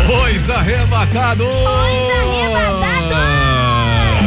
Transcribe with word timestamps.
arrebatados! 0.00 0.26
Os 0.38 0.50
arrebatados! 0.50 1.46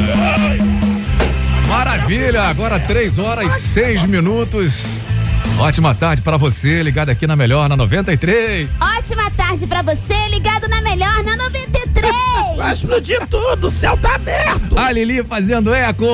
Os 0.04 0.10
arrebatados! 0.10 1.68
Maravilha! 1.68 2.44
Agora 2.44 2.80
três 2.80 3.20
horas 3.20 3.56
e 3.56 3.60
seis 3.60 4.04
minutos. 4.04 4.84
Ótima 5.60 5.96
tarde 5.96 6.22
para 6.22 6.38
você, 6.38 6.84
ligado 6.84 7.10
aqui 7.10 7.26
na 7.26 7.36
Melhor, 7.36 7.68
na 7.68 7.76
93. 7.76 8.70
Ótima 8.80 9.30
tarde 9.32 9.66
pra 9.66 9.82
você, 9.82 10.30
ligado 10.30 10.68
na 10.68 10.82
melhor 10.82 11.24
na 11.24 11.36
93. 11.36 12.14
Vai 12.58 12.74
explodir 12.74 13.26
tudo, 13.28 13.68
o 13.68 13.72
céu 13.72 13.98
tá 13.98 14.16
aberto. 14.16 14.78
A 14.78 14.92
Lili 14.92 15.24
fazendo 15.24 15.74
eco. 15.74 16.06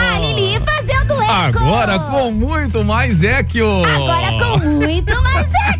A 0.00 0.18
Lili 0.20 0.60
fazendo 0.64 1.14
eco. 1.20 1.58
Agora 1.58 1.98
com 1.98 2.30
muito 2.30 2.84
mais 2.84 3.22
eco. 3.24 3.58
Agora 3.84 4.28
com 4.38 4.58
muito 4.58 5.22
mais 5.22 5.46
eco. 5.68 5.71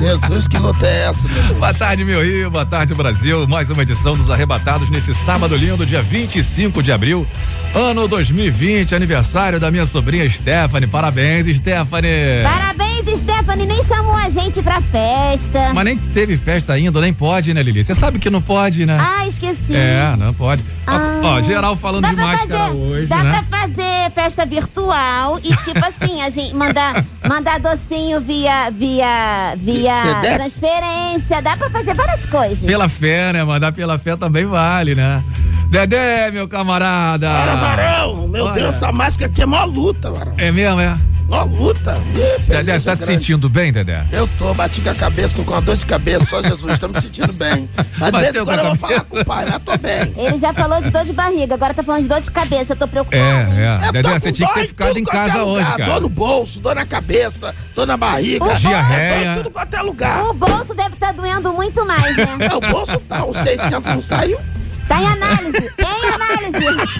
Jesus, 0.00 0.46
que 0.48 0.58
luta 0.58 0.86
é 0.86 1.06
essa, 1.08 1.26
meu 1.28 1.42
Deus? 1.42 1.58
Boa 1.58 1.72
tarde, 1.74 2.04
meu 2.04 2.22
Rio. 2.22 2.50
Boa 2.50 2.66
tarde, 2.66 2.94
Brasil. 2.94 3.46
Mais 3.46 3.70
uma 3.70 3.82
edição 3.82 4.14
dos 4.16 4.30
Arrebatados 4.30 4.90
nesse 4.90 5.14
sábado 5.14 5.56
lindo, 5.56 5.86
dia 5.86 6.02
25 6.02 6.82
de 6.82 6.92
abril, 6.92 7.26
ano 7.74 8.06
2020, 8.06 8.94
aniversário 8.94 9.58
da 9.58 9.70
minha 9.70 9.86
sobrinha 9.86 10.28
Stephanie. 10.28 10.86
Parabéns, 10.86 11.56
Stephanie. 11.56 12.42
Parabéns, 12.42 13.18
Stephanie, 13.20 13.66
nem 13.66 13.82
chamou 13.82 14.14
a 14.14 14.28
gente 14.28 14.62
pra 14.62 14.80
festa. 14.82 15.72
Mas 15.72 15.84
nem 15.84 15.96
teve 15.96 16.36
festa 16.36 16.72
ainda, 16.74 17.00
nem 17.00 17.12
pode, 17.14 17.54
né, 17.54 17.62
Lili? 17.62 17.82
Você 17.84 17.94
sabe 17.94 18.18
que 18.18 18.28
não 18.28 18.42
pode, 18.42 18.84
né? 18.84 18.98
Ah, 19.00 19.26
esqueci. 19.26 19.74
É, 19.74 20.14
não 20.18 20.34
pode. 20.34 20.62
Ó, 20.86 20.92
Ah. 20.92 21.20
Ó, 21.24 21.42
geral 21.42 21.74
falando 21.74 22.02
Dá 22.02 22.10
de 22.10 22.14
pra 22.16 22.24
máscara 22.26 22.58
fazer, 22.58 22.72
hoje, 22.76 23.06
dá 23.06 23.22
né? 23.24 23.44
pra 23.48 23.60
fazer 23.60 24.10
festa 24.14 24.46
virtual 24.46 25.40
e 25.42 25.54
tipo 25.56 25.84
assim, 25.84 26.22
a 26.22 26.30
gente 26.30 26.54
mandar, 26.54 27.04
mandar 27.28 27.58
docinho 27.58 28.20
via, 28.20 28.70
via, 28.70 29.25
via 29.56 30.02
Sedex? 30.22 30.34
transferência, 30.36 31.42
dá 31.42 31.56
pra 31.56 31.70
fazer 31.70 31.94
várias 31.94 32.26
coisas. 32.26 32.58
Pela 32.60 32.88
fé, 32.88 33.32
né? 33.32 33.44
Mandar 33.44 33.72
pela 33.72 33.98
fé 33.98 34.16
também 34.16 34.44
vale, 34.46 34.94
né? 34.94 35.22
Dedé, 35.70 36.30
meu 36.30 36.46
camarada. 36.48 37.28
Para, 37.28 37.54
Varão, 37.56 38.28
meu 38.28 38.44
Olha. 38.44 38.54
Deus, 38.54 38.76
essa 38.76 38.92
máscara 38.92 39.30
aqui 39.30 39.42
é 39.42 39.46
mó 39.46 39.64
luta, 39.64 40.10
Varão. 40.10 40.34
É 40.38 40.50
mesmo, 40.52 40.80
é? 40.80 40.94
Mó 41.28 41.42
luta. 41.42 42.00
Ih, 42.14 42.42
Dedé, 42.42 42.78
você 42.78 42.84
tá 42.84 42.94
se 42.94 43.04
grande. 43.04 43.20
sentindo 43.20 43.48
bem, 43.48 43.72
Dedé? 43.72 44.04
Eu 44.12 44.28
tô, 44.38 44.54
bati 44.54 44.80
com 44.80 44.90
a 44.90 44.94
cabeça, 44.94 45.34
tô 45.34 45.42
com 45.42 45.52
uma 45.52 45.60
dor 45.60 45.76
de 45.76 45.84
cabeça, 45.84 46.24
só 46.24 46.40
Jesus, 46.40 46.78
tô 46.78 46.86
me 46.88 47.00
sentindo 47.00 47.32
bem. 47.32 47.68
Mas 47.98 48.12
de 48.12 48.18
vez 48.20 48.26
Bateu 48.32 48.42
em 48.42 48.44
com 48.46 48.50
a 48.50 48.54
quando 48.54 48.58
eu 48.58 48.64
vou 48.64 48.76
cabeça? 48.76 48.86
falar 48.86 49.04
com 49.04 49.18
o 49.20 49.24
pai, 49.24 49.46
mas 49.50 49.62
tô 49.64 49.76
bem. 49.78 50.14
Ele 50.16 50.38
já 50.38 50.52
falou 50.54 50.80
de 50.80 50.88
dor 50.90 51.04
de 51.04 51.12
barriga, 51.12 51.54
agora 51.54 51.74
tá 51.74 51.82
falando 51.82 52.02
de 52.02 52.08
dor 52.08 52.20
de 52.20 52.30
cabeça, 52.30 52.72
eu 52.74 52.76
tô 52.76 52.86
preocupada. 52.86 53.22
É, 53.24 53.80
é. 53.84 53.88
Eu 53.88 53.92
Dedé, 53.92 54.08
você 54.20 54.28
com 54.28 54.32
tinha 54.36 54.48
que 54.48 54.54
dor 54.54 54.62
ter 54.62 54.68
ficado 54.68 54.96
em 54.98 55.04
quanto 55.04 55.16
é 55.16 55.26
casa 55.26 55.44
hoje, 55.44 55.62
lugar. 55.64 55.76
cara. 55.78 55.92
Dor 55.92 56.00
no 56.02 56.08
bolso, 56.08 56.60
dor 56.60 56.74
na 56.76 56.86
cabeça, 56.86 57.54
dor 57.74 57.86
na 57.88 57.96
barriga. 57.96 58.44
O 58.44 58.54
Diarreia. 58.54 59.34
Dor 59.34 59.42
tudo 59.42 59.50
quanto 59.52 59.74
é 59.74 59.82
lugar. 59.82 60.24
O 60.26 60.32
bolso 60.32 60.74
deve 60.74 60.94
estar 60.94 61.12
doendo 61.12 61.52
muito 61.52 61.84
mais, 61.84 62.16
né? 62.16 62.26
É, 62.46 62.54
o 62.54 62.60
bolso 62.60 63.00
tá, 63.00 63.24
o 63.24 63.34
600 63.34 63.82
não 63.84 64.00
saiu. 64.00 64.38
Tá 64.86 65.02
em 65.02 65.06
análise, 65.08 65.72
em 65.80 66.08
análise. 66.14 66.96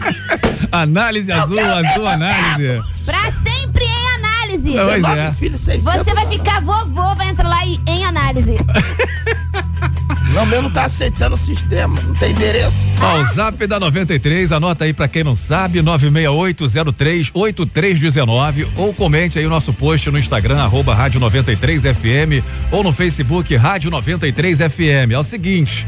Análise 0.73 1.31
azul, 1.33 1.61
azul 1.61 2.07
análise. 2.09 2.83
Pra 3.05 3.23
sempre 3.31 3.85
em 3.85 4.06
análise. 4.73 4.91
Pois 4.91 4.93
Tem 4.93 5.03
nove 5.03 5.21
é. 5.21 5.33
filhos, 5.33 5.61
600. 5.61 6.05
Você 6.05 6.15
vai 6.15 6.25
não. 6.25 6.33
ficar 6.33 6.63
vovô, 6.63 7.15
vai 7.15 7.29
entrar 7.29 7.49
lá 7.49 7.67
e 7.67 7.79
em 7.87 8.05
análise. 8.05 8.57
Não, 10.33 10.45
meu 10.45 10.61
não 10.61 10.71
tá 10.71 10.85
aceitando 10.85 11.35
o 11.35 11.39
sistema, 11.39 11.99
não 12.07 12.15
tem 12.15 12.33
endereço. 12.33 12.77
Ó, 13.01 13.23
o 13.23 13.25
zap 13.35 13.67
da 13.67 13.81
93, 13.81 14.53
anota 14.53 14.85
aí 14.85 14.93
pra 14.93 15.09
quem 15.09 15.25
não 15.25 15.35
sabe, 15.35 15.81
968038319 15.81 18.67
ou 18.77 18.93
comente 18.93 19.39
aí 19.39 19.47
o 19.47 19.49
nosso 19.49 19.73
post 19.73 20.11
no 20.11 20.19
Instagram, 20.19 20.59
arroba 20.59 20.95
Rádio 20.95 21.23
93FM 21.23 22.45
ou 22.71 22.83
no 22.83 22.93
Facebook 22.93 23.57
Rádio 23.57 23.91
93FM. 23.91 25.13
É 25.13 25.19
o 25.19 25.23
seguinte. 25.23 25.87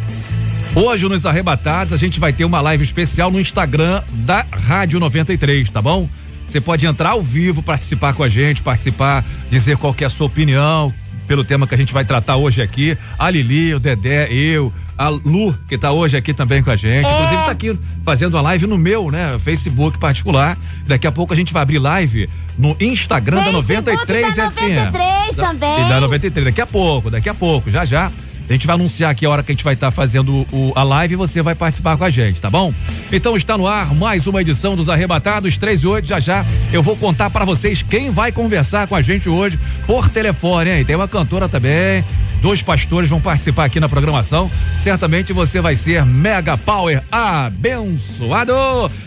Hoje 0.74 1.06
nos 1.08 1.26
Arrebatados 1.26 1.92
a 1.92 1.98
gente 1.98 2.18
vai 2.18 2.32
ter 2.32 2.46
uma 2.46 2.62
live 2.62 2.84
especial 2.84 3.30
no 3.30 3.38
Instagram 3.38 4.02
da 4.10 4.46
Rádio 4.50 4.98
93, 4.98 5.70
tá 5.70 5.82
bom? 5.82 6.08
Você 6.48 6.60
pode 6.60 6.86
entrar 6.86 7.10
ao 7.10 7.22
vivo, 7.22 7.62
participar 7.62 8.14
com 8.14 8.22
a 8.22 8.28
gente, 8.28 8.62
participar, 8.62 9.22
dizer 9.50 9.76
qual 9.76 9.92
que 9.92 10.02
é 10.02 10.06
a 10.06 10.10
sua 10.10 10.26
opinião 10.26 10.92
pelo 11.28 11.44
tema 11.44 11.66
que 11.66 11.74
a 11.74 11.78
gente 11.78 11.92
vai 11.92 12.06
tratar 12.06 12.36
hoje 12.36 12.62
aqui. 12.62 12.96
A 13.18 13.28
Lili, 13.28 13.74
o 13.74 13.78
Dedé, 13.78 14.32
eu, 14.32 14.72
a 14.96 15.08
Lu, 15.10 15.56
que 15.68 15.76
tá 15.76 15.92
hoje 15.92 16.16
aqui 16.16 16.32
também 16.32 16.62
com 16.62 16.70
a 16.70 16.76
gente. 16.76 17.06
É. 17.06 17.12
Inclusive 17.12 17.44
tá 17.44 17.50
aqui 17.50 17.78
fazendo 18.02 18.38
a 18.38 18.40
live 18.40 18.66
no 18.66 18.78
meu, 18.78 19.10
né, 19.10 19.38
Facebook 19.38 19.98
particular. 19.98 20.56
Daqui 20.86 21.06
a 21.06 21.12
pouco 21.12 21.34
a 21.34 21.36
gente 21.36 21.52
vai 21.52 21.62
abrir 21.62 21.78
live 21.78 22.30
no 22.58 22.74
Instagram 22.80 23.36
da 23.36 23.62
Facebook 23.62 23.74
93 23.74 24.36
da 24.36 24.50
FM. 24.50 24.60
93 24.60 25.36
também. 25.36 25.84
E 25.84 25.88
da 25.88 26.00
93, 26.00 26.44
daqui 26.46 26.60
a 26.62 26.66
pouco, 26.66 27.10
daqui 27.10 27.28
a 27.28 27.34
pouco, 27.34 27.70
já 27.70 27.84
já. 27.84 28.10
A 28.48 28.52
gente 28.52 28.66
vai 28.66 28.74
anunciar 28.74 29.10
aqui 29.10 29.26
a 29.26 29.30
hora 29.30 29.42
que 29.42 29.52
a 29.52 29.54
gente 29.54 29.62
vai 29.64 29.74
estar 29.74 29.90
fazendo 29.90 30.46
o- 30.50 30.72
a 30.74 30.82
live 30.82 31.14
e 31.14 31.16
você 31.16 31.42
vai 31.42 31.54
participar 31.54 31.96
com 31.98 32.04
a 32.04 32.10
gente, 32.10 32.40
tá 32.40 32.48
bom? 32.48 32.72
Então 33.12 33.36
está 33.36 33.58
no 33.58 33.66
ar 33.66 33.94
mais 33.94 34.26
uma 34.26 34.40
edição 34.40 34.74
dos 34.74 34.88
Arrebatados 34.88 35.58
3 35.58 35.82
e 35.82 35.86
8. 35.86 36.08
Já 36.08 36.18
já 36.18 36.46
eu 36.72 36.82
vou 36.82 36.96
contar 36.96 37.28
para 37.28 37.44
vocês 37.44 37.82
quem 37.82 38.10
vai 38.10 38.32
conversar 38.32 38.86
com 38.86 38.94
a 38.94 39.02
gente 39.02 39.28
hoje 39.28 39.58
por 39.86 40.08
telefone, 40.08 40.70
hein? 40.70 40.84
Tem 40.84 40.96
uma 40.96 41.06
cantora 41.08 41.48
também. 41.48 42.02
Dois 42.40 42.62
pastores 42.62 43.10
vão 43.10 43.20
participar 43.20 43.64
aqui 43.64 43.80
na 43.80 43.88
programação. 43.88 44.50
Certamente 44.78 45.32
você 45.32 45.60
vai 45.60 45.74
ser 45.76 46.06
mega 46.06 46.56
power 46.56 47.02
abençoado. 47.10 48.52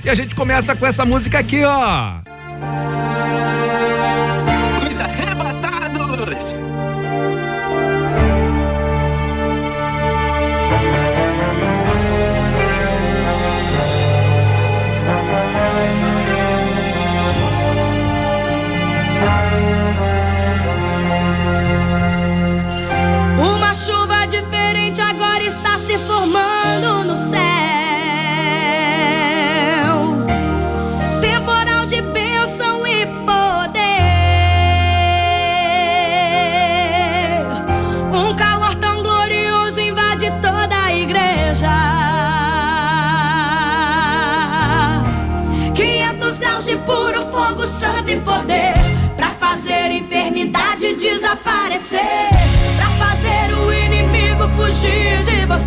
E 0.03 0.09
a 0.09 0.15
gente 0.15 0.35
começa 0.35 0.75
com 0.75 0.85
essa 0.85 1.05
música 1.05 1.39
aqui, 1.39 1.63
ó. 1.63 2.30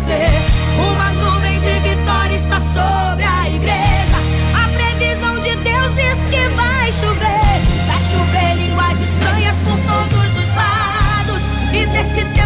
Você 0.05 0.29
Uma 0.77 1.13
nuvem 1.13 1.59
de 1.59 1.79
vitória 1.79 2.35
está 2.35 2.59
sobre 2.59 3.23
a 3.23 3.49
igreja. 3.49 4.15
A 4.53 4.69
previsão 4.69 5.39
de 5.39 5.55
Deus 5.55 5.93
diz 5.95 6.25
que 6.25 6.47
vai 6.49 6.91
chover. 6.91 7.59
Vai 7.87 7.99
chover 8.11 8.55
línguas 8.55 8.99
estranhas 9.01 9.55
por 9.63 9.77
todos 9.77 10.37
os 10.37 10.55
lados. 10.55 11.41
E 11.73 11.85
desse 11.87 12.23
temporal 12.25 12.44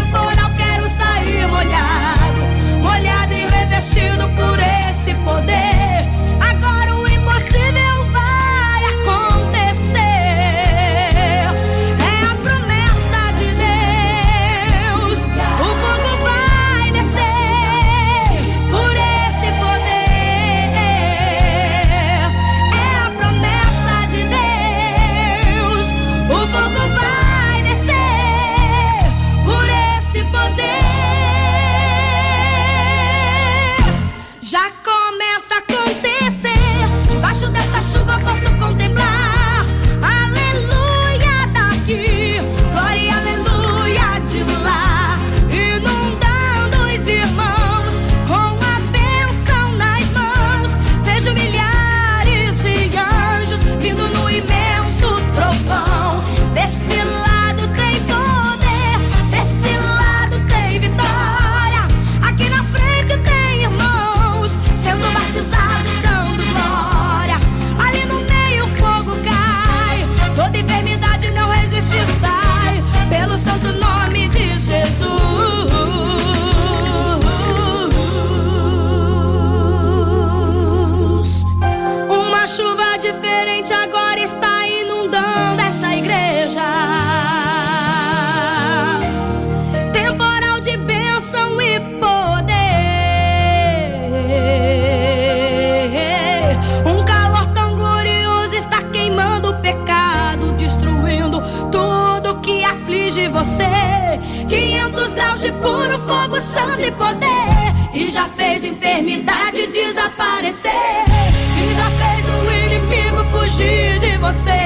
você. 103.50 104.46
500 104.48 105.14
graus 105.14 105.40
de 105.40 105.52
puro 105.52 105.98
fogo, 106.06 106.40
santo 106.40 106.80
e 106.80 106.90
poder. 106.92 107.90
E 107.92 108.10
já 108.10 108.26
fez 108.28 108.64
enfermidade 108.64 109.66
desaparecer. 109.66 110.70
E 110.70 111.74
já 111.74 111.90
fez 111.90 112.24
o 112.26 112.52
inimigo 112.52 113.24
fugir 113.32 113.98
de 113.98 114.16
você. 114.18 114.60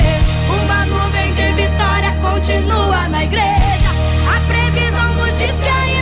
Uma 0.62 0.86
nuvem 0.86 1.32
de 1.32 1.52
vitória 1.52 2.12
continua 2.20 3.08
na 3.08 3.24
igreja. 3.24 3.90
A 4.28 4.40
previsão 4.46 5.14
nos 5.14 5.38
diz 5.38 5.60
que 5.60 5.68
ainda. 5.68 5.93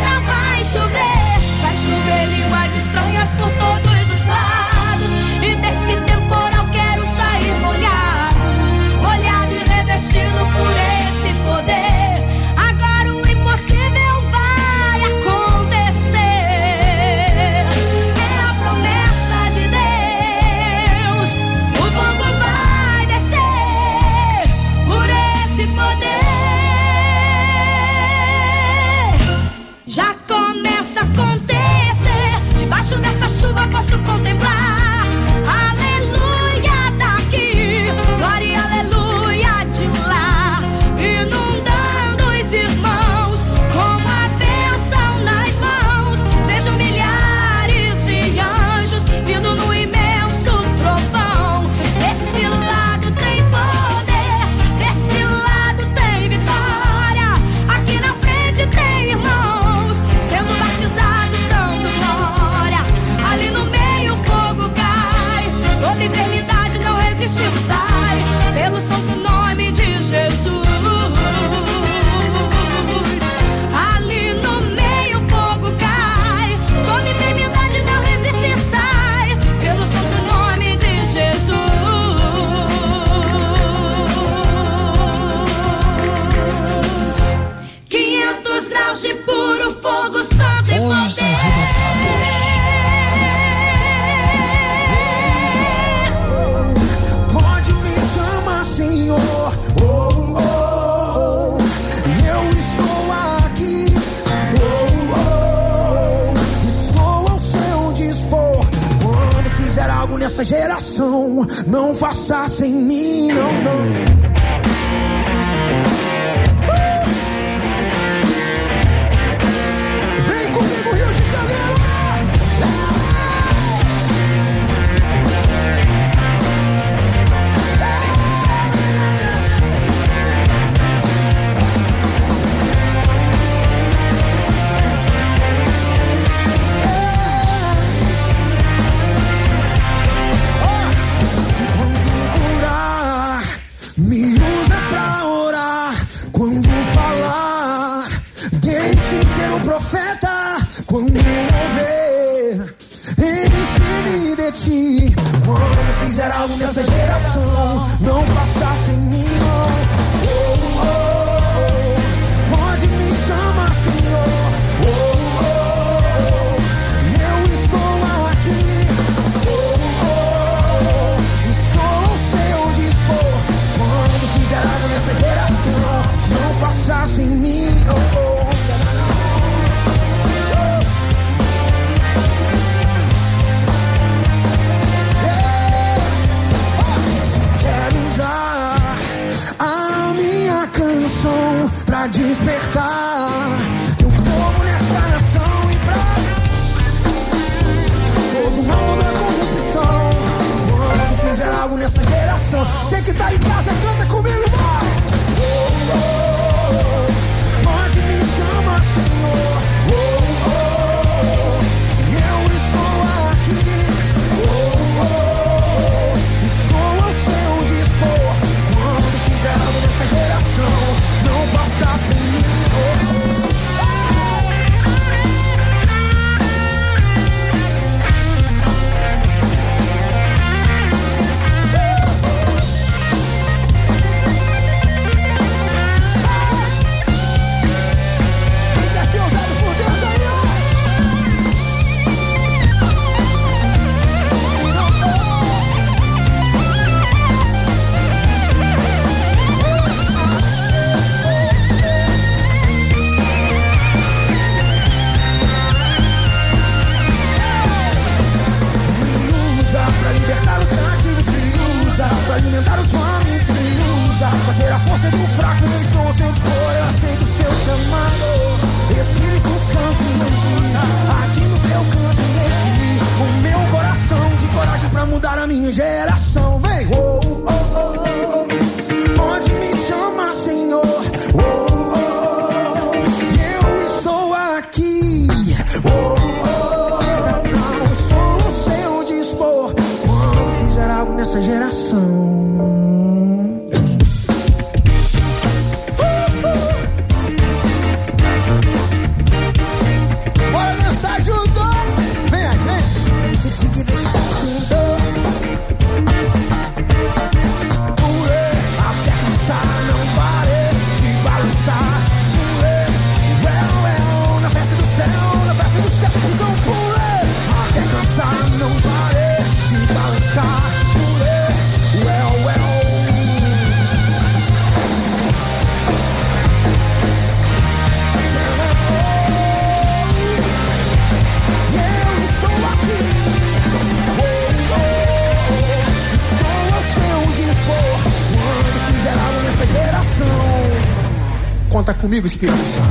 Comigo, 342.13 342.27
Espírito 342.27 342.82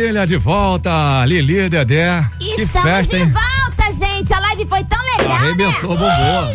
Maravilha, 0.00 0.26
de 0.26 0.36
volta, 0.38 1.26
Lili, 1.26 1.68
Dedé. 1.68 2.24
que 2.38 2.62
Estamos 2.62 2.90
festa, 2.90 3.16
de 3.18 3.22
hein? 3.22 3.30
volta, 3.30 3.92
gente. 3.92 4.32
A 4.32 4.40
live 4.40 4.64
foi 4.66 4.82
tão 4.84 4.98
legal, 5.18 5.36
Arrebentou, 5.36 5.90
né? 5.90 5.96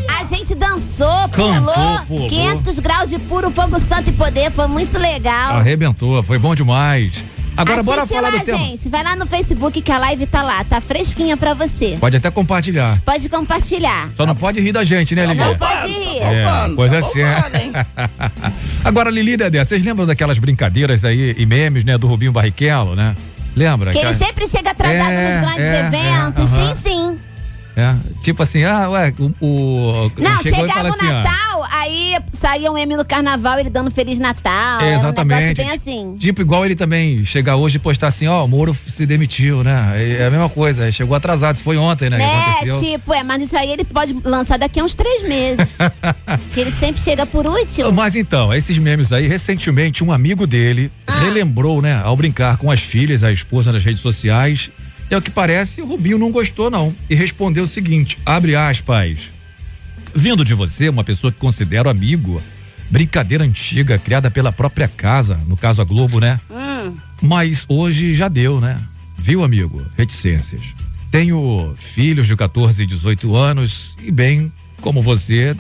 bombou. 0.02 0.16
A 0.20 0.24
gente 0.24 0.56
dançou, 0.56 1.30
Cantou, 1.30 1.74
pulou, 1.74 2.00
pulou. 2.08 2.28
500 2.28 2.80
graus 2.80 3.10
de 3.12 3.20
puro 3.20 3.52
fogo 3.52 3.80
santo 3.82 4.10
e 4.10 4.14
poder, 4.14 4.52
foi 4.52 4.66
muito 4.66 4.98
legal. 4.98 5.58
Arrebentou, 5.58 6.24
foi 6.24 6.40
bom 6.40 6.56
demais. 6.56 7.24
Agora 7.56 7.84
bora 7.84 8.02
Assiste 8.02 8.16
falar 8.18 8.32
lá, 8.34 8.40
do 8.40 8.46
tema. 8.46 8.58
gente. 8.58 8.90
Vai 8.90 9.04
lá 9.04 9.16
no 9.16 9.28
Facebook 9.28 9.80
que 9.80 9.92
a 9.92 9.98
live 10.00 10.26
tá 10.26 10.42
lá, 10.42 10.64
tá 10.64 10.82
fresquinha 10.82 11.38
pra 11.38 11.54
você. 11.54 11.98
Pode 12.00 12.18
até 12.18 12.32
compartilhar. 12.32 13.00
Pode 13.06 13.30
compartilhar. 13.30 14.10
Só 14.18 14.26
não 14.26 14.36
pode 14.36 14.60
rir 14.60 14.72
da 14.72 14.84
gente, 14.84 15.14
né, 15.16 15.26
Lili? 15.28 15.40
Não 15.40 15.56
pode 15.56 15.88
rir. 15.88 16.18
É, 16.18 16.44
roubando, 16.46 16.76
coisa 16.76 17.00
tá 17.00 17.08
assim. 17.08 17.22
roubando, 17.24 17.56
hein? 17.56 17.72
Agora, 18.84 19.10
Lili 19.12 19.34
e 19.34 19.38
Dedé, 19.38 19.64
vocês 19.64 19.86
lembram 19.86 20.06
daquelas 20.08 20.40
brincadeiras 20.40 21.06
aí 21.06 21.36
e 21.38 21.46
memes, 21.46 21.86
né, 21.86 21.96
do 21.98 22.08
Rubinho 22.08 22.32
Barrichello, 22.32 22.96
né? 22.96 23.16
Lembra? 23.56 23.92
Que 23.92 23.98
ele 24.00 24.08
Aquela- 24.08 24.26
sempre 24.28 24.48
chega 24.48 24.72
atrasado 24.72 25.12
É, 25.12 25.28
nos 25.38 25.42
grandes 25.46 25.66
é, 25.66 25.80
eventos. 25.88 26.52
é, 26.52 26.56
aham. 26.58 26.76
sim, 26.76 26.82
sim. 26.84 27.20
É, 27.78 27.94
tipo 28.22 28.42
assim, 28.42 28.64
ah, 28.64 28.90
ué, 28.90 29.14
o. 29.20 29.32
o 29.46 30.12
Não, 30.18 30.42
chegava 30.42 30.68
fala 30.68 30.90
o 30.90 30.94
assim, 30.94 31.06
Natal, 31.08 31.45
saía 32.36 32.72
um 32.72 32.78
M 32.78 32.96
no 32.96 33.06
carnaval, 33.06 33.60
ele 33.60 33.70
dando 33.70 33.90
Feliz 33.92 34.20
Natal. 34.20 34.82
É, 34.82 34.96
um 34.96 35.00
exatamente. 35.00 35.40
negócio 35.40 35.56
bem 35.56 35.76
assim. 35.76 36.16
Tipo, 36.18 36.42
igual 36.42 36.66
ele 36.66 36.76
também 36.76 37.24
chegar 37.26 37.56
hoje 37.56 37.78
e 37.78 37.80
postar 37.80 38.08
assim, 38.08 38.28
ó, 38.28 38.44
o 38.44 38.48
Moro 38.48 38.76
se 38.88 39.06
demitiu, 39.06 39.64
né? 39.64 40.18
É 40.20 40.26
a 40.26 40.32
mesma 40.32 40.50
coisa, 40.50 40.92
chegou 40.92 41.16
atrasado, 41.16 41.56
isso 41.56 41.64
foi 41.64 41.78
ontem, 41.78 42.10
né? 42.10 42.18
aconteceu. 42.24 42.80
tipo, 42.80 43.14
é, 43.14 43.24
mas 43.24 43.42
isso 43.44 43.58
aí 43.58 43.72
ele 43.72 43.84
pode 43.84 44.16
lançar 44.24 44.58
daqui 44.58 44.80
a 44.80 44.84
uns 44.84 44.96
três 44.96 45.24
meses. 45.24 45.78
que 46.54 46.60
ele 46.60 46.72
sempre 46.72 47.02
chega 47.02 47.26
por 47.26 47.48
último. 47.48 47.92
Mas 47.92 48.16
então, 48.16 48.54
esses 48.54 48.78
memes 48.78 49.12
aí, 49.12 49.28
recentemente 49.28 50.04
um 50.04 50.12
amigo 50.12 50.46
dele 50.46 50.92
Ah. 51.08 51.20
relembrou, 51.20 51.82
né, 51.82 52.02
ao 52.04 52.16
brincar 52.16 52.58
com 52.58 52.70
as 52.72 52.82
filhas, 52.82 53.24
a 53.24 53.32
esposa 53.32 53.72
nas 53.72 53.84
redes 53.84 54.02
sociais. 54.02 54.70
E 55.10 55.14
ao 55.14 55.22
que 55.22 55.30
parece, 55.30 55.82
o 55.82 55.86
Rubinho 55.86 56.18
não 56.18 56.32
gostou 56.32 56.70
não 56.72 56.94
e 57.10 57.14
respondeu 57.16 57.64
o 57.66 57.68
seguinte, 57.68 58.18
abre 58.26 58.56
aspas, 58.56 59.30
vindo 60.16 60.46
de 60.46 60.54
você, 60.54 60.88
uma 60.88 61.04
pessoa 61.04 61.32
que 61.32 61.38
considero 61.38 61.90
amigo, 61.90 62.42
brincadeira 62.90 63.44
antiga, 63.44 64.00
criada 64.00 64.32
pela 64.32 64.52
própria 64.52 64.88
casa, 64.88 65.40
no 65.48 65.58
caso 65.58 65.82
a 65.82 65.86
Globo, 65.86 66.20
né? 66.20 66.40
Hum. 66.50 66.96
Mas 67.22 67.66
hoje 67.68 68.16
já 68.16 68.28
deu, 68.30 68.62
né? 68.62 68.80
Viu, 69.18 69.44
amigo? 69.44 69.86
Reticências. 69.98 70.74
Tenho 71.12 71.74
filhos 71.78 72.28
de 72.28 72.36
14 72.36 72.84
e 72.84 72.86
18 72.86 73.36
anos 73.36 73.96
e, 74.02 74.12
bem, 74.12 74.52
como 74.82 75.02
você, 75.02 75.56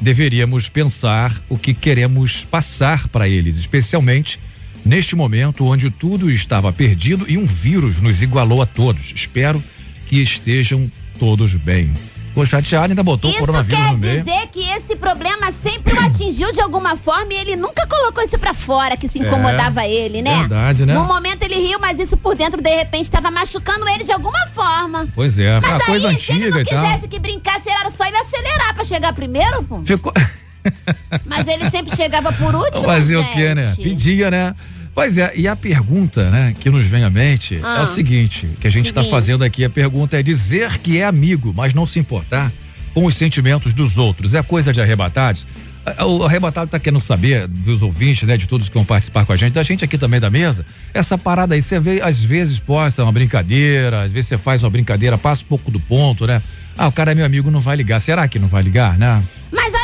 deveríamos 0.00 0.68
pensar 0.68 1.34
o 1.48 1.56
que 1.56 1.72
queremos 1.72 2.44
passar 2.44 3.08
para 3.08 3.28
eles, 3.28 3.56
especialmente 3.56 4.38
neste 4.84 5.14
momento 5.14 5.64
onde 5.64 5.90
tudo 5.90 6.30
estava 6.30 6.72
perdido 6.72 7.24
e 7.28 7.38
um 7.38 7.46
vírus 7.46 8.00
nos 8.00 8.22
igualou 8.22 8.60
a 8.60 8.66
todos. 8.66 9.12
Espero 9.14 9.62
que 10.08 10.20
estejam 10.20 10.90
todos 11.18 11.54
bem. 11.54 11.92
Ficou 12.32 12.46
chateado 12.46 12.90
ainda 12.90 13.02
botou 13.02 13.30
o 13.30 13.34
Isso 13.34 13.40
coronavírus 13.40 13.78
quer 13.78 13.92
no 13.92 13.98
meio. 13.98 14.24
dizer 14.24 14.46
que 14.46 14.60
esse 14.70 14.96
problema 14.96 15.52
sempre 15.52 15.92
o 15.92 16.00
atingiu 16.00 16.50
de 16.50 16.62
alguma 16.62 16.96
forma 16.96 17.30
e 17.34 17.36
ele 17.36 17.56
nunca 17.56 17.86
colocou 17.86 18.24
isso 18.24 18.38
pra 18.38 18.54
fora, 18.54 18.96
que 18.96 19.06
se 19.06 19.18
incomodava 19.18 19.86
ele, 19.86 20.22
né? 20.22 20.38
verdade, 20.38 20.86
né? 20.86 20.94
No 20.94 21.04
momento 21.04 21.42
ele 21.42 21.56
riu, 21.56 21.78
mas 21.78 21.98
isso 21.98 22.16
por 22.16 22.34
dentro, 22.34 22.62
de 22.62 22.74
repente, 22.74 23.04
estava 23.04 23.30
machucando 23.30 23.86
ele 23.86 24.02
de 24.02 24.12
alguma 24.12 24.46
forma. 24.46 25.06
Pois 25.14 25.38
é, 25.38 25.60
Mas 25.60 25.72
aí, 25.74 25.80
coisa 25.82 26.08
se 26.08 26.32
ele 26.32 26.46
antiga 26.46 26.56
não 26.56 26.64
quisesse 26.64 27.06
que 27.08 27.18
brincasse, 27.18 27.68
era 27.68 27.90
só 27.90 28.02
ele 28.06 28.16
acelerar 28.16 28.74
pra 28.74 28.84
chegar 28.84 29.12
primeiro, 29.12 29.62
pô. 29.64 29.82
Ficou. 29.84 30.10
Mas 31.26 31.46
ele 31.46 31.68
sempre 31.70 31.94
chegava 31.94 32.32
por 32.32 32.54
último, 32.56 32.82
Fazer 32.82 33.16
o 33.18 33.24
quê, 33.32 33.54
né? 33.54 33.74
Pedia, 33.76 34.30
né? 34.30 34.54
Pois 34.94 35.16
é, 35.16 35.32
e 35.34 35.48
a 35.48 35.56
pergunta, 35.56 36.28
né, 36.30 36.54
que 36.60 36.68
nos 36.68 36.84
vem 36.84 37.02
à 37.02 37.08
mente 37.10 37.56
é 37.56 37.60
Ah. 37.62 37.82
o 37.82 37.86
seguinte, 37.86 38.46
que 38.60 38.66
a 38.66 38.70
gente 38.70 38.86
está 38.86 39.02
fazendo 39.02 39.42
aqui, 39.42 39.64
a 39.64 39.70
pergunta 39.70 40.18
é 40.18 40.22
dizer 40.22 40.76
que 40.78 40.98
é 40.98 41.04
amigo, 41.04 41.52
mas 41.56 41.72
não 41.72 41.86
se 41.86 41.98
importar 41.98 42.52
com 42.92 43.06
os 43.06 43.14
sentimentos 43.16 43.72
dos 43.72 43.96
outros. 43.96 44.34
É 44.34 44.42
coisa 44.42 44.70
de 44.72 44.80
arrebatados? 44.82 45.46
Ah, 45.86 46.04
O 46.06 46.22
arrebatado 46.24 46.70
tá 46.70 46.78
querendo 46.78 47.00
saber 47.00 47.48
dos 47.48 47.80
ouvintes, 47.80 48.24
né, 48.24 48.36
de 48.36 48.46
todos 48.46 48.68
que 48.68 48.74
vão 48.74 48.84
participar 48.84 49.24
com 49.24 49.32
a 49.32 49.36
gente, 49.36 49.54
da 49.54 49.62
gente 49.62 49.82
aqui 49.82 49.96
também 49.96 50.20
da 50.20 50.28
mesa, 50.28 50.64
essa 50.92 51.16
parada 51.16 51.54
aí, 51.54 51.62
você 51.62 51.80
vê, 51.80 52.02
às 52.02 52.20
vezes 52.20 52.58
posta 52.58 53.02
uma 53.02 53.10
brincadeira, 53.12 54.02
às 54.02 54.12
vezes 54.12 54.28
você 54.28 54.38
faz 54.38 54.62
uma 54.62 54.70
brincadeira, 54.70 55.16
passa 55.16 55.42
um 55.42 55.46
pouco 55.46 55.70
do 55.70 55.80
ponto, 55.80 56.26
né? 56.26 56.42
Ah, 56.76 56.86
o 56.86 56.92
cara 56.92 57.12
é 57.12 57.14
meu 57.14 57.24
amigo, 57.24 57.50
não 57.50 57.60
vai 57.60 57.76
ligar. 57.76 57.98
Será 57.98 58.28
que 58.28 58.38
não 58.38 58.46
vai 58.48 58.62
ligar, 58.62 58.96
né? 58.98 59.22
Mas 59.50 59.74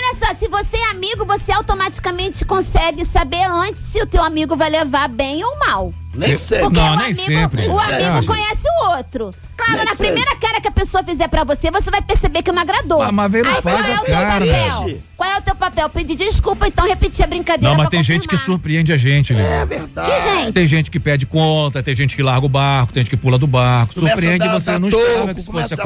amigo, 0.99 1.25
você 1.25 1.53
automaticamente 1.53 2.45
consegue 2.45 3.07
saber 3.07 3.45
antes 3.45 3.81
se 3.81 4.03
o 4.03 4.07
teu 4.07 4.21
amigo 4.21 4.57
vai 4.57 4.69
levar 4.69 5.09
bem 5.09 5.45
ou 5.45 5.59
mal. 5.61 5.95
Nem 6.27 6.37
Cê-. 6.37 6.59
Porque 6.61 6.79
Não, 6.79 6.93
o 6.93 6.97
nem 6.97 7.05
amigo, 7.07 7.21
sempre. 7.23 7.69
o 7.69 7.79
amigo 7.81 8.05
acha? 8.19 8.27
conhece 8.27 8.63
o 8.69 8.89
outro. 8.97 9.35
Claro, 9.57 9.73
Nem 9.73 9.85
na 9.87 9.91
sempre. 9.91 10.07
primeira 10.07 10.37
cara 10.37 10.61
que 10.61 10.69
a 10.69 10.71
pessoa 10.71 11.03
fizer 11.03 11.27
pra 11.27 11.43
você, 11.43 11.69
você 11.71 11.91
vai 11.91 12.01
perceber 12.01 12.43
que 12.43 12.53
não 12.53 12.63
agradou. 12.63 13.01
Mas 13.13 13.33
não 13.33 13.41
Aí 13.57 13.61
faz 13.61 13.63
qual 13.63 13.79
é 13.79 13.99
o 13.99 14.05
teu 14.05 14.15
papel? 14.15 15.01
Qual 15.17 15.31
é 15.33 15.37
o 15.39 15.43
teu 15.43 15.55
papel? 15.57 15.91
Pedir 15.91 16.15
desculpa, 16.15 16.69
então 16.69 16.87
repetir 16.87 17.25
a 17.25 17.29
brincadeira 17.29 17.69
Não, 17.69 17.77
mas 17.77 17.87
pra 17.89 17.91
tem 17.91 18.03
gente 18.05 18.23
que 18.29 18.37
confirmar. 18.37 18.47
surpreende 18.47 18.93
a 18.93 18.97
gente, 18.97 19.35
né? 19.35 19.63
É 19.63 19.67
verdade. 19.67 20.11
Que 20.13 20.21
gente? 20.21 20.53
Tem 20.53 20.69
gente 20.69 20.91
que 20.93 21.01
pede 21.01 21.27
conta, 21.27 21.83
tem 21.83 21.97
gente 21.97 22.15
que 22.15 22.23
larga 22.23 22.47
o 22.47 22.49
barco, 22.49 22.93
tem 22.93 23.03
gente 23.03 23.11
que 23.11 23.17
pula 23.17 23.37
do 23.37 23.49
barco. 23.49 23.95
Começa 23.95 24.15
surpreende 24.15 24.47
dar- 24.47 24.53
você 24.61 24.71
dar 24.71 24.79
não 24.79 24.89
esperava 24.89 25.35
que 25.35 25.41
isso 25.41 25.51
fosse 25.51 25.75
a. 25.75 25.77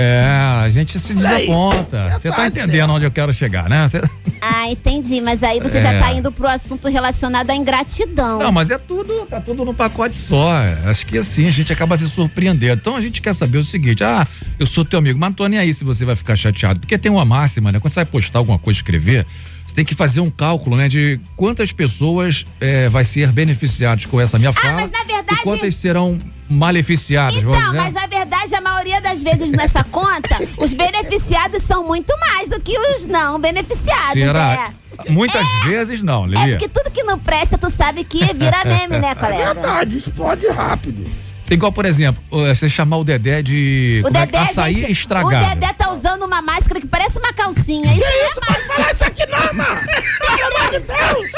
É, 0.00 0.24
a 0.64 0.68
gente 0.70 0.98
se 0.98 1.14
desaponta. 1.14 2.10
Você 2.18 2.28
tá 2.28 2.36
Verdade, 2.36 2.58
entendendo 2.60 2.92
onde 2.92 3.04
eu 3.04 3.10
quero 3.12 3.32
chegar, 3.32 3.68
né? 3.68 3.86
Cê- 3.86 4.00
Ah, 4.40 4.70
entendi. 4.70 5.20
Mas 5.20 5.42
aí 5.42 5.60
você 5.60 5.80
já 5.80 5.92
É. 5.92 5.98
tá 5.98 6.12
indo 6.12 6.30
pro 6.32 6.48
assunto 6.48 6.88
relacionado 6.88 7.50
à 7.50 7.54
ingratidão. 7.56 8.38
Não, 8.38 8.50
mas 8.52 8.70
é 8.70 8.78
tudo, 8.78 9.26
tá 9.26 9.40
tudo 9.40 9.64
no 9.64 9.74
pacote 9.74 10.16
só. 10.16 10.50
Acho 10.84 11.06
que 11.06 11.18
assim 11.18 11.46
a 11.46 11.50
gente 11.50 11.72
acaba 11.72 11.96
se 11.96 12.08
surpreendendo. 12.08 12.80
Então 12.80 12.96
a 12.96 13.00
gente 13.00 13.20
quer 13.20 13.34
saber 13.34 13.58
o 13.58 13.64
seguinte: 13.64 14.02
ah, 14.02 14.26
eu 14.58 14.66
sou 14.66 14.84
teu 14.84 14.98
amigo, 14.98 15.18
mas 15.18 15.28
não 15.30 15.34
tô 15.34 15.46
nem 15.46 15.58
aí 15.58 15.72
se 15.74 15.84
você 15.84 16.04
vai 16.04 16.16
ficar 16.16 16.36
chateado. 16.36 16.80
Porque 16.80 16.96
tem 16.98 17.10
uma 17.12 17.24
máxima, 17.24 17.70
né? 17.72 17.78
Quando 17.80 17.92
você 17.92 17.96
vai 18.00 18.06
postar 18.06 18.38
alguma 18.38 18.58
coisa, 18.58 18.78
escrever, 18.78 19.26
você 19.66 19.74
tem 19.74 19.84
que 19.84 19.94
fazer 19.94 20.20
um 20.20 20.30
cálculo, 20.30 20.76
né? 20.76 20.88
De 20.88 21.20
quantas 21.36 21.70
pessoas 21.72 22.44
eh, 22.60 22.88
vai 22.88 23.04
ser 23.04 23.30
beneficiadas 23.32 24.04
com 24.06 24.20
essa 24.20 24.38
minha 24.38 24.52
fala. 24.52 24.70
Ah, 24.72 24.74
mas 24.80 24.90
na 24.90 25.04
verdade- 25.04 25.40
E 25.40 25.44
quantas 25.44 25.74
serão 25.76 26.18
maleficiadas, 26.48 27.40
vamos 27.40 27.56
Então, 27.56 27.70
dizer. 27.72 27.82
mas 27.84 27.94
na 27.94 28.06
verdade, 28.06 28.54
a 28.54 28.60
maioria 28.60 29.00
das 29.00 29.22
vezes 29.22 29.50
nessa 29.52 29.82
conta, 29.84 30.36
os 30.58 30.72
beneficiados 30.72 31.62
são 31.62 31.86
muito 31.86 32.12
mais 32.18 32.48
do 32.48 32.60
que 32.60 32.76
os 32.78 33.06
não 33.06 33.38
beneficiados. 33.40 34.12
Será? 34.12 34.48
né? 34.56 34.74
Muitas 35.08 35.48
vezes 35.64 36.02
não, 36.02 36.24
É 36.24 36.28
Lili. 36.28 36.50
porque 36.58 36.68
tudo 36.68 36.90
que 36.90 37.02
não 37.04 37.18
presta, 37.18 37.56
tu 37.56 37.70
sabe 37.70 38.04
que 38.04 38.18
vira 38.34 38.62
meme, 38.66 38.98
né, 38.98 39.12
É 39.12 39.14
colega? 39.14 39.54
verdade, 39.54 39.96
explode 39.98 40.46
rápido. 40.48 41.06
Igual, 41.50 41.72
por 41.72 41.84
exemplo, 41.84 42.22
você 42.30 42.68
chamar 42.68 42.98
o 42.98 43.04
Dedé 43.04 43.42
de 43.42 44.00
O 44.04 44.08
é 44.08 44.10
que- 44.12 44.18
Dedé, 44.26 44.38
açaí 44.38 44.74
gente, 44.74 44.92
estragado. 44.92 45.44
o 45.44 45.48
Dedé 45.48 45.72
tá 45.72 45.90
usando 45.90 46.24
uma 46.24 46.40
máscara 46.40 46.80
que 46.80 46.86
parece 46.86 47.18
uma 47.18 47.32
calcinha. 47.32 47.92
Isso 47.92 48.04
não 48.06 48.26
é 48.26 48.30
Pode 48.54 48.66
falar 48.66 48.90
isso 48.92 49.04
aqui 49.04 49.26
não, 49.26 49.54
mano. 49.54 49.80
Pelo 49.86 50.56
amor 50.56 50.70
de 50.70 50.78
Deus. 50.80 51.30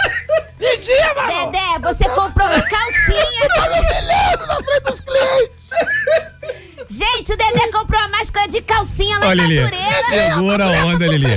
Vigia, 0.59 1.15
mano. 1.17 1.51
Dedé, 1.51 1.79
você 1.95 2.09
comprou 2.11 2.47
uma 2.47 2.61
calcinha. 2.63 3.49
Tô 3.55 3.63
me 3.63 4.47
na 4.47 4.55
frente 4.57 4.83
dos 4.85 5.01
clientes. 5.01 5.62
Gente, 6.89 7.33
o 7.33 7.37
Dedé 7.37 7.71
comprou 7.73 7.99
uma 8.01 8.09
máscara 8.09 8.47
de 8.49 8.61
calcinha 8.61 9.19
lá 9.19 9.29
Olha, 9.29 9.43
em 9.43 9.47
Lili, 9.47 9.63
Madureira. 9.63 10.03
segura 10.03 10.65
a 10.65 10.85
onda, 10.85 11.07
Lili. 11.07 11.35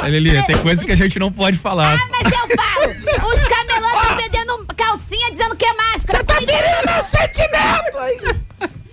Olha, 0.00 0.20
Lili, 0.20 0.42
tem 0.44 0.58
coisa 0.58 0.84
que 0.84 0.92
a 0.92 0.96
gente 0.96 1.18
não 1.18 1.32
pode 1.32 1.58
falar. 1.58 1.94
Ah, 1.98 2.08
mas 2.22 2.32
eu 2.32 2.56
falo. 2.56 3.28
Os 3.32 3.44
camelôs 3.44 3.92
estão 3.94 4.16
vendendo 4.16 4.66
calcinha 4.76 5.30
dizendo 5.30 5.56
que 5.56 5.64
é 5.64 5.72
máscara. 5.74 6.18
Você 6.18 6.24
tá 6.24 6.34
ferindo 6.34 6.92
meu 6.92 7.02
sentimento 7.02 7.98
aí. 7.98 8.18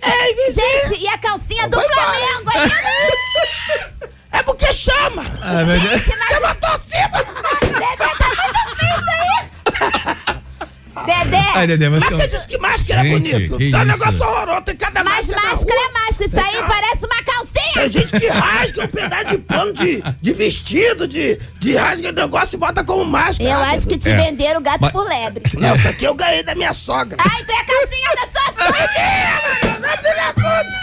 Ei, 0.02 0.34
vizinho. 0.46 0.88
Gente, 0.88 1.04
e 1.04 1.08
a 1.08 1.18
calcinha 1.18 1.68
do. 1.68 1.80
Flamengo 1.80 2.50
ainda? 2.54 3.90
É 4.32 4.42
porque 4.42 4.72
chama. 4.72 5.24
Ah. 5.42 5.62
Gente, 5.64 6.16
mas 6.18 6.28
Chama 6.28 6.48
a 6.50 6.54
torcida. 6.54 7.26
Dedé 7.60 7.96
tá 7.96 8.28
muito 8.28 8.60
feio 8.78 8.96
isso 8.96 9.10
aí. 9.20 11.04
Dedé, 11.06 11.39
Ai, 11.54 11.66
Dedé, 11.66 11.88
Mas 11.88 12.00
você... 12.04 12.14
você 12.14 12.28
disse 12.28 12.48
que 12.48 12.58
máscara 12.58 13.02
Gente, 13.02 13.30
é 13.30 13.38
bonito. 13.38 13.56
que 13.58 13.70
tá 13.70 13.78
um 13.80 13.84
negócio 13.84 14.22
horroroso, 14.22 14.62
tem 14.62 14.76
cada 14.76 15.04
Mas 15.04 15.28
máscara. 15.28 15.42
na 15.42 15.50
máscara 15.50 15.80
é 15.80 15.92
máscara. 15.92 16.30
Isso 16.30 16.40
aí 16.40 16.64
parece 16.68 17.06
uma 17.06 17.22
calcinha. 17.22 17.74
Tem 17.74 17.90
gente 17.90 18.20
que 18.20 18.26
rasga 18.28 18.84
um 18.84 18.88
pedaço 18.88 19.24
de 19.26 19.38
pano 19.38 19.72
de, 19.72 20.02
de 20.20 20.32
vestido, 20.32 21.08
de, 21.08 21.38
de 21.58 21.76
rasga 21.76 22.12
negócio 22.12 22.56
e 22.56 22.58
bota 22.58 22.84
como 22.84 23.04
máscara. 23.04 23.48
Eu 23.50 23.58
acho 23.60 23.86
que 23.86 23.96
te 23.98 24.10
É. 24.10 24.16
venderam 24.16 24.60
gato 24.62 24.78
Mas- 24.80 24.92
por 24.92 25.06
lebre. 25.08 25.42
Não, 25.54 25.74
isso 25.74 25.88
aqui 25.88 26.04
eu 26.04 26.14
ganhei 26.14 26.42
da 26.42 26.54
minha 26.54 26.72
sogra. 26.72 27.16
Ai, 27.20 27.44
tu 27.44 27.52
é 27.52 27.60
a 27.60 27.64
calcinha 27.64 28.14
da 28.16 28.26
sua 28.26 28.52
sogra. 28.66 29.80
Não, 29.80 29.96
filha 29.98 30.14
da 30.16 30.32
puta! 30.34 30.80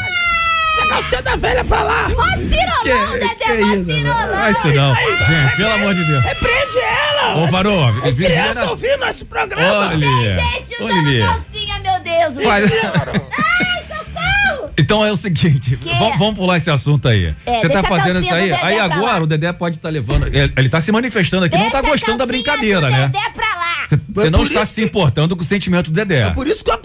Essa 0.88 0.95
calcinha 0.95 1.21
da 1.21 1.36
velha 1.36 1.63
pra 1.63 1.84
lá! 1.84 2.10
Mó 2.10 2.23
cirolão, 2.38 3.12
Que- 3.12 3.19
Dedé, 3.19 3.36
que 3.36 3.47
mó 3.54 3.76
isso, 3.76 3.91
cirolão. 3.91 4.28
Não 4.28 4.52
isso 4.52 4.67
não. 4.73 4.95
Gente, 4.95 5.56
pelo 5.58 5.71
amor 5.73 5.95
de 5.95 6.06
Deus. 6.06 6.23
Repreende 6.23 6.78
ela! 6.78 7.38
Ô, 7.38 7.47
Varô, 7.47 7.86
As 7.88 7.93
Virgínia- 8.15 8.30
crianças 8.30 8.67
ouvindo 8.69 9.06
esse 9.06 9.26
programa! 9.26 9.88
Ô, 9.89 9.93
Lili. 9.93 10.06
Gente, 10.06 10.76
usando 10.84 11.02
Lili. 11.04 11.19
calcinha, 11.26 11.80
meu 11.80 12.00
Deus. 12.02 12.43
Faz- 12.43 12.71
Ai, 12.71 13.84
socorro. 13.88 14.69
Então 14.78 15.06
é 15.06 15.12
o 15.12 15.17
seguinte, 15.17 15.78
vamos, 16.17 16.36
pular 16.36 16.58
esse 16.58 16.69
assunto 16.69 17.08
aí. 17.08 17.34
É, 17.45 17.60
Você 17.60 17.67
tá 17.67 17.80
deixa 17.82 17.88
a 17.93 17.97
fazendo 17.97 18.19
isso 18.19 18.34
aí, 18.34 18.52
aí 18.54 18.80
agora 18.80 19.17
lá. 19.17 19.19
o 19.23 19.28
Dedé 19.28 19.52
pode 19.54 19.76
estar 19.78 19.89
levando. 19.89 20.28
Ele, 20.28 20.52
ele 20.56 20.69
tá 20.69 20.80
se 20.80 20.91
manifestando 20.91 21.45
aqui, 21.45 21.58
não 21.58 21.69
tá 21.69 21.82
Deixa 21.82 21.88
a 21.88 21.91
gostando 21.91 22.17
da 22.19 22.26
brincadeira, 22.26 22.82
do 22.82 22.89
né? 22.89 23.08
Dedé 23.08 23.30
pra 23.36 23.45
lá. 23.56 23.67
Você- 23.89 24.00
Você 24.13 24.30
não 24.30 24.43
está 24.43 24.65
se 24.65 24.84
importando 24.84 25.36
com 25.36 25.41
o 25.41 25.45
sentimento 25.45 25.86
do 25.89 25.93
Dedé. 25.93 26.23
É 26.28 26.30
por 26.32 26.45
isso 26.45 26.63
que 26.63 26.69
eu 26.71 26.77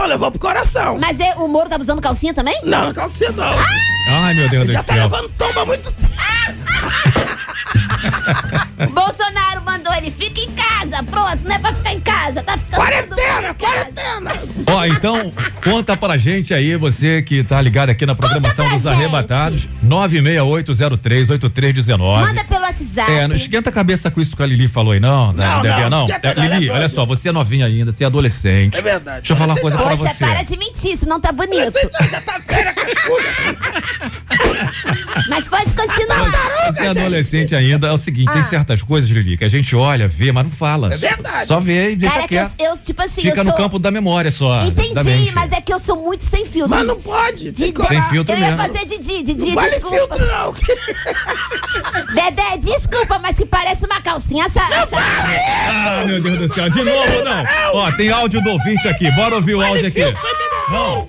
demissão, 0.00 0.06
levou 0.06 0.30
pro 0.30 0.40
coração. 0.40 0.98
Mas 0.98 1.20
é, 1.20 1.34
o 1.34 1.46
Moro 1.48 1.68
tá 1.68 1.76
usando 1.78 2.00
calcinha 2.00 2.32
também? 2.34 2.58
Não, 2.64 2.86
não 2.86 2.92
calcinha 2.92 3.30
não. 3.32 3.52
Ai, 4.08 4.34
meu 4.34 4.48
Deus 4.48 4.66
do 4.66 4.72
Já 4.72 4.82
tá 4.82 4.94
céu. 4.94 5.02
levando 5.04 5.28
tomba 5.36 5.62
há 5.62 5.66
muito 5.66 5.92
tempo. 5.92 6.10
Bolsonaro 8.92 9.62
mandou 9.64 9.92
ele, 9.94 10.10
fica 10.10 10.40
em 10.40 10.50
casa. 10.52 10.59
Pronto, 11.02 11.38
não 11.44 11.54
é 11.54 11.58
pra 11.58 11.72
ficar 11.74 11.92
em 11.92 12.00
casa, 12.00 12.42
tá 12.42 12.56
ficando 12.58 12.76
Quarentena, 12.76 13.54
quarentena. 13.54 14.32
Ó, 14.66 14.84
então, 14.86 15.32
conta 15.64 15.96
pra 15.96 16.16
gente 16.18 16.52
aí, 16.54 16.76
você 16.76 17.22
que 17.22 17.42
tá 17.44 17.60
ligado 17.60 17.90
aqui 17.90 18.06
na 18.06 18.14
programação 18.14 18.64
dos 18.70 18.82
gente. 18.82 18.88
arrebatados, 18.88 19.66
968038319. 19.84 21.98
Manda 21.98 22.44
pelo 22.44 22.62
WhatsApp. 22.62 23.10
É, 23.12 23.26
não 23.28 23.36
esquenta 23.36 23.70
a 23.70 23.72
cabeça 23.72 24.10
com 24.10 24.20
isso 24.20 24.36
que 24.36 24.42
a 24.42 24.46
Lili 24.46 24.68
falou 24.68 24.92
aí, 24.92 25.00
não, 25.00 25.34
da 25.34 25.62
Não, 25.62 25.62
não, 25.62 25.90
não. 25.90 26.06
É, 26.22 26.34
não, 26.34 26.42
é 26.42 26.48
Lili, 26.48 26.70
olha 26.70 26.80
doida. 26.80 26.94
só, 26.94 27.04
você 27.06 27.28
é 27.28 27.32
novinha 27.32 27.66
ainda, 27.66 27.92
você 27.92 28.04
é 28.04 28.06
adolescente. 28.06 28.78
É 28.78 28.82
verdade. 28.82 29.18
Deixa 29.20 29.32
eu 29.32 29.36
falar 29.36 29.54
uma 29.54 29.60
coisa 29.60 29.76
pra 29.76 29.90
Poxa, 29.90 30.08
você. 30.12 30.24
para 30.24 30.42
de 30.42 30.56
mentir, 30.56 30.96
senão 30.96 31.20
tá 31.20 31.30
bonito. 31.32 31.70
Você 31.72 31.88
já, 32.00 32.06
já 32.06 32.20
tá 32.20 32.40
velha 32.46 32.72
com 32.74 32.80
as 32.80 32.94
coisas. 32.94 33.58
Mas 35.28 35.48
pode 35.48 35.74
continuar. 35.74 36.30
Você 36.72 36.82
é 36.82 36.88
adolescente 36.88 37.54
ainda, 37.54 37.88
é 37.88 37.92
o 37.92 37.98
seguinte, 37.98 38.30
tem 38.32 38.40
Ah. 38.40 38.44
certas 38.44 38.82
coisas, 38.82 39.10
Lili, 39.10 39.36
que 39.36 39.44
a 39.44 39.48
gente 39.48 39.74
olha, 39.76 40.08
vê, 40.08 40.32
mas 40.32 40.44
não 40.44 40.50
fala. 40.50 40.89
É 40.94 40.96
verdade. 40.96 41.46
Só 41.48 41.60
vê 41.60 41.92
e 41.92 41.96
deixa 41.96 42.14
Cara, 42.14 42.24
é 42.24 42.28
que 42.28 42.34
eu, 42.34 42.46
quieto. 42.46 42.60
eu, 42.60 42.78
tipo 42.78 43.02
assim, 43.02 43.22
Fica 43.22 43.40
eu 43.40 43.44
no 43.44 43.50
sou... 43.50 43.58
campo 43.58 43.78
da 43.78 43.90
memória 43.90 44.30
só. 44.30 44.62
Entendi, 44.62 45.30
mas 45.34 45.52
é 45.52 45.60
que 45.60 45.72
eu 45.72 45.78
sou 45.80 45.96
muito 45.96 46.24
sem 46.24 46.44
filtro. 46.44 46.70
Mas 46.76 46.86
não 46.86 47.00
pode. 47.00 47.50
Didi, 47.52 47.72
Tem 47.72 48.02
filtro 48.02 48.34
eu 48.34 48.38
ia 48.38 48.56
mesmo. 48.56 48.62
fazer 48.62 48.86
Didi, 48.86 49.22
Didi, 49.22 49.46
Não 49.48 49.54
vale 49.54 49.70
desculpa. 49.70 49.96
filtro, 49.96 50.26
não. 50.26 50.54
Dedé, 52.14 52.56
desculpa, 52.58 53.18
mas 53.18 53.36
que 53.36 53.46
parece 53.46 53.84
uma 53.86 54.00
calcinha. 54.00 54.44
Essa, 54.46 54.60
essa... 54.74 54.96
Ah, 54.98 56.04
meu 56.06 56.20
Deus 56.22 56.38
do 56.38 56.54
céu, 56.54 56.68
de 56.70 56.82
novo 56.82 57.24
não. 57.24 57.44
Ó, 57.74 57.92
tem 57.92 58.10
áudio 58.10 58.40
do 58.42 58.50
ouvinte 58.50 58.88
aqui, 58.88 59.10
bora 59.12 59.36
ouvir 59.36 59.54
o 59.54 59.62
áudio 59.62 59.86
aqui. 59.88 60.00
Não. 60.70 61.08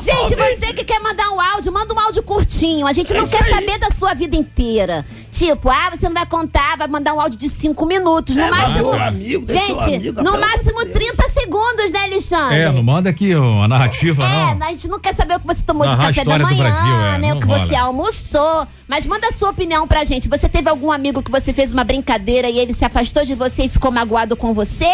Gente, 0.00 0.34
você 0.34 0.72
que 0.72 0.84
quer 0.84 1.00
mandar 1.00 1.30
um 1.30 1.40
áudio, 1.40 1.72
manda 1.72 1.92
um 1.94 1.98
áudio 1.98 2.22
curtinho. 2.22 2.86
A 2.86 2.92
gente 2.92 3.12
não 3.12 3.24
É 3.24 3.26
quer 3.28 3.44
aí. 3.44 3.50
saber 3.50 3.78
da 3.78 3.90
sua 3.90 4.14
vida 4.14 4.36
inteira. 4.36 5.04
Tipo, 5.30 5.68
ah, 5.70 5.90
você 5.90 6.06
não 6.08 6.14
vai 6.14 6.26
contar, 6.26 6.76
vai 6.76 6.86
mandar 6.88 7.14
um 7.14 7.20
áudio 7.20 7.38
de 7.38 7.48
cinco 7.50 7.84
minutos. 7.86 8.36
No 8.36 8.42
É, 8.42 8.50
máximo. 8.50 8.90
seu 8.90 9.02
amigo, 9.02 9.46
seu 9.46 9.56
gente, 9.60 9.94
amigo, 9.96 10.22
no 10.22 10.38
máximo 10.38 10.70
amor 10.80 10.84
de 10.86 10.92
Deus. 10.98 11.14
30 11.16 11.28
segundos, 11.30 11.90
né, 11.92 11.98
Alexandre? 12.04 12.58
É, 12.58 12.72
não 12.72 12.82
manda 12.82 13.10
aqui 13.10 13.34
uma 13.34 13.66
narrativa, 13.68 14.22
É, 14.24 14.54
não. 14.54 14.66
a 14.66 14.70
gente 14.70 14.88
não 14.88 15.00
quer 15.00 15.14
saber 15.14 15.36
o 15.36 15.40
que 15.40 15.46
você 15.46 15.62
tomou 15.62 15.86
Narrar 15.86 16.10
de 16.12 16.18
café 16.20 16.38
da 16.38 16.44
manhã, 16.44 16.62
Brasil, 16.62 16.92
é, 16.94 17.18
né? 17.18 17.28
não 17.28 17.36
O 17.38 17.40
que 17.40 17.46
rola. 17.46 17.66
você 17.66 17.74
almoçou. 17.74 18.66
Mas 18.86 19.06
manda 19.06 19.26
a 19.28 19.32
sua 19.32 19.50
opinião 19.50 19.86
pra 19.88 20.04
gente. 20.04 20.28
Você 20.28 20.48
teve 20.48 20.68
algum 20.68 20.92
amigo 20.92 21.22
que 21.22 21.30
você 21.30 21.52
fez 21.52 21.72
uma 21.72 21.82
brincadeira 21.84 22.48
e 22.48 22.58
ele 22.58 22.72
se 22.74 22.84
afastou 22.84 23.24
de 23.24 23.34
você 23.34 23.64
e 23.64 23.68
ficou 23.68 23.90
magoado 23.90 24.36
com 24.36 24.52
você? 24.54 24.86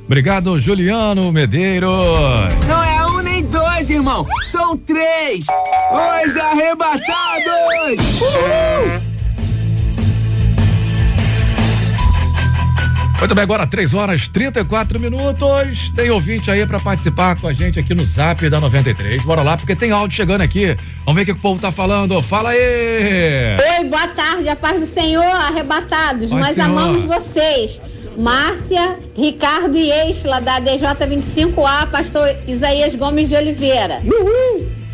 Obrigado, 0.05 0.59
Juliano 0.59 1.31
Medeiros. 1.31 1.89
Não 2.67 2.83
é 2.83 3.05
um 3.07 3.21
nem 3.21 3.43
dois, 3.43 3.89
irmão. 3.89 4.25
São 4.51 4.75
três. 4.77 5.45
Os 5.45 6.37
arrebatados. 6.37 7.99
Uhul! 8.21 9.14
Muito 13.17 13.33
bem, 13.33 13.43
agora 13.43 13.65
3 13.65 13.93
horas 13.93 14.27
34 14.27 14.99
minutos. 14.99 15.89
Tem 15.95 16.11
ouvinte 16.11 16.51
aí 16.51 16.65
pra 16.65 16.79
participar 16.79 17.35
com 17.39 17.47
a 17.47 17.53
gente 17.53 17.79
aqui 17.79 17.95
no 17.95 18.03
Zap 18.03 18.47
da 18.49 18.59
93. 18.59 19.23
Bora 19.23 19.41
lá, 19.41 19.57
porque 19.57 19.75
tem 19.75 19.89
áudio 19.91 20.15
chegando 20.15 20.41
aqui. 20.41 20.75
Vamos 21.05 21.15
ver 21.15 21.21
o 21.23 21.25
que 21.25 21.31
o 21.31 21.41
povo 21.41 21.59
tá 21.59 21.71
falando. 21.71 22.21
Fala 22.21 22.49
aí! 22.49 23.57
Oi, 23.79 23.85
boa 23.85 24.07
tarde, 24.09 24.47
a 24.47 24.55
paz 24.55 24.79
do 24.79 24.85
Senhor, 24.85 25.23
arrebatados. 25.23 26.29
Paz, 26.29 26.41
Nós 26.41 26.55
Senhor. 26.55 26.69
amamos 26.69 27.05
vocês. 27.05 27.81
Márcia, 28.17 28.99
Ricardo 29.17 29.75
eEixla, 29.75 30.39
da 30.41 30.59
DJ 30.59 30.79
25A, 30.79 31.87
pastor 31.89 32.29
Isaías 32.47 32.93
Gomes 32.95 33.27
de 33.27 33.35
Oliveira. 33.35 34.01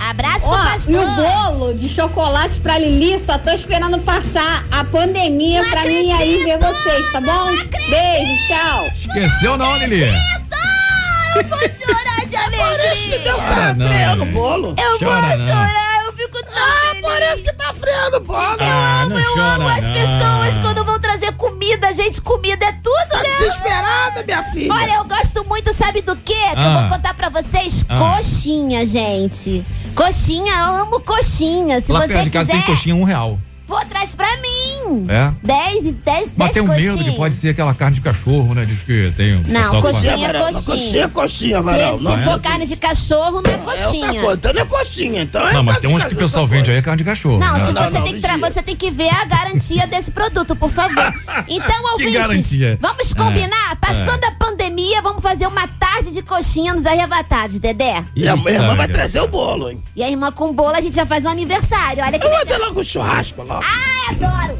Abraço 0.09 0.39
pro 0.39 0.49
Ó, 0.49 0.57
pastor. 0.57 0.93
e 0.93 0.97
o 0.97 1.11
bolo 1.11 1.73
de 1.75 1.87
chocolate 1.87 2.59
pra 2.59 2.77
Lili, 2.79 3.19
só 3.19 3.37
tô 3.37 3.51
esperando 3.51 3.99
passar 3.99 4.65
a 4.71 4.83
pandemia 4.83 5.61
Não 5.61 5.69
pra 5.69 5.83
mim 5.85 6.11
aí 6.11 6.43
ver 6.43 6.53
acredito, 6.53 6.73
vocês, 6.83 7.11
tá 7.11 7.21
bom? 7.21 7.27
não 7.27 7.47
acredito. 7.53 7.89
Beijo, 7.89 8.47
tchau. 8.47 8.85
Esqueceu 8.99 9.57
não, 9.57 9.77
Lili? 9.77 10.01
Eu 10.03 11.43
vou 11.45 11.59
chorar 11.59 12.25
de 12.25 12.31
Parece 12.61 13.07
que 13.07 13.15
alegria. 13.15 13.19
Deus 13.19 13.41
tá 13.43 13.73
não, 13.73 13.87
freando 13.87 14.23
o 14.23 14.25
bolo. 14.25 14.75
Eu 14.77 14.99
Chora 14.99 15.27
vou 15.27 15.37
não. 15.37 15.47
chorar, 15.47 16.03
eu 16.07 16.13
fico 16.13 16.43
tão 16.43 16.51
Ah, 16.63 16.89
feliz. 16.89 17.01
parece 17.01 17.43
que 17.43 17.53
tá 17.53 17.73
freando 17.73 18.17
o 18.17 18.19
bolo. 18.21 18.57
Ah, 18.59 19.05
não 19.07 19.17
eu 19.19 19.41
amo 19.43 19.63
chora 19.63 19.75
as 19.75 19.83
não. 19.83 19.93
pessoas 19.93 20.57
quando 20.61 20.83
vão 20.85 20.99
trazer 20.99 21.31
comida, 21.33 21.93
gente. 21.93 22.19
Comida 22.21 22.65
é 22.65 22.71
tudo, 22.73 23.07
Tá 23.11 23.17
né? 23.23 23.29
desesperada, 23.29 24.23
minha 24.23 24.43
filha. 24.43 24.73
Olha, 24.73 24.93
eu 24.95 25.05
gosto 25.05 25.45
muito, 25.47 25.73
sabe 25.73 26.01
do 26.01 26.15
quê? 26.17 26.33
Que 26.33 26.59
eu 26.59 26.63
Ah. 26.63 26.79
vou 26.81 26.89
contar 26.97 27.13
pra 27.13 27.29
vocês. 27.29 27.85
Ah. 27.87 27.97
Coxinha, 27.97 28.85
gente. 28.85 29.63
Coxinha, 29.95 30.53
eu 30.53 30.75
amo 30.81 30.99
coxinha. 31.01 31.81
Se 31.81 31.91
Lá 31.91 32.01
você 32.01 32.07
perto 32.07 32.23
de 32.23 32.29
casa 32.29 32.49
quiser, 32.49 32.63
tem 32.63 32.73
coxinha 32.73 32.95
um 32.95 33.03
real. 33.03 33.37
Pô, 33.71 33.79
traz 33.85 34.13
pra 34.13 34.27
mim. 34.37 35.05
É? 35.07 35.31
10 35.41 35.75
e 35.85 35.91
10, 35.93 36.03
10 36.03 36.29
Mas 36.35 36.51
tem 36.51 36.61
um 36.61 36.67
coxinhas. 36.67 36.95
medo 36.95 37.09
que 37.09 37.15
pode 37.15 37.35
ser 37.37 37.49
aquela 37.49 37.73
carne 37.73 37.95
de 37.95 38.01
cachorro, 38.01 38.53
né? 38.53 38.65
Diz 38.65 38.83
que 38.83 39.13
tem 39.15 39.35
um 39.37 39.43
Não, 39.47 39.61
pessoal 39.61 39.81
que 39.81 39.91
coxinha 39.91 40.11
é 40.11 40.15
Amaral, 40.15 40.43
coxinha. 40.51 40.61
Coxinha, 40.75 41.09
coxinha, 41.09 41.49
Se, 41.49 41.69
Amaral. 41.69 41.97
se 41.97 42.03
Não, 42.03 42.23
for 42.23 42.35
é? 42.35 42.39
carne 42.39 42.65
de 42.65 42.75
cachorro, 42.75 43.41
não 43.41 43.49
é 43.49 43.53
É 43.53 43.57
coxinha. 43.59 44.21
coisa. 44.21 44.33
Então 44.33 44.53
não 44.53 44.61
é 44.61 44.65
coxinha, 44.65 45.21
então 45.21 45.47
é 45.47 45.53
Não, 45.53 45.63
mas 45.63 45.77
tem 45.79 45.89
uns 45.95 46.01
de 46.03 46.09
que 46.09 46.15
o 46.15 46.17
pessoal 46.17 46.45
vende 46.45 46.69
aí 46.69 46.77
é 46.77 46.81
carne 46.81 46.97
de 46.97 47.03
cachorro. 47.05 47.37
Não, 47.39 47.53
né? 47.53 47.65
se 47.67 47.71
Não, 47.71 47.83
você, 47.83 47.89
não, 47.91 48.03
tem 48.03 48.19
que 48.19 48.37
você 48.37 48.61
tem 48.61 48.75
que 48.75 48.91
ver 48.91 49.09
a 49.09 49.23
garantia 49.23 49.87
desse 49.87 50.11
produto, 50.11 50.53
por 50.55 50.69
favor. 50.69 50.91
Então, 51.47 51.93
ouvintes, 51.93 52.13
garantia? 52.13 52.77
vamos 52.81 53.13
combinar? 53.13 53.75
Passando 53.77 54.23
a 54.25 54.31
pandemia, 54.31 55.01
vamos 55.01 55.21
fazer 55.23 55.47
uma 55.47 55.67
tarde 55.67 56.11
de 56.11 56.21
coxinha 56.21 56.73
nos 56.73 56.85
arrebatados, 56.85 57.59
Dedé. 57.59 58.03
Ih, 58.15 58.21
minha 58.35 58.49
irmã 58.51 58.75
vai 58.75 58.87
trazer 58.87 59.21
o 59.21 59.27
bolo, 59.27 59.69
hein? 59.69 59.81
E 59.95 60.03
a 60.03 60.09
irmã 60.09 60.31
com 60.31 60.51
bolo, 60.53 60.75
a 60.75 60.81
gente 60.81 60.95
já 60.95 61.05
faz 61.05 61.25
um 61.25 61.29
aniversário. 61.29 62.03
Olha 62.03 62.19
que 62.19 62.25
Eu 62.25 62.29
vou 62.29 62.39
fazer 62.39 62.57
logo 62.57 62.79
um 62.81 62.83
churrasco 62.83 63.43
logo. 63.43 63.60
Ai, 63.61 64.15
adoro. 64.15 64.59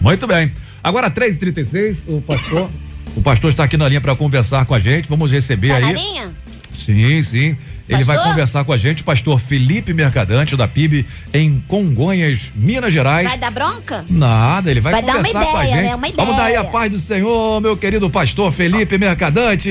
Muito 0.00 0.26
bem. 0.26 0.50
Agora, 0.82 1.10
3h36, 1.10 1.98
o 2.08 2.20
pastor. 2.20 2.68
O 3.14 3.20
pastor 3.22 3.50
está 3.50 3.64
aqui 3.64 3.76
na 3.76 3.88
linha 3.88 4.00
para 4.00 4.16
conversar 4.16 4.64
com 4.64 4.74
a 4.74 4.80
gente. 4.80 5.08
Vamos 5.08 5.30
receber 5.30 5.68
Tá 5.74 5.80
na 5.80 5.86
aí. 5.88 5.94
linha? 5.94 6.30
Sim, 6.74 7.22
sim. 7.22 7.56
Ele 7.88 8.04
vai 8.04 8.16
conversar 8.22 8.64
com 8.64 8.72
a 8.72 8.78
gente, 8.78 9.02
pastor 9.02 9.38
Felipe 9.38 9.92
Mercadante, 9.92 10.56
da 10.56 10.66
PIB, 10.66 11.04
em 11.34 11.62
Congonhas, 11.68 12.50
Minas 12.54 12.90
Gerais. 12.92 13.28
Vai 13.28 13.36
dar 13.36 13.50
bronca? 13.50 14.02
Nada, 14.08 14.70
ele 14.70 14.80
vai, 14.80 14.92
Vai 14.92 15.02
dar 15.02 15.16
uma 15.16 15.24
conversar 15.24 15.44
com 15.44 15.56
a 15.58 15.64
ideia, 15.66 15.76
gente. 15.82 15.88
né? 15.90 15.94
Uma 15.96 16.08
Vamos 16.16 16.36
dar 16.36 16.44
aí 16.44 16.56
a 16.56 16.60
ideia. 16.60 16.72
paz 16.72 16.90
do 16.92 16.98
Senhor, 16.98 17.60
meu 17.60 17.76
querido 17.76 18.08
pastor 18.08 18.50
Felipe 18.50 18.96
Mercadante. 18.96 19.68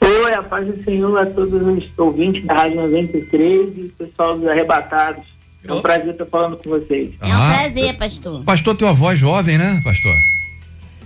Oi, 0.00 0.32
a 0.34 0.42
paz 0.44 0.66
do 0.66 0.84
Senhor 0.84 1.18
a 1.18 1.26
todos 1.26 1.52
os 1.60 1.84
ouvintes 1.98 2.44
da 2.44 2.54
Rádio 2.54 2.76
93 2.76 3.68
e 3.78 3.92
pessoal 3.98 4.38
dos 4.38 4.46
arrebatados. 4.48 5.24
É 5.68 5.72
um 5.74 5.82
prazer 5.82 6.10
estar 6.10 6.26
falando 6.26 6.56
com 6.56 6.70
vocês. 6.70 7.10
É 7.20 7.26
um 7.26 7.32
Ah. 7.42 7.54
prazer, 7.54 7.94
pastor. 7.96 8.44
Pastor 8.44 8.76
tem 8.76 8.86
uma 8.88 8.94
voz 8.94 9.18
jovem, 9.18 9.58
né, 9.58 9.80
pastor? 9.84 10.14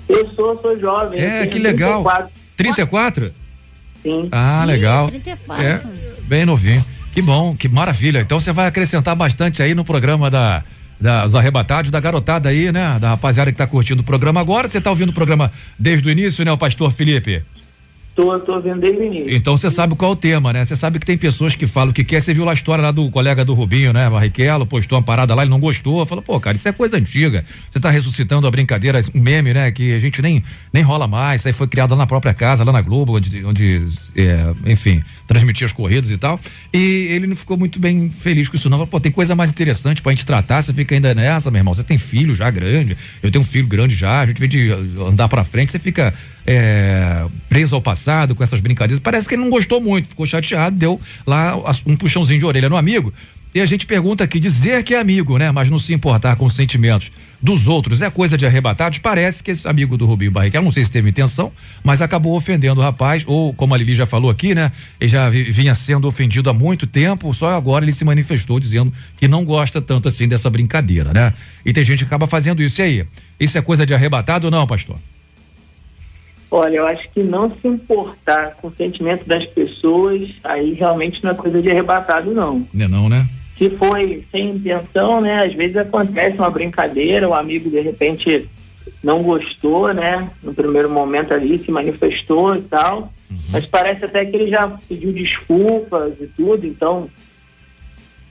Eu 0.09 0.29
sou, 0.35 0.61
sou 0.61 0.79
jovem. 0.79 1.21
É, 1.21 1.47
que 1.47 1.59
legal. 1.59 2.03
34, 2.03 2.31
34? 2.57 3.33
Sim. 4.03 4.29
Ah, 4.33 4.63
Ih, 4.65 4.67
legal. 4.67 5.09
34. 5.09 5.65
É, 5.65 5.81
bem 6.23 6.45
novinho. 6.45 6.85
Que 7.13 7.21
bom, 7.23 7.55
que 7.57 7.69
maravilha. 7.69 8.21
Então 8.21 8.41
você 8.41 8.53
vai 8.53 8.67
acrescentar 8.67 9.15
bastante 9.17 9.63
aí 9.63 9.75
no 9.75 9.85
programa 9.85 10.31
da 10.31 10.63
dos 11.25 11.35
arrebatados, 11.35 11.91
da 11.91 11.99
garotada 11.99 12.51
aí, 12.51 12.71
né? 12.71 12.99
Da 13.01 13.11
rapaziada 13.11 13.51
que 13.51 13.57
tá 13.57 13.67
curtindo 13.67 14.03
o 14.03 14.05
programa 14.05 14.39
agora. 14.41 14.69
Você 14.69 14.81
tá 14.83 14.91
ouvindo 14.91 15.09
o 15.09 15.15
programa 15.15 15.51
desde 15.79 16.07
o 16.07 16.11
início, 16.11 16.45
né, 16.45 16.53
o 16.53 16.59
pastor 16.59 16.93
Felipe? 16.93 17.43
Tô, 18.21 18.39
tô 18.41 18.61
vendo 18.61 18.81
desde 18.81 19.01
o 19.01 19.05
início. 19.05 19.35
Então 19.35 19.57
você 19.57 19.71
sabe 19.71 19.95
qual 19.95 20.11
é 20.11 20.13
o 20.13 20.17
tema, 20.17 20.53
né? 20.53 20.63
Você 20.63 20.77
sabe 20.77 20.99
que 20.99 21.07
tem 21.07 21.17
pessoas 21.17 21.55
que 21.55 21.67
falam 21.67 21.91
que 21.91 22.05
quer. 22.05 22.21
Você 22.21 22.35
viu 22.35 22.45
lá 22.45 22.51
a 22.51 22.55
história 22.55 22.83
lá 22.83 22.91
do 22.91 23.11
colega 23.11 23.47
do 23.47 23.55
Rubinho, 23.55 23.95
né? 23.95 24.11
Barrichello, 24.11 24.67
postou 24.67 24.99
uma 24.99 25.05
parada 25.05 25.35
lá, 25.35 25.41
ele 25.43 25.51
não 25.51 25.59
gostou. 25.59 26.05
Falou, 26.05 26.23
pô, 26.23 26.39
cara, 26.39 26.55
isso 26.55 26.69
é 26.69 26.73
coisa 26.73 26.99
antiga. 26.99 27.43
Você 27.71 27.81
tá 27.81 27.89
ressuscitando 27.89 28.47
a 28.47 28.51
brincadeira, 28.51 29.01
um 29.15 29.21
meme, 29.21 29.55
né? 29.55 29.71
Que 29.71 29.95
a 29.95 30.01
gente 30.01 30.21
nem, 30.21 30.45
nem 30.71 30.83
rola 30.83 31.09
mais. 31.09 31.41
Isso 31.41 31.49
aí 31.49 31.55
foi 31.55 31.67
criado 31.67 31.93
lá 31.93 31.97
na 31.97 32.07
própria 32.07 32.35
casa, 32.35 32.63
lá 32.63 32.73
na 32.73 32.83
Globo, 32.83 33.17
onde, 33.17 33.43
onde 33.43 33.87
é, 34.15 34.71
enfim, 34.71 35.03
transmitia 35.27 35.65
as 35.65 35.73
corridas 35.73 36.11
e 36.11 36.19
tal. 36.19 36.39
E 36.75 37.09
ele 37.11 37.27
não 37.27 37.35
ficou 37.35 37.57
muito 37.57 37.79
bem 37.79 38.11
feliz 38.11 38.51
com 38.51 38.57
isso, 38.57 38.69
não. 38.69 38.77
Falou, 38.77 38.87
pô, 38.87 39.01
tem 39.01 39.11
coisa 39.11 39.35
mais 39.35 39.51
interessante 39.51 40.03
pra 40.03 40.13
gente 40.13 40.27
tratar. 40.27 40.61
Você 40.61 40.75
fica 40.75 40.95
ainda 40.95 41.15
nessa, 41.15 41.51
meu 41.51 41.61
irmão. 41.61 41.75
Você 41.75 41.83
tem 41.83 41.97
filho 41.97 42.35
já 42.35 42.51
grande. 42.51 42.99
Eu 43.23 43.31
tenho 43.31 43.41
um 43.41 43.47
filho 43.47 43.67
grande 43.67 43.95
já. 43.95 44.21
A 44.21 44.27
gente 44.27 44.39
vem 44.39 44.49
de 44.49 44.71
andar 45.09 45.27
pra 45.27 45.43
frente, 45.43 45.73
você 45.73 45.79
fica 45.79 46.13
é, 46.47 47.25
preso 47.49 47.75
ao 47.75 47.83
passado 47.83 48.35
com 48.35 48.43
essas 48.43 48.61
brincadeiras. 48.61 49.01
Parece 49.03 49.29
que 49.29 49.35
ele 49.35 49.43
não 49.43 49.51
gostou 49.51 49.81
muito, 49.81 50.09
ficou 50.09 50.27
chateado, 50.27 50.77
deu 50.77 51.01
lá 51.27 51.57
um 51.87 51.97
puxãozinho 51.97 52.39
de 52.39 52.47
orelha 52.47 52.69
no 52.69 52.77
amigo. 52.77 53.13
E 53.53 53.61
a 53.61 53.67
gente 53.67 53.85
pergunta 53.85 54.23
aqui, 54.23 54.39
dizer 54.39 54.85
que 54.85 54.95
é 54.95 55.01
amigo, 55.01 55.37
né? 55.37 55.51
Mas 55.51 55.69
não 55.69 55.77
se 55.77 55.93
importar 55.93 56.37
com 56.37 56.45
os 56.45 56.55
sentimentos 56.55 57.11
dos 57.43 57.67
outros 57.67 58.01
é 58.01 58.09
coisa 58.09 58.39
de 58.39 58.47
arrebatados. 58.47 59.01
Parece 59.01 59.43
que 59.43 59.51
esse 59.51 59.67
amigo 59.67 59.97
do 59.97 60.07
Rubinho 60.07 60.31
Barrichello, 60.31 60.67
não 60.67 60.71
sei 60.71 60.85
se 60.85 60.91
teve 60.93 61.11
intenção, 61.11 61.51
mas 61.83 62.01
acabou 62.01 62.37
ofendendo 62.37 62.81
o 62.81 62.85
rapaz, 62.85 63.25
ou 63.27 63.53
como 63.53 63.75
a 63.75 63.77
Lili 63.79 63.93
já 63.97 64.07
falou 64.07 64.31
aqui, 64.31 64.55
né? 64.55 64.71
Ele 65.01 65.11
já 65.11 65.29
vi- 65.29 65.51
vinha 65.51 65.75
sendo 65.75 66.07
ofendido 66.07 66.49
há 66.49 66.55
muito 66.55 66.87
tempo, 66.87 67.35
só 67.35 67.57
agora 67.57 67.85
ele 67.85 67.91
se 67.91 68.05
manifestou 68.05 68.61
dizendo 68.61 68.93
que 69.17 69.27
não 69.27 69.45
gosta 69.45 69.83
tanto 69.83 70.07
assim 70.07 70.29
dessa 70.29 70.49
brincadeira, 70.49 71.13
né? 71.13 71.35
E 71.67 71.73
tem 71.73 71.83
gente 71.83 71.99
que 72.01 72.05
acaba 72.05 72.29
fazendo 72.29 72.63
isso. 72.63 72.81
E 72.81 72.85
aí? 72.85 73.05
Isso 73.41 73.59
é 73.59 73.63
coisa 73.63 73.85
de 73.85 73.93
arrebatado 73.93 74.47
ou 74.47 74.51
não, 74.53 74.65
pastor? 74.65 74.97
Olha, 76.51 76.79
eu 76.79 76.87
acho 76.87 77.09
que 77.11 77.23
não 77.23 77.51
se 77.51 77.69
importar 77.69 78.57
com 78.57 78.69
o 78.69 78.75
sentimento 78.75 79.25
das 79.27 79.47
pessoas, 79.47 80.29
aí 80.43 80.75
realmente 80.75 81.23
não 81.23 81.31
é 81.31 81.35
coisa 81.35 81.63
de 81.63 81.71
arrebatado, 81.71 82.33
não. 82.33 82.67
Não 82.75 82.85
é 82.85 82.89
não, 82.89 83.09
né? 83.09 83.27
Se 83.57 83.71
foi 83.71 84.25
sem 84.33 84.51
intenção, 84.51 85.21
né? 85.21 85.45
Às 85.45 85.55
vezes 85.55 85.77
acontece 85.77 86.39
uma 86.39 86.51
brincadeira, 86.51 87.29
o 87.29 87.35
amigo 87.35 87.71
de 87.71 87.81
repente 87.81 88.49
não 89.03 89.23
gostou, 89.23 89.93
né? 89.95 90.29
No 90.43 90.53
primeiro 90.53 90.91
momento 90.91 91.33
ali 91.33 91.59
se 91.59 91.71
manifestou 91.71 92.57
e 92.57 92.63
tal. 92.63 93.13
Mas 93.51 93.65
parece 93.67 94.05
até 94.05 94.25
que 94.25 94.35
ele 94.35 94.51
já 94.51 94.69
pediu 94.89 95.13
desculpas 95.13 96.15
e 96.21 96.27
tudo, 96.27 96.67
então 96.67 97.09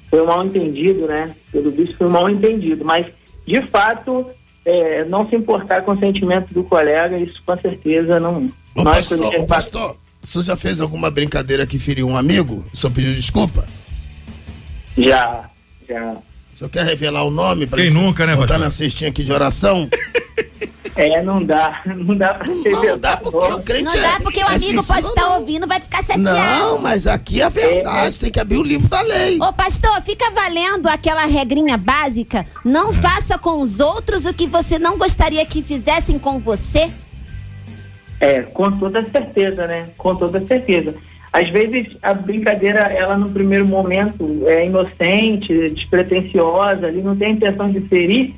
foi 0.09 0.21
um 0.21 0.25
mal 0.25 0.45
entendido, 0.45 1.07
né? 1.07 1.33
Pelo 1.51 1.71
visto 1.71 1.95
foi 1.95 2.07
um 2.07 2.11
mal 2.11 2.29
entendido. 2.29 2.83
Mas, 2.83 3.05
de 3.45 3.61
fato, 3.67 4.25
é, 4.69 5.05
não 5.05 5.27
se 5.27 5.35
importar 5.35 5.81
com 5.83 5.91
o 5.93 5.99
sentimento 5.99 6.53
do 6.53 6.63
colega, 6.63 7.17
isso 7.17 7.41
com 7.45 7.57
certeza 7.57 8.19
não, 8.19 8.45
Ô, 8.75 8.81
é 8.81 8.83
pastor, 8.83 9.35
ô, 9.35 9.45
pastor, 9.45 9.97
você 10.21 10.43
já 10.43 10.55
fez 10.55 10.79
alguma 10.81 11.09
brincadeira 11.09 11.65
que 11.65 11.79
feriu 11.79 12.07
um 12.07 12.17
amigo? 12.17 12.65
O 12.73 12.77
senhor 12.77 12.93
pediu 12.93 13.13
desculpa? 13.13 13.65
Já, 14.97 15.49
já. 15.87 16.17
O 16.53 16.57
senhor 16.57 16.69
quer 16.69 16.85
revelar 16.85 17.23
o 17.23 17.31
nome 17.31 17.65
pra 17.65 17.77
Quem 17.77 17.89
gente 17.89 18.01
nunca, 18.01 18.25
né, 18.25 18.33
botar 18.33 18.47
pastor? 18.47 18.59
na 18.59 18.69
cestinha 18.69 19.09
aqui 19.09 19.23
de 19.23 19.31
oração? 19.31 19.89
É, 20.95 21.21
não 21.21 21.43
dá, 21.43 21.81
não 21.87 22.15
dá 22.15 22.33
pra 22.33 22.45
ser 22.45 22.71
Não 22.71 22.97
dá 22.97 23.17
porque 23.17 23.53
o 23.53 23.59
crente 23.61 23.83
Não 23.83 23.93
é- 23.93 24.01
dá 24.01 24.19
porque 24.21 24.39
o 24.39 24.43
é 24.43 24.55
amigo 24.55 24.81
sincero, 24.81 24.83
pode 24.87 25.05
estar 25.07 25.21
não. 25.21 25.39
ouvindo, 25.39 25.67
vai 25.67 25.79
ficar 25.79 26.03
chateado. 26.03 26.25
Não, 26.59 26.79
mas 26.81 27.07
aqui 27.07 27.41
é 27.41 27.45
a 27.45 27.49
verdade, 27.49 28.19
tem 28.19 28.31
que 28.31 28.39
abrir 28.39 28.57
o 28.57 28.63
livro 28.63 28.87
da 28.89 29.01
lei. 29.01 29.37
Ô, 29.41 29.53
pastor, 29.53 30.01
fica 30.01 30.29
valendo 30.31 30.87
aquela 30.87 31.25
regrinha 31.25 31.77
básica. 31.77 32.45
Não 32.65 32.91
faça 32.93 33.37
com 33.37 33.59
os 33.61 33.79
outros 33.79 34.25
o 34.25 34.33
que 34.33 34.47
você 34.47 34.77
não 34.79 34.97
gostaria 34.97 35.45
que 35.45 35.61
fizessem 35.61 36.17
com 36.19 36.39
você. 36.39 36.89
É, 38.19 38.41
com 38.41 38.69
toda 38.77 39.01
certeza, 39.09 39.65
né? 39.65 39.89
Com 39.97 40.15
toda 40.15 40.45
certeza. 40.45 40.93
Às 41.31 41.49
vezes 41.51 41.95
a 42.01 42.13
brincadeira, 42.13 42.79
ela 42.91 43.15
no 43.17 43.29
primeiro 43.29 43.67
momento 43.67 44.43
é 44.47 44.65
inocente, 44.65 45.69
despretensiosa, 45.69 46.87
ali 46.87 47.01
não 47.01 47.15
tem 47.15 47.33
intenção 47.33 47.67
de 47.67 47.79
ferir, 47.81 48.33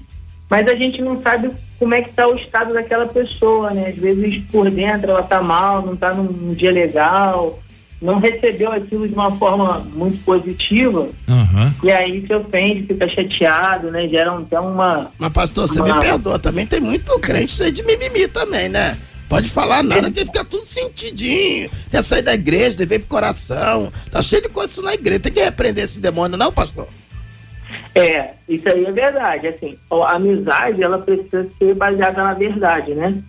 mas 0.51 0.67
a 0.67 0.75
gente 0.75 1.01
não 1.01 1.19
sabe 1.23 1.49
como 1.79 1.95
é 1.95 2.01
que 2.01 2.09
está 2.09 2.27
o 2.27 2.35
estado 2.35 2.73
daquela 2.73 3.07
pessoa, 3.07 3.71
né? 3.71 3.87
Às 3.87 3.95
vezes 3.95 4.43
por 4.51 4.69
dentro 4.69 5.09
ela 5.09 5.23
tá 5.23 5.41
mal, 5.41 5.81
não 5.83 5.95
tá 5.95 6.13
num 6.13 6.53
dia 6.53 6.71
legal, 6.71 7.57
não 8.01 8.19
recebeu 8.19 8.71
aquilo 8.71 9.07
de 9.07 9.13
uma 9.13 9.31
forma 9.31 9.79
muito 9.93 10.17
positiva, 10.25 11.07
Aham. 11.29 11.73
e 11.83 11.89
aí 11.91 12.27
se 12.27 12.33
ofende, 12.33 12.83
fica 12.85 13.07
chateado, 13.07 13.89
né? 13.89 14.07
Gera 14.09 14.31
até 14.37 14.59
uma. 14.59 15.09
Mas, 15.17 15.31
pastor, 15.33 15.67
você 15.67 15.81
me 15.81 15.89
uma- 15.91 16.01
perdoa, 16.01 16.37
também 16.37 16.67
tem 16.67 16.81
muito 16.81 17.17
crente 17.19 17.53
cheio 17.53 17.71
de 17.71 17.81
mimimi 17.83 18.27
também, 18.27 18.67
né? 18.67 18.97
Pode 19.29 19.49
falar 19.49 19.81
nada 19.81 20.11
que 20.11 20.25
fica 20.25 20.43
tudo 20.43 20.65
sentidinho. 20.65 21.69
Quer 21.89 22.03
sair 22.03 22.21
da 22.21 22.33
igreja, 22.33 22.75
dever 22.77 22.99
pro 22.99 23.07
coração. 23.07 23.89
Tá 24.11 24.21
cheio 24.21 24.41
de 24.41 24.49
coisa 24.49 24.73
isso 24.73 24.81
na 24.81 24.93
igreja. 24.93 25.21
Tem 25.21 25.31
que 25.31 25.39
repreender 25.41 25.85
esse 25.85 26.01
demônio, 26.01 26.35
não, 26.37 26.51
pastor? 26.51 26.85
É, 27.93 28.31
isso 28.47 28.67
aí 28.67 28.85
é 28.85 28.91
verdade. 28.91 29.47
Assim, 29.47 29.77
a 29.89 30.13
amizade, 30.13 30.83
ela 30.83 30.97
precisa 30.97 31.47
ser 31.57 31.75
baseada 31.75 32.23
na 32.23 32.33
verdade, 32.33 32.93
né? 32.93 33.21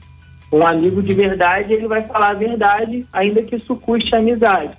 Um 0.53 0.67
amigo 0.67 1.03
de 1.03 1.15
verdade, 1.15 1.73
ele 1.73 1.87
vai 1.87 2.03
falar 2.03 2.31
a 2.31 2.35
verdade, 2.35 3.07
ainda 3.13 3.43
que 3.43 3.57
isso 3.57 3.75
custe 3.77 4.15
a 4.15 4.19
amizade. 4.19 4.73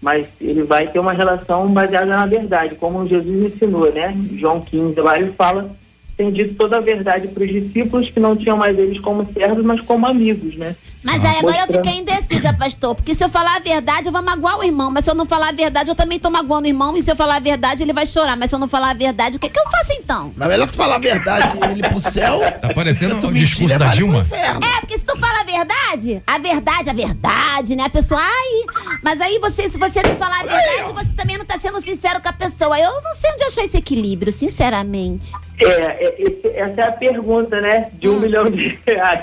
Mas 0.00 0.26
ele 0.40 0.62
vai 0.62 0.88
ter 0.88 0.98
uma 0.98 1.12
relação 1.12 1.68
baseada 1.72 2.06
na 2.06 2.26
verdade, 2.26 2.74
como 2.74 3.06
Jesus 3.06 3.54
ensinou, 3.54 3.92
né? 3.92 4.16
João 4.32 4.60
15, 4.60 5.00
lá 5.00 5.18
ele 5.18 5.32
fala 5.32 5.70
tem 6.16 6.30
dito 6.30 6.54
toda 6.54 6.76
a 6.76 6.80
verdade 6.80 7.28
para 7.28 7.42
os 7.42 7.50
discípulos 7.50 8.08
que 8.10 8.20
não 8.20 8.36
tinham 8.36 8.56
mais 8.56 8.78
eles 8.78 9.00
como 9.00 9.26
servos, 9.32 9.64
mas 9.64 9.80
como 9.80 10.06
amigos, 10.06 10.54
né? 10.56 10.76
Mas 11.02 11.24
aí 11.24 11.38
agora 11.38 11.62
eu 11.68 11.74
fiquei 11.74 11.98
indecisa, 11.98 12.52
pastor, 12.52 12.94
porque 12.94 13.14
se 13.14 13.24
eu 13.24 13.28
falar 13.28 13.56
a 13.56 13.58
verdade, 13.58 14.06
eu 14.06 14.12
vou 14.12 14.22
magoar 14.22 14.58
o 14.58 14.64
irmão, 14.64 14.90
mas 14.90 15.04
se 15.04 15.10
eu 15.10 15.14
não 15.14 15.26
falar 15.26 15.48
a 15.48 15.52
verdade, 15.52 15.90
eu 15.90 15.94
também 15.94 16.18
tô 16.18 16.30
magoando 16.30 16.64
o 16.66 16.68
irmão, 16.68 16.96
e 16.96 17.02
se 17.02 17.10
eu 17.10 17.16
falar 17.16 17.36
a 17.36 17.40
verdade, 17.40 17.82
ele 17.82 17.92
vai 17.92 18.06
chorar, 18.06 18.36
mas 18.36 18.50
se 18.50 18.54
eu 18.54 18.58
não 18.58 18.68
falar 18.68 18.90
a 18.90 18.94
verdade, 18.94 19.36
o 19.36 19.40
que 19.40 19.48
que 19.48 19.58
eu 19.58 19.64
faço 19.68 19.92
então? 19.98 20.32
Mas 20.36 20.46
é 20.48 20.50
melhor 20.52 20.68
tu 20.68 20.74
falar 20.76 20.96
a 20.96 20.98
verdade 20.98 21.58
e 21.58 21.70
ele 21.72 21.88
pro 21.88 22.00
céu. 22.00 22.40
Tá 22.60 22.72
parecendo 22.72 23.18
tu 23.18 23.26
um 23.26 23.30
mentir, 23.30 23.48
discurso 23.48 23.78
da 23.78 23.86
Dilma. 23.88 24.26
É, 24.30 24.80
porque 24.80 24.98
se 24.98 25.04
tu 25.04 25.16
fala 25.18 25.40
a 25.40 25.44
verdade, 25.44 26.22
a 26.26 26.38
verdade, 26.38 26.90
a 26.90 26.92
verdade, 26.92 27.76
né? 27.76 27.84
A 27.84 27.90
pessoa, 27.90 28.20
ai, 28.20 28.98
mas 29.02 29.20
aí 29.20 29.38
você, 29.40 29.68
se 29.68 29.78
você 29.78 30.02
não 30.02 30.16
falar 30.16 30.40
a 30.40 30.44
verdade, 30.44 30.92
você 30.94 31.12
também 31.16 31.36
não 31.36 31.44
tá 31.44 31.58
sendo 31.58 31.80
sincero 31.80 32.20
com 32.20 32.28
a 32.28 32.32
pessoa. 32.32 32.78
Eu 32.78 32.92
não 33.02 33.14
sei 33.14 33.30
onde 33.32 33.44
achar 33.44 33.64
esse 33.64 33.76
equilíbrio, 33.76 34.32
sinceramente. 34.32 35.32
É, 35.58 35.64
é, 35.66 36.14
esse- 36.18 36.48
essa 36.56 36.80
é 36.80 36.88
a 36.88 36.92
pergunta, 36.92 37.60
né? 37.60 37.90
De 37.94 38.08
um 38.08 38.20
milhão 38.20 38.48
de 38.50 38.78
reais. 38.86 39.22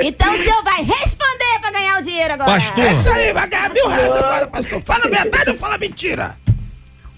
Então 0.00 0.30
o 0.32 0.36
senhor 0.36 0.62
vai 0.62 0.82
responder 0.82 1.58
pra 1.60 1.70
ganhar 1.70 1.98
o 1.98 2.02
dinheiro 2.02 2.34
agora. 2.34 2.50
Pastor. 2.52 2.84
É 2.84 2.92
isso 2.92 3.10
aí, 3.10 3.32
vai 3.32 3.48
ganhar 3.48 3.70
mil 3.70 3.88
reais 3.88 4.16
agora, 4.16 4.46
pastor. 4.46 4.80
Fala 4.82 5.04
a 5.06 5.08
verdade 5.08 5.50
ou 5.50 5.56
fala 5.56 5.78
mentira? 5.78 6.36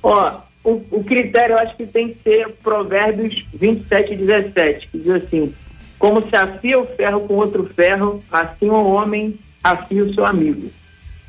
Ó, 0.03 0.33
o, 0.65 0.71
o 0.91 1.05
critério 1.05 1.55
eu 1.55 1.59
acho 1.59 1.77
que 1.77 1.87
tem 1.87 2.09
que 2.09 2.23
ser 2.23 2.49
Provérbios 2.63 3.45
27 3.55 4.13
e 4.13 4.17
17, 4.17 4.89
que 4.89 4.99
diz 4.99 5.11
assim: 5.11 5.55
Como 5.99 6.27
se 6.29 6.37
afia 6.37 6.79
o 6.79 6.87
ferro 6.97 7.21
com 7.27 7.35
outro 7.35 7.69
ferro, 7.75 8.23
assim 8.31 8.71
o 8.71 8.85
homem 8.91 9.39
afia 9.63 10.05
o 10.05 10.15
seu 10.15 10.25
amigo. 10.25 10.71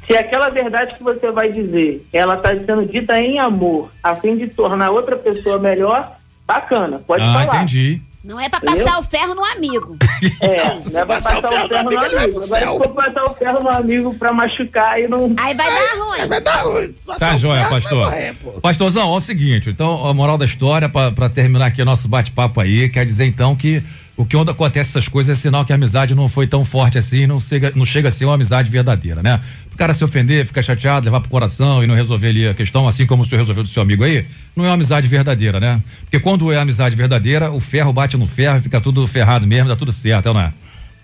Se 0.08 0.16
aquela 0.18 0.50
verdade 0.50 0.96
que 0.96 1.04
você 1.04 1.32
vai 1.32 1.52
dizer, 1.52 2.06
ela 2.12 2.36
está 2.36 2.50
sendo 2.56 2.86
dita 2.86 3.20
em 3.20 3.40
amor, 3.40 3.92
a 4.04 4.16
fim 4.16 4.36
de 4.36 4.48
tornar 4.48 4.90
outra 4.92 5.16
pessoa 5.16 5.58
melhor, 5.60 6.18
bacana, 6.46 7.00
pode 7.06 7.24
Ah, 7.24 7.34
falar. 7.34 7.46
entendi. 7.58 8.02
Não 8.24 8.40
é 8.40 8.48
pra 8.50 8.62
passar 8.62 8.76
Entendeu? 8.82 9.00
o 9.00 9.04
ferro 9.04 9.36
no 9.36 9.44
amigo. 9.46 9.98
É, 10.42 10.76
não 10.92 11.00
é 11.00 11.06
pra 11.06 11.16
passar 11.20 11.40
o 11.40 11.48
ferro 11.48 11.68
no 11.70 11.78
amigo, 11.78 12.04
ele 12.04 12.16
vai 12.16 12.28
pro 12.28 12.44
Agora, 12.44 12.60
céu. 12.62 12.74
se 12.74 12.78
for 12.78 12.90
passar 12.90 13.24
o 13.24 13.34
ferro 13.36 13.64
no 13.64 13.70
amigo 13.70 14.14
pra 14.14 14.32
machucar 14.32 15.02
e 15.02 15.08
não. 15.08 15.34
Aí 15.38 15.56
vai 15.56 15.68
dar 15.72 16.04
ruim. 16.04 16.28
Vai 16.28 16.42
dar 16.42 16.56
ruim. 16.62 16.94
Tá 17.18 17.36
joia, 17.38 17.68
pastor. 17.68 18.14
Pastorzão, 18.62 19.14
é 19.14 19.18
o 19.18 19.22
seguinte, 19.22 19.70
então, 19.72 20.06
a 20.08 20.14
moral 20.14 20.38
da 20.38 20.46
história, 20.46 20.88
pra 20.88 21.12
pra 21.12 21.30
terminar 21.30 21.66
aqui 21.66 21.82
o 21.82 21.86
nosso 21.86 22.08
bate-papo 22.08 22.62
aí, 22.62 22.90
quer 22.90 23.06
dizer 23.06 23.26
então 23.26 23.56
que 23.56 23.82
o 24.22 24.26
que 24.26 24.38
onde 24.38 24.52
acontece 24.52 24.92
essas 24.92 25.08
coisas 25.08 25.36
é 25.36 25.42
sinal 25.42 25.66
que 25.66 25.72
a 25.72 25.76
amizade 25.76 26.14
não 26.14 26.30
foi 26.30 26.46
tão 26.46 26.64
forte 26.64 26.96
assim, 26.96 27.26
não 27.26 27.40
chega, 27.40 27.72
não 27.76 27.86
chega 27.86 28.10
a 28.10 28.12
ser 28.12 28.26
uma 28.26 28.36
amizade 28.36 28.70
verdadeira, 28.70 29.24
né? 29.24 29.42
O 29.74 29.76
cara 29.76 29.96
se 29.96 30.04
ofender, 30.04 30.46
ficar 30.46 30.62
chateado, 30.62 31.06
levar 31.06 31.22
pro 31.22 31.30
coração 31.30 31.84
e 31.84 31.88
não 31.88 31.96
resolver 31.96 32.28
ali 32.28 32.48
a 32.48 32.54
questão, 32.54 32.88
assim 32.88 33.08
como 33.08 33.24
o 33.24 33.26
senhor 33.26 33.40
resolveu 33.40 33.64
do 33.64 33.70
seu 33.70 33.82
amigo 33.82 34.04
aí, 34.04 34.24
não 34.56 34.64
é 34.64 34.68
uma 34.68 34.76
amizade 34.76 35.08
verdadeira, 35.08 35.60
né? 35.60 35.82
Porque 36.02 36.20
quando 36.20 36.52
é 36.52 36.58
amizade 36.58 36.96
verdadeira, 36.96 37.52
o 37.52 37.60
ferro 37.60 37.92
bate 37.92 38.16
no 38.16 38.28
ferro 38.28 38.58
e 38.58 38.62
fica 38.62 38.80
tudo 38.80 39.08
ferrado 39.08 39.48
mesmo, 39.48 39.70
dá 39.70 39.76
tudo 39.76 39.92
certo, 39.92 40.30
é, 40.30 40.34
não 40.34 40.40
é? 40.40 40.54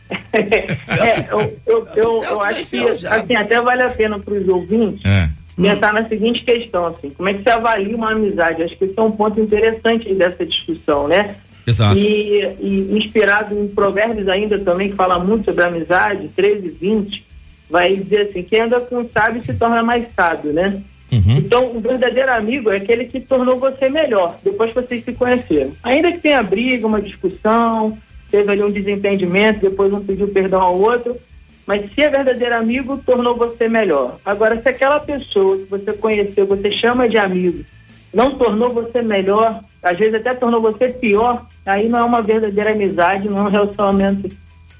É, 0.38 1.34
eu, 1.34 1.58
eu, 1.65 1.88
eu, 1.95 2.23
eu 2.23 2.41
acho 2.41 2.65
que 2.67 2.88
assim, 2.88 3.36
até 3.36 3.60
vale 3.60 3.82
a 3.82 3.89
pena 3.89 4.19
para 4.19 4.36
os 4.36 4.47
ouvintes 4.47 5.03
É. 5.03 5.27
pensar 5.60 5.91
na 5.91 6.08
seguinte 6.08 6.43
questão, 6.43 6.86
assim, 6.86 7.10
como 7.10 7.27
é 7.30 7.34
que 7.34 7.41
você 7.41 7.49
avalia 7.49 7.95
uma 7.95 8.12
amizade? 8.12 8.62
Acho 8.62 8.77
que 8.77 8.86
esse 8.86 8.93
é 8.97 9.01
um 9.01 9.12
ponto 9.12 9.39
interessante 9.41 10.13
dessa 10.13 10.45
discussão, 10.45 11.08
né? 11.08 11.36
Exato. 11.67 11.99
E, 11.99 12.41
e 12.62 12.97
inspirado 12.97 13.53
em 13.53 13.67
provérbios 13.67 14.30
ainda 14.30 14.58
também, 14.58 14.89
que 14.89 14.95
fala 14.95 15.19
muito 15.19 15.45
sobre 15.45 15.65
amizade, 15.65 16.30
13 16.34 16.65
e 16.65 16.69
20, 16.69 17.25
vai 17.69 17.95
dizer 17.97 18.30
assim, 18.30 18.41
quem 18.41 18.62
anda 18.62 18.80
com 18.80 19.01
o 19.01 19.10
sábio 19.10 19.43
se 19.43 19.53
torna 19.53 19.84
mais 19.84 20.06
sábio, 20.15 20.53
né? 20.53 20.82
Uhum. 21.12 21.38
Então, 21.38 21.75
um 21.75 21.82
verdadeiro 21.82 22.32
amigo 22.32 22.69
é 22.69 22.77
aquele 22.77 23.06
que 23.06 23.19
tornou 23.19 23.60
você 23.60 23.89
melhor, 23.89 24.39
depois 24.43 24.71
que 24.71 24.82
vocês 24.82 25.03
se 25.03 25.12
conheceram. 25.12 25.73
Ainda 25.84 26.12
que 26.12 26.19
tenha 26.19 26.41
briga, 26.41 26.88
uma 26.88 27.01
discussão, 27.01 27.97
teve 28.32 28.49
ali 28.49 28.63
um 28.63 28.71
desentendimento, 28.71 29.62
depois 29.62 29.91
um 29.91 30.03
pediu 30.03 30.27
perdão 30.30 30.62
ao 30.62 30.80
outro, 30.80 31.17
mas 31.65 31.91
se 31.93 32.01
é 32.01 32.10
verdadeiro 32.10 32.56
amigo, 32.56 33.01
tornou 33.06 33.36
você 33.36 33.67
melhor. 33.67 34.17
Agora, 34.23 34.62
se 34.62 34.69
aquela 34.69 35.01
pessoa 35.01 35.58
que 35.58 35.65
você 35.65 35.91
conheceu, 35.91 36.45
você 36.45 36.71
chama 36.71 37.10
de 37.10 37.17
amigo, 37.17 37.65
não 38.13 38.32
tornou 38.32 38.70
você 38.74 39.02
melhor, 39.02 39.60
às 39.84 39.98
vezes 39.98 40.15
até 40.15 40.34
tornou 40.34 40.62
você 40.62 40.89
pior, 40.89 41.46
aí 41.65 41.88
não 41.89 42.00
é 42.00 42.04
uma 42.04 42.22
verdadeira 42.22 42.72
amizade, 42.74 43.28
não 43.30 43.39
é 43.39 43.41
um 43.43 43.50
relacionamento 43.50 44.30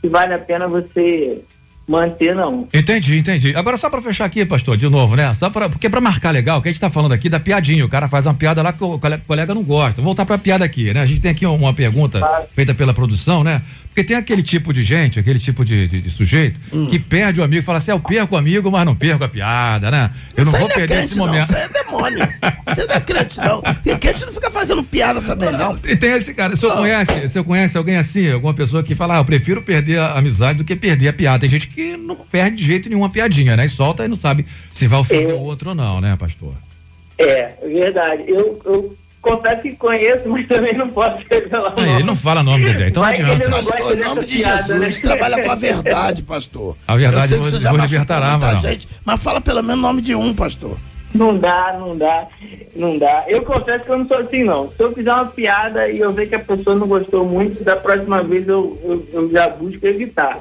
que 0.02 0.08
vale 0.10 0.34
a 0.34 0.40
pena 0.40 0.68
você 0.68 1.42
manter, 1.88 2.36
não. 2.36 2.68
Entendi, 2.74 3.18
entendi. 3.18 3.56
Agora 3.56 3.78
só 3.78 3.90
pra 3.90 4.02
fechar 4.02 4.26
aqui, 4.26 4.46
pastor, 4.46 4.76
de 4.76 4.90
novo, 4.90 5.16
né? 5.16 5.34
Só 5.34 5.50
pra, 5.50 5.70
porque 5.70 5.90
pra 5.90 6.02
marcar 6.02 6.32
legal, 6.32 6.62
que 6.62 6.68
a 6.68 6.72
gente 6.72 6.82
tá 6.82 6.90
falando 6.90 7.14
aqui 7.14 7.30
da 7.30 7.40
piadinha, 7.40 7.86
o 7.86 7.90
cara 7.90 8.10
faz 8.10 8.26
uma 8.26 8.34
piada 8.34 8.62
lá 8.62 8.74
que 8.74 8.84
o 8.84 9.00
cole- 9.00 9.18
colega 9.26 9.56
não 9.56 9.64
gosta. 9.64 9.96
Vou 10.02 10.06
voltar 10.06 10.26
pra 10.26 10.38
piada 10.38 10.66
aqui, 10.66 10.94
né? 10.94 11.02
A 11.02 11.06
gente 11.06 11.22
tem 11.22 11.32
aqui 11.32 11.46
uma 11.46 11.74
pergunta 11.74 12.20
feita 12.54 12.74
pela 12.74 12.94
produção, 12.94 13.42
né? 13.42 13.62
Porque 13.98 14.10
tem 14.10 14.16
aquele 14.18 14.44
tipo 14.44 14.72
de 14.72 14.84
gente, 14.84 15.20
aquele 15.20 15.40
tipo 15.40 15.66
de, 15.66 15.88
de- 15.88 16.02
de 16.02 16.10
sujeito 16.12 16.60
que 16.88 17.00
perde 17.00 17.42
o 17.42 17.44
amigo 17.44 17.64
e 17.64 17.66
fala 17.66 17.80
assim, 17.80 17.90
eu 17.90 18.00
perco 18.00 18.36
o 18.36 18.38
amigo, 18.38 18.70
mas 18.70 18.86
não 18.86 18.96
perco 18.96 19.24
a 19.24 19.28
piada, 19.28 19.90
né? 19.90 20.12
Eu 20.36 20.46
não 20.46 20.52
vou 20.52 20.70
é 20.70 20.74
perder 20.76 20.88
crente, 20.98 21.06
esse 21.08 21.18
momento. 21.18 21.46
Isso 21.46 21.56
aí 21.56 21.64
é 21.64 21.70
demônio. 21.84 22.30
Você 22.68 22.86
não 22.86 22.94
é 22.94 23.00
crente, 23.00 23.38
não. 23.40 23.64
E 23.84 23.96
crente 23.98 24.24
não 24.24 24.34
fica 24.34 24.52
fazendo 24.52 24.84
piada 24.84 25.20
também, 25.24 25.52
não. 25.52 25.80
E 25.84 25.96
tem 25.96 26.12
esse 26.12 26.32
cara, 26.36 26.54
o 26.54 26.58
senhor 26.58 26.78
conhece, 26.78 27.12
o 27.12 27.28
senhor 27.28 27.44
conhece 27.44 27.76
alguém 27.76 27.98
assim, 27.98 28.32
alguma 28.32 28.54
pessoa 28.54 28.84
que 28.84 28.94
fala, 28.94 29.16
ah, 29.16 29.18
eu 29.18 29.26
prefiro 29.26 29.64
perder 29.64 29.98
a 29.98 30.12
amizade 30.20 30.60
do 30.60 30.64
que 30.64 30.76
perder 30.76 31.08
a 31.08 31.14
piada. 31.14 31.40
Tem 31.40 31.50
gente 31.50 31.68
que 31.68 31.98
não 31.98 32.18
perde 32.18 32.58
de 32.58 32.66
jeito 32.66 32.90
nenhum 32.90 33.04
a 33.04 33.10
piadinha, 33.10 33.58
né? 33.58 33.66
E 33.66 33.70
solta 33.70 34.06
e 34.06 34.08
não 34.08 34.16
sabe 34.16 34.46
se 34.72 34.86
vai 34.86 35.00
ofender 35.00 35.34
o 35.34 35.40
outro 35.40 35.70
ou 35.70 35.76
não, 35.76 36.00
né, 36.00 36.16
pastor? 36.16 36.54
É, 37.18 37.54
é 37.64 37.68
verdade. 37.68 38.26
Eu, 38.28 38.62
eu 38.64 38.96
confesso 39.28 39.62
que 39.62 39.76
conheço, 39.76 40.28
mas 40.30 40.48
também 40.48 40.74
não 40.78 40.90
posso 40.90 41.18
revelar 41.30 41.64
o 41.76 41.80
Ah, 41.80 41.82
nome. 41.86 41.94
ele 41.96 42.04
não 42.04 42.16
fala 42.16 42.44
nome 42.44 42.66
dele, 42.66 42.90
então 42.90 43.04
não 43.04 43.14
que 43.14 43.22
ele 43.22 43.32
adianta. 43.32 43.50
não 43.50 43.58
Pastor, 43.64 43.94
em 43.98 44.00
nome 44.02 44.26
de 44.26 44.36
piada, 44.38 44.58
Jesus, 44.64 45.04
né? 45.04 45.10
trabalha 45.10 45.44
com 45.44 45.52
a 45.52 45.56
verdade, 45.56 46.24
pastor. 46.24 46.78
A 46.88 46.96
verdade 46.98 47.34
Eu 47.34 47.44
sei 47.44 47.60
que 47.60 47.64
machucou 47.64 47.86
libertará, 47.86 48.34
Amaral. 48.34 48.62
gente, 48.62 48.88
mas 49.06 49.24
fala 49.24 49.42
pelo 49.42 49.62
menos 49.62 49.80
o 49.80 49.82
nome 49.82 50.02
de 50.02 50.16
um, 50.16 50.34
pastor. 50.34 50.78
Não 51.16 51.36
dá, 51.38 51.76
não 51.80 51.98
dá, 51.98 52.28
não 52.76 52.98
dá. 52.98 53.24
Eu 53.28 53.42
confesso 53.42 53.86
que 53.86 53.90
eu 53.90 53.98
não 53.98 54.08
sou 54.08 54.18
assim, 54.18 54.44
não. 54.44 54.70
Se 54.72 54.84
eu 54.84 54.92
fizer 54.94 55.12
uma 55.12 55.26
piada 55.26 55.90
e 55.90 56.00
eu 56.00 56.12
ver 56.12 56.28
que 56.28 56.36
a 56.36 56.40
pessoa 56.40 56.76
não 56.76 56.86
gostou 56.86 57.26
muito, 57.26 57.64
da 57.64 57.78
próxima 57.78 58.22
vez 58.22 58.46
eu, 58.48 58.78
eu, 58.84 59.08
eu 59.14 59.32
já 59.32 59.48
busco 59.50 59.84
evitar. 59.88 60.38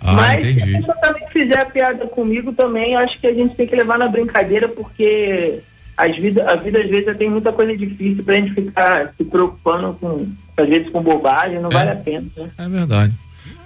Ah, 0.00 0.12
Mas 0.12 0.44
entendi. 0.44 0.62
se 0.70 0.76
a 0.76 0.78
pessoa 0.78 0.96
também 0.98 1.28
fizer 1.30 1.58
a 1.58 1.64
piada 1.66 2.06
comigo 2.06 2.52
também, 2.52 2.94
acho 2.94 3.18
que 3.20 3.26
a 3.26 3.34
gente 3.34 3.56
tem 3.56 3.66
que 3.66 3.74
levar 3.74 3.98
na 3.98 4.06
brincadeira, 4.08 4.68
porque 4.68 5.58
as 5.96 6.16
vida, 6.16 6.50
a 6.50 6.56
vida 6.56 6.80
às 6.80 6.88
vezes 6.88 7.16
tem 7.16 7.30
muita 7.30 7.52
coisa 7.52 7.76
difícil 7.76 8.24
pra 8.24 8.34
gente 8.34 8.52
ficar 8.54 9.12
se 9.16 9.24
preocupando 9.24 9.96
com, 10.00 10.28
às 10.56 10.68
vezes 10.68 10.90
com 10.90 11.02
bobagem, 11.02 11.60
não 11.60 11.70
É. 11.70 11.72
vale 11.72 11.90
a 11.90 11.96
pena. 11.96 12.26
Né? 12.36 12.50
É 12.58 12.68
verdade. 12.68 13.12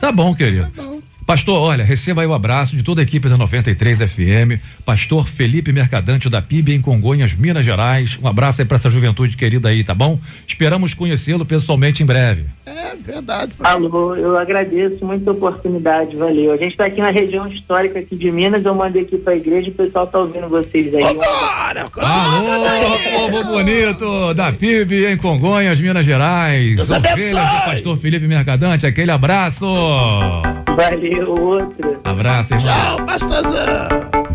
Tá 0.00 0.12
bom, 0.12 0.34
querido. 0.34 0.70
Pastor, 1.28 1.60
olha, 1.60 1.84
receba 1.84 2.22
aí 2.22 2.26
o 2.26 2.32
abraço 2.32 2.74
de 2.74 2.82
toda 2.82 3.02
a 3.02 3.04
equipe 3.04 3.28
da 3.28 3.36
93 3.36 3.98
FM, 3.98 4.58
pastor 4.82 5.28
Felipe 5.28 5.70
Mercadante 5.74 6.30
da 6.30 6.40
PIB 6.40 6.72
em 6.72 6.80
Congonhas, 6.80 7.34
Minas 7.34 7.66
Gerais. 7.66 8.18
Um 8.22 8.26
abraço 8.26 8.62
aí 8.62 8.66
pra 8.66 8.76
essa 8.78 8.88
juventude 8.88 9.36
querida 9.36 9.68
aí, 9.68 9.84
tá 9.84 9.94
bom? 9.94 10.18
Esperamos 10.46 10.94
conhecê-lo 10.94 11.44
pessoalmente 11.44 12.02
em 12.02 12.06
breve. 12.06 12.46
É 12.64 12.96
verdade, 12.96 13.52
pastor. 13.52 13.66
Alô, 13.66 14.16
eu 14.16 14.38
agradeço 14.38 15.04
muito 15.04 15.28
a 15.28 15.34
oportunidade, 15.34 16.16
valeu. 16.16 16.50
A 16.50 16.56
gente 16.56 16.70
está 16.70 16.86
aqui 16.86 17.02
na 17.02 17.10
região 17.10 17.46
histórica 17.46 17.98
aqui 17.98 18.16
de 18.16 18.30
Minas, 18.30 18.64
eu 18.64 18.74
mandei 18.74 19.02
aqui 19.02 19.18
para 19.18 19.34
a 19.34 19.36
igreja, 19.36 19.68
o 19.68 19.74
pessoal 19.74 20.06
tá 20.06 20.20
ouvindo 20.20 20.48
vocês 20.48 20.94
aí. 20.94 21.02
Glória! 21.14 21.84
Alô, 21.94 23.30
povo 23.30 23.44
bonito 23.44 24.32
da 24.32 24.50
PIB 24.50 25.04
em 25.04 25.18
Congonhas, 25.18 25.78
Minas 25.78 26.06
Gerais. 26.06 26.76
Deus 26.76 26.90
Ovelhas 26.90 27.36
abençoe. 27.36 27.58
do 27.58 27.64
pastor 27.66 27.98
Felipe 27.98 28.26
Mercadante, 28.26 28.86
aquele 28.86 29.10
abraço. 29.10 29.66
Valeu, 30.78 31.17
outro. 31.24 32.00
Abraço, 32.04 32.54
irmão. 32.54 32.74
Tchau, 32.74 33.06
pastorzão. 33.06 34.27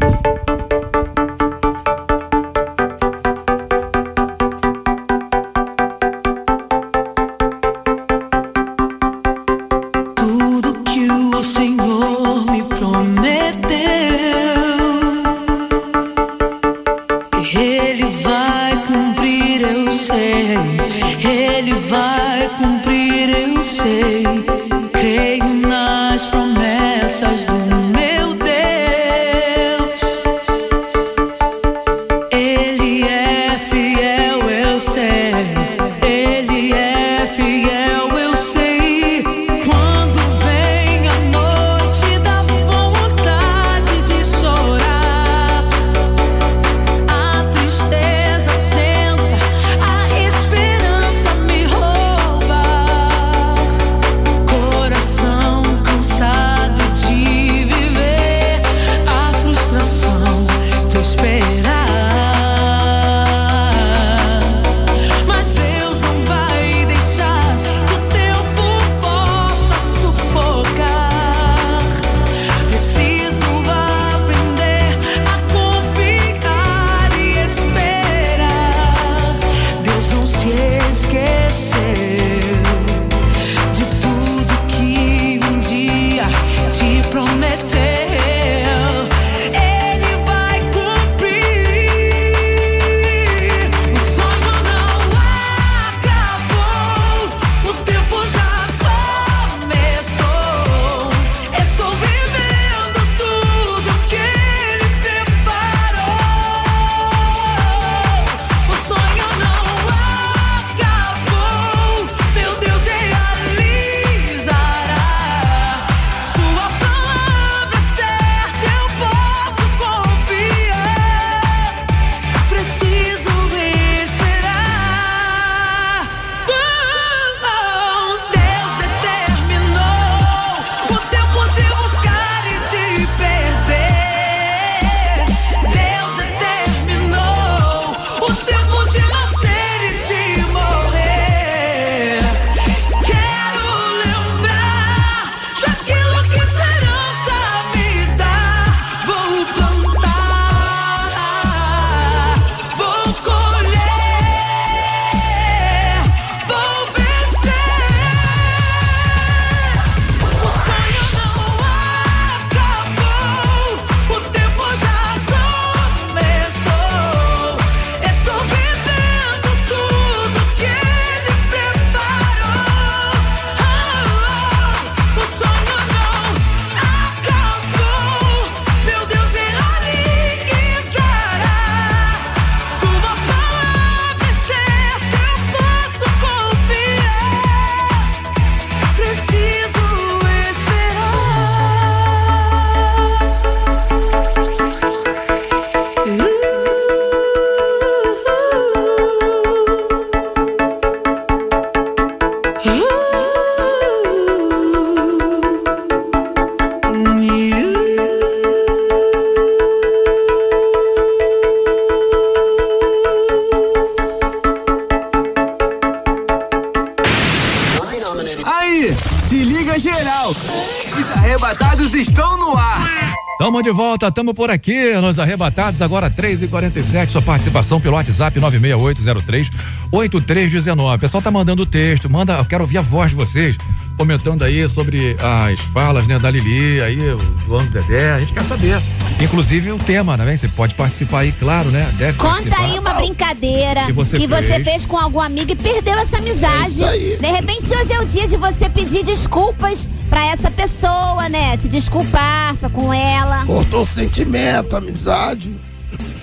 De 223.64 223.72
volta, 223.72 224.12
tamo 224.12 224.34
por 224.34 224.52
aqui, 224.52 224.94
nos 224.96 225.18
arrebatados, 225.18 225.82
agora 225.82 226.10
3 226.10 226.42
e 226.44 226.48
47 226.48 227.12
sua 227.14 227.22
participação 227.22 227.80
pelo 227.80 227.96
WhatsApp 227.96 228.38
96803 228.38 229.50
8319. 229.92 230.96
O 230.96 231.00
pessoal 231.00 231.24
tá 231.24 231.32
mandando 231.32 231.66
texto, 231.66 232.10
manda, 232.10 232.34
eu 232.34 232.46
quero 232.46 232.64
ouvir 232.64 232.78
a 232.78 232.82
voz 232.82 233.12
de 233.12 233.16
vocês, 233.16 233.58
comentando 233.98 234.44
aí 234.44 234.68
sobre 234.68 235.16
as 235.20 235.62
falas, 235.62 236.06
né, 236.08 236.20
da 236.20 236.30
Lili, 236.30 236.82
aí, 236.82 237.00
o 237.48 237.56
ano 237.56 237.70
Dedé, 237.70 238.12
a 238.12 238.20
gente 238.20 238.34
quer 238.34 238.44
saber. 238.44 238.82
Inclusive 239.24 239.72
o 239.72 239.80
tema, 239.80 240.18
né, 240.18 240.36
você 240.36 240.48
pode 240.50 240.76
participar 240.76 241.20
aí, 241.20 241.32
claro, 241.32 241.70
né, 241.70 241.90
deve 241.98 242.18
Conta 242.18 242.34
participar. 242.34 242.64
aí 242.64 242.80
uma 242.80 242.94
brincadeira 242.94 243.86
Que 243.86 243.94
você 243.94 244.18
fez. 244.18 244.64
fez 244.64 244.86
com 244.86 244.98
algum 244.98 245.22
amigo 245.22 245.52
e 245.52 245.56
perdeu 245.56 245.98
essa 245.98 246.18
amizade. 246.18 246.64
É 246.64 246.68
isso 246.68 246.86
aí. 246.86 247.18
De 247.18 247.28
repente 247.28 247.74
hoje 247.74 247.94
é 247.94 248.00
o 248.02 248.06
dia 248.06 248.28
de 248.28 248.36
você 248.38 248.70
pedir 248.70 249.04
desculpas 249.04 249.88
pra 250.10 250.26
essa 250.26 250.52
pessoa, 250.52 251.30
né? 251.30 251.58
Se 251.58 251.68
desculpar 251.70 252.56
com 252.74 252.94
ela. 252.94 253.46
Cortou 253.46 253.84
o 253.84 253.88
sentimento, 253.88 254.76
amizade. 254.76 255.54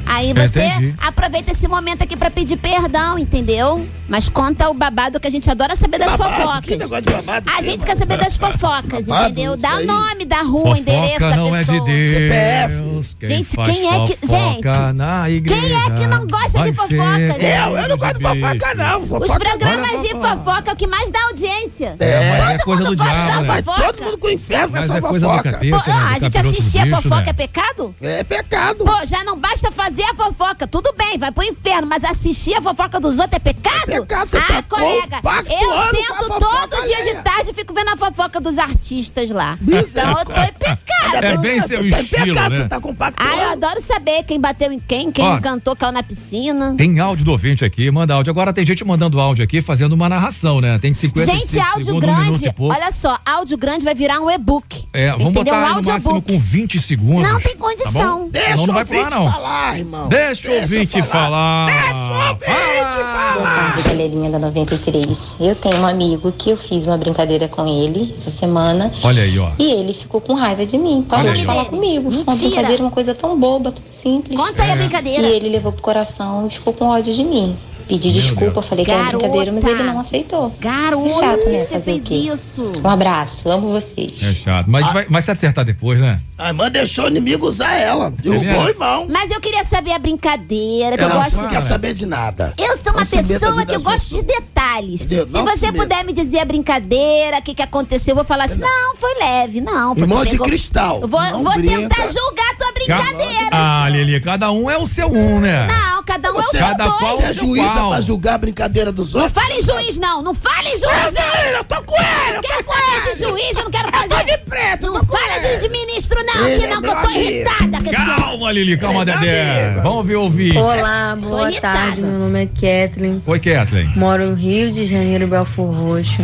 Aí 0.07 0.33
você 0.35 0.65
Entendi. 0.65 0.95
aproveita 1.01 1.53
esse 1.53 1.69
momento 1.69 2.03
aqui 2.03 2.17
pra 2.17 2.31
pedir 2.31 2.57
perdão, 2.57 3.17
entendeu? 3.17 3.87
Mas 4.09 4.29
conta 4.29 4.69
o 4.69 4.75
babado 4.75 5.21
que 5.21 5.27
a 5.29 5.31
gente 5.31 5.49
adora 5.49 5.77
saber 5.77 5.99
das 5.99 6.11
Babado, 6.17 6.31
que 6.33 6.43
fofocas. 6.43 6.79
negócio 6.79 7.03
de 7.05 7.13
babado 7.13 7.51
A 7.57 7.63
gente 7.63 7.87
quer 7.87 7.97
saber 7.97 8.19
das 8.19 8.35
fofocas, 8.35 9.07
Babado, 9.07 9.27
entendeu? 9.31 9.57
Dá 9.57 9.77
o 9.77 9.87
nome 9.87 10.25
da 10.25 10.43
rua, 10.43 10.71
o 10.75 10.77
endereço 10.77 11.13
Fofoca 11.15 11.31
da 11.31 11.37
não 11.37 11.55
é 11.55 11.63
de 11.63 11.81
pessoa. 11.81 12.90
Deus. 13.01 13.17
Quem 13.19 13.29
Gente, 13.29 13.57
faz 13.57 13.69
quem 13.71 13.87
é 13.87 14.07
que- 14.07 14.17
fofoca 14.27 14.87
gente, 14.87 14.93
na 14.95 15.31
igreja 15.31 15.61
quem 15.67 15.77
é 15.77 16.01
que 16.01 16.07
não 16.07 16.27
gosta 16.27 16.63
de 16.63 16.73
fofoca, 16.73 16.89
ser 16.89 17.33
gente? 17.33 17.45
Eu, 17.45 17.77
eu 17.79 17.89
não 17.89 17.97
gosto 17.97 18.19
de 18.19 18.23
fofoca, 18.23 18.75
não. 18.75 19.01
Os 19.03 19.09
Fofoca 19.09 19.39
programas 19.41 19.91
de 20.03 20.09
fofoca. 20.11 20.37
fofoca 20.37 20.71
é 20.71 20.73
o 20.73 20.77
que 20.77 20.87
mais 20.87 21.11
dá 21.11 21.23
audiência. 21.25 21.97
É, 21.99 22.07
é 22.11 22.51
Todo 22.59 22.65
coisa 22.65 22.85
do 22.85 22.91
mundo 22.91 22.99
gosta 22.99 23.15
diabo, 23.15 23.31
da 23.47 23.55
né? 23.55 23.63
Fofoca. 23.63 23.83
todo 23.93 24.03
mundo 24.05 24.19
com 24.19 24.27
o 24.27 24.31
inferno 24.31 24.69
Mas 24.73 24.81
nessa 24.89 24.99
é 24.99 25.01
coisa 25.01 25.27
do 25.27 25.31
fofoca. 25.33 25.53
capeta, 25.53 25.79
Pô, 25.83 25.91
né? 25.91 25.97
ah, 25.97 26.09
do 26.09 26.15
a 26.15 26.19
gente 26.19 26.39
assistir 26.39 26.79
a 26.79 26.85
bicho, 26.85 26.97
fofoca 27.03 27.17
né? 27.23 27.29
é 27.29 27.33
pecado? 27.33 27.95
É 28.01 28.25
pecado. 28.25 28.85
Pô, 28.85 29.07
já 29.07 29.25
não 29.25 29.39
basta 29.39 29.73
fazer 29.73 30.03
a 30.03 30.15
fofoca, 30.15 30.67
tudo 30.67 30.95
bem, 30.97 31.19
vai 31.19 31.31
pro 31.31 31.45
inferno, 31.45 31.87
mas 31.87 32.05
assistir 32.05 32.55
a 32.55 32.63
fofoca 32.63 33.01
dos 33.01 33.19
outros 33.19 33.35
é 33.35 33.39
pecado? 33.39 33.91
É 33.91 34.01
pecado, 34.01 34.29
você 34.29 34.37
ah, 34.39 34.43
tá 34.43 34.63
colega, 34.63 35.21
eu 35.49 35.83
sento 35.95 36.27
fofoca 36.27 36.69
todo 36.69 36.85
dia 36.87 37.03
de 37.05 37.15
tarde 37.23 37.51
e 37.51 37.55
fico 37.55 37.73
vendo 37.75 37.89
a 37.89 37.97
fofoca 37.97 38.41
dos 38.41 38.59
artistas 38.59 39.31
lá. 39.31 39.59
Então 39.63 40.11
eu 40.19 40.25
tô 40.25 40.33
em 40.33 40.53
pecado. 40.53 41.25
É 41.25 41.37
bem 41.39 41.61
seu 41.61 41.79
Tá 41.79 41.85
em 41.85 42.03
estilo, 42.03 42.27
pecado, 42.35 42.59
né? 42.59 42.69
Tá. 42.95 43.13
Ah, 43.17 43.37
eu 43.45 43.51
adoro 43.51 43.81
saber 43.83 44.23
quem 44.25 44.41
bateu 44.41 44.73
em 44.73 44.79
quem, 44.79 45.11
quem 45.11 45.25
Ó. 45.27 45.41
cantou, 45.41 45.75
caiu 45.77 45.93
na 45.93 46.03
piscina. 46.03 46.75
Tem 46.77 46.99
áudio 47.01 47.25
do 47.25 47.33
ouvinte 47.33 47.65
aqui, 47.65 47.91
manda 47.91 48.15
áudio. 48.15 48.31
Agora 48.31 48.53
tem 48.53 48.65
gente 48.65 48.85
mandando 48.85 49.21
áudio 49.21 49.45
aqui, 49.45 49.61
fazendo 49.63 49.93
uma 49.93 50.09
narração, 50.09 50.61
né? 50.61 50.79
Tem 50.79 50.93
50 50.95 51.27
Gente, 51.31 51.59
áudio 51.59 51.85
segundos, 51.85 51.89
um 51.89 51.99
grande, 52.01 52.53
pouco. 52.53 52.75
olha 52.75 52.93
só, 52.93 53.19
áudio 53.25 53.57
grande 53.59 53.85
vai 53.85 53.95
virar 53.95 54.21
um 54.21 54.31
e-book. 54.31 54.85
É, 54.93 55.11
vamos 55.13 55.27
entendeu? 55.29 55.55
botar 55.55 55.73
um 55.79 55.81
no 55.83 55.89
máximo 55.89 56.23
com 56.23 56.39
20 56.39 56.79
segundos. 56.79 57.23
Não 57.23 57.41
tem 57.41 57.53
Tá 57.55 57.59
condição. 57.59 58.21
bom? 58.23 58.29
Deixa 58.31 58.57
não 58.57 58.65
o 58.65 58.67
vai 58.73 58.85
falar, 58.85 59.01
ouvinte 59.03 59.15
não. 59.17 59.33
falar, 59.33 59.79
irmão. 59.79 60.09
Deixa 60.09 60.51
o 60.51 60.61
ouvinte 60.61 61.03
falar. 61.03 61.67
Deixa 61.67 61.93
o 61.93 62.29
ouvinte 62.29 63.05
falar. 63.11 63.73
tarde, 63.75 63.83
galerinha 63.89 64.31
da 64.31 64.39
93. 64.39 65.37
Eu 65.41 65.55
tenho 65.55 65.77
um 65.79 65.87
amigo 65.87 66.33
que 66.33 66.51
eu 66.51 66.57
fiz 66.57 66.87
uma 66.87 66.97
brincadeira 66.99 67.49
com 67.49 67.67
ele 67.67 68.15
essa 68.17 68.31
semana. 68.31 68.93
Olha 69.03 69.23
aí, 69.23 69.39
ó. 69.39 69.51
E 69.59 69.71
ele 69.71 69.95
ficou 69.95 70.21
com 70.21 70.35
raiva 70.35 70.65
de 70.67 70.77
mim. 70.79 71.05
Parou 71.09 71.33
de 71.33 71.41
aí, 71.41 71.47
falar 71.47 71.65
comigo. 71.67 72.11
Foi 72.11 72.23
uma 72.23 72.33
Mentira. 72.35 72.51
Brincadeira, 72.81 72.85
uma 72.85 72.91
coisa 72.91 73.15
tão 73.15 73.39
boba, 73.39 73.73
tão 73.73 73.83
simples. 73.87 74.39
Conta 74.39 74.63
aí 74.63 74.71
a 74.71 74.73
É. 74.75 74.77
brincadeira. 74.77 75.27
E 75.27 75.33
ele 75.33 75.49
levou 75.49 75.73
pro 75.73 75.83
coração 75.83 76.47
e 76.47 76.51
ficou 76.51 76.73
com 76.73 76.87
ódio 76.87 77.15
de 77.15 77.25
mim. 77.25 77.57
Pedi 77.89 78.13
Meu 78.13 78.21
desculpa, 78.21 78.53
Deus. 78.53 78.67
falei 78.67 78.85
que 78.85 78.91
era 78.93 79.03
Garota. 79.03 79.19
brincadeira, 79.19 79.53
mas 79.53 79.65
ele 79.65 79.83
não 79.83 79.99
aceitou. 79.99 80.55
Garoto, 80.61 81.03
Que 81.03 81.11
chato, 81.11 81.23
né? 81.49 81.59
você 81.65 81.67
Fazer 81.73 81.79
o 81.91 81.95
fez 81.97 82.01
quê? 82.05 82.15
isso. 82.15 82.73
Um 82.85 82.89
abraço, 82.89 83.49
amo 83.51 83.73
vocês. 83.73 84.23
É 84.23 84.33
chato. 84.33 84.67
Mas 84.69 84.83
a 84.83 84.87
gente 84.87 84.95
vai, 84.95 85.07
vai 85.07 85.23
se 85.23 85.31
acertar 85.33 85.65
depois, 85.65 85.99
né? 85.99 86.21
A 86.39 86.49
irmã 86.49 86.71
deixou 86.71 87.07
o 87.07 87.09
inimigo 87.09 87.49
usar 87.49 87.75
ela. 87.77 88.07
É 88.07 88.23
Derrubou 88.23 88.45
mesmo? 88.45 88.63
o 88.65 88.69
irmão. 88.69 89.07
Mas 89.11 89.33
eu 89.33 89.41
queria 89.41 89.65
saber 89.65 89.91
a 89.91 89.99
brincadeira, 89.99 90.97
que 90.97 91.03
eu 91.03 91.09
Não, 91.09 91.17
gosto 91.17 91.31
você 91.35 91.43
não 91.43 91.49
quer 91.49 91.63
saber 91.63 91.93
de 91.95 92.07
nada. 92.07 92.55
Eu 92.57 92.79
sou 92.79 92.93
uma 92.93 93.05
pessoa 93.05 93.53
na 93.57 93.67
que 93.67 93.75
eu 93.75 93.83
gosto 93.83 94.09
de 94.15 94.23
detalhes. 94.23 94.60
Entendeu? 94.79 95.27
Se 95.27 95.33
Não 95.33 95.45
você 95.45 95.67
meta. 95.67 95.79
puder 95.79 96.05
me 96.05 96.13
dizer 96.13 96.39
a 96.41 96.45
brincadeira, 96.45 97.39
o 97.39 97.43
que, 97.43 97.55
que 97.55 97.63
aconteceu, 97.63 98.13
eu 98.13 98.17
vou 98.17 98.25
falar 98.25 98.45
assim: 98.45 98.61
não, 98.61 98.97
foi 98.97 99.15
leve, 99.19 99.61
não. 99.61 99.95
foi 99.95 100.05
Irmão 100.05 100.25
de 100.25 100.31
pegou- 100.33 100.47
cristal. 100.47 101.01
Eu 101.03 101.09
vou, 101.09 101.21
Não 101.21 101.43
vou 101.43 101.53
tentar 101.55 102.07
julgar 102.09 102.51
a 102.51 102.55
tua 102.57 102.73
brincadeira. 102.73 103.49
Ah, 103.53 103.89
Lili, 103.91 104.21
cada 104.21 104.51
um 104.53 104.71
é 104.71 104.79
o 104.79 104.87
seu 104.87 105.09
um, 105.09 105.41
né? 105.41 105.67
Não, 105.67 106.03
cada 106.05 106.31
um 106.31 106.35
Você- 106.35 106.57
é 106.59 106.61
o 106.61 106.63
Cada 106.63 106.85
seu 106.85 106.93
qual 106.95 107.11
dois. 107.19 107.21
Você 107.25 107.31
é 107.31 107.35
juíza 107.35 107.73
qual. 107.73 107.91
pra 107.91 108.01
julgar 108.01 108.35
a 108.35 108.39
brincadeira 108.39 108.93
dos 108.93 109.13
Não 109.13 109.23
outros? 109.23 109.43
fale 109.43 109.59
em 109.61 109.63
juiz, 109.63 109.99
não. 109.99 110.23
Não 110.23 110.35
fale 110.35 110.69
em 110.69 110.79
juiz, 110.79 111.15
não. 111.15 111.51
Eu 111.59 111.65
tô 111.65 111.83
com 111.83 111.95
ele, 111.97 112.35
Não 112.35 112.41
quero 112.43 112.65
saber 112.65 113.13
de 113.13 113.19
juiz, 113.19 113.51
eu 113.57 113.65
não 113.65 113.71
quero 113.71 113.91
fazer. 113.91 114.09
tô 114.09 114.23
de 114.25 114.39
preto, 114.39 114.87
eu 114.87 114.93
Não 114.95 115.05
fala 115.05 115.39
de, 115.41 115.57
de 115.61 115.69
ministro, 115.69 116.19
não, 116.25 116.47
Ele 116.49 116.59
que 116.61 116.65
é 116.67 116.69
não, 116.69 116.77
que 116.81 116.87
meu 116.89 116.97
eu 116.97 117.03
tô 117.03 117.09
amigo. 117.09 117.21
irritada 117.31 117.79
com 117.83 117.91
esse 117.91 117.97
homem. 118.01 118.17
Calma, 118.17 118.53
Lili, 118.53 118.77
calma, 118.79 119.03
Ele 119.03 119.11
é 119.11 119.17
Dedé. 119.17 119.65
amigo. 119.67 119.83
Vamos 119.83 120.07
ver 120.07 120.17
ouvir. 120.17 120.57
Olá, 120.57 121.17
boa 121.21 121.53
tarde. 121.61 122.01
Meu 122.03 122.19
nome 122.19 122.43
é 122.43 122.47
Kathleen. 122.47 123.23
Oi, 123.27 123.41
Kathleen. 123.41 123.91
Moro 123.97 124.27
no 124.31 124.35
Rio 124.35 124.60
de 124.69 124.85
Janeiro, 124.85 125.27
Belfor 125.29 125.73
Roxo. 125.73 126.23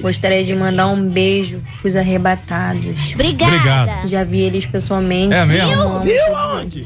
Gostaria 0.00 0.44
de 0.44 0.54
mandar 0.54 0.88
um 0.88 1.08
beijo 1.08 1.62
pros 1.80 1.96
arrebatados. 1.96 3.12
Obrigada. 3.14 3.54
Obrigado. 3.54 4.08
Já 4.08 4.24
vi 4.24 4.40
eles 4.40 4.66
pessoalmente. 4.66 5.32
É 5.32 5.46
mesmo? 5.46 5.80
Amo. 5.80 6.00
Viu 6.00 6.36
aonde? 6.36 6.84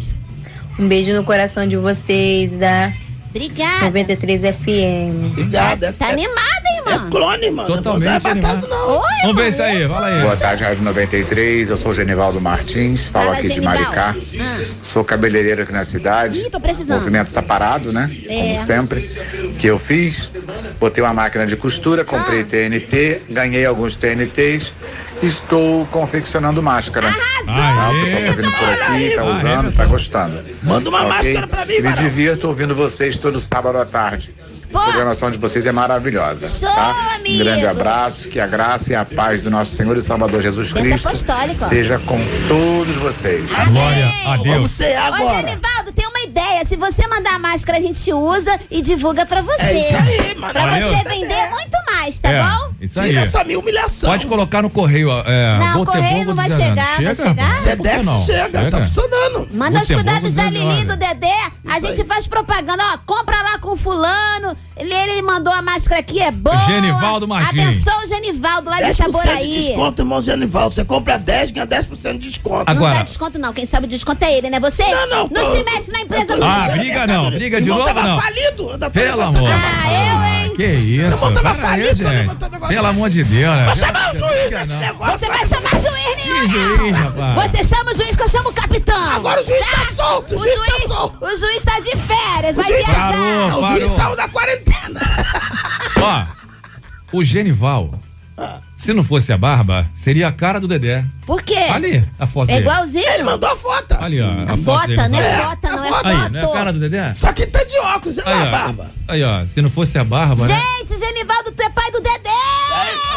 Um 0.78 0.86
beijo 0.86 1.12
no 1.12 1.24
coração 1.24 1.66
de 1.66 1.76
vocês, 1.76 2.56
da 2.56 2.92
Obrigada. 3.30 3.84
93 3.86 4.42
FM. 4.42 5.32
Obrigada. 5.32 5.92
Tá 5.92 6.08
animada, 6.08 6.28
hein, 6.28 6.59
é 6.90 6.98
mano? 6.98 7.10
clone, 7.10 7.50
mano. 7.50 7.68
Totalmente 7.76 8.04
Não 8.06 8.12
é 8.14 8.20
batado, 8.20 8.38
animado. 8.38 8.68
não. 8.68 8.88
Oi, 8.98 9.08
Vamos 9.22 9.36
ver 9.36 9.48
isso 9.48 9.62
aí, 9.62 9.88
fala 9.88 10.06
aí. 10.06 10.22
Boa 10.22 10.36
tarde, 10.36 10.64
Rádio 10.64 10.84
93. 10.84 11.70
Eu 11.70 11.76
sou 11.76 11.90
o 11.90 11.94
Genivaldo 11.94 12.40
Martins, 12.40 13.08
falo 13.08 13.26
Fala, 13.26 13.38
aqui 13.38 13.48
de 13.48 13.54
Genivaldo. 13.54 13.80
Maricá. 13.82 14.14
Ah. 14.16 14.64
Sou 14.82 15.04
cabeleireiro 15.04 15.62
aqui 15.62 15.72
na 15.72 15.84
cidade. 15.84 16.40
Ih, 16.40 16.50
tô 16.50 16.58
O 16.58 16.60
precisando. 16.60 16.98
movimento 16.98 17.32
tá 17.32 17.42
parado, 17.42 17.92
né? 17.92 18.10
É. 18.28 18.36
Como 18.54 18.58
sempre. 18.58 19.10
O 19.44 19.52
que 19.54 19.66
eu 19.66 19.78
fiz? 19.78 20.30
Botei 20.78 21.02
uma 21.04 21.12
máquina 21.12 21.46
de 21.46 21.56
costura, 21.56 22.04
comprei 22.04 22.40
Ah. 22.40 22.44
TNT, 22.44 23.22
ganhei 23.30 23.64
alguns 23.66 23.96
TNTs. 23.96 24.72
Estou 25.22 25.84
confeccionando 25.86 26.62
máscara. 26.62 27.08
Aê. 27.08 28.00
O 28.00 28.04
pessoal 28.04 28.22
tá 28.24 28.32
vindo 28.32 28.52
por 28.52 28.68
aqui, 28.70 29.10
tá 29.14 29.24
usando, 29.24 29.72
tá 29.72 29.84
gostando. 29.84 30.44
Manda 30.62 30.88
uma 30.88 31.00
Ok? 31.00 31.08
máscara 31.10 31.46
pra 31.46 31.66
mim, 31.66 31.80
Me 31.80 31.92
divirto 31.92 32.48
ouvindo 32.48 32.74
vocês 32.74 33.18
todo 33.18 33.38
sábado 33.40 33.76
à 33.76 33.84
tarde. 33.84 34.34
Pô. 34.70 34.78
A 34.78 34.82
programação 34.84 35.30
de 35.30 35.38
vocês 35.38 35.66
é 35.66 35.72
maravilhosa. 35.72 36.48
Show, 36.48 36.68
tá? 36.74 36.94
amigo. 37.16 37.34
Um 37.34 37.38
grande 37.38 37.66
abraço, 37.66 38.28
que 38.28 38.38
a 38.38 38.46
graça 38.46 38.92
e 38.92 38.96
a 38.96 39.04
paz 39.04 39.42
do 39.42 39.50
nosso 39.50 39.74
Senhor 39.74 39.96
e 39.96 40.00
Salvador 40.00 40.40
Jesus 40.42 40.72
Cristo 40.72 41.08
seja 41.68 41.98
com 42.00 42.18
todos 42.48 42.96
vocês. 42.96 43.50
Glória 43.70 44.06
a 44.26 44.36
Vamos 44.36 44.42
Deus. 44.44 44.70
ser 44.70 44.96
Ô, 44.98 45.02
agora. 45.02 45.48
Genivaldo, 45.48 45.92
tem 45.94 46.06
uma 46.06 46.20
ideia. 46.20 46.64
Se 46.64 46.76
você 46.76 47.06
mandar 47.08 47.34
a 47.34 47.38
máscara, 47.38 47.78
a 47.78 47.80
gente 47.80 48.12
usa 48.12 48.58
e 48.70 48.80
divulga 48.80 49.26
pra 49.26 49.42
você. 49.42 49.62
É 49.62 49.80
isso 49.80 49.96
aí, 49.96 50.34
mano. 50.36 50.52
Pra 50.52 50.62
Valeu. 50.66 50.88
você 50.94 51.04
vender 51.08 51.50
muito 51.50 51.76
mais, 51.92 52.18
tá 52.18 52.28
É, 52.30 52.42
bom? 52.42 52.70
Isso 52.80 53.00
aí. 53.00 53.08
Tira 53.10 53.20
essa 53.22 53.44
minha 53.44 53.58
humilhação. 53.58 54.10
Pode 54.10 54.26
colocar 54.26 54.62
no 54.62 54.70
correio. 54.70 55.10
É, 55.26 55.58
Não, 55.58 55.82
o 55.82 55.86
correio 55.86 56.26
não 56.26 56.34
vai 56.36 56.48
chegar, 56.48 56.96
vai 56.96 56.96
Chega, 56.96 57.14
chegar? 57.14 57.48
por 57.48 57.56
que 57.62 57.68
Sedex 57.70 58.06
não? 58.06 58.24
chega, 58.24 58.70
tá 58.70 58.82
funcionando. 58.84 59.48
Manda 59.52 59.80
os 59.82 59.88
cuidados 59.88 60.34
da 60.34 60.44
Lili 60.44 60.80
e 60.80 60.84
do 60.84 60.92
olha. 60.92 61.49
Dedé. 61.62 61.74
A 61.74 61.78
Isso 61.78 61.86
gente 61.86 62.00
aí. 62.02 62.06
faz 62.06 62.26
propaganda. 62.26 62.82
Ó, 62.94 62.98
compra 63.06 63.36
lá 63.42 63.58
com 63.58 63.72
o 63.72 63.76
fulano. 63.76 64.56
Ele, 64.76 64.94
ele 64.94 65.22
mandou 65.22 65.52
a 65.52 65.60
máscara 65.62 66.00
aqui, 66.00 66.20
é 66.20 66.30
boa. 66.30 66.56
Genivaldo 66.66 67.28
Martins. 67.28 67.62
Abençoa 67.84 68.02
o 68.02 68.06
Genivaldo 68.06 68.70
lá 68.70 68.76
de 68.78 68.84
10% 68.84 68.94
de 68.94 69.02
Itaboraí. 69.02 69.48
desconto, 69.66 70.02
irmão 70.02 70.22
Genivaldo. 70.22 70.74
Você 70.74 70.84
compra 70.84 71.18
10, 71.18 71.50
ganha 71.50 71.66
10% 71.66 72.18
de 72.18 72.28
desconto. 72.30 72.64
Não 72.66 72.76
Agora- 72.76 72.94
dá 72.96 73.02
desconto, 73.02 73.38
não. 73.38 73.52
Quem 73.52 73.66
sabe 73.66 73.86
o 73.86 73.88
desconto 73.88 74.24
é 74.24 74.36
ele, 74.38 74.48
né? 74.50 74.58
Você 74.60 74.84
Não, 74.84 75.06
não, 75.08 75.28
tô- 75.28 75.54
se 75.56 75.62
mete 75.64 75.90
na 75.90 76.00
empresa 76.00 76.36
do 76.36 76.44
Ah, 76.44 76.68
briga 76.72 77.06
não, 77.06 77.30
briga 77.30 77.60
de 77.60 77.68
novo 77.68 77.84
tava 77.84 78.02
não. 78.02 78.20
falido. 78.20 78.70
ainda 78.70 78.86
tô 78.90 79.00
Pelo 79.00 79.22
amor. 79.22 79.50
Ah, 79.50 79.92
eu? 79.92 80.19
Que 80.56 80.66
isso? 80.66 81.24
Aí, 81.26 81.54
falido, 81.56 81.88
tô 81.90 81.94
gente. 81.96 82.06
levantando 82.08 82.52
negócio. 82.52 82.74
Pelo 82.74 82.86
amor 82.88 83.10
de 83.10 83.24
Deus, 83.24 83.56
né? 83.56 83.64
Vou 83.66 83.74
chamar 83.74 84.14
o 84.14 84.18
juiz 84.18 84.50
Não. 84.50 84.58
desse 84.58 84.76
negócio. 84.76 85.18
Você 85.18 85.26
vai 85.26 85.46
chamar 85.46 85.70
juiz 85.80 86.22
Que 86.22 86.28
nenhum, 86.30 86.48
juiz, 86.48 86.92
não. 86.92 87.00
rapaz? 87.24 87.50
Você 87.52 87.64
chama 87.64 87.90
o 87.92 87.96
juiz 87.96 88.16
que 88.16 88.22
eu 88.22 88.28
chamo 88.28 88.48
o 88.48 88.52
capitão. 88.52 89.10
Agora 89.12 89.40
o 89.40 89.44
juiz 89.44 89.66
tá 89.66 89.84
solto, 89.92 90.34
o 90.34 90.38
O 90.38 90.42
juiz 90.42 90.58
tá 90.60 90.64
juiz, 90.66 90.88
solto. 90.88 91.24
o 91.24 91.36
juiz 91.36 91.64
tá 91.64 91.80
de 91.80 91.96
férias, 91.96 92.56
vai 92.56 92.64
juiz 92.64 92.86
viajar. 92.86 93.12
parou. 93.12 93.62
O 93.64 93.78
juiz 93.78 93.90
saiu 93.92 94.16
da 94.16 94.28
quarentena. 94.28 95.00
Ó, 95.96 96.26
o 97.12 97.24
Genival, 97.24 97.94
se 98.76 98.92
não 98.94 99.04
fosse 99.04 99.32
a 99.32 99.36
barba, 99.38 99.86
seria 99.94 100.28
a 100.28 100.32
cara 100.32 100.58
do 100.60 100.66
Dedé. 100.66 101.04
Por 101.26 101.42
quê? 101.42 101.54
Ali, 101.70 102.04
a 102.18 102.26
foto 102.26 102.50
É 102.50 102.54
dele. 102.54 102.66
igualzinho. 102.66 103.08
Ele 103.08 103.22
mandou 103.22 103.50
a 103.50 103.56
foto. 103.56 103.94
Ali, 104.00 104.20
ó. 104.20 104.30
A, 104.30 104.46
foto 104.48 104.58
Bota, 104.62 104.86
dele, 104.88 105.08
né? 105.08 105.30
sabe? 105.30 105.44
Bota, 105.46 105.70
não 105.76 105.84
é 105.84 105.88
foto. 105.88 106.06
Aí, 106.06 106.16
foto. 106.16 106.32
não 106.32 106.40
é 106.40 106.44
a 106.44 106.48
cara 106.52 106.72
do 106.72 106.78
Dedé? 106.80 107.12
Só 107.12 107.32
que 107.32 107.46
tá 107.46 107.62
de 107.64 107.78
óculos, 107.78 108.18
e 108.18 108.24
na 108.24 108.30
ó. 108.30 108.50
barba. 108.50 108.90
Aí, 109.08 109.22
ó. 109.22 109.46
Se 109.46 109.60
não 109.62 109.70
fosse 109.70 109.98
a 109.98 110.04
barba, 110.04 110.46
né? 110.46 110.60
Gente, 110.80 110.98
Genivaldo, 110.98 111.52
tu 111.52 111.62
é 111.62 111.68
pai 111.70 111.90
do 111.92 112.00
Dedé. 112.00 112.30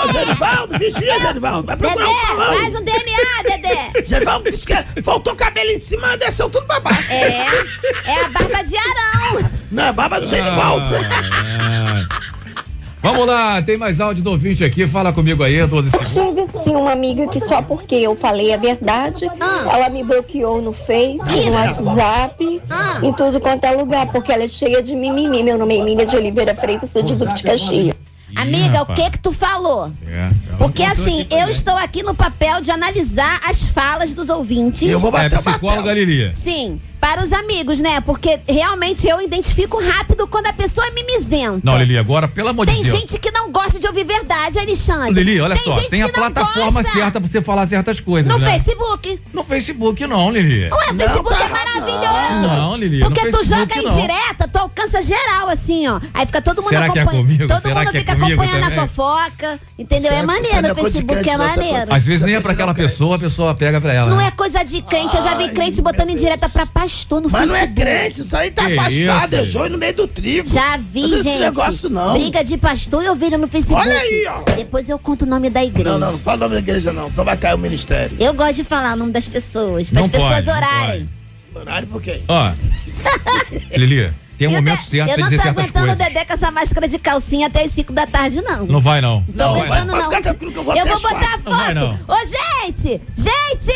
Ô, 0.03 0.11
Genivaldo, 0.11 0.79
vigia, 0.79 1.19
Genivaldo. 1.19 1.67
Vai 1.67 1.77
procurar 1.77 2.05
um 2.05 2.09
Dedé, 2.13 2.27
salão. 2.27 2.57
faz 2.57 2.75
um 2.75 2.83
DNA, 2.83 3.43
Dedé. 3.57 3.91
Genivaldo 4.05 4.51
disse 4.51 4.65
que 4.67 5.01
faltou 5.01 5.35
cabelo 5.35 5.69
em 5.71 5.79
cima, 5.79 6.17
desceu 6.17 6.49
tudo 6.49 6.65
pra 6.67 6.79
baixo. 6.79 7.11
É, 7.13 7.63
é 8.05 8.25
a 8.25 8.29
barba 8.29 8.63
de 8.63 8.75
Arão. 8.77 9.49
Não, 9.71 9.83
é 9.87 9.93
barba 9.93 10.19
do 10.19 10.27
Genivaldo. 10.27 10.87
Ah, 11.59 12.05
Vamos 13.03 13.27
lá, 13.27 13.61
tem 13.61 13.77
mais 13.77 13.99
áudio 13.99 14.23
do 14.23 14.31
ouvinte 14.31 14.63
aqui. 14.63 14.87
Fala 14.87 15.11
comigo 15.11 15.43
aí, 15.43 15.67
12 15.67 15.91
segundos. 15.91 16.13
Tive 16.13 16.63
sim 16.63 16.73
uma 16.73 16.93
amiga 16.93 17.27
que 17.27 17.37
só 17.37 17.61
porque 17.61 17.95
eu 17.95 18.15
falei 18.15 18.53
a 18.53 18.57
verdade, 18.57 19.29
ela 19.69 19.89
me 19.89 20.01
bloqueou 20.05 20.61
no 20.61 20.71
Face, 20.71 21.17
no 21.17 21.51
WhatsApp, 21.51 22.61
em 23.03 23.11
tudo 23.11 23.41
quanto 23.41 23.65
é 23.65 23.71
lugar, 23.71 24.09
porque 24.09 24.31
ela 24.31 24.43
é 24.43 24.47
cheia 24.47 24.81
de 24.81 24.95
mimimi. 24.95 25.43
Meu 25.43 25.57
nome 25.57 25.75
é 25.75 25.79
Emília 25.79 26.05
de 26.05 26.15
Oliveira 26.15 26.55
Freitas, 26.55 26.91
sou 26.91 27.03
de 27.03 27.13
Duque 27.13 27.33
de 27.33 27.43
Caxias. 27.43 27.93
Amiga, 28.37 28.81
o 28.83 28.85
que 28.85 29.11
que 29.11 29.19
tu 29.19 29.31
falou? 29.31 29.91
É, 30.07 30.29
Porque 30.57 30.81
eu 30.81 30.95
tô 30.95 31.01
assim, 31.03 31.27
eu 31.29 31.49
estou 31.49 31.75
aqui 31.75 32.03
no 32.03 32.15
papel 32.15 32.61
de 32.61 32.71
analisar 32.71 33.41
as 33.45 33.65
falas 33.65 34.13
dos 34.13 34.29
ouvintes. 34.29 34.89
É 34.91 35.29
psicóloga 35.29 35.93
Lilia. 35.93 36.33
Sim, 36.33 36.81
para 37.03 37.21
os 37.21 37.33
amigos, 37.33 37.79
né? 37.81 37.99
Porque 37.99 38.39
realmente 38.47 39.05
eu 39.05 39.21
identifico 39.21 39.77
rápido 39.77 40.25
quando 40.25 40.47
a 40.47 40.53
pessoa 40.53 40.87
é 40.87 40.91
mimizenta. 40.91 41.59
Não, 41.61 41.77
Lili, 41.77 41.97
agora, 41.97 42.29
pelo 42.29 42.47
amor 42.47 42.65
Tem 42.65 42.77
de 42.77 42.83
Deus. 42.89 42.97
gente 42.97 43.19
que 43.19 43.29
não 43.29 43.51
gosta 43.51 43.77
de 43.77 43.85
ouvir 43.85 44.05
verdade, 44.05 44.57
Alexandre. 44.57 45.21
Lili, 45.21 45.41
olha 45.41 45.53
tem 45.53 45.65
só, 45.65 45.79
gente 45.79 45.89
tem 45.89 46.01
a 46.01 46.05
não 46.05 46.13
plataforma 46.13 46.81
gosta. 46.81 46.97
certa 46.97 47.19
pra 47.19 47.27
você 47.29 47.41
falar 47.41 47.67
certas 47.67 47.99
coisas. 47.99 48.31
No 48.31 48.39
né? 48.39 48.53
Facebook. 48.57 49.19
No 49.33 49.43
Facebook 49.43 50.07
não, 50.07 50.31
Lili. 50.31 50.69
Ué, 50.71 50.91
o 50.91 50.95
Facebook 50.95 51.33
é 51.33 51.49
maravilhoso. 51.49 52.41
Não, 52.41 52.77
Lili, 52.77 52.99
Porque 53.01 53.25
no 53.25 53.31
tu 53.31 53.37
Facebook 53.39 53.75
joga 53.75 53.81
não. 53.89 53.97
indireta, 53.97 54.47
tu 54.47 54.57
alcança 54.59 55.03
geral, 55.03 55.49
assim, 55.49 55.85
ó. 55.89 55.99
Aí 56.13 56.25
fica 56.25 56.41
todo 56.41 56.61
mundo 56.61 56.69
Será 56.69 56.89
que 56.89 56.99
é 56.99 57.01
acompanhando. 57.01 57.25
comigo? 57.27 57.47
Todo 57.49 57.61
Será 57.61 57.75
mundo 57.75 57.91
que 57.91 57.97
é 57.97 57.99
fica 57.99 58.15
comigo 58.15 58.41
acompanhando 58.41 58.63
também? 58.63 58.79
a 58.79 58.87
fofoca. 58.87 59.59
Entendeu? 59.77 60.13
É 60.13 60.19
é- 60.19 60.23
maneiro, 60.23 60.67
é 60.67 60.71
o 60.71 60.75
Facebook 60.75 61.29
é 61.29 61.37
não, 61.37 61.43
é 61.43 61.47
maneiro. 61.49 61.93
Às 61.93 62.05
vezes 62.05 62.25
nem 62.25 62.35
é 62.35 62.39
pra 62.39 62.53
aquela 62.53 62.73
pessoa, 62.73 63.17
a 63.17 63.19
pessoa 63.19 63.53
pega 63.53 63.81
pra 63.81 63.91
ela. 63.91 64.09
Não 64.09 64.17
né? 64.17 64.27
é 64.27 64.31
coisa 64.31 64.63
de 64.63 64.81
crente, 64.83 65.17
eu 65.17 65.21
já 65.21 65.35
vi 65.35 65.49
crente 65.49 65.81
botando 65.81 66.09
indireta 66.09 66.47
pra 66.47 66.65
pastor 66.65 66.92
no 67.21 67.29
Mas 67.29 67.47
não 67.47 67.55
é 67.55 67.59
Facebook. 67.67 67.81
crente, 67.81 68.21
isso 68.21 68.37
aí 68.37 68.51
tá 68.51 68.65
Que 68.65 68.77
afastado, 68.77 69.33
é 69.35 69.41
isso? 69.41 69.51
joio 69.51 69.69
no 69.71 69.77
meio 69.77 69.93
do 69.93 70.07
trigo. 70.07 70.47
Já 70.49 70.77
Não 70.77 70.83
vi, 70.85 71.01
tem 71.01 71.13
esse 71.13 71.23
gente. 71.23 71.39
negócio 71.39 71.89
não. 71.89 72.13
Briga 72.13 72.43
de 72.43 72.57
pastor 72.57 73.03
e 73.03 73.09
ovelha 73.09 73.37
no 73.37 73.47
Facebook. 73.47 73.81
Olha 73.87 73.97
aí, 73.99 74.25
ó. 74.29 74.51
Depois 74.55 74.87
eu 74.89 74.97
conto 74.99 75.23
o 75.23 75.25
nome 75.25 75.49
da 75.49 75.63
igreja. 75.63 75.89
Não, 75.91 75.99
não, 75.99 76.11
não 76.13 76.19
fala 76.19 76.37
o 76.37 76.39
nome 76.41 76.53
da 76.55 76.59
igreja 76.59 76.93
não, 76.93 77.09
só 77.09 77.23
vai 77.23 77.37
cair 77.37 77.55
o 77.55 77.57
ministério. 77.57 78.15
Eu 78.19 78.33
gosto 78.33 78.55
de 78.55 78.63
falar 78.63 78.93
o 78.93 78.97
nome 78.97 79.11
das 79.11 79.27
pessoas, 79.27 79.89
para 79.89 79.99
Não 79.99 80.05
as 80.05 80.11
pessoas 80.11 80.33
pode, 80.35 80.45
não 80.47 80.55
orarem. 80.55 81.09
Horário 81.55 81.87
por 81.87 82.01
quê? 82.01 82.19
Ó, 82.27 82.51
Lili, 83.77 84.09
tem 84.37 84.47
um 84.47 84.51
momento 84.51 84.83
certo 84.83 85.09
eu 85.09 85.13
pra 85.15 85.17
não 85.17 85.23
dizer 85.23 85.37
tô 85.37 85.43
certas 85.43 85.63
aguentando 85.63 85.85
o 85.85 85.87
coisas. 85.95 86.13
Dedé 86.13 86.25
com 86.25 86.33
essa 86.33 86.51
máscara 86.51 86.87
de 86.87 86.99
calcinha 86.99 87.47
até 87.47 87.63
as 87.63 87.71
5 87.71 87.93
da 87.93 88.05
tarde, 88.07 88.41
não. 88.41 88.65
Não 88.65 88.81
vai, 88.81 89.01
não. 89.01 89.23
Tô 89.23 89.31
Não 89.33 89.53
vai, 89.53 89.61
aguentando, 89.61 89.91
não. 89.93 89.97
eu 89.97 90.63
vou 90.63 90.75
Eu 90.75 90.85
vou 90.85 91.01
botar 91.01 91.39
quatro. 91.39 91.49
Não 91.51 91.57
vai, 91.57 91.73
foto. 91.75 91.99
Ô, 92.07 92.17
gente! 92.67 93.01
Gente! 93.15 93.73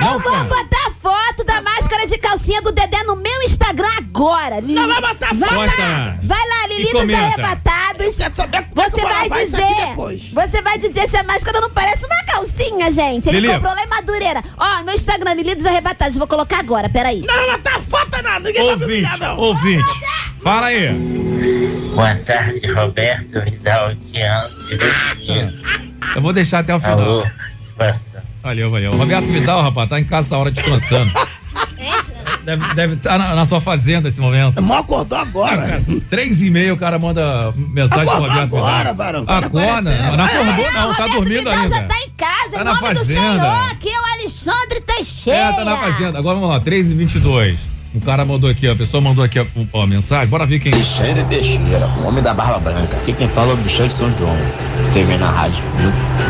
Não, 0.00 0.12
eu 0.14 0.20
vou 0.20 0.32
cara. 0.32 0.44
botar 0.44 0.90
foto 1.00 1.44
da 1.44 1.60
máscara 1.60 2.06
de 2.06 2.18
calcinha 2.18 2.62
do 2.62 2.72
Dedé 2.72 3.02
no 3.04 3.16
meu 3.16 3.42
Instagram 3.42 3.88
agora. 3.98 4.60
Não 4.60 4.88
vai 4.88 5.00
botar 5.00 5.34
Vai 5.34 5.48
foto. 5.48 5.80
lá, 5.80 6.16
vai 6.22 6.48
lá, 6.48 6.66
Lili 6.68 6.82
E 6.88 6.92
é 8.02 8.62
que 8.62 8.74
Você 8.74 9.02
vai 9.02 9.28
dizer, 9.28 9.86
depois. 9.88 10.30
você 10.30 10.62
vai 10.62 10.78
dizer 10.78 11.08
se 11.08 11.16
a 11.16 11.22
máscara 11.22 11.60
não 11.60 11.70
parece 11.70 12.04
uma 12.04 12.24
calcinha, 12.24 12.90
gente. 12.92 13.28
Ele 13.28 13.40
Lili. 13.40 13.54
comprou 13.54 13.74
lá 13.74 13.82
em 13.84 13.88
Madureira. 13.88 14.42
Ó, 14.56 14.82
meu 14.84 14.94
Instagram, 14.94 15.34
Lili 15.34 15.54
dos 15.54 15.66
Arrebatados. 15.66 16.16
Vou 16.16 16.26
colocar 16.26 16.58
agora, 16.60 16.88
peraí. 16.88 17.22
Não, 17.22 17.46
não 17.52 17.58
tá 17.60 17.80
foto 17.88 18.22
não, 18.22 18.40
ninguém 18.40 18.62
me 18.62 18.70
Ouvinte, 18.70 18.84
humilhar 18.84 19.18
não. 19.18 19.36
ouvinte. 19.38 19.84
Fala 20.42 20.66
aí. 20.66 20.92
Boa 21.94 22.14
tarde, 22.16 22.72
Roberto 22.72 23.40
Vidal 23.42 23.94
Tiano. 24.12 24.48
Eu 26.14 26.22
vou 26.22 26.32
deixar 26.32 26.60
até 26.60 26.74
o 26.74 26.80
final. 26.80 26.98
Alô. 27.00 27.26
Valeu, 28.42 28.70
valeu. 28.70 28.92
Roberto 28.96 29.26
Vidal, 29.26 29.62
rapaz, 29.62 29.88
tá 29.88 29.98
em 30.00 30.04
casa 30.04 30.28
essa 30.28 30.38
hora 30.38 30.50
descansando. 30.50 31.10
Deve, 32.46 32.74
deve 32.74 32.94
estar 32.94 33.18
na, 33.18 33.34
na 33.34 33.44
sua 33.44 33.60
fazenda 33.60 34.08
esse 34.08 34.20
momento. 34.20 34.62
Mal 34.62 34.78
acordou 34.78 35.18
agora. 35.18 35.82
Três 36.08 36.40
e 36.42 36.48
meio 36.48 36.74
o 36.74 36.76
cara 36.76 36.96
manda 36.96 37.52
mensagem 37.56 38.06
pro 38.06 38.22
Roberto 38.22 38.56
agora, 38.56 38.94
varão, 38.94 39.26
tá 39.26 39.38
Acorda, 39.38 39.90
não, 39.90 40.24
acordou 40.24 40.72
não, 40.72 40.94
tá 40.94 41.06
dormindo 41.08 41.50
ainda. 41.50 41.68
já 41.68 41.82
tá 41.82 42.00
em 42.00 42.10
casa, 42.10 42.50
Tá 42.52 42.60
em 42.60 42.64
na 42.64 42.74
nome 42.74 42.94
do. 42.94 43.04
Senhor, 43.04 43.70
aqui 43.72 43.88
é 43.88 44.00
o 44.00 44.04
Alexandre 44.20 44.80
Teixeira. 44.80 45.38
É, 45.40 45.52
tá 45.52 45.64
na 45.64 45.76
fazenda. 45.76 46.18
Agora 46.20 46.36
vamos 46.36 46.50
lá, 46.50 46.60
3 46.60 46.90
e 46.90 46.94
22 46.94 47.75
O 47.94 48.00
cara 48.00 48.24
mandou 48.24 48.50
aqui, 48.50 48.68
ó, 48.68 48.72
a 48.72 48.76
pessoa 48.76 49.00
mandou 49.00 49.24
aqui 49.24 49.38
ó, 49.40 49.46
ó, 49.72 49.82
a 49.82 49.86
mensagem. 49.86 50.26
Bora 50.28 50.44
ver 50.44 50.58
quem. 50.60 50.72
Alexandre 50.72 51.24
Teixeira, 51.24 51.86
o 51.98 52.06
homem 52.06 52.22
da 52.22 52.34
barba 52.34 52.58
branca. 52.58 52.96
Aqui 52.96 53.12
quem 53.14 53.28
fala 53.28 53.50
é 53.52 53.54
o 53.54 53.56
bichão 53.56 53.88
de 53.88 53.94
São 53.94 54.10
João. 54.18 54.36
TV 54.92 55.16
na 55.16 55.30
rádio, 55.30 55.62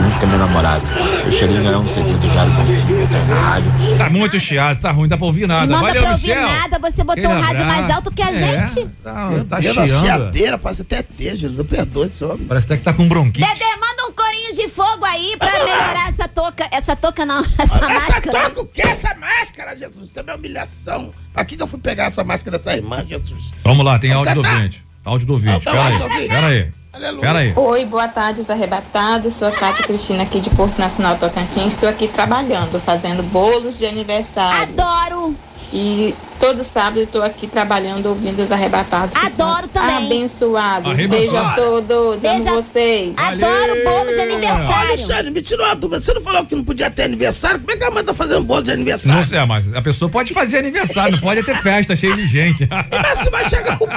junto 0.02 0.20
com 0.20 0.26
meu 0.26 0.38
namorado. 0.38 0.82
O 1.26 1.32
cheirinho 1.32 1.66
é 1.68 1.76
um 1.76 1.86
CD 1.88 2.12
do 2.14 2.32
Jário 2.32 2.52
Bonfim, 2.52 2.92
eu 2.92 3.08
tenho 3.08 3.24
na 3.26 3.34
rádio. 3.40 3.72
Tá 3.98 4.10
muito 4.10 4.38
chiado, 4.40 4.80
tá 4.80 4.90
ruim, 4.92 5.08
dá 5.08 5.16
pra 5.16 5.26
ouvir 5.26 5.46
nada. 5.48 5.66
Não 5.66 5.74
manda 5.80 5.88
Valeu, 5.88 6.02
pra 6.02 6.10
ouvir 6.12 6.28
Michel. 6.28 6.42
nada, 6.48 6.78
você 6.78 7.04
botou 7.04 7.24
o 7.30 7.40
rádio 7.40 7.66
mais 7.66 7.90
alto 7.90 8.10
que 8.12 8.22
a 8.22 8.30
É, 8.30 8.66
gente. 8.66 8.88
Tá, 9.02 9.26
Meu 9.26 9.44
tá 9.44 9.58
Deus, 9.60 9.76
a 9.78 9.86
chiando. 9.86 10.00
chiadeira, 10.04 10.58
parece 10.58 10.82
até 10.82 11.02
ter, 11.02 11.36
Jesus, 11.36 11.66
perdoe 11.66 12.06
esse 12.08 12.24
homem. 12.24 12.46
Parece 12.46 12.66
até 12.66 12.76
que 12.76 12.82
tá 12.84 12.92
com 12.92 13.06
bronquite. 13.08 13.40
Dedé, 13.46 13.64
manda 13.76 14.08
um 14.08 14.12
corinho 14.12 14.54
de 14.54 14.68
fogo 14.68 15.04
aí 15.04 15.36
pra 15.38 15.50
melhorar 15.64 16.08
essa 16.08 16.28
touca. 16.28 16.66
Essa 16.70 16.94
touca 16.96 17.26
não, 17.26 17.40
essa 17.58 17.62
Essa 17.76 17.88
máscara. 17.88 18.30
toca 18.48 18.60
o 18.62 18.66
que 18.66 18.82
essa 18.82 19.14
máscara, 19.14 19.76
Jesus? 19.76 20.08
Isso 20.10 20.18
é 20.20 20.22
minha 20.22 20.36
humilhação. 20.36 21.10
Aqui 21.46 21.56
que 21.56 21.62
eu 21.62 21.68
fui 21.68 21.78
pegar 21.78 22.06
essa 22.06 22.24
máscara 22.24 22.58
dessa 22.58 22.74
irmã, 22.74 23.06
Jesus. 23.06 23.52
Vamos 23.62 23.84
lá, 23.84 24.00
tem 24.00 24.12
áudio 24.12 24.34
do 24.34 24.40
ouvinte. 24.40 24.84
Áudio 25.04 25.26
do 25.28 25.32
ouvinte. 25.34 25.64
Tá, 25.64 25.70
Pera 25.70 25.76
tá, 25.76 25.86
aí. 25.86 25.92
áudio 25.92 26.08
do 26.08 26.12
ouvinte. 26.12 26.28
Pera 26.28 26.46
aí. 26.48 26.72
Aleluia. 26.92 27.20
Pera 27.20 27.38
aí. 27.38 27.52
Oi, 27.54 27.84
boa 27.84 28.08
tarde, 28.08 28.40
os 28.40 28.50
arrebatados. 28.50 29.34
Sou 29.34 29.46
a 29.46 29.52
Cátia 29.52 29.84
Cristina 29.86 30.24
aqui 30.24 30.40
de 30.40 30.50
Porto 30.50 30.76
Nacional 30.76 31.16
Tocantins. 31.16 31.74
Estou 31.74 31.88
aqui 31.88 32.08
trabalhando, 32.08 32.80
fazendo 32.80 33.22
bolos 33.22 33.78
de 33.78 33.86
aniversário. 33.86 34.74
Adoro! 34.80 35.36
E 35.72 36.14
todo 36.38 36.62
sábado 36.62 37.00
estou 37.00 37.22
aqui 37.22 37.46
trabalhando, 37.46 38.06
ouvindo 38.06 38.40
os 38.42 38.52
arrebatados. 38.52 39.16
Adoro 39.16 39.66
também. 39.68 40.06
Abençoados. 40.06 40.90
Arrebatado. 40.92 41.08
Beijo 41.20 41.36
a 41.36 41.52
todos. 41.54 42.22
Beijo 42.22 42.48
a- 42.48 42.50
Amo 42.52 42.62
vocês. 42.62 43.14
Adoro 43.18 43.72
bolo 43.84 44.06
de 44.14 44.20
aniversário. 44.20 44.88
Alexandre, 44.88 45.30
me 45.32 45.42
tirou 45.42 45.66
uma 45.66 45.74
dúvida. 45.74 46.00
Você 46.00 46.14
não 46.14 46.20
falou 46.20 46.46
que 46.46 46.54
não 46.54 46.62
podia 46.64 46.90
ter 46.90 47.02
aniversário? 47.02 47.58
Como 47.60 47.72
é 47.72 47.76
que 47.76 47.84
a 47.84 47.90
mãe 47.90 48.04
tá 48.04 48.14
fazendo 48.14 48.42
bolo 48.44 48.62
de 48.62 48.70
aniversário? 48.70 49.18
Não 49.18 49.24
sei, 49.24 49.44
mas 49.44 49.74
a 49.74 49.82
pessoa 49.82 50.08
pode 50.08 50.32
fazer 50.32 50.58
aniversário, 50.58 51.12
não 51.12 51.18
pode 51.20 51.42
ter 51.42 51.56
festa 51.62 51.96
cheia 51.96 52.14
de 52.14 52.26
gente. 52.26 52.68
Mas 53.02 53.18
se 53.18 53.30
vai 53.30 53.48
chegar 53.48 53.74
o 53.74 53.78
bolo. 53.78 53.92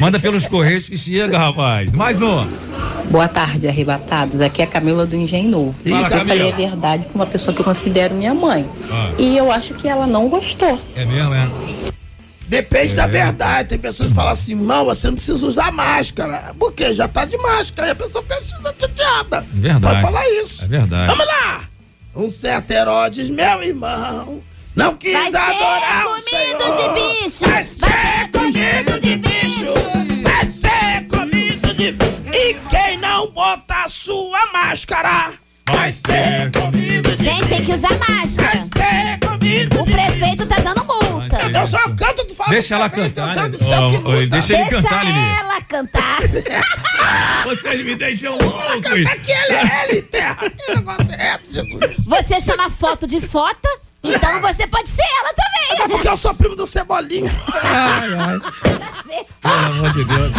Manda 0.00 0.18
pelos 0.18 0.46
correios 0.46 0.86
que 0.86 0.96
chega, 0.96 1.38
rapaz. 1.38 1.90
Mais 1.92 2.20
um. 2.22 2.46
Boa 3.10 3.28
tarde, 3.28 3.68
arrebatados. 3.68 4.40
Aqui 4.40 4.62
é 4.62 4.64
a 4.64 4.68
Camila 4.68 5.04
do 5.06 5.14
Engenho 5.16 5.50
Novo. 5.50 5.74
Fala, 5.88 6.06
eu 6.06 6.10
falei 6.10 6.38
Camila. 6.38 6.48
a 6.52 6.56
verdade 6.56 7.04
com 7.12 7.14
uma 7.18 7.26
pessoa 7.26 7.54
que 7.54 7.60
eu 7.60 7.64
considero 7.64 8.14
minha 8.14 8.32
mãe. 8.34 8.68
Ah. 8.90 9.10
E 9.18 9.36
eu 9.36 9.50
acho 9.52 9.74
que 9.74 9.88
ela 9.88 10.06
não 10.06 10.21
gostou. 10.28 10.80
É 10.96 11.04
mesmo, 11.04 11.34
é? 11.34 11.48
Depende 12.48 12.92
É. 12.92 12.96
da 12.96 13.06
verdade. 13.06 13.68
Tem 13.70 13.78
pessoas 13.78 14.10
que 14.10 14.14
falam 14.14 14.32
assim, 14.32 14.54
não, 14.54 14.84
você 14.84 15.06
não 15.06 15.14
precisa 15.14 15.46
usar 15.46 15.72
máscara. 15.72 16.54
Por 16.58 16.72
quê? 16.72 16.92
Já 16.92 17.08
tá 17.08 17.24
de 17.24 17.36
máscara. 17.38 17.86
Aí 17.88 17.92
a 17.92 17.94
pessoa 17.94 18.22
fica 18.22 18.40
chateada. 18.78 19.44
Verdade. 19.52 19.86
Pode 19.94 20.02
falar 20.02 20.28
isso. 20.42 20.64
É 20.64 20.68
verdade. 20.68 21.06
Vamos 21.06 21.26
lá! 21.26 21.64
Um 22.14 22.28
certo 22.30 22.70
Herodes, 22.72 23.30
meu 23.30 23.62
irmão, 23.62 24.42
não 24.76 24.94
quis 24.96 25.14
Vai 25.14 25.30
ser 25.30 25.36
adorar 25.38 26.04
o 26.04 26.08
comido 26.10 26.28
Senhor. 26.28 26.58
de 26.76 27.22
bicho. 27.24 27.46
Vai 27.50 27.64
ser 27.64 28.30
comido 28.32 29.00
de 29.00 29.16
bicho. 29.16 29.74
Vai 30.22 30.50
ser 30.50 31.06
comido 31.08 31.74
de 31.74 31.92
bicho. 31.92 32.12
E 32.34 32.54
quem 32.68 32.98
não 32.98 33.30
botar 33.30 33.88
sua 33.88 34.52
máscara, 34.52 35.32
vai 35.66 35.90
ser 35.90 36.50
comido 36.52 37.16
de 37.16 37.24
Gente, 37.24 37.48
tem 37.48 37.64
que 37.64 37.72
usar 37.72 37.98
máscara. 38.06 38.58
Vai 38.58 38.64
ser 38.64 39.18
comido 39.20 39.31
O 39.80 39.84
prefeito 39.84 40.46
tá 40.46 40.56
dando 40.60 40.84
multa. 40.84 41.38
Eu 41.58 41.66
só 41.66 41.78
canto, 41.90 42.24
tu 42.26 42.34
fala. 42.34 42.50
Deixa 42.50 42.74
ela 42.74 42.90
cantar, 42.90 43.26
meu 43.34 43.42
né? 43.42 43.48
Do 43.48 43.58
deixa 44.28 44.54
ele 44.54 44.64
Deixa 44.68 44.82
cantar, 44.82 45.04
Lili. 45.04 45.18
ela 45.40 45.60
cantar. 45.62 46.18
Vocês 47.44 47.84
me 47.84 47.94
deixam 47.96 48.36
loucos. 48.38 49.06
Aqui 49.06 49.32
ele 49.32 49.54
é 49.54 49.84
ele, 49.88 50.02
terra. 50.02 50.50
Que 50.50 50.74
negócio 50.74 51.14
é 51.14 51.34
esse, 51.40 51.52
Jesus? 51.52 51.96
Você 52.06 52.40
chama 52.40 52.70
foto 52.70 53.06
de 53.06 53.20
fota, 53.20 53.68
então 54.04 54.40
você 54.40 54.66
pode 54.66 54.88
ser 54.88 55.02
ela 55.20 55.30
É 55.30 55.76
também. 55.76 55.88
porque 55.88 56.08
eu 56.08 56.16
sou 56.16 56.34
primo 56.34 56.56
do 56.56 56.66
Cebolinha. 56.66 57.30
Ai, 57.64 58.14
ai. 58.14 58.40
Pelo 59.40 59.54
amor 59.54 59.92
de 59.92 60.04
Deus. 60.04 60.32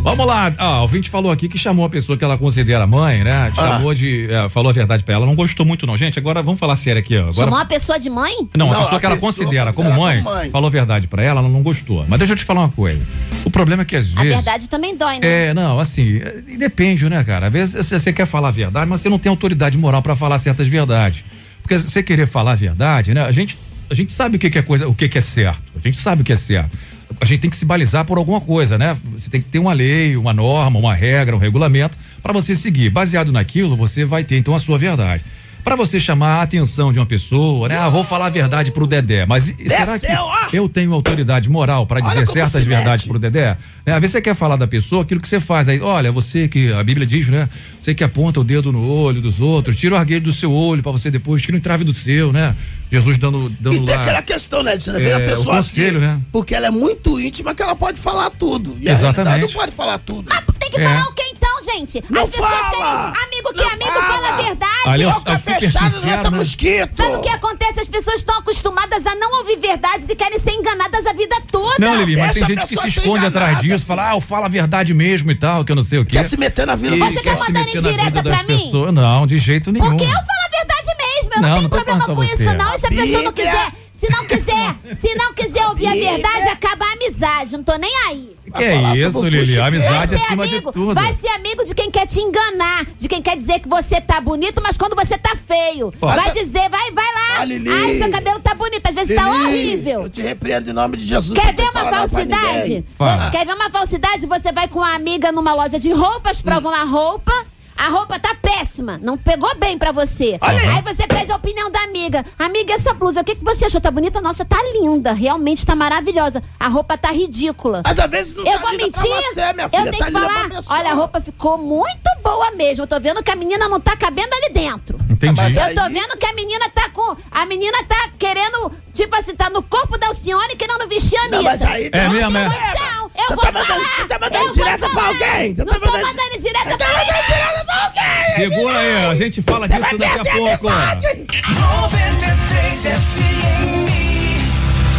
Vamos 0.00 0.26
lá, 0.26 0.52
ah, 0.58 0.78
o 0.78 0.82
ouvinte 0.82 1.10
falou 1.10 1.30
aqui 1.30 1.48
que 1.48 1.58
chamou 1.58 1.84
a 1.84 1.88
pessoa 1.90 2.16
que 2.16 2.24
ela 2.24 2.38
considera 2.38 2.86
mãe, 2.86 3.24
né? 3.24 3.50
Chamou 3.54 3.92
de. 3.92 4.30
é, 4.30 4.48
falou 4.48 4.70
a 4.70 4.72
verdade 4.72 5.02
pra 5.02 5.14
ela, 5.14 5.26
não 5.26 5.34
gostou 5.34 5.66
muito, 5.66 5.86
não. 5.86 5.96
Gente, 5.98 6.18
agora 6.18 6.40
vamos 6.40 6.58
falar 6.60 6.76
sério 6.76 7.00
aqui, 7.00 7.16
ó. 7.16 7.22
Agora, 7.22 7.32
Chamou 7.34 7.54
uma 7.58 7.64
pessoa 7.66 7.98
de 7.98 8.08
mãe? 8.08 8.32
Não, 8.56 8.68
a 8.68 8.72
Não, 8.72 8.78
pessoa 8.80 8.96
a 8.96 9.00
que 9.00 9.06
ela 9.06 9.14
pessoa 9.16 9.32
considera 9.32 9.72
como 9.72 9.90
mãe, 9.92 10.22
como 10.22 10.34
mãe. 10.36 10.50
falou 10.50 10.68
a 10.68 10.70
verdade 10.70 11.08
pra 11.08 11.22
ela, 11.22 11.40
ela 11.40 11.48
não 11.48 11.62
gostou. 11.62 12.04
Mas 12.08 12.18
deixa 12.18 12.32
eu 12.32 12.36
te 12.36 12.44
falar 12.44 12.60
uma 12.60 12.68
coisa. 12.70 13.02
O 13.44 13.50
problema 13.50 13.82
é 13.82 13.84
que 13.84 13.96
às 13.96 14.16
A 14.16 14.20
vezes. 14.20 14.36
verdade 14.36 14.68
também 14.68 14.96
dói, 14.96 15.18
né? 15.18 15.48
É, 15.48 15.54
não, 15.54 15.80
assim, 15.80 16.18
é, 16.18 16.56
depende, 16.56 17.08
né, 17.10 17.22
cara? 17.24 17.48
Às 17.48 17.52
vezes 17.52 17.74
você- 17.86 17.98
você 17.98 18.12
quer 18.12 18.26
falar 18.26 18.48
a 18.48 18.52
verdade, 18.52 18.88
mas 18.88 19.00
você 19.00 19.08
não 19.08 19.18
tem 19.18 19.28
autoridade 19.30 19.76
moral 19.76 20.00
pra 20.00 20.14
falar 20.14 20.38
certas 20.38 20.68
verdades. 20.68 21.24
Porque 21.68 21.78
você 21.78 22.02
querer 22.02 22.26
falar 22.26 22.52
a 22.52 22.54
verdade, 22.54 23.12
né? 23.12 23.20
A 23.20 23.30
gente, 23.30 23.58
a 23.90 23.94
gente 23.94 24.10
sabe 24.10 24.36
o 24.36 24.38
que, 24.38 24.48
que 24.48 24.58
é 24.58 24.62
coisa, 24.62 24.88
o 24.88 24.94
que, 24.94 25.06
que 25.06 25.18
é 25.18 25.20
certo. 25.20 25.62
A 25.76 25.80
gente 25.86 25.98
sabe 25.98 26.22
o 26.22 26.24
que 26.24 26.32
é 26.32 26.36
certo. 26.36 26.74
A 27.20 27.26
gente 27.26 27.40
tem 27.40 27.50
que 27.50 27.56
se 27.56 27.66
balizar 27.66 28.06
por 28.06 28.16
alguma 28.16 28.40
coisa, 28.40 28.78
né? 28.78 28.96
Você 29.12 29.28
tem 29.28 29.42
que 29.42 29.50
ter 29.50 29.58
uma 29.58 29.74
lei, 29.74 30.16
uma 30.16 30.32
norma, 30.32 30.78
uma 30.78 30.94
regra, 30.94 31.36
um 31.36 31.38
regulamento 31.38 31.98
pra 32.22 32.32
você 32.32 32.56
seguir. 32.56 32.88
Baseado 32.88 33.30
naquilo, 33.30 33.76
você 33.76 34.02
vai 34.06 34.24
ter 34.24 34.38
então 34.38 34.54
a 34.54 34.58
sua 34.58 34.78
verdade. 34.78 35.22
Pra 35.68 35.76
você 35.76 36.00
chamar 36.00 36.36
a 36.38 36.42
atenção 36.42 36.90
de 36.94 36.98
uma 36.98 37.04
pessoa, 37.04 37.68
né? 37.68 37.76
Ah, 37.76 37.90
vou 37.90 38.02
falar 38.02 38.26
a 38.26 38.30
verdade 38.30 38.70
pro 38.72 38.86
Dedé, 38.86 39.26
mas 39.26 39.50
e- 39.50 39.68
será 39.68 39.84
que 39.98 40.06
Desceu, 40.06 40.22
ó. 40.22 40.48
eu 40.50 40.66
tenho 40.66 40.94
autoridade 40.94 41.46
moral 41.50 41.86
pra 41.86 42.00
dizer 42.00 42.26
certas 42.26 42.64
verdades 42.64 43.02
mete. 43.04 43.08
pro 43.10 43.18
Dedé? 43.18 43.54
Né? 43.84 43.92
Às 43.92 44.00
vezes 44.00 44.12
você 44.12 44.22
quer 44.22 44.34
falar 44.34 44.56
da 44.56 44.66
pessoa 44.66 45.02
aquilo 45.02 45.20
que 45.20 45.28
você 45.28 45.38
faz 45.40 45.68
aí, 45.68 45.78
olha, 45.78 46.10
você 46.10 46.48
que 46.48 46.72
a 46.72 46.82
Bíblia 46.82 47.06
diz, 47.06 47.28
né? 47.28 47.50
Você 47.78 47.94
que 47.94 48.02
aponta 48.02 48.40
o 48.40 48.44
dedo 48.44 48.72
no 48.72 48.90
olho 48.90 49.20
dos 49.20 49.40
outros, 49.40 49.76
tira 49.76 49.94
o 49.94 49.98
argueiro 49.98 50.24
do 50.24 50.32
seu 50.32 50.50
olho 50.50 50.82
pra 50.82 50.90
você 50.90 51.10
depois 51.10 51.42
tira 51.42 51.54
o 51.54 51.58
entrave 51.58 51.84
do 51.84 51.92
seu, 51.92 52.32
né? 52.32 52.56
Jesus 52.90 53.18
dando 53.18 53.50
dando 53.60 53.76
E 53.76 53.80
tem 53.84 53.94
lá 53.94 54.00
aquela 54.00 54.22
questão, 54.22 54.62
né, 54.62 54.72
Edson? 54.72 54.92
Vem 54.94 55.08
é, 55.08 55.12
a 55.12 55.18
o 55.18 55.24
pessoa 55.26 55.56
conselho, 55.56 55.98
assim, 55.98 56.06
né? 56.06 56.20
Porque 56.32 56.54
ela 56.54 56.68
é 56.68 56.70
muito 56.70 57.20
íntima 57.20 57.54
que 57.54 57.62
ela 57.62 57.76
pode 57.76 58.00
falar 58.00 58.30
tudo. 58.30 58.74
E 58.80 58.88
Exatamente. 58.88 59.42
não 59.42 59.60
pode 59.60 59.72
falar 59.72 59.98
tudo. 59.98 60.30
Tem 60.58 60.70
que 60.70 60.80
É. 60.80 60.88
falar 60.88 61.08
o 61.08 61.12
que 61.12 61.22
então, 61.24 61.37
gente? 61.78 62.04
Não 62.10 62.22
As 62.22 62.30
pessoas 62.30 62.50
fala! 62.50 62.70
querem. 63.12 63.24
Amigo 63.26 63.54
que 63.54 63.62
é 63.62 63.72
amigo 63.72 64.06
fala 64.06 64.28
a 64.28 64.36
verdade. 64.42 64.68
Ali 64.86 65.02
eu- 65.02 65.10
eu 65.10 65.38
fechada 65.38 65.90
sincero, 65.90 66.06
mata 66.16 66.30
né? 66.30 66.38
mosquito. 66.38 66.92
Sabe 66.94 67.14
o 67.16 67.20
que 67.20 67.28
acontece? 67.28 67.80
As 67.80 67.88
pessoas 67.88 68.16
estão 68.16 68.38
acostumadas 68.38 69.06
a 69.06 69.14
não 69.14 69.38
ouvir 69.38 69.56
verdades 69.58 70.06
e 70.08 70.14
querem 70.16 70.38
ser 70.40 70.52
enganadas 70.52 71.06
a 71.06 71.12
vida 71.12 71.36
toda. 71.50 71.76
Não, 71.78 71.96
Lili, 71.96 72.16
mas 72.16 72.32
tem 72.32 72.44
Deixa 72.44 72.46
gente 72.60 72.68
que 72.68 72.80
se 72.82 72.88
esconde 72.88 73.08
enganada. 73.26 73.28
atrás 73.38 73.60
disso, 73.60 73.84
fala, 73.86 74.10
ah, 74.10 74.14
eu 74.14 74.20
falo 74.20 74.44
a 74.44 74.48
verdade 74.48 74.92
mesmo 74.94 75.30
e 75.30 75.34
tal, 75.34 75.64
que 75.64 75.72
eu 75.72 75.76
não 75.76 75.84
sei 75.84 75.98
o 75.98 76.04
quê. 76.04 76.16
Quer 76.16 76.22
se 76.24 76.36
meter 76.36 76.66
na 76.66 76.74
vida 76.74 76.96
E 76.96 76.98
Você 76.98 77.14
tá 77.14 77.22
quer 77.22 77.36
se 77.36 77.52
mandando 77.52 77.68
indireta 77.78 78.22
pra 78.22 78.42
mim? 78.42 78.58
pessoas. 78.64 78.94
Não, 78.94 79.26
de 79.26 79.38
jeito 79.38 79.70
nenhum. 79.72 79.86
Porque 79.88 80.04
eu 80.04 80.08
falo 80.08 80.22
a 80.22 80.56
verdade 80.56 80.88
mesmo. 80.98 81.34
Eu 81.34 81.42
não, 81.42 81.48
Não, 81.48 81.54
tenho 81.56 81.62
não 81.62 81.70
problema 81.70 82.04
com 82.06 82.24
isso, 82.24 82.42
não. 82.54 82.74
E 82.74 82.78
se 82.80 82.86
a 82.86 82.88
pessoa 82.88 83.22
não 83.22 83.32
quiser, 83.32 83.72
se 83.98 84.08
não 84.12 84.24
quiser, 84.26 84.76
se 84.94 85.14
não 85.16 85.34
quiser 85.34 85.66
ouvir 85.66 85.88
a 85.88 85.92
verdade, 85.92 86.48
acaba 86.48 86.84
a 86.84 86.92
amizade. 86.92 87.52
Não 87.56 87.64
tô 87.64 87.76
nem 87.76 87.92
aí. 88.06 88.36
Que 88.56 88.62
é 88.64 88.96
isso, 88.96 89.24
Lili? 89.24 89.58
A 89.58 89.66
amizade 89.66 90.06
Vai 90.06 90.18
ser 90.18 90.24
acima 90.24 90.44
amigo, 90.44 90.66
de 90.68 90.72
tudo. 90.72 90.94
Vai 90.94 91.14
ser 91.16 91.28
amigo 91.30 91.64
de 91.64 91.74
quem 91.74 91.90
quer 91.90 92.06
te 92.06 92.20
enganar, 92.20 92.86
de 92.96 93.08
quem 93.08 93.20
quer 93.20 93.36
dizer 93.36 93.58
que 93.58 93.68
você 93.68 94.00
tá 94.00 94.20
bonito, 94.20 94.62
mas 94.62 94.76
quando 94.76 94.94
você 94.94 95.18
tá 95.18 95.34
feio. 95.36 95.92
Ó. 96.00 96.06
Vai 96.06 96.30
dizer, 96.30 96.68
vai, 96.70 96.92
vai 96.92 97.04
lá. 97.04 97.40
Ah, 97.40 97.44
Lili. 97.44 97.68
Ai, 97.68 97.98
seu 97.98 98.10
cabelo 98.10 98.38
tá 98.38 98.54
bonito, 98.54 98.86
às 98.86 98.94
vezes 98.94 99.16
tá 99.16 99.24
Lili, 99.24 99.44
horrível. 99.44 100.02
Eu 100.02 100.08
te 100.08 100.22
repreendo 100.22 100.70
em 100.70 100.72
nome 100.72 100.96
de 100.96 101.04
Jesus. 101.04 101.38
Quer 101.38 101.54
ver 101.54 101.68
uma 101.68 101.90
falsidade? 101.90 102.84
Quer 103.32 103.46
ver 103.46 103.54
uma 103.54 103.70
falsidade? 103.70 104.26
Você 104.26 104.52
vai 104.52 104.68
com 104.68 104.78
uma 104.78 104.94
amiga 104.94 105.32
numa 105.32 105.54
loja 105.54 105.78
de 105.78 105.90
roupas, 105.90 106.40
prova 106.40 106.68
uma 106.68 106.84
roupa. 106.84 107.32
A 107.78 107.88
roupa 107.90 108.18
tá 108.18 108.34
péssima, 108.34 108.98
não 109.00 109.16
pegou 109.16 109.54
bem 109.56 109.78
pra 109.78 109.92
você. 109.92 110.36
Aí 110.40 110.82
você 110.82 111.06
pede 111.06 111.30
a 111.30 111.36
opinião 111.36 111.70
da 111.70 111.80
amiga. 111.84 112.24
Amiga, 112.38 112.74
essa 112.74 112.92
blusa, 112.92 113.20
o 113.20 113.24
que, 113.24 113.36
que 113.36 113.44
você 113.44 113.66
achou? 113.66 113.80
Tá 113.80 113.90
bonita? 113.90 114.20
Nossa, 114.20 114.44
tá 114.44 114.58
linda. 114.74 115.12
Realmente 115.12 115.64
tá 115.64 115.76
maravilhosa. 115.76 116.42
A 116.58 116.66
roupa 116.68 116.98
tá 116.98 117.10
ridícula. 117.12 117.82
Mas 117.84 117.98
às 117.98 118.10
vezes 118.10 118.34
não 118.34 118.44
Eu 118.44 118.52
tá 118.54 118.58
vou 118.58 118.70
linda 118.72 118.90
pra 118.90 119.02
mentir? 119.02 119.24
você, 119.32 119.52
minha 119.52 119.68
filha, 119.68 119.80
eu 119.80 119.90
tenho 119.92 119.98
tá 119.98 120.06
que 120.06 120.12
falar. 120.12 120.48
Olha, 120.80 120.90
a 120.90 120.94
roupa 120.94 121.20
ficou 121.20 121.56
muito 121.56 122.10
boa 122.22 122.50
mesmo. 122.52 122.82
Eu 122.82 122.88
tô 122.88 122.98
vendo 122.98 123.22
que 123.22 123.30
a 123.30 123.36
menina 123.36 123.68
não 123.68 123.78
tá 123.80 123.96
cabendo 123.96 124.34
ali 124.34 124.52
dentro. 124.52 124.98
Entendi. 125.08 125.40
Mas 125.40 125.54
Eu 125.56 125.62
aí- 125.62 125.74
tô 125.74 125.84
vendo 125.84 126.16
que 126.18 126.26
a 126.26 126.32
menina 126.32 126.68
tá 126.70 126.90
com. 126.90 127.16
A 127.30 127.46
menina 127.46 127.78
tá 127.84 128.10
querendo, 128.18 128.72
tipo 129.02 129.16
assim, 129.16 129.34
tá 129.34 129.48
no 129.50 129.62
corpo 129.62 129.96
da 129.96 130.08
Alcione 130.08 130.56
querendo 130.56 130.86
vestir 130.88 131.16
a 131.16 131.20
Anitta. 131.22 131.36
Não, 131.36 131.42
mas 131.44 131.62
aí 131.62 131.86
É 131.86 131.90
tá- 131.90 132.08
mesmo, 132.10 132.36
é? 132.38 132.48
Não, 132.48 133.10
eu 133.16 133.26
Você 133.28 133.34
vou 133.34 133.44
tá 133.44 133.52
mandando- 133.52 133.66
falar. 133.66 133.96
você 133.96 134.06
tá 134.08 134.18
mandando 134.18 134.52
direta 134.52 134.88
pra 134.88 135.06
alguém? 135.06 135.54
Você 135.54 135.64
Não 135.64 135.72
tá 135.72 135.78
tô 135.80 135.86
mandando- 135.86 136.06
mandando 136.06 136.38
direta 136.38 136.70
Tá 136.70 136.76
pra 136.76 136.88
mandando 136.88 137.12
alguém. 137.12 137.26
direta 137.26 137.64
pra 137.64 137.84
alguém. 137.84 138.34
Segura 138.34 138.78
aí, 138.78 139.06
a 139.06 139.14
gente 139.14 139.42
fala 139.42 139.66
Você 139.68 139.78
disso 139.80 139.98
daqui 139.98 140.18
a 140.18 140.24
pouco. 140.24 140.44
mensagem. 140.44 141.26
93 141.48 142.86
FM. 142.86 143.88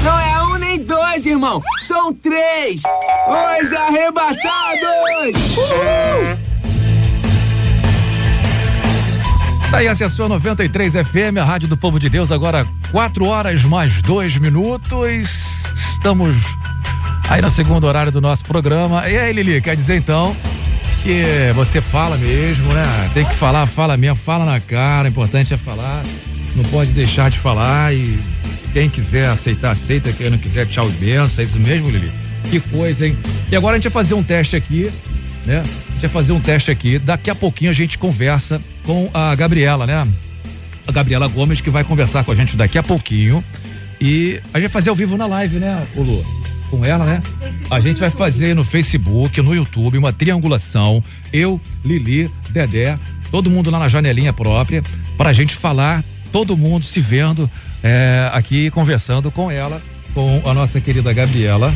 Não 0.03 0.19
é 0.19 0.43
um 0.43 0.55
nem 0.57 0.79
dois, 0.79 1.25
irmão. 1.25 1.61
São 1.87 2.13
três. 2.13 2.81
Os 2.83 3.73
arrebatados. 3.73 5.35
Uhul. 5.57 6.48
Tá 9.71 9.77
aí, 9.77 9.87
acessou 9.87 10.27
93 10.27 10.93
FM, 10.93 11.37
a 11.39 11.43
Rádio 11.43 11.67
do 11.69 11.77
Povo 11.77 11.99
de 11.99 12.09
Deus, 12.09 12.31
agora 12.31 12.65
4 12.91 13.23
horas 13.25 13.63
mais 13.63 14.01
dois 14.01 14.35
minutos. 14.35 15.29
Estamos 15.75 16.35
aí 17.29 17.39
no 17.39 17.51
segundo 17.51 17.85
horário 17.85 18.11
do 18.11 18.19
nosso 18.19 18.43
programa. 18.45 19.07
E 19.07 19.15
aí, 19.15 19.31
Lili, 19.31 19.61
quer 19.61 19.75
dizer 19.75 19.97
então 19.97 20.35
que 21.03 21.23
você 21.53 21.81
fala 21.81 22.17
mesmo, 22.17 22.73
né? 22.73 23.11
Tem 23.13 23.23
que 23.23 23.35
falar, 23.35 23.67
fala 23.67 23.95
mesmo, 23.95 24.15
fala 24.15 24.43
na 24.43 24.59
cara, 24.59 25.07
o 25.07 25.11
importante 25.11 25.53
é 25.53 25.57
falar. 25.57 26.03
Não 26.55 26.63
pode 26.63 26.91
deixar 26.91 27.29
de 27.29 27.37
falar 27.37 27.93
e 27.93 28.19
quem 28.73 28.89
quiser 28.89 29.29
aceitar, 29.29 29.69
aceita, 29.69 30.11
quem 30.11 30.31
não 30.31 30.39
quiser, 30.39 30.65
tchau 30.65 30.89
e 30.89 30.93
benção. 30.93 31.41
É 31.41 31.43
isso 31.43 31.59
mesmo, 31.59 31.91
Lili? 31.91 32.11
Que 32.49 32.59
coisa, 32.59 33.05
hein? 33.05 33.15
E 33.51 33.55
agora 33.55 33.75
a 33.75 33.77
gente 33.77 33.87
vai 33.87 34.03
fazer 34.03 34.15
um 34.15 34.23
teste 34.23 34.55
aqui, 34.55 34.91
né? 35.49 35.63
A 35.63 35.91
gente 35.93 36.01
vai 36.01 36.09
fazer 36.09 36.31
um 36.31 36.39
teste 36.39 36.69
aqui. 36.69 36.99
Daqui 36.99 37.29
a 37.29 37.35
pouquinho 37.35 37.71
a 37.71 37.73
gente 37.73 37.97
conversa 37.97 38.61
com 38.83 39.09
a 39.11 39.33
Gabriela, 39.33 39.87
né? 39.87 40.07
A 40.87 40.91
Gabriela 40.91 41.27
Gomes, 41.27 41.59
que 41.59 41.71
vai 41.71 41.83
conversar 41.83 42.23
com 42.23 42.31
a 42.31 42.35
gente 42.35 42.55
daqui 42.55 42.77
a 42.77 42.83
pouquinho. 42.83 43.43
E 43.99 44.39
a 44.53 44.59
gente 44.59 44.67
vai 44.67 44.69
fazer 44.69 44.91
ao 44.91 44.95
vivo 44.95 45.17
na 45.17 45.25
live, 45.25 45.57
né, 45.57 45.85
Lu? 45.95 46.23
Com 46.69 46.85
ela, 46.85 47.03
né? 47.03 47.23
A 47.71 47.79
gente 47.79 47.99
vai 47.99 48.11
fazer 48.11 48.55
no 48.55 48.63
Facebook, 48.63 49.41
no 49.41 49.55
YouTube, 49.55 49.97
uma 49.97 50.13
triangulação. 50.13 51.03
Eu, 51.33 51.59
Lili, 51.83 52.29
Dedé, 52.51 52.97
todo 53.31 53.49
mundo 53.49 53.71
lá 53.71 53.79
na 53.79 53.89
janelinha 53.89 54.31
própria, 54.31 54.83
pra 55.17 55.33
gente 55.33 55.55
falar, 55.55 56.03
todo 56.31 56.55
mundo 56.55 56.85
se 56.85 57.01
vendo 57.01 57.49
é, 57.83 58.29
aqui, 58.33 58.69
conversando 58.69 59.31
com 59.31 59.49
ela, 59.49 59.81
com 60.13 60.43
a 60.45 60.53
nossa 60.53 60.79
querida 60.79 61.11
Gabriela. 61.11 61.73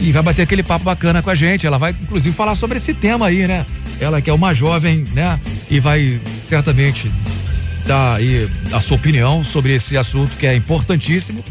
E 0.00 0.12
vai 0.12 0.22
bater 0.22 0.42
aquele 0.42 0.62
papo 0.62 0.84
bacana 0.84 1.22
com 1.22 1.30
a 1.30 1.34
gente. 1.34 1.66
Ela 1.66 1.78
vai, 1.78 1.90
inclusive, 1.90 2.34
falar 2.34 2.54
sobre 2.54 2.78
esse 2.78 2.94
tema 2.94 3.26
aí, 3.26 3.46
né? 3.46 3.66
Ela 4.00 4.20
que 4.22 4.30
é 4.30 4.32
uma 4.32 4.54
jovem, 4.54 5.06
né? 5.12 5.38
E 5.70 5.78
vai 5.78 6.20
certamente 6.42 7.10
dar 7.86 8.16
aí 8.16 8.48
a 8.72 8.80
sua 8.80 8.96
opinião 8.96 9.44
sobre 9.44 9.74
esse 9.74 9.96
assunto 9.96 10.36
que 10.38 10.46
é 10.46 10.54
importantíssimo. 10.54 11.44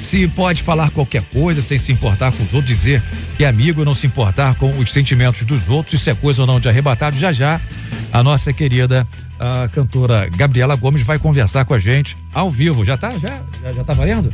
Se 0.00 0.28
pode 0.28 0.62
falar 0.62 0.90
qualquer 0.90 1.22
coisa 1.32 1.62
sem 1.62 1.78
se 1.78 1.90
importar 1.90 2.30
com 2.30 2.42
os 2.42 2.52
outros, 2.52 2.66
dizer 2.66 3.02
que 3.36 3.44
é 3.44 3.48
amigo 3.48 3.84
não 3.84 3.94
se 3.94 4.06
importar 4.06 4.54
com 4.56 4.70
os 4.78 4.92
sentimentos 4.92 5.42
dos 5.42 5.68
outros, 5.68 6.00
isso 6.00 6.10
é 6.10 6.14
coisa 6.14 6.42
ou 6.42 6.46
não 6.46 6.60
de 6.60 6.68
arrebatado. 6.68 7.18
Já 7.18 7.32
já 7.32 7.60
a 8.12 8.22
nossa 8.22 8.52
querida 8.52 9.06
a 9.38 9.68
cantora 9.68 10.28
Gabriela 10.34 10.76
Gomes 10.76 11.02
vai 11.02 11.18
conversar 11.18 11.64
com 11.64 11.74
a 11.74 11.78
gente 11.78 12.16
ao 12.32 12.50
vivo. 12.50 12.84
Já 12.84 12.96
tá? 12.96 13.12
Já? 13.12 13.40
Já, 13.62 13.72
já 13.72 13.84
tá 13.84 13.92
valendo? 13.92 14.30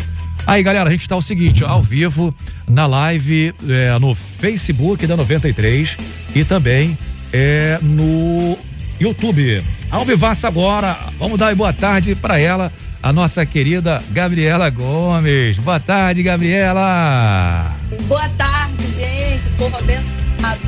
Aí, 0.46 0.62
galera, 0.62 0.88
a 0.88 0.92
gente 0.92 1.08
tá 1.08 1.16
o 1.16 1.22
seguinte, 1.22 1.64
ao 1.64 1.82
vivo, 1.82 2.34
na 2.68 2.86
live, 2.86 3.54
é, 3.68 3.98
no 3.98 4.14
Facebook 4.14 5.06
da 5.06 5.16
93 5.16 5.96
e 6.34 6.44
também 6.44 6.98
é, 7.32 7.78
no 7.80 8.58
YouTube. 9.00 9.62
Ao 9.90 10.04
vivaço 10.04 10.46
agora, 10.46 10.96
vamos 11.18 11.38
dar 11.38 11.54
boa 11.54 11.72
tarde 11.72 12.14
para 12.14 12.38
ela, 12.38 12.72
a 13.02 13.12
nossa 13.12 13.44
querida 13.46 14.02
Gabriela 14.10 14.68
Gomes. 14.68 15.58
Boa 15.58 15.78
tarde, 15.78 16.22
Gabriela. 16.22 17.76
Boa 18.08 18.28
tarde, 18.30 18.84
gente. 18.96 19.42
Povo 19.58 19.76
abençoado. 19.76 20.60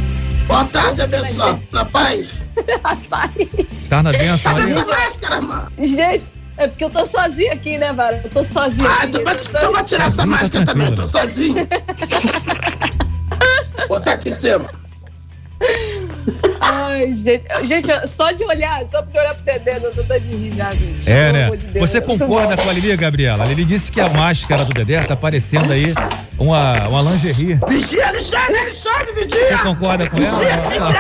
Boa 0.47 0.65
tarde, 0.67 1.03
abençoado. 1.03 1.63
Na 1.73 1.85
paz. 1.85 2.43
Rapaz. 2.85 3.89
Tá 3.89 4.03
na 4.03 4.13
benção 4.13 4.55
Cadê 4.55 4.71
essa 4.71 4.87
máscara, 4.87 5.41
mano? 5.41 5.73
Gente, 5.79 6.23
é 6.57 6.69
porque 6.69 6.85
eu 6.85 6.91
tô 6.91 7.05
sozinha 7.05 7.53
aqui, 7.53 7.79
né, 7.79 7.93
Vara? 7.93 8.21
Eu 8.23 8.31
tô 8.31 8.43
sozinha. 8.43 8.89
Ah, 8.89 9.03
aqui. 9.03 9.09
então 9.09 9.25
vai, 9.25 9.35
então 9.35 9.73
vai 9.73 9.85
tirar 9.85 10.07
essa 10.07 10.17
Sozinho, 10.17 10.37
máscara 10.37 10.65
também, 10.65 10.87
eu 10.87 10.95
tô 10.95 11.07
sozinho. 11.07 11.69
Botar 13.89 14.13
aqui 14.13 14.29
em 14.29 14.35
cima. 14.35 14.71
Ai, 16.61 17.13
gente. 17.15 17.45
Gente, 17.65 18.07
só 18.07 18.31
de 18.31 18.45
olhar, 18.45 18.83
só 18.91 19.01
de 19.01 19.19
olhar 19.19 19.35
pro 19.35 19.45
Dedé, 19.45 19.81
eu 19.83 19.93
tô 19.93 20.03
de 20.03 20.29
rir 20.29 20.53
já, 20.53 20.73
gente. 20.73 21.11
É, 21.11 21.33
né? 21.33 21.51
de. 21.51 21.79
Você 21.79 22.01
concorda 22.01 22.57
com 22.57 22.69
a 22.69 22.73
Lili, 22.73 22.97
Gabriela? 22.97 23.45
A 23.45 23.47
Lili 23.47 23.65
disse 23.65 23.91
que 23.91 24.01
a 24.01 24.09
máscara 24.09 24.65
do 24.65 24.73
Dedé 24.73 25.03
tá 25.03 25.17
parecendo 25.17 25.73
aí 25.73 25.93
uma, 26.39 26.89
uma 26.89 27.03
lingerie. 27.03 27.59
Vigia, 27.69 28.09
Alexandre, 28.09 28.59
Alexandre, 28.59 29.13
vigia. 29.15 29.49
Você 29.49 29.59
concorda 29.59 30.09
com 30.09 30.17
Vigia, 30.17 30.59
tem 30.69 30.79
ela? 30.79 30.95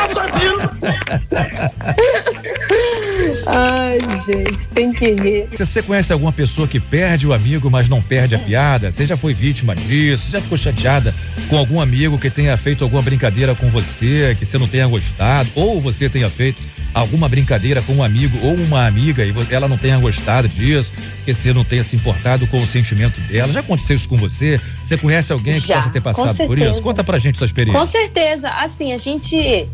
Ai, 3.46 3.98
gente, 4.24 4.68
tem 4.68 4.92
que 4.92 5.12
rir. 5.12 5.48
Se 5.54 5.64
você 5.64 5.82
conhece 5.82 6.12
alguma 6.12 6.32
pessoa 6.32 6.66
que 6.66 6.80
perde 6.80 7.26
o 7.26 7.32
amigo, 7.32 7.70
mas 7.70 7.88
não 7.88 8.02
perde 8.02 8.34
a 8.34 8.38
piada, 8.38 8.90
você 8.90 9.06
já 9.06 9.16
foi 9.16 9.34
vítima 9.34 9.74
disso, 9.74 10.30
já 10.30 10.40
ficou 10.40 10.58
chateada 10.58 11.14
com 11.48 11.56
algum 11.56 11.80
amigo 11.80 12.18
que 12.18 12.30
tenha 12.30 12.56
feito 12.56 12.84
alguma 12.84 13.02
brincadeira 13.02 13.54
com 13.54 13.68
você, 13.68 14.36
que 14.38 14.44
você 14.44 14.58
não 14.58 14.68
tenha 14.68 14.86
gostado, 14.86 15.48
ou 15.54 15.80
você 15.80 16.08
tenha 16.08 16.28
feito 16.30 16.62
alguma 16.94 17.28
brincadeira 17.28 17.82
com 17.82 17.94
um 17.94 18.02
amigo 18.02 18.38
ou 18.42 18.54
uma 18.54 18.86
amiga 18.86 19.24
e 19.24 19.34
ela 19.50 19.68
não 19.68 19.76
tenha 19.76 19.98
gostado 19.98 20.48
disso, 20.48 20.92
que 21.24 21.34
você 21.34 21.52
não 21.52 21.64
tenha 21.64 21.82
se 21.82 21.96
importado 21.96 22.46
com 22.46 22.62
o 22.62 22.66
sentimento 22.66 23.20
dela. 23.22 23.52
Já 23.52 23.60
aconteceu 23.60 23.96
isso 23.96 24.08
com 24.08 24.16
você? 24.16 24.60
Você 24.82 24.96
conhece 24.96 25.32
alguém 25.32 25.60
que 25.60 25.66
Já, 25.66 25.76
possa 25.76 25.90
ter 25.90 26.00
passado 26.00 26.46
por 26.46 26.58
isso? 26.58 26.80
Conta 26.80 27.02
pra 27.02 27.18
gente 27.18 27.36
sua 27.36 27.46
experiência. 27.46 27.78
Com 27.78 27.86
certeza. 27.86 28.48
Assim, 28.50 28.92
a 28.92 28.98
gente. 28.98 29.68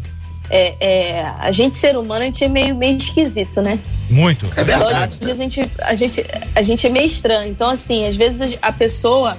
É, 0.51 0.75
é, 0.81 1.23
a 1.39 1.51
gente, 1.53 1.77
ser 1.77 1.97
humano, 1.97 2.23
a 2.23 2.25
gente 2.25 2.43
é 2.43 2.49
meio, 2.49 2.75
meio 2.75 2.97
esquisito, 2.97 3.63
né? 3.63 3.79
Muito. 4.09 4.47
É 4.57 4.65
verdade. 4.65 5.19
a 5.23 5.35
gente, 5.35 5.71
a, 5.81 5.95
gente, 5.95 6.27
a 6.55 6.63
gente 6.63 6.87
é 6.87 6.91
meio 6.91 7.07
estranho. 7.07 7.51
Então, 7.51 7.71
assim, 7.71 8.07
às 8.07 8.17
vezes 8.17 8.59
a 8.61 8.73
pessoa 8.73 9.39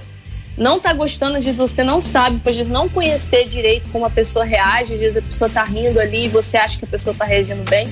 não 0.57 0.79
tá 0.79 0.93
gostando, 0.93 1.37
às 1.37 1.43
vezes 1.43 1.59
você 1.59 1.83
não 1.83 1.99
sabe, 1.99 2.39
pode 2.39 2.57
vezes 2.57 2.71
não 2.71 2.87
conhecer 2.87 3.47
direito 3.47 3.89
como 3.89 4.05
a 4.05 4.09
pessoa 4.09 4.45
reage, 4.45 4.93
às 4.93 4.99
vezes 4.99 5.17
a 5.17 5.21
pessoa 5.21 5.49
tá 5.49 5.63
rindo 5.63 5.99
ali 5.99 6.25
e 6.25 6.29
você 6.29 6.57
acha 6.57 6.77
que 6.77 6.85
a 6.85 6.87
pessoa 6.87 7.15
tá 7.15 7.25
reagindo 7.25 7.63
bem. 7.69 7.89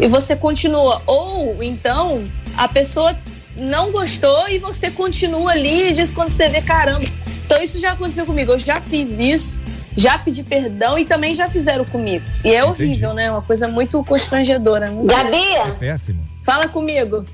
E 0.00 0.06
você 0.06 0.34
continua. 0.36 1.00
Ou 1.06 1.62
então 1.62 2.24
a 2.56 2.68
pessoa 2.68 3.16
não 3.56 3.90
gostou 3.92 4.48
e 4.48 4.58
você 4.58 4.90
continua 4.90 5.52
ali 5.52 5.90
e 5.90 5.92
diz 5.92 6.10
quando 6.10 6.30
você 6.30 6.48
vê, 6.48 6.60
caramba. 6.60 7.06
Então 7.44 7.62
isso 7.62 7.78
já 7.78 7.92
aconteceu 7.92 8.24
comigo. 8.26 8.52
Eu 8.52 8.58
já 8.58 8.76
fiz 8.76 9.18
isso, 9.18 9.61
já 9.96 10.18
pedi 10.18 10.42
perdão 10.42 10.98
e 10.98 11.04
também 11.04 11.34
já 11.34 11.48
fizeram 11.48 11.84
comigo. 11.84 12.24
E 12.44 12.52
é 12.54 12.64
horrível, 12.64 13.14
né? 13.14 13.30
Uma 13.30 13.42
coisa 13.42 13.68
muito 13.68 14.02
constrangedora. 14.04 14.86
né? 14.90 15.02
Gabi? 15.04 15.78
Péssimo. 15.78 16.22
Fala 16.44 16.68
comigo. 16.68 17.24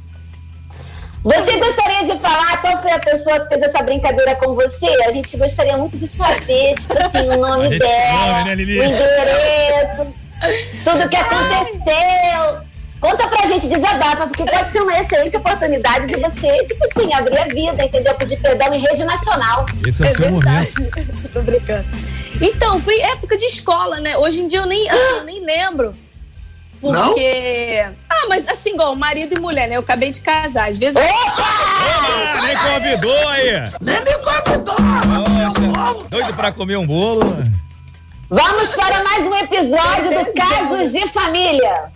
Você 1.24 1.58
gostaria 1.58 2.04
de 2.04 2.20
falar 2.20 2.60
qual 2.60 2.80
foi 2.80 2.92
a 2.92 2.98
pessoa 3.00 3.40
que 3.40 3.48
fez 3.48 3.62
essa 3.62 3.82
brincadeira 3.82 4.36
com 4.36 4.54
você? 4.54 4.86
A 5.04 5.10
gente 5.10 5.36
gostaria 5.36 5.76
muito 5.76 5.98
de 5.98 6.06
saber, 6.08 6.74
tipo 6.76 6.94
assim, 6.94 7.28
o 7.28 7.36
nome 7.40 7.78
dela, 7.78 8.44
sabe, 8.44 8.44
né, 8.44 8.56
o 8.56 8.60
endereço, 8.60 10.06
tudo 10.84 11.08
que 11.08 11.16
aconteceu. 11.16 12.67
Conta 13.00 13.28
pra 13.28 13.46
gente, 13.46 13.68
desabafa, 13.68 14.26
porque 14.26 14.44
pode 14.44 14.70
ser 14.70 14.80
uma 14.82 14.98
excelente 14.98 15.36
oportunidade 15.36 16.08
de 16.08 16.16
você, 16.16 16.64
tipo 16.64 16.84
assim, 16.84 17.14
abrir 17.14 17.38
a 17.38 17.44
vida, 17.44 17.84
entendeu? 17.84 18.14
Pedir 18.14 18.40
perdão 18.40 18.74
em 18.74 18.80
rede 18.80 19.04
nacional. 19.04 19.64
Esse 19.86 20.04
é 20.04 20.10
o 20.10 20.16
seu 20.16 20.30
verdade. 20.32 20.74
Tô 21.32 21.40
brincando. 21.42 21.86
Então, 22.40 22.80
foi 22.80 22.98
época 23.00 23.36
de 23.36 23.44
escola, 23.44 24.00
né? 24.00 24.16
Hoje 24.16 24.40
em 24.40 24.48
dia 24.48 24.60
eu 24.60 24.66
nem, 24.66 24.88
assim, 24.90 25.16
eu 25.18 25.24
nem 25.24 25.44
lembro. 25.44 25.94
Porque. 26.80 27.84
Ah, 28.08 28.26
mas 28.28 28.46
assim, 28.48 28.74
igual 28.74 28.94
marido 28.94 29.36
e 29.36 29.40
mulher, 29.40 29.68
né? 29.68 29.76
Eu 29.76 29.80
acabei 29.80 30.10
de 30.10 30.20
casar. 30.20 30.68
Às 30.68 30.78
vezes. 30.78 30.96
Ah, 30.96 32.40
nem 32.42 32.56
convidou 32.56 33.28
aí. 33.28 33.52
Nem 33.80 34.00
me 34.00 34.14
convidou. 34.18 34.76
Doido 36.08 36.34
pra 36.34 36.52
comer 36.52 36.76
um 36.76 36.86
bolo. 36.86 37.22
Vamos 38.30 38.74
para 38.74 39.02
mais 39.02 39.26
um 39.26 39.34
episódio 39.34 40.10
do 40.10 40.32
Casos 40.34 40.92
de 40.92 41.08
Família. 41.12 41.90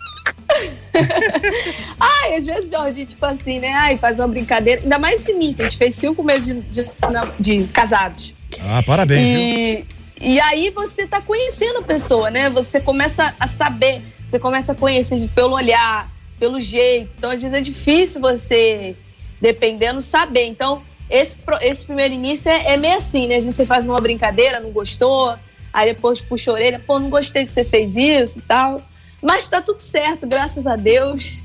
Ai, 1.98 2.36
às 2.36 2.46
vezes, 2.46 2.70
Jorge, 2.70 3.06
tipo 3.06 3.24
assim, 3.24 3.58
né? 3.58 3.72
Ai, 3.72 3.98
faz 3.98 4.18
uma 4.18 4.28
brincadeira. 4.28 4.82
Ainda 4.82 4.98
mais 4.98 5.22
esse 5.22 5.32
início. 5.32 5.64
A 5.64 5.68
gente 5.68 5.78
fez 5.78 5.94
cinco 5.94 6.22
meses 6.22 6.46
de, 6.70 6.82
de, 6.82 6.90
de 7.38 7.64
casados. 7.68 8.32
Ah, 8.60 8.82
parabéns, 8.82 9.22
viu? 9.22 9.40
E, 9.40 9.86
e 10.20 10.40
aí 10.40 10.70
você 10.70 11.06
tá 11.06 11.20
conhecendo 11.20 11.78
a 11.78 11.82
pessoa, 11.82 12.30
né? 12.30 12.50
Você 12.50 12.80
começa 12.80 13.34
a 13.38 13.46
saber, 13.46 14.02
você 14.26 14.38
começa 14.38 14.72
a 14.72 14.74
conhecer 14.74 15.28
pelo 15.34 15.54
olhar, 15.54 16.08
pelo 16.38 16.60
jeito. 16.60 17.10
Então, 17.16 17.30
às 17.30 17.40
vezes 17.40 17.56
é 17.56 17.60
difícil 17.60 18.20
você, 18.20 18.96
dependendo, 19.40 20.00
saber. 20.02 20.44
Então, 20.44 20.82
esse, 21.08 21.36
esse 21.60 21.84
primeiro 21.84 22.14
início 22.14 22.50
é, 22.50 22.72
é 22.72 22.76
meio 22.76 22.96
assim, 22.96 23.26
né? 23.26 23.36
A 23.36 23.40
gente 23.40 23.66
faz 23.66 23.86
uma 23.86 24.00
brincadeira, 24.00 24.60
não 24.60 24.70
gostou, 24.70 25.36
aí 25.72 25.94
depois 25.94 26.20
puxa 26.20 26.50
a 26.50 26.54
orelha, 26.54 26.80
pô, 26.84 26.98
não 26.98 27.10
gostei 27.10 27.44
que 27.44 27.52
você 27.52 27.64
fez 27.64 27.96
isso 27.96 28.38
e 28.38 28.42
tal. 28.42 28.82
Mas 29.22 29.48
tá 29.48 29.62
tudo 29.62 29.78
certo, 29.78 30.26
graças 30.26 30.66
a 30.66 30.74
Deus. 30.74 31.42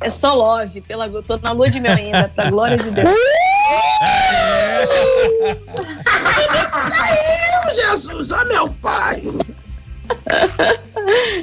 É 0.00 0.08
só 0.08 0.32
love, 0.32 0.80
pela, 0.80 1.06
eu 1.06 1.22
tô 1.22 1.36
na 1.38 1.52
lua 1.52 1.68
de 1.68 1.80
mel 1.80 1.96
ainda, 1.96 2.30
pra 2.34 2.50
glória 2.50 2.76
de 2.76 2.90
Deus. 2.90 3.18
Caiu, 6.90 7.74
Jesus, 7.74 8.30
ó 8.30 8.44
meu 8.44 8.68
pai. 8.74 9.22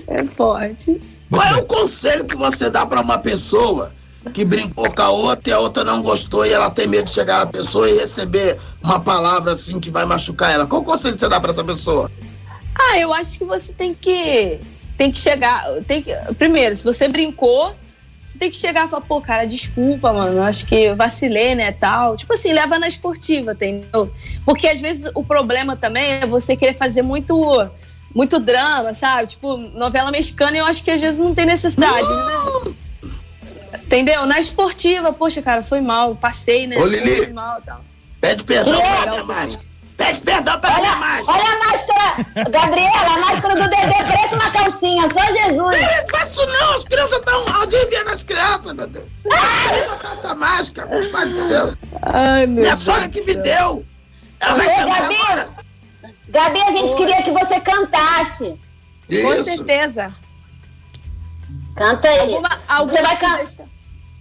É 0.07 0.23
forte. 0.23 1.01
Qual 1.29 1.45
é 1.45 1.55
o 1.55 1.65
conselho 1.65 2.25
que 2.25 2.35
você 2.35 2.69
dá 2.69 2.85
pra 2.85 3.01
uma 3.01 3.17
pessoa 3.17 3.91
que 4.33 4.45
brincou 4.45 4.89
com 4.91 5.01
a 5.01 5.09
outra 5.09 5.49
e 5.49 5.53
a 5.53 5.59
outra 5.59 5.83
não 5.83 6.01
gostou 6.01 6.45
e 6.45 6.53
ela 6.53 6.69
tem 6.69 6.87
medo 6.87 7.05
de 7.05 7.11
chegar 7.11 7.39
na 7.39 7.45
pessoa 7.45 7.89
e 7.89 7.97
receber 7.97 8.57
uma 8.81 8.99
palavra 8.99 9.51
assim 9.51 9.79
que 9.79 9.91
vai 9.91 10.05
machucar 10.05 10.51
ela? 10.51 10.65
Qual 10.65 10.81
o 10.81 10.85
conselho 10.85 11.13
que 11.13 11.19
você 11.19 11.29
dá 11.29 11.39
pra 11.39 11.51
essa 11.51 11.63
pessoa? 11.63 12.09
Ah, 12.73 12.97
eu 12.97 13.13
acho 13.13 13.37
que 13.37 13.45
você 13.45 13.73
tem 13.73 13.93
que 13.93 14.59
tem 14.97 15.11
que 15.11 15.19
chegar, 15.19 15.65
tem 15.87 16.01
que 16.01 16.13
primeiro, 16.37 16.75
se 16.75 16.83
você 16.83 17.07
brincou, 17.07 17.75
você 18.27 18.39
tem 18.39 18.51
que 18.51 18.57
chegar 18.57 18.85
e 18.85 18.89
falar, 18.89 19.05
pô, 19.05 19.21
cara, 19.21 19.45
desculpa, 19.45 20.11
mano, 20.11 20.41
acho 20.41 20.65
que 20.65 20.93
vacilei, 20.93 21.55
né, 21.55 21.71
tal. 21.71 22.17
Tipo 22.17 22.33
assim, 22.33 22.51
leva 22.51 22.77
na 22.77 22.87
esportiva, 22.87 23.53
entendeu? 23.53 24.11
Porque 24.43 24.67
às 24.67 24.81
vezes 24.81 25.09
o 25.15 25.23
problema 25.23 25.75
também 25.77 26.13
é 26.13 26.25
você 26.25 26.55
querer 26.55 26.73
fazer 26.73 27.01
muito 27.01 27.69
muito 28.13 28.39
drama, 28.39 28.93
sabe? 28.93 29.27
Tipo, 29.27 29.57
novela 29.57 30.09
mexicana, 30.09 30.55
eu 30.55 30.65
acho 30.65 30.83
que 30.83 30.91
às 30.91 31.01
vezes 31.01 31.19
não 31.19 31.35
tem 31.35 31.45
necessidade, 31.45 32.07
né? 32.07 32.73
Entendeu? 33.83 34.25
Na 34.25 34.39
esportiva, 34.39 35.11
poxa, 35.11 35.41
cara, 35.41 35.61
foi 35.61 35.81
mal, 35.81 36.15
passei, 36.15 36.65
né? 36.65 36.77
Ô, 36.77 36.85
Lili. 36.85 37.15
Foi 37.17 37.33
mal, 37.33 37.61
tal. 37.61 37.81
Pede 38.21 38.43
perdão 38.43 38.81
é? 38.81 39.23
máscara. 39.23 39.74
Pede 40.05 40.21
perdão 40.21 40.59
pra 40.59 40.75
minha 40.75 40.95
máscara. 40.97 41.39
Olha 41.39 41.51
a 41.51 41.59
máscara, 41.59 42.49
Gabriela, 42.51 43.15
a 43.15 43.19
máscara 43.19 43.55
do 43.55 43.69
Dedê 43.69 44.03
preto 44.03 44.35
na 44.35 44.51
calcinha, 44.51 45.01
só 45.09 45.25
Jesus. 45.33 45.57
Não 45.57 46.09
faz 46.09 46.31
isso 46.31 46.45
não, 46.45 46.73
as 46.73 46.85
crianças 46.85 47.17
estão 47.17 47.61
adivinhando 47.61 48.09
as 48.11 48.23
crianças, 48.23 48.73
meu 48.73 48.87
Deus. 48.87 49.05
Botar 49.23 50.13
essa 50.13 50.35
máscara, 50.35 50.87
meu 50.87 51.11
pai 51.11 51.25
do 51.29 51.37
céu. 51.37 51.73
Ai, 52.03 52.45
meu 52.45 52.61
Minha 52.61 52.75
Deus 52.75 52.79
sogra 52.81 53.09
que 53.09 53.21
me 53.23 53.35
deu. 53.35 53.83
Ela 54.41 54.57
vai 54.57 54.75
cantar 54.75 55.01
Gabi, 55.01 55.15
agora. 55.15 55.47
Gabi, 56.29 56.61
a 56.61 56.71
gente 56.71 56.95
queria 56.95 57.23
que 57.23 57.31
você 57.31 57.59
cantasse. 57.61 58.59
Com 59.07 59.13
Isso. 59.33 59.45
certeza. 59.45 60.13
Canta 61.75 62.07
aí. 62.07 62.19
Alguma, 62.19 62.59
alguma 62.67 62.93
Você 62.93 63.01
vai 63.01 63.17
cantar? 63.17 63.65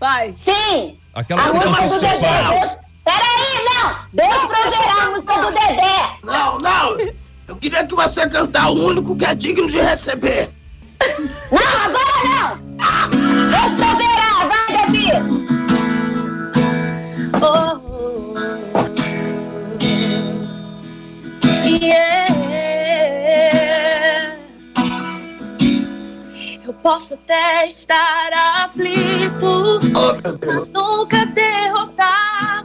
Vai. 0.01 0.35
Sim. 0.35 0.99
Aquela 1.14 1.43
A 1.43 1.45
música 1.53 1.70
do 1.70 1.76
com 1.76 2.84
Peraí, 3.05 3.65
não. 3.65 3.97
Deus 4.13 4.45
proverá 4.45 5.03
a 5.03 5.11
música 5.11 5.35
do 5.41 5.51
Dedé. 5.53 6.19
Não, 6.23 6.59
não. 6.59 6.99
Eu 7.47 7.57
queria 7.57 7.87
que 7.87 7.95
você 7.95 8.29
cantar 8.29 8.71
o 8.71 8.87
único 8.87 9.17
que 9.17 9.25
é 9.25 9.35
digno 9.35 9.67
de 9.69 9.79
receber. 9.81 10.51
Não, 11.51 11.81
agora 11.85 12.25
não. 12.25 12.57
Deus 13.51 13.73
proverá. 13.75 14.49
Vai, 14.49 14.73
Gabi. 14.77 15.05
Yeah. 21.67 22.25
Eu 26.67 26.73
posso 26.75 27.15
até 27.15 27.67
estar 27.67 28.33
aflito, 28.65 29.79
mas 30.47 30.71
nunca 30.73 31.27
derrotado. 31.27 32.64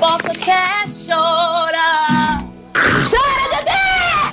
Eu 0.00 0.08
posso 0.08 0.28
até 0.28 0.86
chorar. 0.88 2.40
Chora, 2.72 3.46
Dedé! 3.54 4.32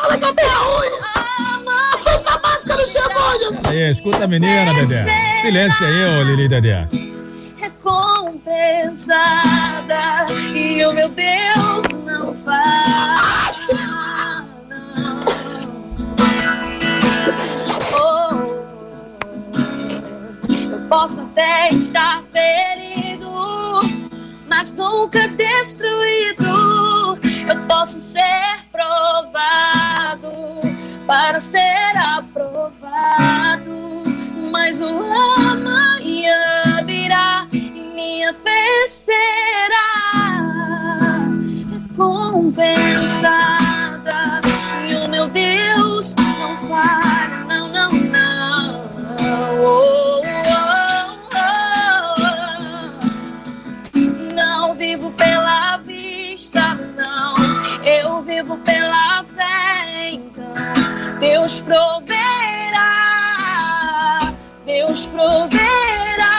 Fala, 0.00 0.16
Gabi, 0.16 0.42
é 0.42 0.46
ruim. 0.46 0.94
Assusta 1.92 2.30
a 2.30 2.32
máscara, 2.38 2.86
cebola. 2.86 3.60
Aí, 3.68 3.90
escuta 3.90 4.22
a 4.24 4.28
menina, 4.28 4.72
Dedé. 4.74 5.34
Silêncio 5.42 5.84
aí, 5.86 6.04
ô 6.04 6.22
Lili 6.22 6.48
Dedé. 6.48 6.86
recompensada 7.56 10.24
e 10.54 10.84
o 10.86 10.92
meu 10.92 11.08
Deus 11.08 11.82
não 12.06 12.32
faz. 12.44 13.66
Oh, 17.92 18.34
eu 20.72 20.78
posso 20.88 21.22
até 21.22 21.68
estar 21.70 22.22
ferido, 22.32 23.13
mas 24.56 24.72
nunca 24.74 25.26
destruído. 25.26 27.18
Eu 27.48 27.56
posso 27.66 27.98
ser 27.98 28.58
provado 28.70 30.30
para 31.08 31.40
ser 31.40 31.90
aprovado, 31.96 33.72
mas 34.52 34.80
o 34.80 35.02
amanhã 35.50 36.84
virá 36.86 37.48
e 37.52 37.90
minha 37.94 38.32
fé 38.32 38.86
será 38.86 40.22
recompensada. 41.72 44.40
E 44.88 44.94
o 44.94 45.08
meu 45.10 45.26
Deus 45.28 46.14
não 46.14 46.56
falha, 46.68 47.44
não, 47.48 47.68
não, 47.68 47.90
não. 47.90 48.84
Oh, 49.60 50.23
Deus 61.34 61.60
proverá, 61.62 62.86
Deus 64.64 65.06
proverá. 65.06 66.30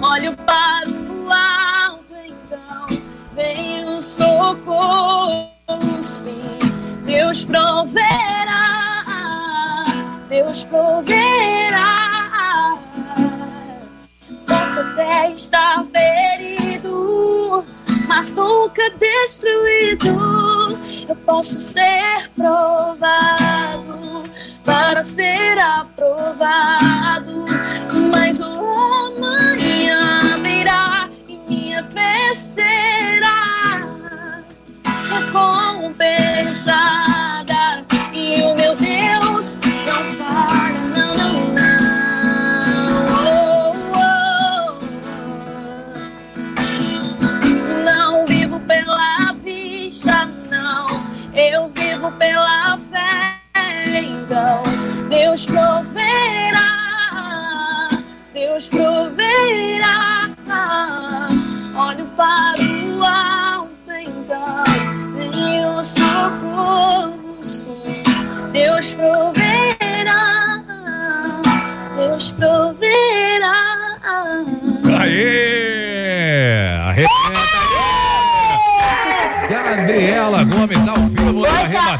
Olho 0.00 0.34
para 0.38 0.88
o 0.88 1.30
alto, 1.30 2.14
então 2.24 2.86
vem 3.34 3.84
o 3.84 4.00
socorro, 4.00 5.52
sim. 6.00 6.58
Deus 7.04 7.44
proverá, 7.44 9.04
Deus 10.26 10.64
proverá. 10.64 12.08
Posso 14.46 14.80
até 14.80 15.30
estar 15.32 15.84
ferido, 15.92 17.66
mas 18.10 18.32
nunca 18.32 18.90
destruído. 18.98 20.08
Eu 21.08 21.14
posso 21.24 21.54
ser 21.54 22.28
provado 22.34 24.28
para 24.64 25.00
ser 25.00 25.56
aprovado, 25.60 27.44
mas 28.10 28.40
o 28.40 28.44
amanhã 29.06 30.38
virá 30.42 31.08
e 31.28 31.38
minha 31.48 31.82
vez 31.84 32.36
será 32.36 33.60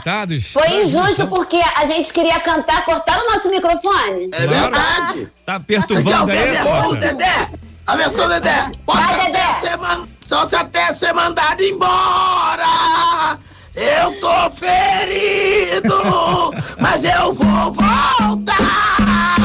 arrebatados. 0.00 0.46
Foi 0.46 0.82
injusto 0.82 1.26
porque 1.28 1.60
a 1.76 1.84
gente 1.86 2.12
queria 2.12 2.40
cantar, 2.40 2.84
cortaram 2.84 3.24
o 3.26 3.34
nosso 3.34 3.48
microfone. 3.50 4.30
É 4.32 4.46
verdade. 4.46 5.32
Tá 5.44 5.58
Você 5.58 5.64
quer 5.64 5.86
perturbando 5.86 6.30
aí, 6.30 6.50
versão? 6.50 6.94
Dedé? 6.94 7.50
A 7.86 7.96
versão 7.96 8.24
do 8.26 8.34
Dedé. 8.34 8.70
Posso 8.86 9.14
até 9.14 9.52
ser 9.54 9.76
man... 9.78 10.08
Só 10.20 10.44
se 10.46 10.56
até 10.56 10.92
ser 10.92 11.12
mandado 11.12 11.62
embora. 11.62 13.38
Eu 13.74 14.20
tô 14.20 14.50
ferido, 14.50 15.94
mas 16.78 17.04
eu 17.04 17.32
vou 17.34 17.72
voltar. 17.72 19.36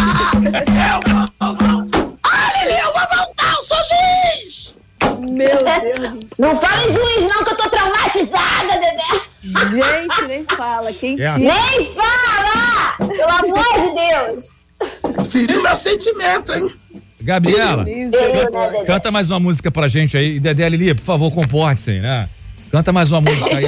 Eu 0.66 1.00
vou 1.14 1.28
voltar. 1.50 1.96
Olha, 2.26 2.72
eu 2.72 2.94
vou 2.94 3.02
voltar, 3.18 3.54
eu 3.56 3.64
sou 3.64 3.78
juiz. 3.78 4.35
Meu 5.32 5.58
Deus. 5.58 6.26
Não 6.38 6.60
fala 6.60 6.84
em 6.86 6.94
juiz, 6.94 7.22
não, 7.34 7.44
que 7.44 7.52
eu 7.54 7.58
tô 7.58 7.70
traumatizada, 7.70 8.74
Dedé. 8.80 9.22
Gente, 9.42 10.28
nem 10.28 10.46
fala. 10.46 10.92
Quem 10.94 11.20
É. 11.22 11.34
tira? 11.34 11.38
Nem 11.54 11.94
fala! 11.94 12.96
Pelo 12.98 13.32
amor 13.32 13.66
de 13.82 13.96
Deus! 13.96 15.30
Feriu 15.30 15.62
meu 15.64 15.76
sentimento, 15.76 16.54
hein? 16.54 16.70
Gabriela, 17.22 17.84
né, 17.84 18.10
canta 18.86 19.10
mais 19.12 19.30
uma 19.32 19.40
música 19.40 19.72
pra 19.72 19.88
gente 19.88 20.16
aí. 20.16 20.40
Dedé 20.40 20.70
Lili, 20.70 20.94
por 20.94 21.02
favor, 21.04 21.32
comporte-se, 21.32 22.00
né? 22.00 22.30
Canta 22.72 22.94
mais 22.94 23.12
uma 23.12 23.22
música 23.22 23.56
aí. 23.58 23.64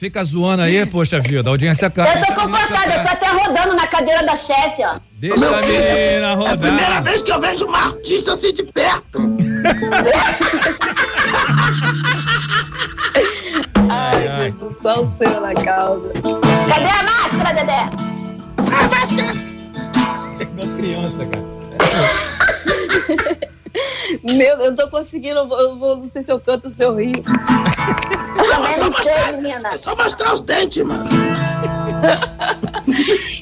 Fica 0.00 0.24
zoando 0.24 0.62
aí, 0.62 0.86
poxa 0.86 1.20
vida, 1.20 1.50
a 1.50 1.52
audiência 1.52 1.90
canta. 1.90 2.18
Eu 2.18 2.24
tô 2.24 2.32
confortável, 2.32 2.92
eu 2.96 3.02
tô 3.02 3.08
até 3.10 3.26
rodando 3.28 3.76
na 3.76 3.86
cadeira 3.86 4.22
da 4.24 4.34
chefe, 4.34 4.82
ó. 4.82 4.98
Deixa 5.12 5.36
a 5.36 5.60
menina 5.60 6.26
É 6.26 6.32
a 6.32 6.36
primeira 6.56 6.86
rodar. 6.86 7.02
vez 7.04 7.20
que 7.20 7.30
eu 7.30 7.38
vejo 7.38 7.66
uma 7.66 7.84
artista 7.84 8.32
assim 8.32 8.50
de 8.54 8.62
perto. 8.62 9.20
Ai, 13.90 14.22
Jesus, 14.50 14.76
só 14.80 15.02
o 15.02 15.12
seu 15.18 15.38
na 15.38 15.52
causa. 15.54 16.08
Cadê 16.14 16.88
a 16.88 17.02
máscara, 17.02 17.52
Dedé? 17.52 17.90
Ah, 18.56 18.88
máscara. 18.88 19.34
Igual 20.40 20.76
criança, 20.78 21.26
cara. 21.26 21.44
Meu, 24.24 24.56
eu 24.60 24.70
não 24.70 24.76
tô 24.76 24.88
conseguindo, 24.88 25.38
eu 25.40 25.48
vou, 25.48 25.60
eu 25.60 25.76
vou- 25.78 25.96
não 25.96 26.04
sei 26.06 26.22
se 26.22 26.32
eu 26.32 26.40
canto 26.40 26.64
ou 26.64 26.70
se 26.70 26.82
eu 26.84 26.94
rio. 26.96 27.22
Não, 28.36 28.66
é 28.66 28.72
só 28.72 28.90
mostrar, 28.90 29.72
é 29.74 29.78
só 29.78 29.96
mostrar 29.96 30.34
os 30.34 30.40
dentes, 30.40 30.82
mano. 30.82 31.08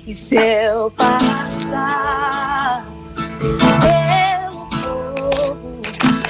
E 0.07 0.13
se 0.13 0.37
eu 0.37 0.91
passar 0.91 2.85
pelo 3.81 4.67
fogo, 4.71 5.81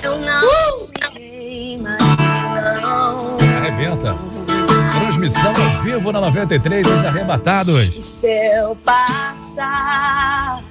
eu 0.03 0.18
não 0.20 0.86
me 0.86 0.88
queimarei, 1.11 2.80
não. 2.82 3.36
Arrebenta. 3.59 4.16
Transmissão 5.01 5.53
ao 5.57 5.82
vivo 5.82 6.12
na 6.12 6.20
93, 6.20 6.86
os 6.86 7.05
arrebatados. 7.05 7.96
E 7.96 8.03
se 8.03 8.28
eu 8.28 8.76
passar 8.84 10.62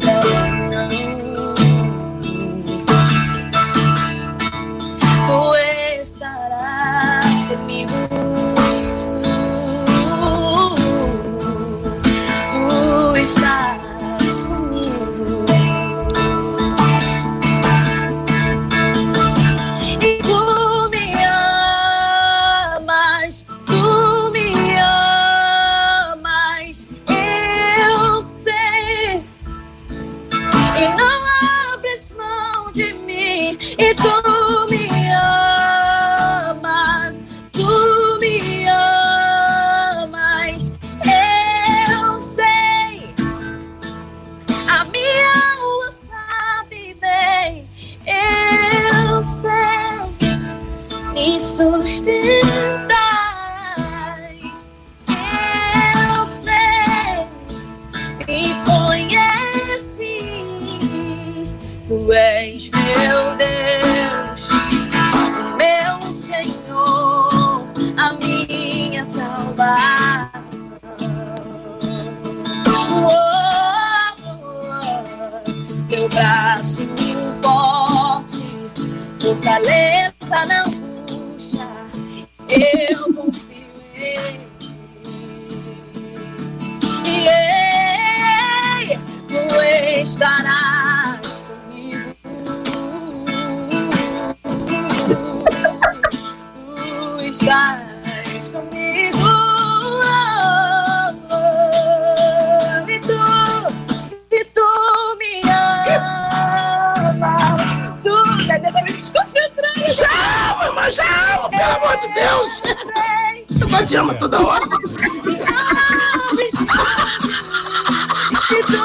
Tu 5.26 5.56
estarás 6.02 7.48
comigo. 7.48 8.55
Teu 76.16 76.24
braço 76.24 76.88
forte, 77.42 78.48
fortaleza 79.20 80.46
na 80.48 80.62
angústia, 80.62 81.68
eu 82.48 83.14
confio 83.14 83.68
em 83.98 84.40
ti. 87.04 87.28
Ei, 88.88 88.98
tu 89.28 89.62
estarás 90.02 90.75
amor 111.96 112.00
de 112.00 112.08
Deus. 112.14 112.62
Eu 113.62 113.68
vou 113.70 113.86
te 113.86 113.98
amar 113.98 114.18
toda 114.18 114.42
hora. 114.42 114.66
E 118.52 118.64
tu, 118.64 118.76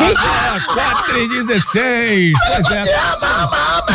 Agora, 0.00 0.60
4 0.66 1.18
e 1.18 1.28
16. 1.28 2.38
Pois 2.38 2.70
é. 2.72 2.82
Te 2.82 2.90
ama, 2.90 3.44
ama, 3.44 3.87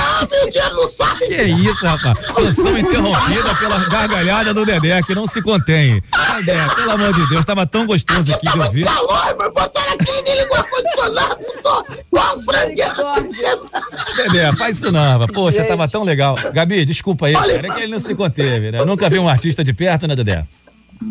dinheiro 0.49 0.75
não 0.75 0.87
sai. 0.87 1.15
Que 1.15 1.41
isso, 1.43 1.85
rapaz? 1.85 2.17
Canção 2.35 2.77
interrompida 2.77 3.55
pela 3.55 3.77
gargalhada 3.89 4.53
do 4.53 4.65
Dedé, 4.65 5.01
que 5.03 5.15
não 5.15 5.27
se 5.27 5.41
contém. 5.41 6.01
Dedé, 6.45 6.75
pelo 6.75 6.91
amor 6.91 7.13
de 7.13 7.29
Deus, 7.29 7.45
tava 7.45 7.65
tão 7.65 7.85
gostoso 7.85 8.33
aqui 8.33 8.51
de 8.51 8.59
ouvir. 8.59 8.85
Calor, 8.85 9.35
mas 9.37 9.53
botaram 9.53 9.93
aqui 9.93 10.11
e 10.11 10.41
ligou 10.41 10.57
o 10.57 10.59
ar-condicionado. 10.59 11.37
Tô 11.61 11.85
igual 12.11 12.35
um 12.35 12.39
frangueiro. 12.39 13.69
Dedé, 14.17 14.51
faz 14.53 14.77
isso 14.77 14.91
não, 14.91 15.19
rapaz. 15.19 15.31
Poxa, 15.33 15.63
tava 15.63 15.87
tão 15.87 16.03
legal. 16.03 16.35
Gabi, 16.53 16.85
desculpa 16.85 17.27
aí, 17.27 17.35
Olha, 17.35 17.55
cara, 17.55 17.67
é 17.67 17.71
que 17.71 17.81
ele 17.81 17.91
não 17.91 17.99
se 17.99 18.15
conteve, 18.15 18.71
né? 18.71 18.79
Nunca 18.85 19.09
vi 19.09 19.19
um 19.19 19.29
artista 19.29 19.63
de 19.63 19.73
perto, 19.73 20.07
né, 20.07 20.15
Dedé? 20.15 20.45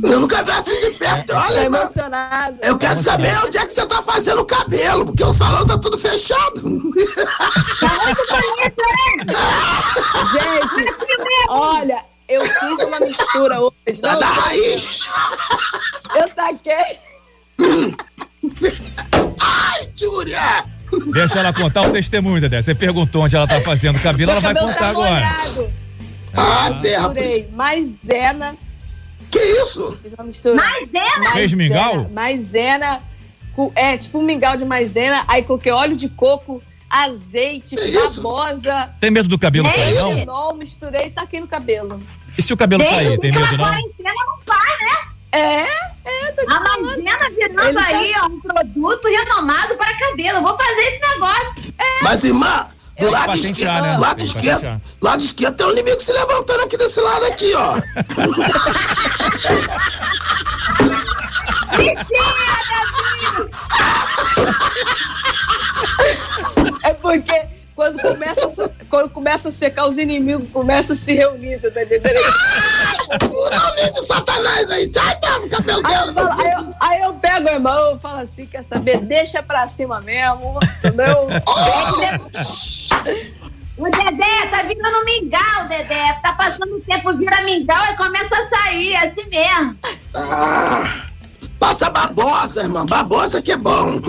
Eu 0.04 0.20
nunca 0.20 0.42
vi 0.42 0.50
assim 0.50 0.80
de 0.80 0.90
perto. 0.98 1.26
Tá 1.26 1.46
Olha, 1.48 1.70
mano. 1.70 1.76
emocionado. 1.84 2.56
Eu 2.62 2.78
quero 2.78 2.96
saber 2.98 3.36
onde 3.44 3.58
é 3.58 3.66
que 3.66 3.72
você 3.74 3.86
tá 3.86 4.02
fazendo 4.02 4.40
o 4.42 4.46
cabelo, 4.46 5.06
porque 5.06 5.24
o 5.24 5.32
salão 5.32 5.66
tá 5.66 5.78
tudo 5.78 5.96
fechado. 5.98 6.60
Gente, 10.32 10.94
olha, 11.48 12.04
eu 12.28 12.40
fiz 12.40 12.84
uma 12.86 13.00
mistura 13.00 13.60
hoje. 13.60 14.00
Tá 14.00 14.12
Não, 14.12 14.20
da 14.20 14.26
raiz. 14.26 15.00
eu 16.16 16.28
taquei. 16.28 16.98
Ai, 19.40 19.88
Júlia! 19.94 20.64
Deixa 21.12 21.38
ela 21.38 21.52
contar 21.52 21.82
o 21.82 21.92
testemunho, 21.92 22.40
Dedé. 22.40 22.60
Você 22.60 22.74
perguntou 22.74 23.22
onde 23.22 23.34
ela 23.36 23.46
tá 23.46 23.60
fazendo 23.60 23.96
o 23.96 24.02
cabelo, 24.02 24.32
ela 24.32 24.40
vai 24.40 24.54
contar 24.54 24.74
tá 24.78 24.88
agora. 24.90 25.10
molhado. 25.10 25.72
Ah, 26.34 26.78
terra. 26.82 27.08
Misturei 27.08 27.48
maisena. 27.52 28.54
Que 29.32 29.38
isso? 29.38 29.98
Fiz 30.02 30.12
uma 30.12 30.24
mistura. 30.24 30.54
Maisena? 30.54 31.32
Fez 31.32 31.52
mingau? 31.54 32.08
Maisena. 32.10 33.00
É, 33.74 33.96
tipo 33.96 34.18
um 34.18 34.22
mingau 34.22 34.56
de 34.56 34.64
maisena. 34.64 35.24
Aí 35.26 35.42
coloquei 35.42 35.72
óleo 35.72 35.96
de 35.96 36.08
coco, 36.10 36.62
azeite, 36.88 37.74
babosa. 38.16 38.90
Tem 39.00 39.10
medo 39.10 39.28
do 39.28 39.38
cabelo 39.38 39.68
cair, 39.72 39.94
não? 39.94 40.10
Retinol, 40.10 40.54
misturei 40.54 41.06
e 41.06 41.10
taquei 41.10 41.40
no 41.40 41.48
cabelo. 41.48 41.98
E 42.36 42.42
se 42.42 42.52
o 42.52 42.56
cabelo 42.56 42.84
cair, 42.84 43.18
tem 43.18 43.32
medo, 43.32 43.56
não? 43.56 43.64
quarentena 43.64 44.12
não 44.26 44.38
faz, 44.46 44.80
né? 44.80 45.12
É, 45.32 45.62
é, 46.04 46.32
tô 46.32 46.44
te 46.44 46.52
A 46.52 46.60
maisena 46.60 47.30
virando 47.30 47.68
Ele 47.68 47.74
tá- 47.74 47.86
aí, 47.86 48.12
ó, 48.22 48.26
um 48.26 48.40
produto 48.40 49.08
renomado 49.08 49.74
para 49.76 49.96
cabelo. 49.98 50.38
Eu 50.38 50.42
vou 50.42 50.56
fazer 50.56 50.80
esse 50.80 51.00
negócio. 51.00 51.72
Mas, 52.02 52.24
irmã, 52.24 52.68
do 52.98 53.06
Eu 53.06 53.10
lado 53.10 53.36
esquerdo, 53.36 53.82
né? 53.82 53.98
lado 53.98 54.22
esquerdo, 54.22 54.80
lado 55.00 55.24
esquerdo 55.24 55.56
tem 55.56 55.66
um 55.66 55.72
inimigo 55.72 56.00
se 56.00 56.12
levantando 56.12 56.62
aqui 56.62 56.76
desse 56.76 57.00
lado 57.00 57.24
aqui, 57.26 57.52
ó. 57.54 57.80
É 66.84 66.94
porque 66.94 67.46
quando 67.74 68.00
começa, 68.00 68.64
a, 68.64 68.70
quando 68.88 69.10
começa 69.10 69.48
a 69.48 69.52
secar, 69.52 69.86
os 69.86 69.96
inimigos 69.98 70.48
começam 70.50 70.94
a 70.94 70.98
se 70.98 71.14
reunir, 71.14 71.58
tá 71.60 71.68
entendendo? 71.82 72.20
Nem 73.76 73.92
de 73.92 74.06
satanás 74.06 74.70
aí. 74.70 74.90
Sai, 74.90 75.18
tá, 75.20 75.40
cabelo 75.50 75.82
Aí 75.86 75.92
dela. 75.92 76.06
eu, 76.08 76.14
falo- 76.14 76.40
aí 76.40 76.50
eu- 76.52 76.74
aí 76.80 77.02
eu 77.02 77.14
pego 77.14 77.48
o 77.48 77.50
irmão 77.52 77.96
e 77.96 77.98
falo 78.00 78.20
assim, 78.20 78.46
quer 78.46 78.62
saber? 78.62 79.00
Deixa 79.00 79.42
pra 79.42 79.66
cima 79.68 80.00
mesmo, 80.00 80.58
entendeu? 80.78 81.26
O 83.78 83.84
Dedé 83.84 84.46
tá 84.50 84.62
virando 84.62 85.04
mingau, 85.04 85.66
Dedé. 85.68 86.12
Tá 86.22 86.32
passando 86.34 86.76
o 86.76 86.80
tempo, 86.80 87.12
vira 87.16 87.42
mingau 87.42 87.84
e 87.90 87.96
começa 87.96 88.34
a 88.36 88.48
sair, 88.48 88.92
é 88.92 89.08
assim 89.08 89.24
mesmo. 89.28 89.76
Ah, 90.14 91.06
passa 91.58 91.90
babosa, 91.90 92.62
irmã. 92.62 92.84
Babosa 92.86 93.40
que 93.42 93.52
é 93.52 93.56
bom. 93.56 94.00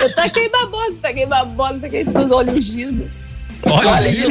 Eu 0.00 0.14
taquei 0.14 0.48
babosa, 0.48 0.96
taquei 1.02 1.26
babosa, 1.26 1.78
taquei 1.80 2.04
tudo, 2.04 2.34
olho 2.36 2.52
ungido. 2.54 3.08
Olha, 3.66 3.94
aí. 3.94 4.16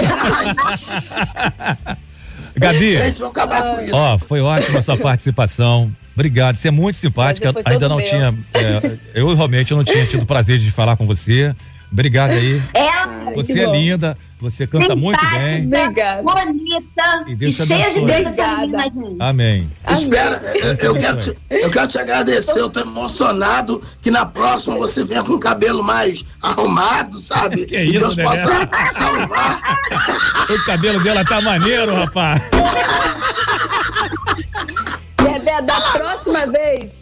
Gabi, 2.57 2.97
Gente, 2.97 3.19
vou 3.19 3.29
acabar 3.29 3.75
com 3.75 3.81
isso. 3.81 3.95
ó, 3.95 4.17
foi 4.17 4.41
ótima 4.41 4.79
a 4.79 4.81
sua 4.81 4.97
participação. 4.97 5.91
Obrigado, 6.13 6.55
você 6.55 6.67
é 6.67 6.71
muito 6.71 6.97
simpática. 6.97 7.53
Ainda 7.63 7.87
não 7.87 7.97
meu. 7.97 8.05
tinha. 8.05 8.35
é, 8.53 8.97
eu 9.13 9.33
realmente 9.35 9.73
não 9.73 9.83
tinha 9.83 10.05
tido 10.05 10.23
o 10.23 10.25
prazer 10.25 10.59
de 10.59 10.69
falar 10.71 10.97
com 10.97 11.05
você. 11.05 11.55
Obrigado 11.91 12.31
aí. 12.31 12.61
Ela 12.73 13.31
Você 13.35 13.59
é 13.61 13.65
bom. 13.65 13.71
linda, 13.73 14.17
você 14.39 14.65
canta 14.65 14.95
muito 14.95 15.19
bem. 15.31 15.65
Obrigada. 15.65 16.23
bonita 16.23 17.25
E 17.27 17.31
e, 17.31 17.35
Deus 17.35 17.55
cheia 17.55 17.91
de. 17.91 17.99
Deus 18.05 18.07
menina, 18.07 18.83
gente. 18.83 19.15
Amém. 19.19 19.69
Espera, 19.89 20.41
eu, 20.55 20.93
eu 20.93 20.95
quero 20.95 21.17
te, 21.17 21.37
eu 21.49 21.69
quero 21.69 21.87
te 21.87 21.99
agradecer, 21.99 22.59
eu 22.59 22.69
tô 22.69 22.79
emocionado 22.79 23.81
que 24.01 24.09
na 24.09 24.25
próxima 24.25 24.77
você 24.77 25.03
venha 25.03 25.23
com 25.23 25.33
o 25.33 25.39
cabelo 25.39 25.83
mais 25.83 26.25
arrumado, 26.41 27.19
sabe? 27.19 27.65
Que 27.65 27.77
e 27.77 27.85
isso, 27.95 27.99
Deus 27.99 28.15
Dedé? 28.15 28.29
possa 28.29 28.69
salvar. 28.93 29.77
O 30.49 30.65
cabelo 30.65 31.03
dela 31.03 31.25
tá 31.25 31.41
maneiro, 31.41 31.93
rapaz. 31.93 32.41
Dedé, 35.17 35.61
da 35.61 35.81
próxima 35.91 36.47
vez, 36.47 36.98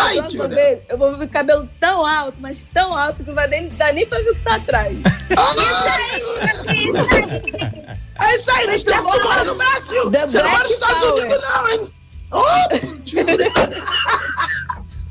Ai, 0.00 0.16
próxima 0.16 0.44
Júlia. 0.44 0.56
vez, 0.56 0.78
eu 0.88 0.98
vou 0.98 1.16
ver 1.16 1.24
o 1.24 1.28
cabelo 1.28 1.68
tão 1.78 2.06
alto, 2.06 2.36
mas 2.40 2.66
tão 2.72 2.96
alto 2.96 3.22
que 3.22 3.28
não 3.28 3.34
vai 3.34 3.48
nem, 3.48 3.68
dar 3.70 3.92
nem 3.92 4.06
pra 4.06 4.18
ver 4.18 4.30
o 4.30 4.34
que 4.34 4.42
tá 4.42 4.54
atrás. 4.56 4.96
É 8.20 8.34
isso 8.36 8.50
aí, 8.52 8.66
não 8.66 8.74
esquece 8.74 9.10
que 9.10 9.22
mora 9.22 9.44
no 9.44 9.54
Brasil. 9.54 10.10
The 10.10 10.28
Você 10.28 10.42
não 10.42 10.50
mora 10.50 10.64
nos 10.64 10.72
Estados 10.72 11.00
Power. 11.00 11.14
Unidos, 11.14 11.38
não, 11.42 11.68
hein? 11.70 11.90
Júlia. 13.06 13.50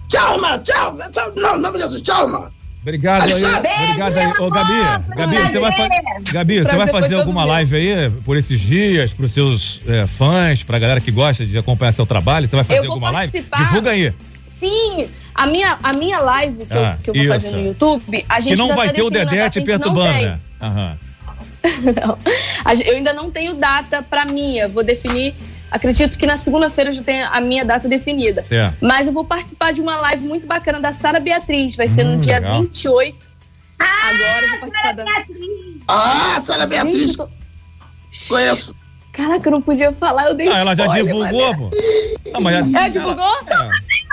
tchau, 0.08 0.36
irmão, 0.36 0.60
tchau. 0.60 0.98
tchau. 1.12 1.34
Não, 1.36 1.58
não, 1.58 1.78
Jesus, 1.78 2.02
tchau, 2.02 2.26
irmão. 2.26 2.60
Obrigado 2.82 3.24
aí. 3.24 3.34
Obrigado 3.34 4.18
aí. 4.18 4.34
Ô, 4.40 4.50
Gabi, 4.50 4.74
Gabi, 5.16 5.38
você 5.38 5.60
vai, 5.60 5.72
fa 5.72 5.90
Gabi, 6.32 6.60
você 6.60 6.76
vai 6.76 6.88
fazer 6.88 7.16
alguma 7.16 7.44
live 7.46 7.76
aí 7.76 8.10
por 8.24 8.38
esses 8.38 8.60
dias, 8.60 9.14
pros 9.14 9.34
seus 9.34 9.82
é, 9.88 10.08
fãs, 10.08 10.64
pra 10.64 10.80
galera 10.80 11.02
que 11.02 11.12
gosta 11.12 11.46
de 11.46 11.58
acompanhar 11.58 11.92
seu 11.92 12.06
trabalho? 12.06 12.48
Você 12.48 12.56
vai 12.56 12.64
fazer 12.64 12.80
Eu 12.80 12.84
vou 12.84 12.94
alguma 12.94 13.12
live? 13.12 13.46
Divulga 13.58 13.92
aí. 13.92 14.14
Sim, 14.60 15.08
a 15.34 15.46
minha, 15.48 15.78
a 15.82 15.94
minha 15.94 16.20
live 16.20 16.66
que, 16.66 16.74
Ah, 16.74 16.98
eu, 16.98 17.04
que 17.04 17.10
eu 17.10 17.14
vou 17.14 17.24
isso. 17.24 17.32
fazer 17.34 17.52
no 17.52 17.62
YouTube, 17.66 18.26
a 18.28 18.40
gente 18.40 18.54
Que 18.54 18.60
não 18.60 18.76
vai 18.76 18.92
ter 18.92 19.02
o 19.02 19.10
Dedé 19.10 19.50
te 19.50 19.60
gente 19.60 19.66
perturbando, 19.66 20.12
né? 20.22 20.40
Aham. 20.62 20.98
Não. 22.06 22.18
Eu 22.86 22.96
ainda 22.96 23.14
não 23.14 23.30
tenho 23.32 23.54
data 23.56 24.02
pra 24.02 24.26
minha. 24.26 24.68
Vou 24.68 24.84
definir. 24.84 25.34
Acredito 25.72 26.18
que 26.18 26.26
na 26.26 26.36
segunda-feira 26.38 26.90
eu 26.90 26.94
já 26.94 27.04
tenho 27.04 27.28
a 27.32 27.40
minha 27.40 27.64
data 27.64 27.88
definida. 27.88 28.42
Certo. 28.44 28.78
Mas 28.82 29.08
eu 29.08 29.14
vou 29.14 29.24
participar 29.26 29.72
de 29.72 29.80
uma 29.82 29.98
live 29.98 30.26
muito 30.28 30.48
bacana 30.48 30.80
da 30.80 30.92
Sara 30.92 31.20
Beatriz. 31.20 31.76
Vai 31.76 31.88
ser 31.88 32.06
Hum, 32.06 32.16
no 32.16 32.22
dia 32.22 32.36
legal. 32.40 32.62
28. 32.62 33.28
Agora 33.80 34.42
eu 34.46 34.50
vou 34.50 34.60
participar 34.60 34.94
da. 34.94 35.06
Ah, 35.88 36.40
Sara 36.42 36.62
Gente, 36.62 36.70
Beatriz, 36.70 37.10
eu 37.18 37.18
tô- 37.28 37.30
conheço. 38.30 38.76
Caraca, 39.20 39.48
eu 39.50 39.52
não 39.52 39.62
podia 39.62 39.92
falar, 39.94 40.28
eu 40.28 40.34
dei 40.34 40.48
Ah, 40.48 40.60
ela 40.60 40.74
já 40.76 40.84
spoiler, 40.86 41.06
divulgou, 41.14 41.56
pô. 41.56 41.70
Ah, 42.34 42.40
mas 42.40 42.72
já- 42.72 42.80
É, 42.86 42.90
divulgou? 42.90 43.36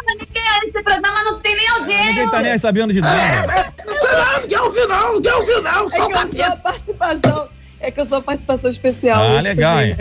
Ninguém- 0.08 0.68
Esse 0.68 0.82
programa 0.82 1.22
não 1.24 1.38
tem 1.40 1.54
nem 1.56 1.68
audiência. 1.68 2.04
Ninguém 2.06 2.28
tá 2.30 2.42
nem 2.42 2.52
aí 2.52 2.58
sabendo 2.58 2.92
de 2.92 3.00
nada. 3.00 3.16
É, 3.16 3.64
não 3.86 3.98
tem 3.98 4.12
não, 4.12 4.40
ninguém 4.42 4.58
ouviu 4.58 4.88
não, 4.88 5.14
ninguém 5.14 5.32
ouviu 5.32 5.62
não. 5.62 5.86
É 5.86 5.90
que 5.90 6.00
eu 6.00 6.28
sou 6.28 6.44
a 6.44 6.56
participação. 6.56 7.48
É 7.80 7.90
que 7.90 8.00
eu 8.00 8.06
sou 8.06 8.18
a 8.18 8.22
participação 8.22 8.70
especial. 8.70 9.22
Ah, 9.24 9.40
legal, 9.40 9.80
hein? 9.80 9.96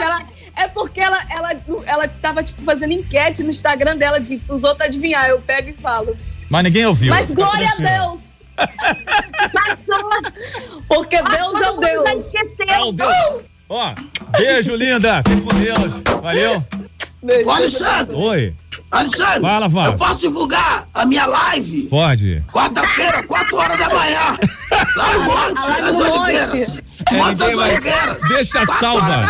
ela- 0.00 0.22
é 0.56 0.66
porque 0.68 1.00
ela, 1.00 1.22
ela, 1.30 1.50
ela 1.86 2.08
tava, 2.08 2.42
tipo, 2.42 2.60
fazendo 2.62 2.92
enquete 2.92 3.42
no 3.42 3.50
Instagram 3.50 3.96
dela 3.96 4.18
de 4.18 4.40
os 4.48 4.64
outros 4.64 4.88
adivinhar. 4.88 5.28
Eu 5.28 5.40
pego 5.40 5.70
e 5.70 5.72
falo. 5.74 6.16
Mas 6.48 6.64
ninguém 6.64 6.86
ouviu. 6.86 7.10
Mas 7.10 7.30
glória 7.30 7.68
a 7.68 7.76
tranquilo. 7.76 8.25
Deus! 9.86 10.32
Porque 10.88 11.22
Deus 11.22 11.60
é 11.60 11.70
o 11.70 11.76
Deus. 11.78 12.34
É 12.68 12.80
o 12.80 12.92
Deus. 12.92 13.44
Ó, 13.68 13.94
beijo, 14.38 14.74
linda. 14.76 15.22
Fique 15.26 15.40
com 15.42 15.54
Deus. 15.60 16.20
Valeu. 16.22 16.64
Beijo. 17.22 17.50
Alexandre, 17.50 18.16
Oi. 18.16 18.54
Alexandre, 18.90 19.40
Fala, 19.40 19.68
Fábio. 19.68 19.90
eu 19.92 19.98
posso 19.98 20.20
divulgar 20.20 20.88
a 20.94 21.04
minha 21.04 21.26
live? 21.26 21.82
Pode. 21.88 22.42
Quarta-feira, 22.52 23.22
4 23.24 23.56
horas 23.56 23.78
da 23.78 23.88
manhã. 23.88 24.38
Lá 24.96 25.12
no 25.14 25.22
Monte, 25.24 25.58
Ah, 25.58 25.68
lá 25.70 25.78
nas 25.80 25.98
no 25.98 26.12
Oliveiras. 26.22 26.78
É, 27.10 27.14
Monte 27.16 27.34
das 27.36 27.54
vai- 27.54 27.70
Oliveiras. 27.72 28.18
Deixa 28.28 28.66
4 28.66 28.80
salva. 28.80 29.22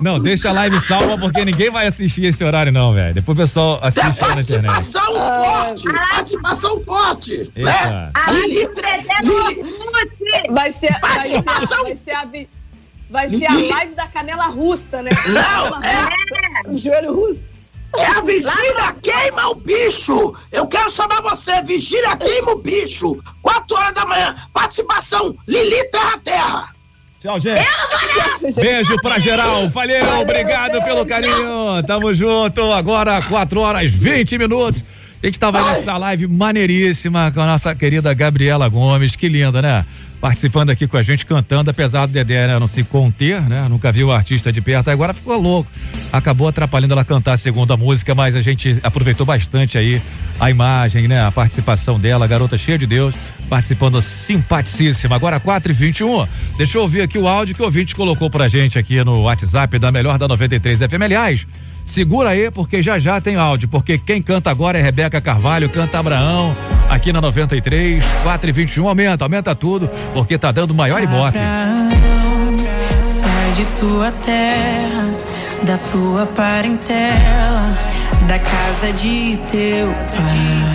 Não, 0.00 0.18
deixa 0.20 0.48
a 0.50 0.52
live 0.52 0.80
salva 0.80 1.18
porque 1.18 1.44
ninguém 1.44 1.70
vai 1.70 1.86
assistir 1.86 2.24
esse 2.24 2.42
horário, 2.44 2.70
não, 2.72 2.92
velho. 2.94 3.14
Depois 3.14 3.36
o 3.38 3.40
pessoal 3.40 3.80
é 3.82 3.88
assiste 3.88 4.24
aí 4.24 4.34
na 4.34 4.40
internet. 4.40 4.66
participação 4.66 5.12
forte, 5.14 5.92
participação 6.10 6.80
forte, 6.84 7.52
né? 7.56 8.10
A 8.14 8.30
Lili- 8.32 8.68
Lili- 9.22 9.62
Lute. 9.62 10.50
Vai 10.50 10.70
ser, 10.70 10.96
vai 11.00 11.28
ser, 11.28 11.42
Participação. 11.42 11.82
vai 11.84 11.96
ser 11.96 12.10
a, 12.12 12.24
vi- 12.24 12.48
vai 13.10 13.28
ser 13.28 13.46
a 13.46 13.54
live 13.54 13.94
da 13.94 14.06
canela 14.06 14.46
russa, 14.46 15.02
né? 15.02 15.10
Não, 15.26 15.82
é- 15.82 15.94
russa, 16.04 16.68
O 16.68 16.78
joelho 16.78 17.14
russo. 17.14 17.44
É 17.98 18.06
a 18.06 18.20
vigília 18.20 18.96
queima 19.02 19.48
o 19.48 19.54
bicho. 19.56 20.34
Eu 20.52 20.66
quero 20.66 20.90
chamar 20.90 21.20
você, 21.22 21.62
vigília 21.62 22.16
queima 22.16 22.52
o 22.52 22.58
bicho. 22.58 23.18
4 23.42 23.76
horas 23.76 23.94
da 23.94 24.06
manhã, 24.06 24.36
participação 24.52 25.36
Lili 25.48 25.84
Terra 25.90 26.18
Terra. 26.22 26.68
Tchau, 27.20 27.38
gente. 27.38 27.66
Beijo 28.54 28.96
pra 29.02 29.18
geral. 29.18 29.68
Valeu, 29.68 30.20
obrigado 30.20 30.82
pelo 30.82 31.04
carinho. 31.04 31.82
Tamo 31.86 32.14
junto. 32.14 32.72
Agora, 32.72 33.20
4 33.20 33.60
horas 33.60 33.90
20 33.90 34.38
minutos. 34.38 34.82
A 35.22 35.26
gente 35.26 35.38
tava 35.38 35.62
nessa 35.62 35.98
live 35.98 36.26
maneiríssima 36.26 37.30
com 37.30 37.42
a 37.42 37.46
nossa 37.46 37.74
querida 37.74 38.14
Gabriela 38.14 38.66
Gomes, 38.68 39.14
que 39.14 39.28
linda, 39.28 39.60
né? 39.60 39.84
Participando 40.20 40.68
aqui 40.68 40.86
com 40.86 40.98
a 40.98 41.02
gente, 41.02 41.24
cantando, 41.24 41.70
apesar 41.70 42.04
do 42.04 42.12
Dedé 42.12 42.46
né, 42.46 42.58
não 42.58 42.66
se 42.66 42.84
conter, 42.84 43.40
né? 43.42 43.66
Nunca 43.70 43.90
viu 43.90 44.08
o 44.08 44.12
artista 44.12 44.52
de 44.52 44.60
perto, 44.60 44.88
agora 44.90 45.14
ficou 45.14 45.40
louco. 45.40 45.70
Acabou 46.12 46.46
atrapalhando 46.46 46.92
ela 46.92 47.04
cantar 47.04 47.32
a 47.32 47.36
segunda 47.38 47.74
música, 47.74 48.14
mas 48.14 48.36
a 48.36 48.42
gente 48.42 48.78
aproveitou 48.82 49.24
bastante 49.24 49.78
aí 49.78 50.00
a 50.38 50.50
imagem, 50.50 51.08
né? 51.08 51.24
A 51.24 51.32
participação 51.32 51.98
dela, 51.98 52.26
garota 52.26 52.58
cheia 52.58 52.76
de 52.76 52.86
Deus, 52.86 53.14
participando 53.48 54.02
simpaticíssima. 54.02 55.16
Agora 55.16 55.40
4 55.40 55.72
e 55.72 55.74
21 55.74 56.26
Deixa 56.58 56.76
eu 56.76 56.82
ouvir 56.82 57.00
aqui 57.00 57.16
o 57.16 57.26
áudio 57.26 57.54
que 57.54 57.62
o 57.62 57.64
ouvinte 57.64 57.94
colocou 57.94 58.28
pra 58.28 58.46
gente 58.46 58.78
aqui 58.78 59.02
no 59.02 59.22
WhatsApp 59.22 59.78
da 59.78 59.90
melhor 59.90 60.18
da 60.18 60.28
93 60.28 60.80
FM. 60.80 61.02
Aliás, 61.02 61.46
segura 61.90 62.30
aí, 62.30 62.50
porque 62.50 62.82
já 62.82 62.98
já 62.98 63.20
tem 63.20 63.36
áudio, 63.36 63.68
porque 63.68 63.98
quem 63.98 64.22
canta 64.22 64.50
agora 64.50 64.78
é 64.78 64.82
Rebeca 64.82 65.20
Carvalho, 65.20 65.68
canta 65.68 65.98
Abraão, 65.98 66.56
aqui 66.88 67.12
na 67.12 67.20
93, 67.20 68.02
4 68.22 68.48
e 68.48 68.52
21 68.52 68.88
aumenta, 68.88 69.24
aumenta 69.24 69.54
tudo, 69.54 69.90
porque 70.14 70.38
tá 70.38 70.52
dando 70.52 70.72
maior 70.72 71.02
ibope. 71.02 71.38
Sai 73.02 73.52
de 73.56 73.64
tua 73.78 74.12
terra, 74.12 75.14
da 75.64 75.76
tua 75.78 76.26
parentela, 76.26 77.76
da 78.26 78.38
casa 78.38 78.92
de 78.94 79.38
teu 79.50 79.88
pai. 79.88 80.70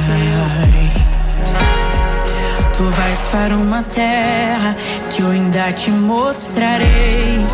Tu 2.78 2.84
vais 2.84 3.20
para 3.32 3.56
uma 3.56 3.84
terra 3.84 4.76
que 5.10 5.22
eu 5.22 5.32
ainda 5.32 5.72
te 5.72 5.90
mostrarei. 5.92 7.46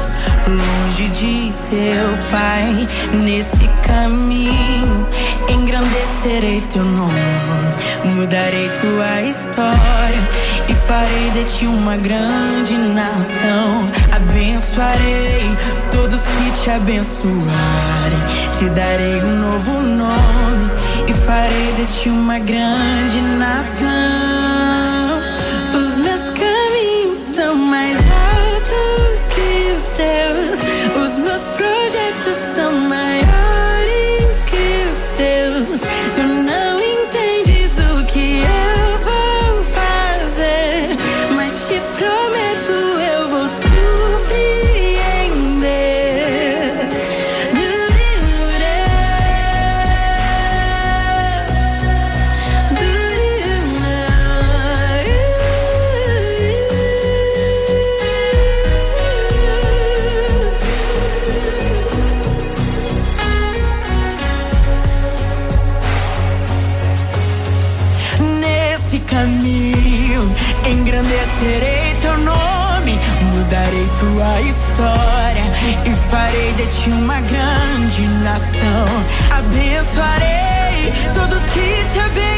Longe 0.48 1.08
de 1.10 1.54
teu 1.70 2.18
pai, 2.32 2.88
nesse 3.24 3.68
caminho, 3.86 5.08
engrandecerei 5.48 6.62
teu 6.74 6.84
nome, 6.84 8.16
mudarei 8.16 8.70
tua 8.82 9.22
história 9.22 10.30
e 10.68 10.74
farei 10.74 11.30
de 11.32 11.44
ti 11.46 11.66
uma 11.66 11.96
grande 11.98 12.76
nação. 12.76 13.92
Abençoarei 14.16 15.58
todos 15.92 16.22
que 16.22 16.52
te 16.62 16.72
abençoarem, 16.72 18.20
te 18.58 18.66
darei 18.70 19.22
um 19.24 19.40
novo 19.40 19.72
nome 19.82 20.72
e 21.08 21.14
farei 21.14 21.74
de 21.78 21.86
ti 21.86 22.10
uma 22.10 22.40
grande 22.40 23.22
nação. 23.38 24.31
De 76.84 76.90
uma 76.90 77.22
grande 77.22 78.08
nação. 78.24 78.86
Abençoarei 79.38 80.92
todos 81.14 81.42
que 81.54 81.94
te 81.94 82.00
abençoarem, 82.00 82.31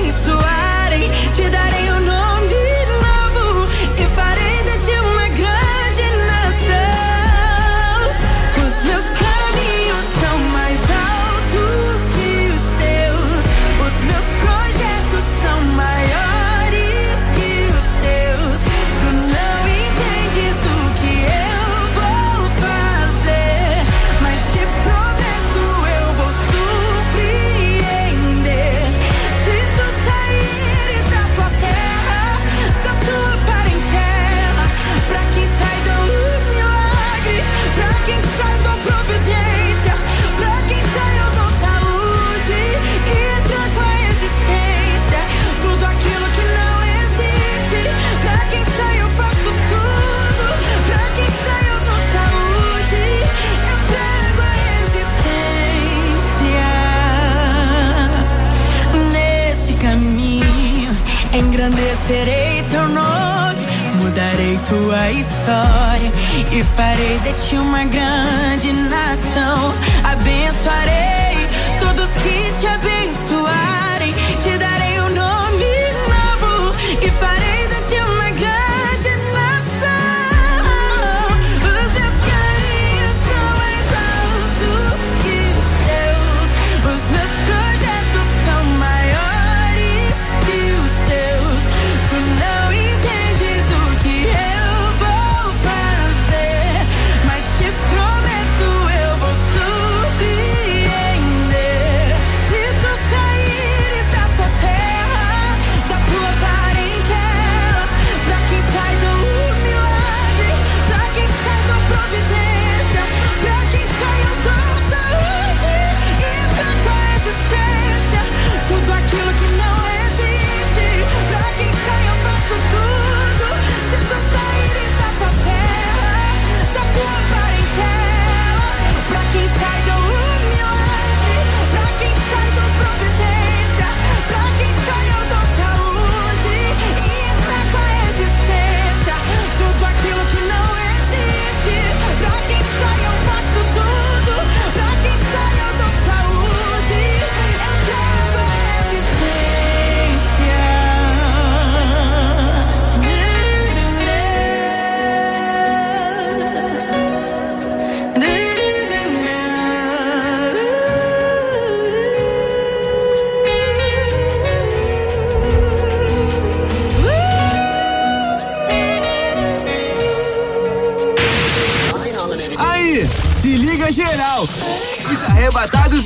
engrandecerei 62.04 62.64
teu 62.70 62.88
nome, 62.90 63.66
mudarei 63.96 64.60
tua 64.68 65.12
história 65.12 66.12
e 66.52 66.64
farei 66.76 67.20
de 67.20 67.34
ti 67.34 67.56
uma 67.56 67.86
grande 67.86 68.74
nação. 68.74 69.74
Abençoarei 70.04 71.48
todos 71.80 72.10
que 72.22 72.60
te 72.60 72.68
abençoarem, 72.68 74.14
te 74.42 74.58
darei 74.58 74.73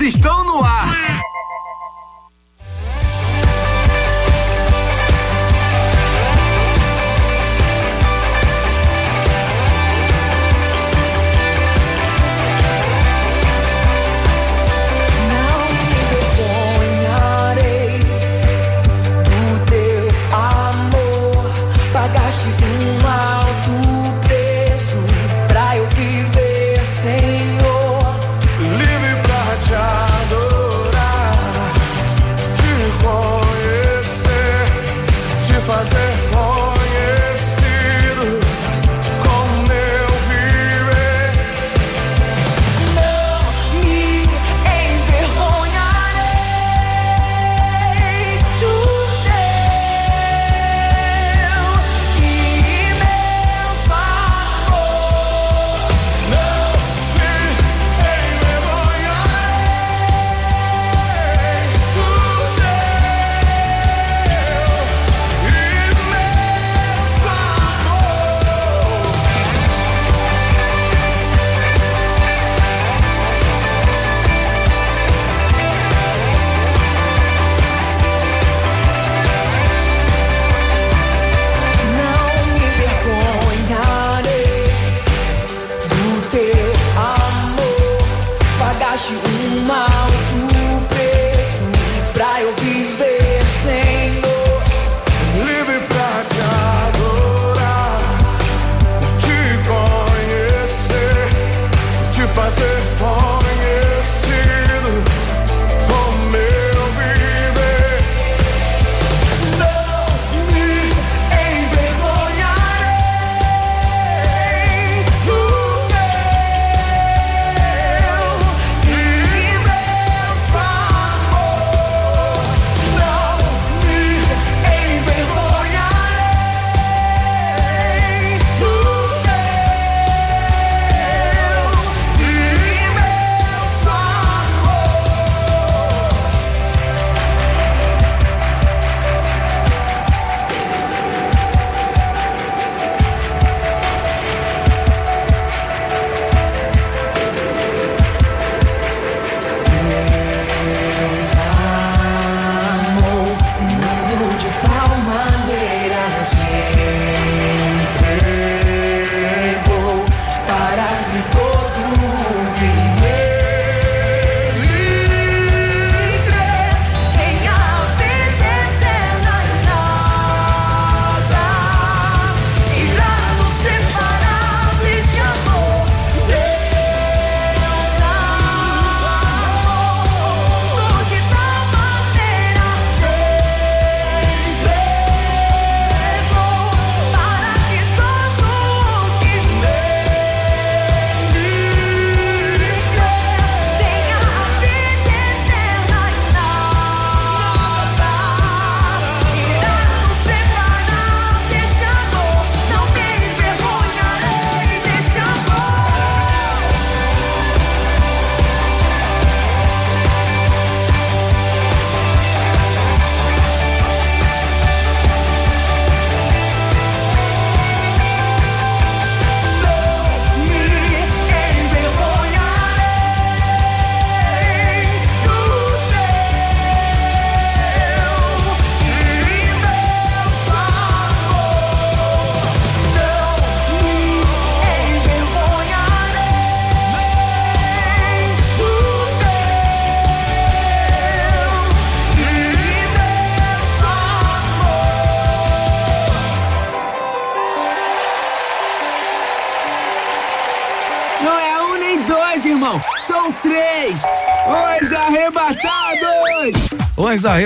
arrebatados 0.08 0.37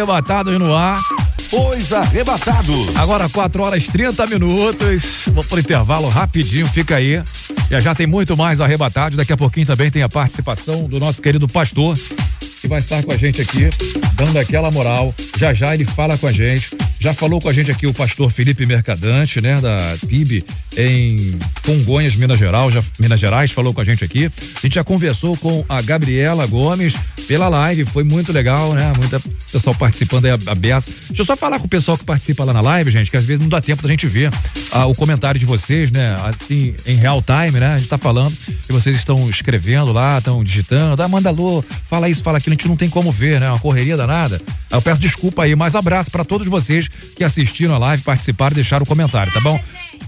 arrebatados 0.01 0.57
no 0.57 0.75
ar. 0.75 0.99
Os 1.51 1.93
arrebatados. 1.93 2.95
Agora 2.95 3.29
4 3.29 3.61
horas 3.61 3.85
30 3.85 4.25
minutos. 4.25 5.03
Vou 5.27 5.43
pro 5.43 5.59
intervalo 5.59 6.09
rapidinho, 6.09 6.65
fica 6.65 6.95
aí. 6.95 7.21
Já 7.69 7.79
já 7.79 7.93
tem 7.93 8.07
muito 8.07 8.35
mais 8.35 8.59
arrebatados. 8.59 9.15
Daqui 9.15 9.31
a 9.31 9.37
pouquinho 9.37 9.67
também 9.67 9.91
tem 9.91 10.01
a 10.01 10.09
participação 10.09 10.85
do 10.85 10.99
nosso 10.99 11.21
querido 11.21 11.47
pastor, 11.47 11.95
que 12.61 12.67
vai 12.67 12.79
estar 12.79 13.03
com 13.03 13.11
a 13.11 13.17
gente 13.17 13.41
aqui, 13.41 13.69
dando 14.15 14.39
aquela 14.39 14.71
moral. 14.71 15.13
Já 15.37 15.53
já 15.53 15.73
ele 15.73 15.85
fala 15.85 16.17
com 16.17 16.25
a 16.25 16.31
gente. 16.31 16.75
Já 16.99 17.13
falou 17.13 17.41
com 17.41 17.49
a 17.49 17.53
gente 17.53 17.69
aqui 17.69 17.85
o 17.87 17.93
pastor 17.93 18.31
Felipe 18.31 18.63
Mercadante, 18.65 19.41
né, 19.41 19.59
da 19.59 19.77
PIB 20.07 20.45
em 20.77 21.39
Congonhas, 21.65 22.15
Minas 22.15 22.37
Gerais, 22.37 22.71
já, 22.71 22.83
Minas 22.99 23.19
Gerais, 23.19 23.51
falou 23.51 23.73
com 23.73 23.81
a 23.81 23.83
gente 23.83 24.03
aqui. 24.03 24.25
A 24.27 24.59
gente 24.61 24.75
já 24.75 24.83
conversou 24.83 25.35
com 25.37 25.65
a 25.67 25.81
Gabriela 25.81 26.45
Gomes 26.45 26.93
pela 27.27 27.49
live, 27.49 27.85
foi 27.85 28.03
muito 28.03 28.31
legal, 28.31 28.73
né? 28.73 28.93
Muita 28.99 29.19
pessoal 29.51 29.75
participando 29.75 30.25
aí, 30.25 30.31
a, 30.31 30.39
a 30.47 30.55
Bessa. 30.55 30.89
Deixa 31.07 31.21
eu 31.21 31.25
só 31.25 31.35
falar 31.35 31.59
com 31.59 31.65
o 31.65 31.69
pessoal 31.69 31.97
que 31.97 32.05
participa 32.05 32.43
lá 32.43 32.53
na 32.53 32.61
live, 32.61 32.89
gente, 32.91 33.11
que 33.11 33.17
às 33.17 33.25
vezes 33.25 33.39
não 33.39 33.49
dá 33.49 33.59
tempo 33.59 33.83
da 33.83 33.89
gente 33.89 34.07
ver 34.07 34.31
ah, 34.71 34.85
o 34.85 34.95
comentário 34.95 35.39
de 35.39 35.45
vocês, 35.45 35.91
né? 35.91 36.15
Assim, 36.23 36.73
em 36.85 36.95
real 36.95 37.21
time, 37.21 37.59
né? 37.59 37.67
A 37.67 37.77
gente 37.77 37.89
tá 37.89 37.97
falando 37.97 38.35
que 38.35 38.71
vocês 38.71 38.95
estão 38.95 39.29
escrevendo 39.29 39.91
lá, 39.91 40.17
estão 40.17 40.43
digitando, 40.43 41.01
ah, 41.01 41.07
manda 41.07 41.29
alô, 41.29 41.63
fala 41.87 42.09
isso, 42.09 42.23
fala 42.23 42.37
aquilo, 42.37 42.53
a 42.53 42.55
gente 42.55 42.67
não 42.67 42.77
tem 42.77 42.89
como 42.89 43.11
ver, 43.11 43.39
né? 43.39 43.49
Uma 43.49 43.59
correria 43.59 43.97
danada. 43.97 44.41
Eu 44.69 44.81
peço 44.81 45.01
desculpa 45.01 45.43
aí, 45.43 45.55
mas 45.55 45.75
abraço 45.75 46.09
para 46.09 46.23
todos 46.23 46.47
vocês 46.47 46.87
que 47.15 47.23
assistiram 47.23 47.75
a 47.75 47.77
live, 47.77 48.03
participaram, 48.03 48.55
deixaram 48.55 48.83
o 48.83 48.87
comentário, 48.87 49.31
tá 49.31 49.41
bom? 49.41 49.59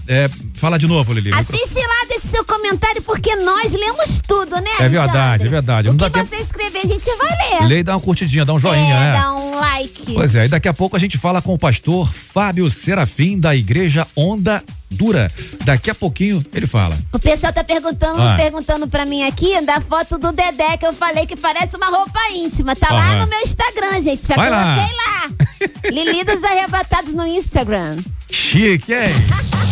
É, 0.06 0.28
fala 0.54 0.78
de 0.78 0.86
novo, 0.86 1.12
Lili. 1.12 1.32
Assiste 1.32 1.78
lá, 1.80 2.06
deixe 2.08 2.28
seu 2.28 2.44
comentário, 2.44 3.00
porque 3.02 3.34
nós 3.36 3.72
lemos 3.72 4.20
tudo, 4.26 4.56
né, 4.56 4.70
É 4.80 4.88
verdade, 4.88 5.16
Alexandre? 5.16 5.46
é 5.46 5.50
verdade. 5.50 5.88
O 5.88 5.92
Não 5.94 5.98
que 6.10 6.18
tempo- 6.18 6.26
você 6.34 6.42
escrever, 6.42 6.80
a 6.84 6.86
gente 6.86 7.04
vai 7.16 7.60
ler. 7.60 7.66
Lê 7.68 7.78
e 7.78 7.82
dá 7.82 7.94
uma 7.94 8.00
curtidinha, 8.00 8.44
dá 8.44 8.52
um 8.52 8.60
joinha, 8.60 8.94
é, 8.94 9.00
né? 9.00 9.12
dá 9.12 9.34
um 9.34 9.58
like. 9.58 10.12
Pois 10.12 10.34
é, 10.34 10.44
e 10.44 10.48
daqui 10.48 10.68
a 10.68 10.74
pouco 10.74 10.94
a 10.96 10.98
gente 10.98 11.16
fala 11.16 11.40
com 11.40 11.54
o 11.54 11.58
pastor 11.58 12.12
Fábio 12.12 12.70
Serafim 12.70 13.38
da 13.38 13.54
Igreja 13.56 14.06
Onda 14.14 14.62
Dura. 14.90 15.32
Daqui 15.64 15.90
a 15.90 15.94
pouquinho 15.94 16.44
ele 16.52 16.66
fala. 16.66 16.96
O 17.12 17.18
pessoal 17.18 17.52
tá 17.52 17.64
perguntando, 17.64 18.20
Ah. 18.20 18.34
perguntando 18.36 18.86
pra 18.86 19.04
mim 19.06 19.24
aqui 19.24 19.60
da 19.62 19.80
foto 19.80 20.18
do 20.18 20.30
Dedé, 20.32 20.76
que 20.76 20.86
eu 20.86 20.92
falei 20.92 21.26
que 21.26 21.36
parece 21.36 21.76
uma 21.76 21.86
roupa 21.86 22.20
íntima. 22.34 22.76
Tá 22.76 22.92
lá 22.92 23.16
no 23.16 23.26
meu 23.26 23.40
Instagram, 23.40 24.00
gente. 24.02 24.26
Já 24.26 24.36
Vai 24.36 24.50
lá. 24.50 24.74
coloquei 24.76 24.96
lá. 24.96 25.90
Lili 25.90 26.22
dos 26.24 26.44
Arrebatados 26.44 27.12
no 27.14 27.26
Instagram. 27.26 27.96
Chique, 28.30 28.92
hein? 28.92 29.08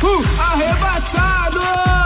Uh, 0.00 0.24
arrebatados! 0.40 1.97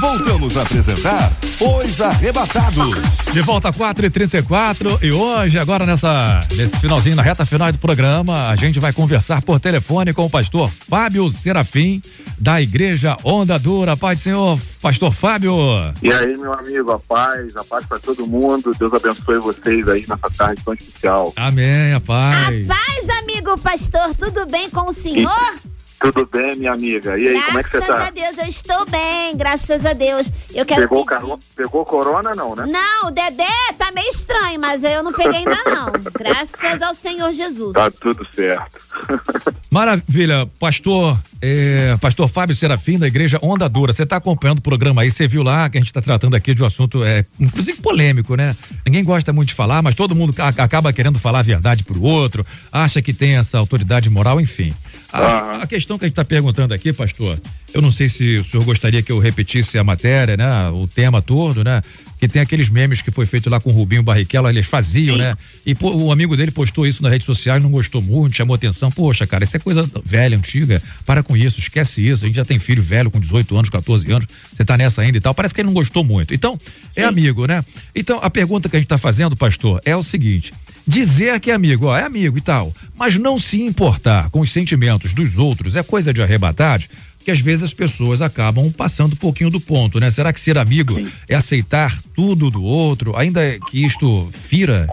Voltamos 0.00 0.56
a 0.56 0.62
apresentar 0.62 1.30
Os 1.60 2.00
Arrebatados. 2.00 3.18
De 3.34 3.42
volta 3.42 3.70
4 3.70 4.06
e 4.06 4.10
34 4.10 4.98
e 5.02 5.12
hoje, 5.12 5.58
agora 5.58 5.84
nessa, 5.84 6.40
nesse 6.56 6.80
finalzinho, 6.80 7.14
na 7.16 7.22
reta 7.22 7.44
final 7.44 7.70
do 7.70 7.76
programa, 7.76 8.48
a 8.48 8.56
gente 8.56 8.80
vai 8.80 8.94
conversar 8.94 9.42
por 9.42 9.60
telefone 9.60 10.14
com 10.14 10.24
o 10.24 10.30
pastor 10.30 10.70
Fábio 10.70 11.30
Serafim, 11.30 12.00
da 12.38 12.62
Igreja 12.62 13.14
Onda 13.22 13.58
Dura. 13.58 13.94
Paz 13.94 14.20
do 14.20 14.22
Senhor, 14.22 14.58
pastor 14.80 15.12
Fábio. 15.12 15.54
E 16.02 16.10
aí, 16.10 16.34
meu 16.34 16.54
amigo, 16.54 16.92
a 16.92 16.98
paz, 16.98 17.54
a 17.54 17.62
paz 17.62 17.84
para 17.84 17.98
todo 17.98 18.26
mundo. 18.26 18.74
Deus 18.78 18.94
abençoe 18.94 19.38
vocês 19.38 19.86
aí 19.86 20.06
nessa 20.08 20.30
tarde 20.34 20.62
tão 20.64 20.72
especial. 20.72 21.30
Amém, 21.36 21.92
a 21.92 22.00
paz. 22.00 22.66
Paz, 22.66 23.18
amigo 23.22 23.58
pastor, 23.58 24.14
tudo 24.14 24.46
bem 24.46 24.70
com 24.70 24.88
o 24.88 24.94
senhor? 24.94 25.69
Tudo 26.00 26.26
bem, 26.32 26.56
minha 26.56 26.72
amiga? 26.72 27.18
E 27.18 27.28
aí, 27.28 27.42
como 27.42 27.58
é 27.58 27.62
que 27.62 27.68
você 27.70 27.76
graças 27.78 28.02
tá? 28.02 28.06
a 28.08 28.10
Deus, 28.10 28.38
eu 28.38 28.44
estou 28.48 28.86
bem, 28.86 29.36
graças 29.36 29.84
a 29.84 29.92
Deus. 29.92 30.32
Eu 30.54 30.64
quero 30.64 30.88
Pegou, 30.88 31.04
pedir... 31.04 31.20
caro- 31.20 31.40
Pegou 31.54 31.84
corona, 31.84 32.32
não, 32.34 32.56
né? 32.56 32.64
Não, 32.66 33.08
o 33.08 33.10
Dedé 33.10 33.44
tá 33.78 33.92
meio 33.92 34.08
estranho, 34.08 34.58
mas 34.58 34.82
eu 34.82 35.02
não 35.02 35.12
peguei 35.12 35.40
ainda 35.40 35.58
não. 35.66 35.92
Graças 36.18 36.80
ao 36.82 36.94
Senhor 36.94 37.32
Jesus. 37.34 37.74
Tá 37.74 37.90
tudo 37.90 38.26
certo. 38.34 38.78
Maravilha, 39.70 40.48
pastor, 40.58 41.18
é, 41.40 41.96
pastor 42.00 42.28
Fábio 42.28 42.56
Serafim 42.56 42.98
da 42.98 43.06
Igreja 43.06 43.38
Onda 43.42 43.68
Dura. 43.68 43.92
Você 43.92 44.02
está 44.02 44.16
acompanhando 44.16 44.58
o 44.58 44.62
programa 44.62 45.02
aí, 45.02 45.10
você 45.10 45.28
viu 45.28 45.42
lá 45.42 45.68
que 45.68 45.76
a 45.76 45.80
gente 45.80 45.88
está 45.88 46.00
tratando 46.00 46.34
aqui 46.34 46.54
de 46.54 46.62
um 46.62 46.66
assunto, 46.66 47.04
é, 47.04 47.24
inclusive 47.38 47.80
polêmico, 47.80 48.34
né? 48.34 48.56
Ninguém 48.86 49.04
gosta 49.04 49.32
muito 49.32 49.48
de 49.48 49.54
falar, 49.54 49.82
mas 49.82 49.94
todo 49.94 50.14
mundo 50.14 50.34
acaba 50.38 50.92
querendo 50.92 51.18
falar 51.18 51.40
a 51.40 51.42
verdade 51.42 51.84
pro 51.84 52.02
outro, 52.02 52.44
acha 52.72 53.00
que 53.02 53.12
tem 53.12 53.36
essa 53.36 53.58
autoridade 53.58 54.08
moral, 54.10 54.40
enfim. 54.40 54.74
A, 55.12 55.62
a 55.62 55.66
questão 55.66 55.98
que 55.98 56.04
a 56.04 56.08
gente 56.08 56.12
está 56.12 56.24
perguntando 56.24 56.72
aqui, 56.72 56.92
pastor, 56.92 57.38
eu 57.72 57.82
não 57.82 57.90
sei 57.90 58.08
se 58.08 58.36
o 58.36 58.44
senhor 58.44 58.64
gostaria 58.64 59.02
que 59.02 59.10
eu 59.10 59.18
repetisse 59.18 59.78
a 59.78 59.84
matéria, 59.84 60.36
né? 60.36 60.68
O 60.70 60.86
tema 60.86 61.20
todo, 61.20 61.64
né? 61.64 61.82
Que 62.20 62.28
tem 62.28 62.42
aqueles 62.42 62.68
memes 62.68 63.00
que 63.00 63.10
foi 63.10 63.24
feito 63.24 63.48
lá 63.48 63.58
com 63.58 63.70
o 63.70 63.72
Rubinho 63.72 64.02
Barrichello, 64.02 64.48
eles 64.48 64.66
faziam, 64.66 65.16
né? 65.16 65.36
E 65.64 65.74
pô, 65.74 65.90
o 65.94 66.12
amigo 66.12 66.36
dele 66.36 66.50
postou 66.50 66.86
isso 66.86 67.02
na 67.02 67.08
rede 67.08 67.24
social 67.24 67.56
e 67.56 67.60
não 67.60 67.70
gostou 67.70 68.02
muito, 68.02 68.36
chamou 68.36 68.54
atenção. 68.54 68.90
Poxa, 68.90 69.26
cara, 69.26 69.42
isso 69.42 69.56
é 69.56 69.60
coisa 69.60 69.90
velha, 70.04 70.36
antiga. 70.36 70.82
Para 71.06 71.22
com 71.22 71.34
isso, 71.34 71.58
esquece 71.58 72.06
isso. 72.06 72.24
A 72.24 72.28
gente 72.28 72.36
já 72.36 72.44
tem 72.44 72.58
filho 72.58 72.82
velho 72.82 73.10
com 73.10 73.18
18 73.18 73.56
anos, 73.56 73.70
14 73.70 74.12
anos. 74.12 74.28
Você 74.54 74.64
tá 74.64 74.76
nessa 74.76 75.00
ainda 75.00 75.16
e 75.16 75.20
tal. 75.20 75.34
Parece 75.34 75.54
que 75.54 75.62
ele 75.62 75.68
não 75.68 75.74
gostou 75.74 76.04
muito. 76.04 76.34
Então, 76.34 76.58
é 76.94 77.04
amigo, 77.04 77.46
né? 77.46 77.64
Então, 77.94 78.18
a 78.22 78.28
pergunta 78.28 78.68
que 78.68 78.76
a 78.76 78.78
gente 78.78 78.88
tá 78.88 78.98
fazendo, 78.98 79.34
pastor, 79.34 79.80
é 79.84 79.96
o 79.96 80.02
seguinte: 80.02 80.52
dizer 80.86 81.38
que 81.40 81.50
é 81.50 81.54
amigo, 81.54 81.86
ó, 81.86 81.96
é 81.96 82.04
amigo 82.04 82.36
e 82.36 82.40
tal, 82.40 82.74
mas 82.96 83.16
não 83.16 83.38
se 83.38 83.62
importar 83.62 84.28
com 84.30 84.40
os 84.40 84.52
sentimentos 84.52 85.12
dos 85.14 85.38
outros 85.38 85.76
é 85.76 85.82
coisa 85.82 86.12
de 86.12 86.22
arrebatados, 86.22 86.88
que 87.24 87.30
às 87.30 87.40
vezes 87.40 87.62
as 87.62 87.74
pessoas 87.74 88.22
acabam 88.22 88.72
passando 88.72 89.12
um 89.12 89.16
pouquinho 89.16 89.50
do 89.50 89.60
ponto, 89.60 90.00
né? 90.00 90.10
Será 90.10 90.32
que 90.32 90.40
ser 90.40 90.58
amigo 90.58 90.96
é 91.28 91.34
aceitar 91.34 91.96
tudo 92.14 92.50
do 92.50 92.62
outro, 92.64 93.16
ainda 93.16 93.58
que 93.70 93.84
isto 93.84 94.28
fira? 94.32 94.88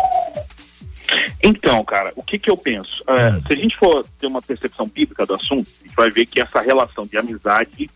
Então, 1.42 1.84
cara, 1.86 2.12
o 2.16 2.24
que 2.24 2.38
que 2.38 2.50
eu 2.50 2.58
penso? 2.58 3.04
É, 3.08 3.30
Hum. 3.32 3.42
Se 3.48 3.54
a 3.54 3.56
gente 3.56 3.78
for 3.78 4.06
ter 4.20 4.28
uma 4.28 4.42
percepção 4.42 4.88
bíblica 4.88 5.26
do 5.26 5.34
assunto, 5.36 5.70
a 5.82 5.88
gente 5.88 5.96
vai 5.96 6.12
ver 6.12 6.26
que 6.26 6.42
essa 6.42 6.62
relação 6.62 7.06
de 7.06 7.18
amizade 7.18 7.90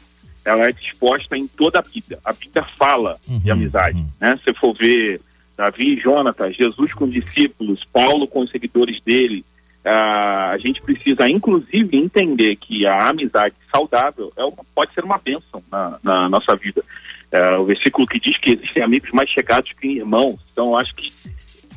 ela 0.43 0.67
é 0.67 0.71
disposta 0.71 1.37
em 1.37 1.47
toda 1.47 1.79
a 1.79 1.81
Bíblia. 1.81 2.17
A 2.25 2.33
Bíblia 2.33 2.65
fala 2.77 3.19
de 3.27 3.51
amizade, 3.51 4.03
né? 4.19 4.39
Se 4.43 4.53
for 4.55 4.75
ver 4.75 5.21
Davi 5.55 5.93
e 5.93 5.99
Jonatas, 5.99 6.55
Jesus 6.55 6.93
com 6.93 7.05
os 7.05 7.13
discípulos, 7.13 7.85
Paulo 7.93 8.27
com 8.27 8.39
os 8.39 8.49
seguidores 8.49 8.99
dele, 9.03 9.45
ah, 9.45 9.50
a 9.89 10.55
gente 10.59 10.81
precisa, 10.81 11.27
inclusive, 11.29 11.97
entender 11.97 12.55
que 12.55 12.85
a 12.85 13.09
amizade 13.09 13.55
saudável 13.73 14.31
é 14.37 14.43
uma- 14.43 14.63
pode 14.75 14.93
ser 14.93 15.03
uma 15.03 15.17
bênção 15.17 15.63
na, 15.71 15.97
na 16.03 16.29
nossa 16.29 16.55
vida. 16.55 16.83
É, 17.31 17.57
o 17.57 17.65
versículo 17.65 18.05
que 18.05 18.19
diz 18.19 18.37
que 18.37 18.51
existem 18.51 18.83
amigos 18.83 19.09
mais 19.11 19.29
chegados 19.29 19.71
que 19.73 19.87
irmãos. 19.87 20.39
Então, 20.51 20.77
acho 20.77 20.93
que 20.95 21.11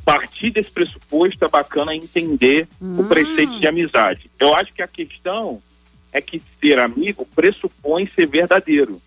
partir 0.05 0.51
desse 0.51 0.70
pressuposto 0.70 1.44
é 1.44 1.48
bacana 1.48 1.94
entender 1.94 2.68
o 2.81 3.05
preceito 3.09 3.59
de 3.59 3.66
amizade. 3.66 4.31
Eu 4.39 4.55
acho 4.55 4.72
que 4.74 4.82
a 4.82 4.89
questão 4.89 5.62
é 6.12 6.20
que 6.20 6.43
ser 6.60 6.78
amigo 6.78 7.26
pressupõe 7.35 8.06
ser 8.06 8.26
verdadeiro. 8.26 9.01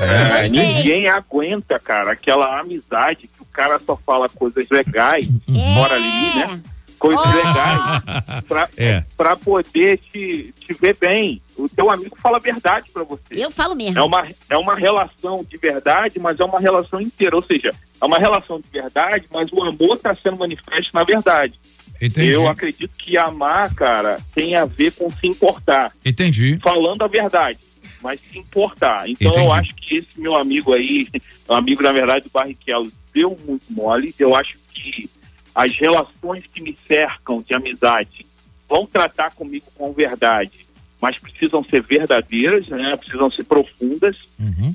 É, 0.00 0.48
ninguém 0.48 1.08
aguenta, 1.08 1.80
cara, 1.80 2.12
aquela 2.12 2.60
amizade 2.60 3.26
que 3.26 3.42
o 3.42 3.46
cara 3.46 3.80
só 3.84 3.96
fala 3.96 4.28
coisas 4.28 4.68
legais, 4.70 5.26
fora 5.74 5.94
ali, 5.96 6.38
né? 6.38 6.62
Coisas 7.04 7.34
legais 7.34 8.42
pra, 8.48 8.68
É. 8.78 9.04
pra 9.16 9.36
poder 9.36 9.98
te, 9.98 10.54
te 10.58 10.72
ver 10.72 10.96
bem. 10.98 11.42
O 11.56 11.68
teu 11.68 11.90
amigo 11.90 12.16
fala 12.20 12.38
a 12.38 12.40
verdade 12.40 12.90
pra 12.92 13.04
você. 13.04 13.22
Eu 13.30 13.50
falo 13.50 13.74
mesmo. 13.74 13.98
É 13.98 14.02
uma, 14.02 14.24
é 14.48 14.56
uma 14.56 14.74
relação 14.74 15.44
de 15.44 15.56
verdade, 15.58 16.18
mas 16.18 16.40
é 16.40 16.44
uma 16.44 16.58
relação 16.58 17.00
inteira. 17.00 17.36
Ou 17.36 17.42
seja, 17.42 17.70
é 18.00 18.04
uma 18.04 18.18
relação 18.18 18.58
de 18.58 18.68
verdade, 18.70 19.26
mas 19.30 19.52
o 19.52 19.62
amor 19.62 19.96
está 19.96 20.14
sendo 20.14 20.38
manifesto 20.38 20.90
na 20.94 21.04
verdade. 21.04 21.58
Entendi. 22.00 22.32
Eu 22.32 22.48
acredito 22.48 22.90
que 22.98 23.16
amar, 23.16 23.72
cara, 23.74 24.18
tem 24.34 24.56
a 24.56 24.64
ver 24.64 24.90
com 24.92 25.10
se 25.10 25.26
importar. 25.26 25.92
Entendi. 26.04 26.58
Falando 26.62 27.02
a 27.02 27.06
verdade, 27.06 27.58
mas 28.02 28.18
se 28.20 28.38
importar. 28.38 29.08
Então 29.08 29.30
Entendi. 29.30 29.46
eu 29.46 29.52
acho 29.52 29.74
que 29.76 29.96
esse 29.98 30.20
meu 30.20 30.34
amigo 30.34 30.72
aí, 30.72 31.06
amigo, 31.48 31.82
na 31.82 31.92
verdade, 31.92 32.24
do 32.24 32.30
Barrichello, 32.30 32.90
deu 33.12 33.38
muito 33.46 33.64
mole. 33.70 34.14
Eu 34.18 34.34
acho 34.34 34.52
que 34.72 35.08
as 35.54 35.72
relações 35.76 36.44
que 36.52 36.60
me 36.60 36.76
cercam 36.86 37.42
de 37.42 37.54
amizade 37.54 38.26
vão 38.68 38.86
tratar 38.86 39.30
comigo 39.30 39.66
com 39.76 39.92
verdade, 39.92 40.66
mas 41.00 41.18
precisam 41.18 41.62
ser 41.62 41.82
verdadeiras, 41.82 42.66
né? 42.66 42.96
precisam 42.96 43.30
ser 43.30 43.44
profundas. 43.44 44.16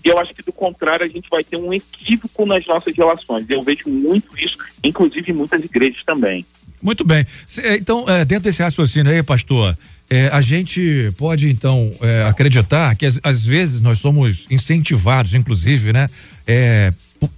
E 0.04 0.08
eu 0.08 0.20
acho 0.20 0.34
que, 0.34 0.44
do 0.44 0.54
contrário, 0.54 1.06
a 1.06 1.10
gente 1.10 1.28
vai 1.30 1.44
ter 1.44 1.58
um 1.58 1.74
equívoco 1.74 2.46
nas 2.46 2.66
nossas 2.66 2.96
relações. 2.96 3.50
Eu 3.50 3.62
vejo 3.62 3.90
muito 3.90 4.38
isso, 4.38 4.56
inclusive 4.84 5.32
em 5.32 5.36
muitas 5.36 5.64
igrejas 5.64 6.04
também. 6.06 6.46
Muito 6.82 7.04
bem. 7.04 7.26
É, 7.64 7.76
Então, 7.76 8.06
é, 8.08 8.24
dentro 8.24 8.46
desse 8.46 8.62
raciocínio 8.62 9.12
aí, 9.12 9.22
pastor, 9.24 9.78
é, 10.10 10.28
a 10.28 10.40
gente 10.40 11.12
pode, 11.18 11.50
então, 11.50 11.92
acreditar 12.28 12.96
que 12.96 13.06
às, 13.06 13.46
vezes 13.46 13.82
nós 13.82 14.00
somos 14.00 14.48
incentivados, 14.50 15.34
inclusive, 15.34 15.94
né, 15.94 16.08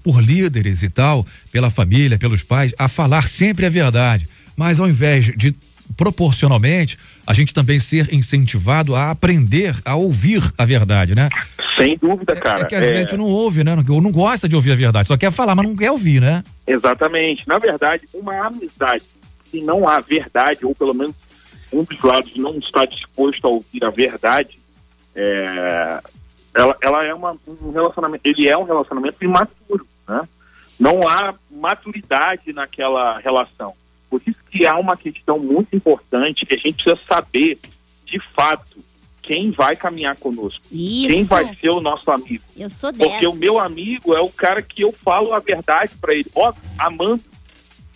por, 0.03 0.22
líderes 0.22 0.84
e 0.84 0.90
tal, 0.90 1.26
pela 1.52 1.70
família, 1.70 2.18
pelos 2.18 2.44
pais, 2.44 2.74
a 2.78 2.88
falar 2.88 3.24
sempre 3.24 3.66
a 3.66 3.70
verdade. 3.70 4.28
Mas 4.56 4.80
ao 4.80 4.88
invés 4.88 5.26
de 5.36 5.53
proporcionalmente, 5.98 6.98
a 7.26 7.34
gente 7.34 7.53
também 7.53 7.80
ser 7.80 8.14
incentivado 8.14 8.95
a 8.95 9.12
aprender 9.12 9.76
a 9.84 9.95
ouvir 9.95 10.41
a 10.58 10.66
verdade, 10.66 11.14
né? 11.14 11.30
Sem 11.76 11.98
dúvida, 11.98 12.36
cara. 12.36 12.62
É 12.62 12.66
que 12.66 12.76
às 12.76 12.82
vezes 12.82 12.98
a 12.98 12.99
gente 13.02 13.18
não 13.18 13.26
ouve, 13.26 13.64
né? 13.64 13.76
Ou 13.90 14.02
não 14.02 14.12
gosta 14.12 14.48
de 14.48 14.56
ouvir 14.56 14.72
a 14.72 14.76
verdade, 14.76 15.08
só 15.08 15.18
quer 15.18 15.32
falar, 15.32 15.56
mas 15.56 15.66
não 15.66 15.76
quer 15.76 15.91
ouvir, 15.91 16.22
né? 16.22 16.44
Exatamente. 16.66 17.48
Na 17.48 17.60
verdade, 17.60 18.08
uma 18.14 18.48
amizade, 18.48 19.03
se 19.49 19.62
não 19.62 19.88
há 19.88 19.99
verdade, 19.99 20.66
ou 20.66 20.74
pelo 20.74 20.94
menos 20.94 21.16
um 21.72 21.84
dos 21.84 22.02
lados 22.02 22.32
não 22.36 22.58
está 22.58 22.86
disposto 22.86 23.45
a 23.45 23.49
ouvir 23.49 23.84
a 23.84 23.90
verdade, 23.90 24.60
é, 25.16 25.99
ela, 26.53 26.78
ela 26.82 27.06
é 27.06 27.14
uma, 27.14 27.38
um 27.48 27.72
relacionamento, 27.72 28.22
ele 28.26 28.48
é 28.48 28.57
um 28.57 28.64
relacionamento 28.64 29.23
imaturo, 29.23 29.88
né? 30.07 30.28
Não 30.80 31.07
há 31.07 31.36
maturidade 31.49 32.52
naquela 32.53 33.19
relação. 33.19 33.73
Por 34.10 34.22
isso 34.26 34.40
que 34.49 34.65
há 34.65 34.78
uma 34.78 34.98
questão 34.98 35.40
muito 35.40 35.76
importante 35.76 36.45
que 36.45 36.56
a 36.56 36.57
gente 36.57 36.84
precisa 36.84 37.02
saber, 37.07 37.60
de 38.06 38.19
fato, 38.34 38.84
quem 39.22 39.52
vai 39.52 39.76
caminhar 39.76 40.18
conosco. 40.18 40.61
Isso. 40.72 41.07
Quem 41.07 41.23
vai 41.23 41.56
ser 41.56 41.69
o 41.69 41.80
nosso 41.80 42.10
amigo. 42.11 42.44
Eu 42.57 42.69
sou 42.69 42.91
dessa. 42.91 43.10
Porque 43.10 43.28
o 43.28 43.34
meu 43.34 43.60
amigo 43.60 44.15
é 44.15 44.19
o 44.19 44.30
cara 44.30 44.61
que 44.61 44.82
eu 44.84 44.91
falo 44.91 45.34
a 45.34 45.40
verdade 45.40 45.94
para 46.02 46.14
ele. 46.14 46.26
Ó, 46.36 46.52
amando. 46.78 47.22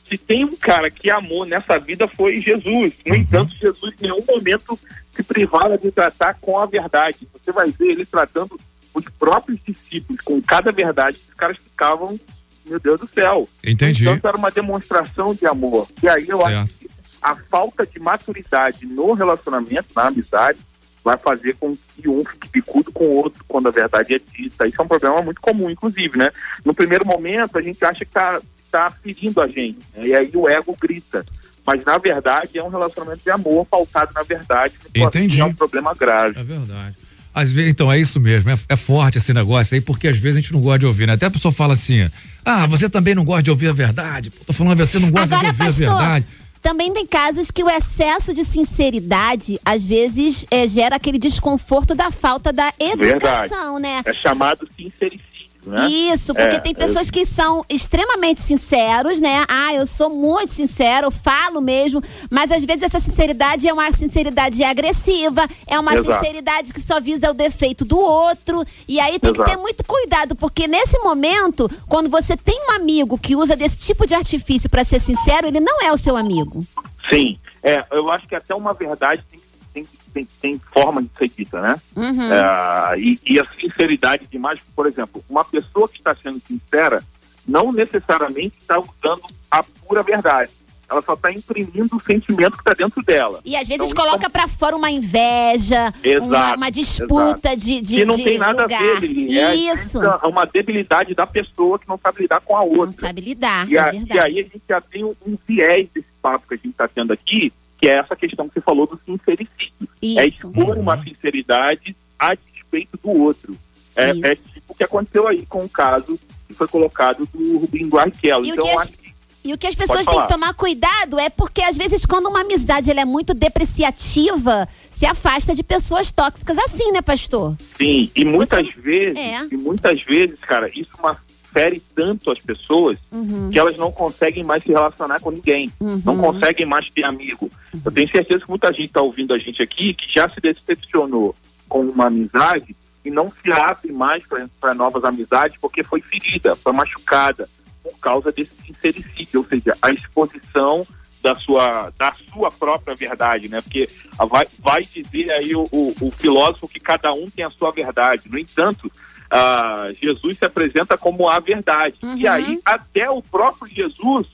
Se 0.06 0.20
tem 0.20 0.46
um 0.46 0.56
cara 0.56 0.92
que 0.92 1.10
amou 1.10 1.46
nessa 1.46 1.80
vida 1.80 2.08
foi 2.08 2.38
Jesus. 2.38 2.94
No 3.06 3.16
entanto, 3.16 3.56
Jesus 3.56 3.96
em 4.00 4.04
nenhum 4.04 4.24
momento 4.26 4.80
se 5.16 5.24
privava 5.24 5.78
de 5.78 5.92
tratar 5.92 6.36
com 6.42 6.60
a 6.60 6.66
verdade. 6.66 7.28
Você 7.34 7.52
vai 7.52 7.72
ver 7.72 7.92
ele 7.92 8.06
tratando 8.06 8.60
os 8.94 9.06
próprios 9.18 9.60
discípulos 9.66 10.22
com 10.22 10.42
cada 10.42 10.72
verdade. 10.72 11.20
Os 11.28 11.34
caras 11.34 11.58
ficavam, 11.58 12.20
meu 12.66 12.80
Deus 12.80 13.00
do 13.00 13.08
céu. 13.08 13.48
Entendi. 13.64 14.08
Então 14.08 14.30
era 14.30 14.38
uma 14.38 14.52
demonstração 14.52 15.34
de 15.34 15.46
amor. 15.46 15.88
E 16.04 16.08
aí 16.08 16.28
eu 16.28 16.46
acho 16.46 16.74
que 16.74 16.90
a 17.22 17.36
falta 17.36 17.86
de 17.86 18.00
maturidade 18.00 18.86
no 18.86 19.14
relacionamento, 19.14 19.88
na 19.96 20.08
amizade, 20.08 20.60
vai 21.04 21.18
fazer 21.18 21.56
com 21.56 21.76
que 21.96 22.10
um 22.10 22.26
fique 22.26 22.50
bicudo 22.50 22.92
com 22.92 23.06
o 23.06 23.16
outro 23.18 23.44
quando 23.48 23.68
a 23.68 23.72
verdade 23.72 24.16
é 24.16 24.20
dita. 24.20 24.68
Isso 24.68 24.82
é 24.82 24.84
um 24.84 24.88
problema 24.88 25.22
muito 25.22 25.40
comum, 25.40 25.70
inclusive, 25.70 26.18
né? 26.18 26.32
No 26.64 26.74
primeiro 26.74 27.06
momento, 27.06 27.58
a 27.58 27.62
gente 27.62 27.84
acha 27.86 28.04
que 28.04 28.12
tá, 28.12 28.42
tá 28.72 28.90
ferindo 28.90 29.40
a 29.40 29.48
gente, 29.48 29.80
né? 29.94 30.08
e 30.08 30.16
aí 30.16 30.32
o 30.34 30.50
ego 30.50 30.76
grita. 30.80 31.24
Mas, 31.66 31.84
na 31.84 31.98
verdade, 31.98 32.58
é 32.58 32.64
um 32.64 32.70
relacionamento 32.70 33.22
de 33.24 33.32
amor 33.32 33.66
pautado 33.66 34.12
na 34.14 34.24
verdade. 34.24 34.76
Entendi. 34.94 35.42
É 35.42 35.46
um 35.46 35.54
problema 35.54 35.94
grave. 35.94 36.40
É 36.40 36.44
verdade. 36.44 36.96
Às 37.34 37.52
vezes, 37.52 37.72
então, 37.72 37.92
é 37.92 38.00
isso 38.00 38.18
mesmo, 38.18 38.50
é, 38.50 38.58
é 38.70 38.76
forte 38.78 39.18
esse 39.18 39.34
negócio 39.34 39.76
aí, 39.76 39.82
porque 39.82 40.08
às 40.08 40.18
vezes 40.18 40.38
a 40.38 40.42
gente 40.42 40.54
não 40.54 40.62
gosta 40.62 40.80
de 40.80 40.86
ouvir, 40.86 41.06
né? 41.06 41.14
Até 41.14 41.26
a 41.26 41.32
pessoa 41.32 41.52
fala 41.52 41.74
assim, 41.74 42.10
ah, 42.46 42.66
você 42.66 42.90
também 42.90 43.14
não 43.14 43.26
gosta 43.26 43.44
de 43.44 43.50
ouvir 43.50 43.68
a 43.68 43.74
verdade? 43.74 44.30
Pô, 44.30 44.46
tô 44.46 44.54
falando 44.54 44.72
a 44.72 44.76
verdade, 44.76 44.98
você 44.98 45.06
não 45.06 45.12
gosta 45.12 45.36
Agora, 45.36 45.52
de 45.52 45.62
ouvir 45.62 45.66
pastor, 45.66 45.90
a 45.90 45.98
verdade. 45.98 46.26
Também 46.62 46.94
tem 46.94 47.06
casos 47.06 47.52
que 47.52 47.62
o 47.62 47.70
excesso 47.70 48.34
de 48.34 48.46
sinceridade, 48.46 49.60
às 49.66 49.84
vezes, 49.84 50.48
eh, 50.50 50.68
gera 50.68 50.96
aquele 50.96 51.20
desconforto 51.20 51.94
da 51.94 52.10
falta 52.10 52.54
da 52.54 52.74
educação, 52.80 53.80
né? 53.80 54.02
É 54.06 54.14
chamado 54.14 54.68
sincericídio, 54.76 55.35
né? 55.66 55.88
Isso, 55.88 56.34
porque 56.34 56.56
É, 56.56 56.60
tem 56.60 56.74
pessoas 56.74 57.10
que 57.10 57.26
são 57.26 57.64
extremamente 57.70 58.42
sinceros, 58.42 59.20
né? 59.20 59.44
Ah, 59.48 59.74
eu 59.74 59.86
sou 59.86 60.10
muito 60.10 60.54
sincero, 60.54 61.08
eu 61.08 61.12
falo 61.12 61.60
mesmo, 61.62 62.02
mas 62.30 62.52
às 62.52 62.64
vezes 62.64 62.84
essa 62.84 63.00
sinceridade 63.00 63.68
é 63.68 63.74
uma 63.74 63.92
sinceridade 63.92 64.64
agressiva, 64.64 65.48
é 65.68 65.80
uma 65.80 65.96
Exato. 65.96 66.20
sinceridade 66.20 66.74
que 66.74 66.82
só 66.82 67.00
visa 67.00 67.32
o 67.32 67.34
defeito 67.34 67.84
do 67.86 68.00
outro. 68.00 68.64
E 68.88 69.00
aí 69.00 69.20
tem 69.20 69.32
que 69.34 69.38
Exato. 69.40 69.52
ter 69.52 69.58
muito 69.58 69.84
cuidado, 69.86 70.36
porque 70.36 70.68
nesse 70.68 71.00
momento, 71.00 71.70
quando 71.88 72.10
você 72.10 72.38
tem 72.38 72.60
um 72.70 72.76
amigo 72.76 73.18
que 73.18 73.36
usa 73.36 73.56
desse 73.56 73.78
tipo 73.80 74.06
de 74.06 74.14
artifício 74.14 74.70
pra 74.70 74.84
ser 74.84 75.00
sincero, 75.00 75.48
ele 75.48 75.60
não 75.60 75.82
é 75.82 75.92
o 75.92 75.98
seu 75.98 76.16
amigo. 76.16 76.66
Sim, 77.10 77.38
é, 77.62 77.84
eu 77.92 78.10
acho 78.12 78.28
que 78.28 78.36
até 78.36 78.54
uma 78.56 78.74
verdade 78.74 79.24
tem, 79.30 79.40
tem, 79.76 79.86
tem, 80.14 80.28
tem 80.42 80.62
forma 80.74 81.04
de 81.04 81.10
ser 81.18 81.30
dita, 81.30 81.60
né? 81.62 81.76
Uhum. 81.96 82.34
É, 82.34 83.00
e, 83.00 83.20
e 83.26 83.40
a 83.40 83.46
sinceridade 83.60 84.26
demais, 84.32 84.60
por 84.76 84.88
exemplo, 84.88 85.24
uma 85.30 85.44
pessoa 85.44 85.88
que 85.90 85.98
está 85.98 86.16
sendo 86.16 86.42
sincera 86.48 87.04
não 87.48 87.72
necessariamente 87.72 88.56
está 88.60 88.80
usando 88.80 89.22
a 89.52 89.62
pura 89.62 90.02
verdade. 90.02 90.50
Ela 90.88 91.02
só 91.02 91.14
está 91.16 91.32
imprimindo 91.32 91.96
o 91.96 92.00
sentimento 92.00 92.52
que 92.58 92.62
está 92.62 92.74
dentro 92.74 93.02
dela. 93.04 93.40
E 93.44 93.56
às 93.56 93.68
vezes 93.68 93.92
Então, 93.92 94.06
coloca 94.06 94.30
pra 94.30 94.48
fora 94.48 94.76
uma 94.76 94.92
inveja, 94.92 95.92
Exato, 96.04 96.26
uma, 96.26 96.56
uma 96.56 96.70
disputa 96.70 97.50
exato. 97.54 97.58
de, 97.58 97.82
de 97.82 97.96
que 97.98 98.06
não 98.06 98.16
de 98.16 98.24
tem 98.24 98.38
nada 98.38 98.62
lugar. 98.64 98.82
a 98.82 99.00
ver, 99.00 99.08
Lili. 99.08 99.38
É, 99.38 99.56
Isso. 99.56 100.04
é 100.04 100.28
uma 100.28 100.46
debilidade 100.46 101.16
da 101.16 101.26
pessoa 101.26 101.80
que 101.80 101.88
não 101.88 101.98
sabe 101.98 102.22
lidar 102.22 102.40
com 102.42 102.56
a 102.56 102.62
outra. 102.62 102.86
Não 102.86 102.92
sabe 102.92 103.20
lidar, 103.22 103.68
E, 103.68 103.76
é 103.78 103.80
a- 103.80 103.94
e 103.94 104.20
aí 104.20 104.40
a 104.40 104.44
gente 104.44 104.62
já 104.70 104.80
tem 104.80 105.04
um, 105.04 105.16
um 105.26 105.36
viés 105.48 105.88
desse 105.94 106.08
papo 106.22 106.48
que 106.48 106.54
a 106.54 106.58
gente 106.58 106.70
está 106.70 106.88
tendo 106.88 107.12
aqui, 107.12 107.52
que 107.86 107.90
é 107.90 108.00
essa 108.00 108.16
questão 108.16 108.48
que 108.48 108.56
você 108.56 108.62
falou 108.62 108.88
do 108.88 109.00
sincericídio. 109.06 109.88
É 110.18 110.26
expor 110.26 110.76
uma 110.76 111.00
sinceridade 111.04 111.96
a 112.18 112.34
despeito 112.34 112.98
do 113.04 113.12
outro. 113.12 113.56
É, 113.96 114.10
Isso. 114.10 114.26
é 114.26 114.36
tipo 114.36 114.74
o 114.74 114.76
que 114.76 114.84
aconteceu 114.84 115.28
aí 115.28 115.46
com 115.46 115.64
o 115.64 115.70
caso 115.70 116.20
que 116.48 116.54
foi 116.56 116.68
colocado 116.68 117.30
do 117.32 117.60
Rubinho 117.60 117.88
Barrichello. 117.90 118.44
E 118.44 118.50
o 118.50 118.54
Então, 118.54 118.66
que 118.66 118.72
eu 118.72 118.80
as- 118.80 118.88
acho 118.88 118.98
que 118.98 119.06
E 119.46 119.54
o 119.54 119.58
que 119.60 119.68
as 119.68 119.76
pessoas 119.76 120.04
têm 120.08 120.20
que 120.20 120.28
tomar 120.28 120.56
cuidado 120.56 121.20
é 121.20 121.30
porque, 121.30 121.62
às 121.62 121.78
vezes, 121.78 122.04
quando 122.08 122.26
uma 122.26 122.42
amizade 122.42 122.90
ela 122.90 123.02
é 123.02 123.06
muito 123.06 123.32
depreciativa, 123.36 124.68
se 124.90 125.06
afasta 125.06 125.54
de 125.54 125.62
pessoas 125.62 126.12
tóxicas 126.12 126.58
assim, 126.58 126.92
né, 126.92 127.02
pastor? 127.04 127.56
Sim, 127.78 128.10
e 128.16 128.26
muitas 128.26 128.68
vezes, 128.74 129.18
É. 129.20 129.46
e 129.52 129.56
muitas 129.58 130.02
vezes, 130.02 130.40
cara, 130.40 130.68
isso 130.74 130.90
uma- 130.98 131.20
fere 131.56 131.82
tanto 131.96 132.30
as 132.30 132.40
pessoas 132.40 132.98
Uhum. 133.10 133.50
que 133.50 133.58
elas 133.58 133.78
não 133.78 133.90
conseguem 133.94 134.44
mais 134.44 134.62
se 134.62 134.74
relacionar 134.74 135.22
com 135.22 135.32
ninguém, 135.32 135.72
não 136.04 136.18
conseguem 136.18 136.66
mais 136.66 136.90
ter 136.90 137.04
amigo. 137.06 137.50
Eu 137.84 137.92
tenho 137.92 138.12
certeza 138.12 138.44
que 138.44 138.50
muita 138.50 138.72
gente 138.74 138.88
está 138.88 139.02
ouvindo 139.02 139.34
a 139.34 139.38
gente 139.38 139.64
aqui 139.64 139.94
que 139.94 140.12
já 140.12 140.28
se 140.28 140.42
decepcionou 140.42 141.34
com 141.70 141.80
uma 141.82 142.08
amizade 142.08 142.76
e 143.06 143.10
não 143.10 143.30
se 143.30 143.52
abre 143.54 143.92
mais 143.94 144.24
para 144.60 144.74
novas 144.74 145.06
amizades 145.06 145.56
porque 145.62 145.82
foi 145.82 146.02
ferida, 146.02 146.56
foi 146.58 146.74
machucada 146.74 147.48
por 147.82 147.98
causa 148.00 148.32
desse 148.34 148.54
sincericídio, 148.66 149.40
ou 149.42 149.48
seja, 149.48 149.78
a 149.82 149.92
exposição 149.92 150.86
da 151.22 151.34
sua, 151.36 151.92
da 151.98 152.14
sua 152.32 152.52
própria 152.52 152.96
verdade, 152.96 153.48
né? 153.50 153.62
Porque 153.62 153.88
vai, 154.30 154.48
vai 154.60 154.84
dizer 154.84 155.32
aí 155.32 155.56
o, 155.56 155.68
o, 155.72 155.94
o 156.02 156.12
filósofo 156.12 156.68
que 156.68 156.80
cada 156.80 157.12
um 157.14 157.28
tem 157.30 157.44
a 157.46 157.50
sua 157.50 157.72
verdade. 157.72 158.30
No 158.30 158.38
entanto, 158.38 158.92
ah, 159.30 159.88
Jesus 160.00 160.38
se 160.38 160.46
apresenta 160.46 160.98
como 160.98 161.28
a 161.28 161.40
verdade. 161.40 161.96
E 162.16 162.28
aí, 162.28 162.60
até 162.66 163.10
o 163.10 163.22
próprio 163.22 163.70
Jesus, 163.72 164.28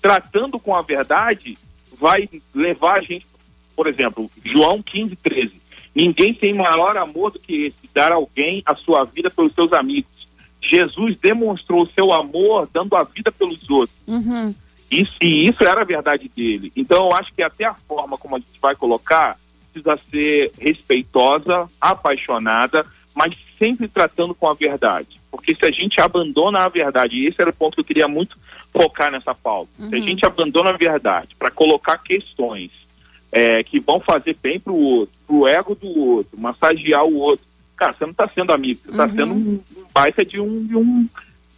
tratando 0.00 0.58
com 0.58 0.74
a 0.74 0.82
verdade, 0.82 1.58
vai 1.98 2.28
levar 2.54 2.98
a 2.98 3.00
gente, 3.00 3.26
por 3.76 3.86
exemplo, 3.86 4.30
João 4.44 4.82
15, 4.82 5.16
13. 5.16 5.60
Ninguém 5.94 6.32
tem 6.32 6.54
maior 6.54 6.96
amor 6.96 7.32
do 7.32 7.38
que 7.38 7.66
esse, 7.66 7.90
dar 7.92 8.12
a 8.12 8.14
alguém 8.14 8.62
a 8.64 8.74
sua 8.74 9.04
vida 9.04 9.28
pelos 9.30 9.52
seus 9.52 9.72
amigos. 9.72 10.28
Jesus 10.60 11.18
demonstrou 11.18 11.86
seu 11.86 12.12
amor 12.12 12.68
dando 12.72 12.94
a 12.94 13.02
vida 13.02 13.32
pelos 13.32 13.68
outros. 13.68 13.96
Uhum. 14.06 14.54
Isso, 14.90 15.12
e 15.20 15.46
isso 15.46 15.64
era 15.64 15.82
a 15.82 15.84
verdade 15.84 16.30
dele. 16.34 16.72
Então, 16.76 17.06
eu 17.08 17.16
acho 17.16 17.32
que 17.32 17.42
até 17.42 17.64
a 17.64 17.74
forma 17.74 18.18
como 18.18 18.36
a 18.36 18.38
gente 18.38 18.58
vai 18.60 18.74
colocar 18.74 19.38
precisa 19.72 19.98
ser 20.10 20.52
respeitosa, 20.58 21.68
apaixonada, 21.80 22.84
mas 23.14 23.34
sempre 23.60 23.86
tratando 23.86 24.34
com 24.34 24.48
a 24.48 24.54
verdade. 24.54 25.20
Porque 25.30 25.54
se 25.54 25.64
a 25.66 25.70
gente 25.70 26.00
abandona 26.00 26.60
a 26.64 26.68
verdade, 26.68 27.14
e 27.16 27.26
esse 27.26 27.40
era 27.40 27.50
o 27.50 27.52
ponto 27.52 27.74
que 27.74 27.80
eu 27.80 27.84
queria 27.84 28.08
muito 28.08 28.36
focar 28.72 29.12
nessa 29.12 29.34
pauta, 29.34 29.70
se 29.76 29.94
a 29.94 29.98
Uhum. 29.98 30.02
gente 30.04 30.24
abandona 30.24 30.70
a 30.70 30.76
verdade 30.76 31.36
para 31.38 31.50
colocar 31.50 31.98
questões 31.98 32.70
é, 33.30 33.62
que 33.62 33.78
vão 33.78 34.00
fazer 34.00 34.36
bem 34.42 34.58
pro 34.58 34.74
outro, 34.74 35.14
pro 35.26 35.46
ego 35.46 35.74
do 35.76 35.86
outro, 35.86 36.36
massagear 36.40 37.04
o 37.04 37.14
outro, 37.16 37.44
cara, 37.76 37.92
você 37.92 38.04
não 38.04 38.10
está 38.12 38.26
sendo 38.28 38.50
amigo, 38.52 38.80
você 38.82 38.90
está 38.90 39.04
Uhum. 39.04 39.10
sendo 39.14 39.34
um, 39.34 39.60
um 39.76 39.84
baita 39.94 40.24
de 40.24 40.40
um, 40.40 40.64
de 40.66 40.74
um 40.76 41.06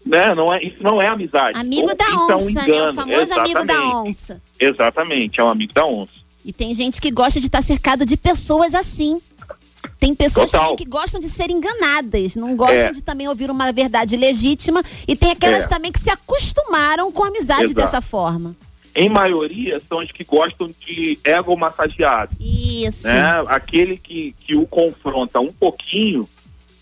né? 0.04 0.34
Não 0.34 0.52
é, 0.52 0.60
isso 0.64 0.82
não 0.82 1.00
é 1.00 1.06
amizade. 1.08 1.56
Amigo 1.58 1.88
Ou 1.88 1.96
da 1.96 2.04
isso 2.04 2.30
é 2.32 2.36
um 2.36 2.46
onça, 2.46 2.52
né? 2.52 2.60
O 2.60 2.68
engano. 2.74 2.92
famoso 2.94 3.32
amigo 3.40 3.64
da 3.64 3.72
Exatamente. 3.74 4.08
onça. 4.10 4.42
Exatamente, 4.58 5.40
é 5.40 5.44
um 5.44 5.48
amigo 5.48 5.72
da 5.72 5.86
onça. 5.86 6.12
E 6.44 6.52
tem 6.52 6.74
gente 6.74 7.00
que 7.00 7.08
gosta 7.10 7.38
de 7.40 7.46
estar 7.46 7.62
cercado 7.62 8.04
de 8.04 8.16
pessoas 8.16 8.74
assim. 8.74 9.20
Tem 9.98 10.14
pessoas 10.14 10.50
Total. 10.50 10.70
também 10.70 10.76
que 10.84 10.90
gostam 10.90 11.20
de 11.20 11.28
ser 11.28 11.50
enganadas, 11.50 12.34
não 12.36 12.56
gostam 12.56 12.76
É. 12.86 12.90
de 12.92 13.02
também 13.02 13.28
ouvir 13.28 13.50
uma 13.50 13.70
verdade 13.72 14.16
legítima. 14.16 14.82
E 15.06 15.14
tem 15.14 15.30
aquelas 15.30 15.64
É. 15.64 15.68
também 15.68 15.92
que 15.92 16.00
se 16.00 16.10
acostumaram 16.10 17.10
com 17.12 17.24
a 17.24 17.28
amizade 17.28 17.64
Exato. 17.64 17.80
dessa 17.80 18.00
forma. 18.00 18.56
Em 18.94 19.08
maioria, 19.08 19.80
são 19.88 19.98
os 20.00 20.12
que 20.12 20.22
gostam 20.24 20.68
de 20.80 21.18
ego 21.24 21.56
massageado. 21.56 22.36
Isso. 22.38 23.06
Né? 23.06 23.44
Aquele 23.46 23.96
que, 23.96 24.34
que 24.44 24.54
o 24.54 24.66
confronta 24.66 25.40
um 25.40 25.52
pouquinho 25.52 26.28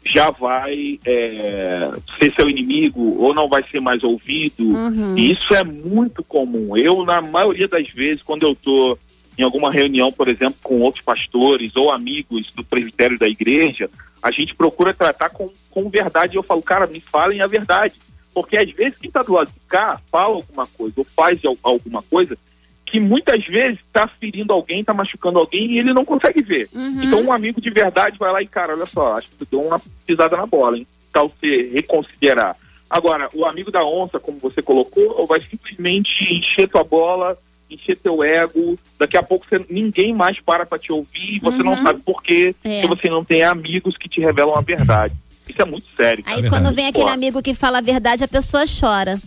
já 0.05 0.31
vai 0.31 0.99
é, 1.05 1.91
ser 2.19 2.33
seu 2.35 2.49
inimigo 2.49 3.17
ou 3.23 3.33
não 3.35 3.49
vai 3.49 3.63
ser 3.71 3.81
mais 3.81 4.03
ouvido. 4.03 4.65
Uhum. 4.65 5.17
E 5.17 5.33
isso 5.33 5.55
é 5.55 5.63
muito 5.63 6.25
comum. 6.25 6.77
Eu, 6.77 7.05
na 7.05 7.21
maioria 7.21 7.69
das 7.69 7.89
vezes, 7.91 8.23
quando 8.23 8.43
eu 8.45 8.53
estou 8.53 8.99
em 9.41 9.43
alguma 9.43 9.73
reunião, 9.73 10.13
por 10.13 10.29
exemplo, 10.29 10.57
com 10.63 10.81
outros 10.81 11.03
pastores 11.03 11.75
ou 11.75 11.91
amigos 11.91 12.53
do 12.53 12.63
presbitério 12.63 13.19
da 13.19 13.27
igreja, 13.27 13.89
a 14.23 14.31
gente 14.31 14.55
procura 14.55 14.93
tratar 14.93 15.31
com, 15.31 15.51
com 15.71 15.89
verdade. 15.89 16.37
Eu 16.37 16.43
falo, 16.43 16.61
cara, 16.61 16.87
me 16.87 17.01
falem 17.01 17.41
a 17.41 17.47
verdade. 17.47 17.95
Porque 18.35 18.59
às 18.59 18.71
vezes 18.71 18.99
quem 18.99 19.09
está 19.09 19.23
do 19.23 19.33
lado 19.33 19.51
de 19.51 19.59
cá 19.67 19.99
fala 20.13 20.35
alguma 20.35 20.67
coisa 20.67 20.93
ou 20.99 21.05
faz 21.05 21.43
al- 21.43 21.57
alguma 21.63 22.03
coisa 22.03 22.37
que 22.85 23.01
muitas 23.01 23.43
vezes 23.47 23.79
está 23.87 24.07
ferindo 24.07 24.53
alguém, 24.53 24.81
está 24.81 24.93
machucando 24.93 25.39
alguém 25.39 25.73
e 25.73 25.79
ele 25.79 25.95
não 25.95 26.05
consegue 26.05 26.43
ver. 26.43 26.69
Uhum. 26.75 27.03
Então 27.03 27.23
um 27.23 27.33
amigo 27.33 27.63
de 27.63 27.71
verdade 27.71 28.19
vai 28.19 28.31
lá 28.31 28.43
e, 28.43 28.47
cara, 28.47 28.75
olha 28.75 28.85
só, 28.85 29.17
acho 29.17 29.31
que 29.31 29.37
tu 29.37 29.47
deu 29.51 29.61
uma 29.63 29.81
pisada 30.07 30.37
na 30.37 30.45
bola, 30.45 30.77
hein? 30.77 30.87
Tal 31.13 31.29
você 31.29 31.71
reconsiderar. 31.73 32.57
Agora, 32.91 33.31
o 33.33 33.47
amigo 33.47 33.71
da 33.71 33.85
onça, 33.85 34.21
como 34.21 34.39
você 34.39 34.61
colocou, 34.61 35.27
vai 35.27 35.41
simplesmente 35.41 36.25
encher 36.37 36.69
tua 36.69 36.85
bola, 36.85 37.39
encher 37.75 37.97
teu 37.99 38.23
ego. 38.23 38.79
Daqui 38.99 39.17
a 39.17 39.23
pouco 39.23 39.47
você, 39.49 39.65
ninguém 39.71 40.13
mais 40.15 40.41
para 40.41 40.65
para 40.67 40.79
te 40.79 40.93
ouvir, 40.93 41.39
você 41.41 41.59
não 41.59 41.73
Uhum. 41.75 41.83
sabe 41.83 42.01
por 42.05 42.23
quê, 42.23 42.55
É. 42.65 42.81
porque 42.83 42.87
você 42.97 43.09
não 43.11 43.25
tem 43.25 43.43
amigos 43.43 43.97
que 43.97 44.09
te 44.09 44.21
revelam 44.21 44.55
a 44.57 44.61
verdade. 44.61 45.15
Isso 45.49 45.61
é 45.61 45.65
muito 45.65 45.87
sério. 45.97 46.23
Aí 46.27 46.37
cara. 46.37 46.49
quando 46.49 46.73
vem 46.75 46.87
aquele 46.87 47.05
Pô, 47.05 47.11
amigo 47.11 47.43
que 47.43 47.55
fala 47.55 47.79
a 47.79 47.81
verdade, 47.81 48.23
a 48.23 48.29
pessoa 48.29 48.65
chora. 48.67 49.19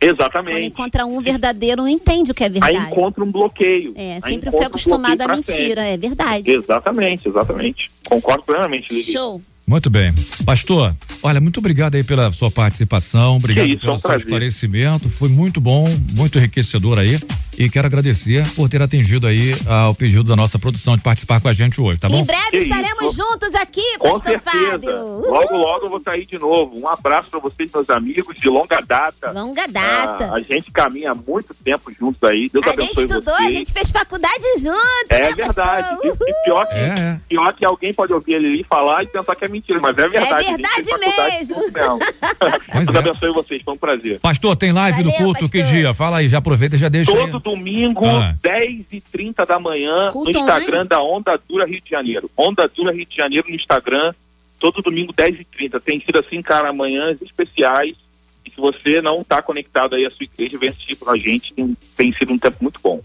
Exatamente. 0.00 0.54
Quando 0.56 0.64
encontra 0.64 1.06
um 1.06 1.20
verdadeiro, 1.20 1.82
não 1.82 1.88
entende 1.88 2.30
o 2.30 2.34
que 2.34 2.42
é 2.42 2.46
Aí 2.46 2.52
verdade. 2.52 2.78
encontra 2.92 3.22
um 3.24 3.30
bloqueio. 3.30 3.92
É, 3.96 4.18
Aí 4.22 4.32
sempre 4.32 4.50
foi 4.50 4.60
um 4.60 4.66
acostumado 4.66 5.16
bloqueio 5.16 5.30
à 5.30 5.36
mentira, 5.36 5.82
sempre. 5.82 5.88
é 5.92 5.96
verdade. 5.96 6.50
Exatamente, 6.50 7.28
exatamente. 7.28 7.90
Concordo 8.08 8.42
plenamente, 8.44 8.92
Lili. 8.92 9.12
Show. 9.12 9.42
Muito 9.66 9.88
bem. 9.88 10.12
Pastor, 10.44 10.94
olha, 11.22 11.40
muito 11.40 11.58
obrigado 11.58 11.94
aí 11.94 12.02
pela 12.02 12.32
sua 12.32 12.50
participação, 12.50 13.36
obrigado 13.36 13.66
isso, 13.68 13.80
pelo 13.82 13.92
é 13.92 13.94
um 13.94 13.98
seu 13.98 14.02
prazer. 14.08 14.24
esclarecimento, 14.26 15.08
foi 15.10 15.28
muito 15.28 15.60
bom, 15.60 15.84
muito 16.16 16.38
enriquecedor 16.38 16.98
aí 16.98 17.18
e 17.58 17.68
quero 17.68 17.86
agradecer 17.86 18.46
por 18.54 18.68
ter 18.68 18.80
atendido 18.82 19.26
aí 19.26 19.54
ao 19.66 19.94
pedido 19.94 20.24
da 20.24 20.36
nossa 20.36 20.58
produção 20.58 20.96
de 20.96 21.02
participar 21.02 21.40
com 21.40 21.48
a 21.48 21.52
gente 21.52 21.80
hoje, 21.80 21.98
tá 21.98 22.08
bom? 22.08 22.20
Em 22.20 22.24
breve 22.24 22.50
Que 22.50 22.56
estaremos 22.58 23.04
isso. 23.06 23.16
juntos 23.16 23.54
aqui, 23.54 23.98
Com 23.98 24.10
Pastor 24.12 24.32
certeza. 24.32 24.70
Fábio. 24.70 24.90
Logo, 25.30 25.56
logo 25.56 25.86
eu 25.86 25.90
vou 25.90 25.98
estar 25.98 26.12
aí 26.12 26.24
de 26.26 26.38
novo. 26.38 26.78
Um 26.78 26.88
abraço 26.88 27.30
para 27.30 27.40
vocês, 27.40 27.70
meus 27.72 27.88
amigos, 27.90 28.36
de 28.36 28.48
longa 28.48 28.80
data. 28.80 29.30
Longa 29.32 29.66
data. 29.68 30.30
Ah, 30.32 30.36
a 30.36 30.40
gente 30.40 30.70
caminha 30.70 31.12
há 31.12 31.14
muito 31.14 31.54
tempo 31.62 31.92
juntos 31.98 32.22
aí. 32.28 32.48
Deus 32.48 32.66
a 32.66 32.72
gente 32.72 32.98
estudou, 32.98 33.34
vocês. 33.36 33.48
a 33.48 33.50
gente 33.52 33.72
fez 33.72 33.90
faculdade 33.90 34.44
junto. 34.58 35.10
É 35.10 35.20
né, 35.20 35.32
verdade. 35.34 35.96
E, 36.04 36.44
pior, 36.44 36.66
que, 36.66 36.74
É, 36.74 36.94
é. 36.98 37.20
pior 37.28 37.52
que 37.54 37.64
alguém 37.64 37.92
pode 37.92 38.12
ouvir 38.12 38.34
ele 38.34 38.46
ali 38.46 38.66
falar 38.68 39.02
e 39.02 39.06
pensar 39.06 39.34
que 39.36 39.44
é 39.44 39.48
mentira, 39.48 39.78
mas 39.80 39.96
é 39.98 40.08
verdade. 40.08 40.44
gente 40.44 40.56
verdade 40.56 40.98
mesmo. 40.98 41.54
juntos 41.54 41.72
Deus 41.72 42.94
é. 42.94 42.98
abençoe 42.98 43.32
vocês, 43.32 43.62
foi 43.62 43.74
um 43.74 43.78
prazer. 43.78 44.18
Pastor, 44.20 44.56
tem 44.56 44.72
live 44.72 45.02
do 45.02 45.10
Valeu, 45.10 45.24
culto 45.24 45.48
que 45.50 45.58
pastor. 45.60 45.76
dia? 45.76 45.94
Fala 45.94 46.18
aí, 46.18 46.28
já 46.28 46.38
aproveita 46.38 46.76
e 46.76 46.78
já 46.78 46.88
deixa 46.88 47.10
aí. 47.12 47.30
Domingo, 47.50 48.04
Ah. 48.06 48.34
10h30 48.42 49.46
da 49.46 49.58
manhã, 49.58 50.10
no 50.24 50.30
Instagram 50.40 50.86
da 50.86 51.02
Onda 51.02 51.40
Dura 51.48 51.66
Rio 51.66 51.80
de 51.80 51.90
Janeiro. 51.90 52.30
Onda 52.36 52.68
Dura 52.68 52.92
Rio 52.92 53.06
de 53.06 53.16
Janeiro 53.16 53.48
no 53.48 53.54
Instagram, 53.54 54.14
todo 54.58 54.82
domingo, 54.82 55.12
10h30. 55.12 55.80
Tem 55.80 56.00
sido 56.00 56.18
assim, 56.18 56.40
cara, 56.42 56.72
manhãs 56.72 57.20
especiais. 57.22 57.96
E 58.44 58.50
se 58.50 58.56
você 58.60 59.00
não 59.02 59.20
está 59.20 59.42
conectado 59.42 59.94
aí 59.94 60.06
à 60.06 60.10
sua 60.10 60.24
igreja, 60.24 60.58
vem 60.58 60.70
assistir 60.70 60.96
com 60.96 61.10
a 61.10 61.16
gente. 61.16 61.52
Tem, 61.54 61.76
tem 61.96 62.12
sido 62.14 62.32
um 62.32 62.38
tempo 62.38 62.56
muito 62.62 62.80
bom. 62.82 63.00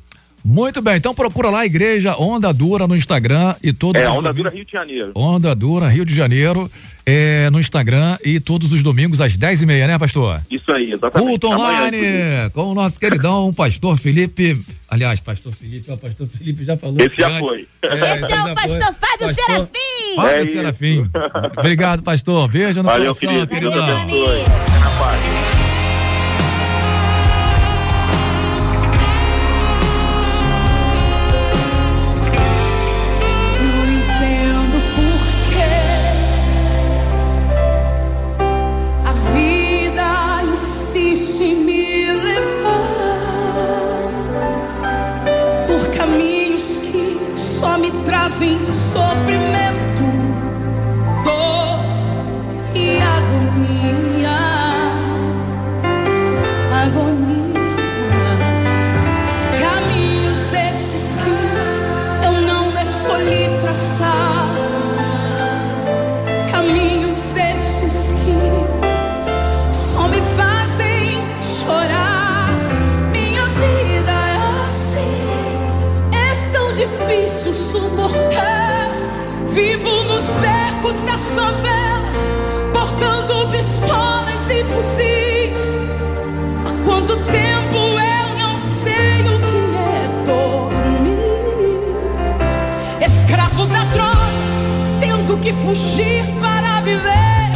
Muito 0.47 0.79
bem, 0.79 0.97
então 0.97 1.15
procura 1.15 1.49
lá 1.49 1.61
a 1.61 1.65
igreja 1.65 2.15
Onda 2.19 2.53
Dura 2.53 2.85
no 2.87 2.95
Instagram 2.95 3.55
e 3.63 3.73
todo 3.73 3.95
É, 3.95 4.07
Onda 4.07 4.31
Dura 4.31 4.51
Rio 4.51 4.63
de 4.63 4.71
Janeiro. 4.71 5.11
Onda 5.15 5.55
Dura 5.55 5.87
Rio 5.89 6.05
de 6.05 6.13
Janeiro 6.15 6.69
é, 7.03 7.49
no 7.49 7.59
Instagram 7.59 8.15
e 8.23 8.39
todos 8.39 8.71
os 8.71 8.83
domingos 8.83 9.19
às 9.19 9.35
10 9.35 9.63
e 9.63 9.65
meia, 9.65 9.87
né, 9.87 9.97
pastor? 9.97 10.39
Isso 10.51 10.71
aí, 10.71 10.91
exatamente. 10.91 11.27
Culto 11.27 11.47
Amanhã, 11.51 11.67
online 11.79 11.97
inclusive. 11.97 12.49
com 12.51 12.63
o 12.71 12.73
nosso 12.75 12.99
queridão, 12.99 13.51
pastor 13.53 13.97
Felipe. 13.97 14.61
Aliás, 14.87 15.19
pastor 15.19 15.51
Felipe, 15.51 15.91
o 15.91 15.97
pastor 15.97 16.27
Felipe 16.27 16.63
já 16.63 16.77
falou. 16.77 16.97
Esse 16.99 17.15
já 17.19 17.27
antes. 17.27 17.39
foi. 17.39 17.67
Esse 17.83 18.33
é 18.33 18.43
o 18.43 18.53
pastor 18.55 18.95
Fábio 19.01 19.27
Pastor- 19.27 19.33
Serafim. 19.33 20.15
Fábio 20.15 20.29
É. 20.29 20.45
Serafim. 20.45 21.09
Obrigado, 21.57 22.03
pastor. 22.03 22.47
Beijo 22.49 22.83
no 22.83 22.89
Valeu, 22.89 23.15
coração, 23.15 23.47
querido. 23.47 23.71
Deus 23.71 24.74
becos 80.95 81.03
das 81.03 81.21
favelas, 81.33 82.33
portando 82.73 83.47
pistolas 83.49 84.49
e 84.49 84.63
fuzis. 84.65 85.83
Há 86.65 86.71
quanto 86.85 87.15
tempo 87.17 87.77
eu 87.99 88.37
não 88.37 88.57
sei 88.57 89.27
o 89.27 89.39
que 89.39 89.75
é 89.75 90.07
dormir? 90.25 91.89
Escravo 93.01 93.65
da 93.67 93.83
droga, 93.85 94.15
tendo 94.99 95.37
que 95.37 95.53
fugir 95.53 96.23
para 96.39 96.81
viver 96.81 97.51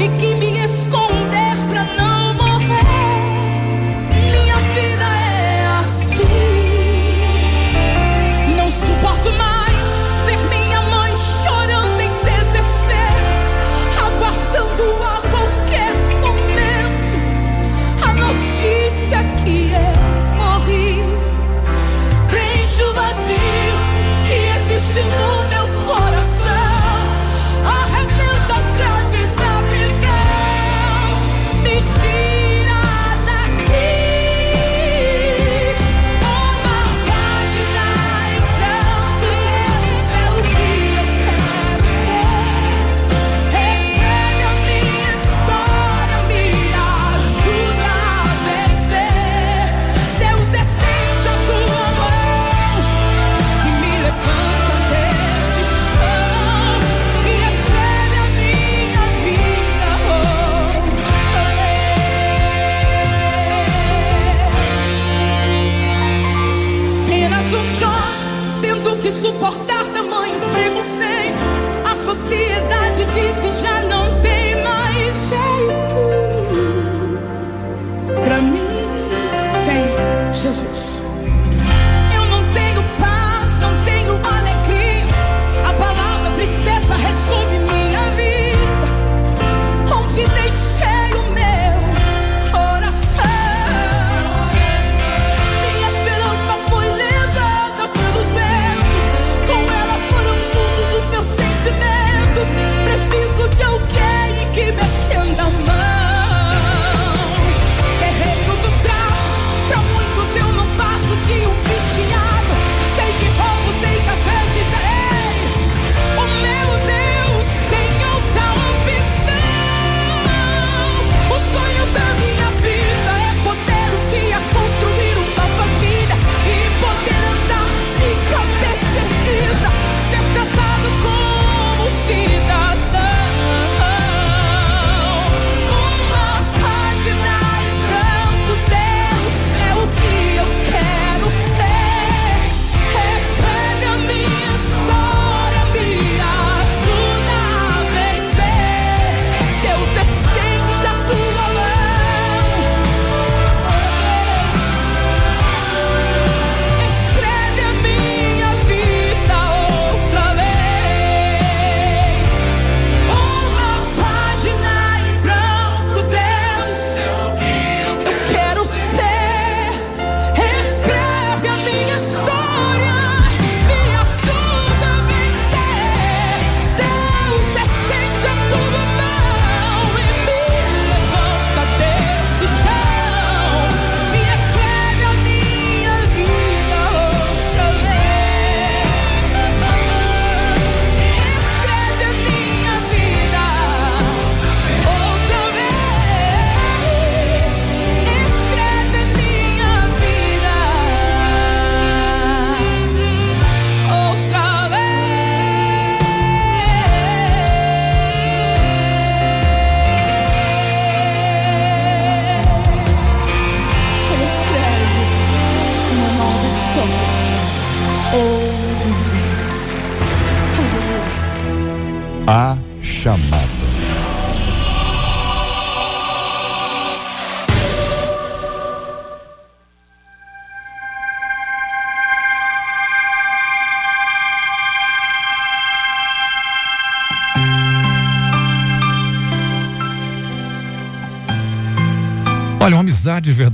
e 0.00 0.08
que 0.18 0.34
me 0.34 0.58
esconder 0.64 0.97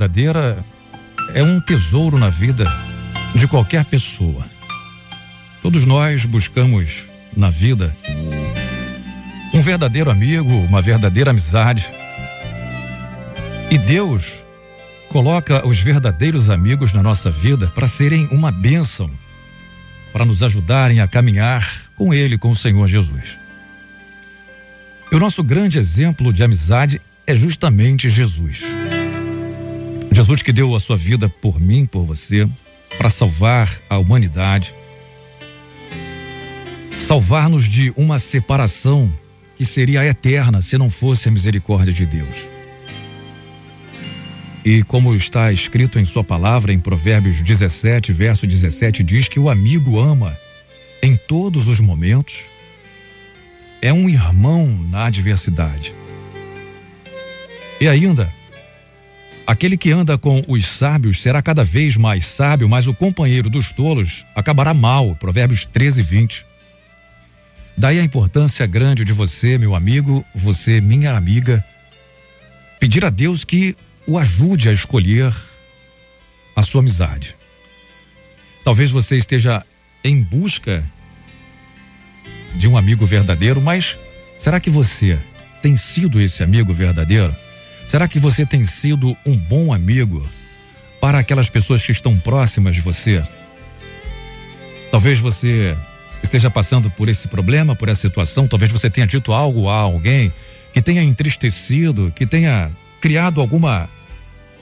verdadeira 0.05 0.63
é 1.33 1.43
um 1.43 1.59
tesouro 1.61 2.19
na 2.19 2.29
vida 2.29 2.67
de 3.35 3.49
qualquer 3.49 3.85
pessoa. 3.87 4.45
Todos 5.63 5.87
nós 5.87 6.27
buscamos 6.27 7.07
na 7.35 7.49
vida 7.49 7.97
um 9.55 9.63
verdadeiro 9.63 10.11
amigo, 10.11 10.51
uma 10.51 10.83
verdadeira 10.83 11.31
amizade. 11.31 11.89
E 13.71 13.79
Deus 13.79 14.45
coloca 15.09 15.67
os 15.67 15.81
verdadeiros 15.81 16.51
amigos 16.51 16.93
na 16.93 17.03
nossa 17.03 17.31
vida 17.31 17.69
para 17.69 17.89
serem 17.89 18.29
uma 18.31 18.53
bênção, 18.53 19.11
para 20.13 20.25
nos 20.27 20.43
ajudarem 20.43 21.01
a 21.01 21.09
caminhar 21.09 21.85
com 21.97 22.13
Ele, 22.13 22.37
com 22.37 22.51
o 22.51 22.57
Senhor 22.57 22.87
Jesus. 22.87 23.39
E 25.11 25.17
o 25.17 25.21
nosso 25.21 25.43
grande 25.43 25.79
exemplo 25.79 26.31
de 26.31 26.43
amizade 26.43 27.01
é 27.27 27.35
justamente 27.35 28.11
Jesus. 28.11 28.65
Jesus 30.15 30.43
que 30.43 30.53
deu 30.53 30.77
a 30.77 30.81
sua 30.81 30.97
vida 30.97 31.29
por 31.29 31.61
mim, 31.61 31.85
por 31.85 32.05
você, 32.05 32.49
para 32.97 33.11
salvar 33.11 33.69
a 33.91 33.99
humanidade, 33.99 34.73
salvar-nos 36.97 37.69
de 37.69 37.93
uma 37.97 38.21
separação 38.21 39.13
que 39.57 39.67
seria 39.67 40.05
eterna 40.05 40.63
se 40.63 40.79
não 40.79 40.89
fosse 40.89 41.29
a 41.29 41.33
misericórdia 41.33 41.93
de 41.93 42.07
Deus. 42.07 42.47
E 44.65 44.85
como 44.85 45.17
está 45.17 45.51
escrito 45.51 45.99
em 45.99 46.05
sua 46.05 46.23
palavra 46.23 46.73
em 46.73 46.79
Provérbios 46.79 47.43
17, 47.43 48.13
verso 48.13 48.47
17, 48.47 49.03
diz 49.03 49.27
que 49.27 49.41
o 49.41 49.51
amigo 49.51 49.99
ama 49.99 50.33
em 51.03 51.17
todos 51.17 51.67
os 51.67 51.81
momentos, 51.81 52.37
é 53.83 53.93
um 53.93 54.09
irmão 54.09 54.69
na 54.89 55.07
adversidade. 55.07 55.93
E 57.81 57.89
ainda, 57.89 58.33
aquele 59.47 59.77
que 59.77 59.91
anda 59.91 60.17
com 60.17 60.43
os 60.49 60.67
sábios 60.67 61.21
será 61.21 61.43
cada 61.43 61.65
vez 61.65 61.97
mais 61.97 62.27
sábio, 62.27 62.69
mas 62.69 62.87
o 62.87 62.95
companheiro 62.95 63.51
dos 63.51 63.73
tolos 63.73 64.25
acabará 64.35 64.73
mal. 64.73 65.15
Provérbios 65.17 65.67
13, 65.67 66.03
20. 66.03 66.47
Daí 67.77 67.99
a 67.99 68.05
importância 68.05 68.67
grande 68.67 69.05
de 69.05 69.13
você, 69.13 69.59
meu 69.59 69.75
amigo, 69.75 70.25
você, 70.35 70.81
minha 70.81 71.17
amiga, 71.17 71.65
pedir 72.79 73.05
a 73.05 73.11
Deus 73.11 73.45
que 73.45 73.77
o 74.07 74.19
ajude 74.19 74.69
a 74.69 74.73
escolher 74.73 75.35
a 76.55 76.63
sua 76.63 76.81
amizade. 76.81 77.35
Talvez 78.65 78.91
você 78.91 79.17
esteja 79.17 79.65
em 80.03 80.23
busca 80.23 80.85
de 82.55 82.69
um 82.69 82.77
amigo 82.77 83.05
verdadeiro, 83.05 83.61
mas 83.61 83.99
será 84.39 84.61
que 84.61 84.71
você 84.71 85.19
tem 85.61 85.77
sido 85.77 86.21
esse 86.21 86.43
amigo 86.43 86.73
verdadeiro? 86.73 87.35
Será 87.87 88.09
que 88.09 88.19
você 88.19 88.45
tem 88.45 88.65
sido 88.65 89.17
um 89.25 89.37
bom 89.37 89.73
amigo 89.73 90.27
para 91.01 91.19
aquelas 91.19 91.51
pessoas 91.51 91.85
que 91.85 91.93
estão 91.93 92.19
próximas 92.19 92.75
de 92.75 92.81
você? 92.81 93.23
Talvez 94.91 95.19
você 95.19 95.77
esteja 96.23 96.51
passando 96.51 96.91
por 96.91 97.09
esse 97.09 97.29
problema, 97.29 97.77
por 97.77 97.89
essa 97.89 98.01
situação, 98.01 98.49
talvez 98.49 98.73
você 98.73 98.89
tenha 98.89 99.07
dito 99.07 99.33
algo 99.33 99.69
a 99.69 99.77
alguém 99.77 100.33
que 100.73 100.81
tenha 100.81 101.03
entristecido, 101.03 102.13
que 102.15 102.27
tenha 102.27 102.71
criado 103.01 103.41
alguma 103.41 103.89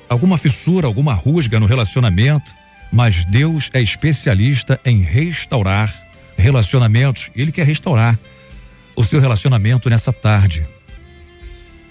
alguma 0.08 0.36
fissura, 0.36 0.86
alguma 0.86 1.14
rusga 1.14 1.58
no 1.58 1.64
relacionamento, 1.64 2.52
mas 2.92 3.24
Deus 3.24 3.70
é 3.72 3.80
especialista 3.80 4.78
em 4.84 5.02
restaurar 5.02 5.94
relacionamentos. 6.36 7.30
Ele 7.34 7.50
quer 7.50 7.66
restaurar 7.66 8.18
o 8.94 9.02
seu 9.02 9.20
relacionamento 9.20 9.88
nessa 9.88 10.12
tarde. 10.12 10.66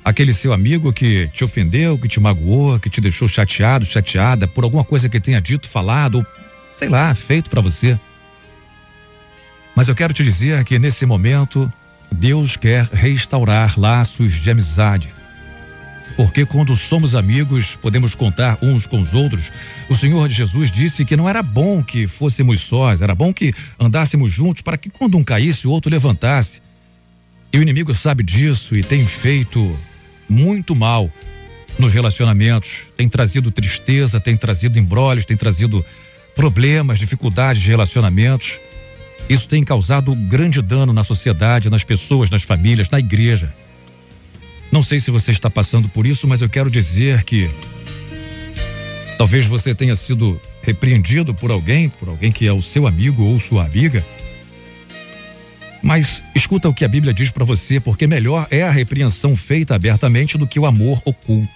Aquele 0.03 0.33
seu 0.33 0.51
amigo 0.51 0.91
que 0.91 1.27
te 1.27 1.43
ofendeu, 1.43 1.97
que 1.97 2.07
te 2.07 2.19
magoou, 2.19 2.79
que 2.79 2.89
te 2.89 2.99
deixou 2.99 3.27
chateado, 3.27 3.85
chateada 3.85 4.47
por 4.47 4.63
alguma 4.63 4.83
coisa 4.83 5.07
que 5.07 5.19
tenha 5.19 5.39
dito, 5.39 5.69
falado, 5.69 6.25
sei 6.73 6.89
lá, 6.89 7.13
feito 7.13 7.49
para 7.49 7.61
você. 7.61 7.99
Mas 9.75 9.87
eu 9.87 9.95
quero 9.95 10.13
te 10.13 10.23
dizer 10.23 10.63
que 10.63 10.79
nesse 10.79 11.05
momento, 11.05 11.71
Deus 12.11 12.57
quer 12.57 12.85
restaurar 12.91 13.79
laços 13.79 14.33
de 14.33 14.49
amizade. 14.49 15.09
Porque 16.17 16.45
quando 16.45 16.75
somos 16.75 17.15
amigos, 17.15 17.75
podemos 17.75 18.15
contar 18.15 18.57
uns 18.61 18.85
com 18.85 19.01
os 19.01 19.13
outros. 19.13 19.51
O 19.87 19.95
Senhor 19.95 20.29
Jesus 20.29 20.69
disse 20.69 21.05
que 21.05 21.15
não 21.15 21.29
era 21.29 21.41
bom 21.41 21.81
que 21.81 22.05
fôssemos 22.05 22.61
sós, 22.61 23.01
era 23.01 23.15
bom 23.15 23.33
que 23.33 23.53
andássemos 23.79 24.31
juntos 24.31 24.61
para 24.61 24.77
que 24.77 24.89
quando 24.89 25.17
um 25.17 25.23
caísse, 25.23 25.67
o 25.67 25.71
outro 25.71 25.89
levantasse. 25.91 26.61
E 27.53 27.57
o 27.57 27.61
inimigo 27.61 27.93
sabe 27.93 28.23
disso 28.23 28.75
e 28.75 28.83
tem 28.83 29.05
feito 29.05 29.77
muito 30.31 30.73
mal 30.73 31.11
nos 31.77 31.93
relacionamentos, 31.93 32.87
tem 32.95 33.09
trazido 33.09 33.51
tristeza, 33.51 34.19
tem 34.19 34.37
trazido 34.37 34.79
embrólios, 34.79 35.25
tem 35.25 35.35
trazido 35.35 35.85
problemas, 36.35 36.97
dificuldades 36.97 37.61
de 37.61 37.69
relacionamentos. 37.69 38.59
Isso 39.29 39.47
tem 39.47 39.63
causado 39.63 40.15
grande 40.15 40.61
dano 40.61 40.93
na 40.93 41.03
sociedade, 41.03 41.69
nas 41.69 41.83
pessoas, 41.83 42.29
nas 42.29 42.43
famílias, 42.43 42.89
na 42.89 42.99
igreja. 42.99 43.53
Não 44.71 44.81
sei 44.81 44.99
se 44.99 45.11
você 45.11 45.31
está 45.31 45.49
passando 45.49 45.89
por 45.89 46.05
isso, 46.05 46.27
mas 46.27 46.41
eu 46.41 46.49
quero 46.49 46.71
dizer 46.71 47.23
que 47.23 47.49
talvez 49.17 49.45
você 49.45 49.75
tenha 49.75 49.95
sido 49.95 50.39
repreendido 50.63 51.33
por 51.33 51.51
alguém, 51.51 51.89
por 51.89 52.07
alguém 52.07 52.31
que 52.31 52.47
é 52.47 52.53
o 52.53 52.61
seu 52.61 52.87
amigo 52.87 53.23
ou 53.23 53.39
sua 53.39 53.65
amiga. 53.65 54.05
Mas 55.81 56.23
escuta 56.35 56.69
o 56.69 56.73
que 56.73 56.85
a 56.85 56.87
Bíblia 56.87 57.13
diz 57.13 57.31
para 57.31 57.45
você, 57.45 57.79
porque 57.79 58.05
melhor 58.05 58.47
é 58.51 58.63
a 58.63 58.71
repreensão 58.71 59.35
feita 59.35 59.75
abertamente 59.75 60.37
do 60.37 60.45
que 60.45 60.59
o 60.59 60.65
amor 60.65 61.01
oculto. 61.03 61.49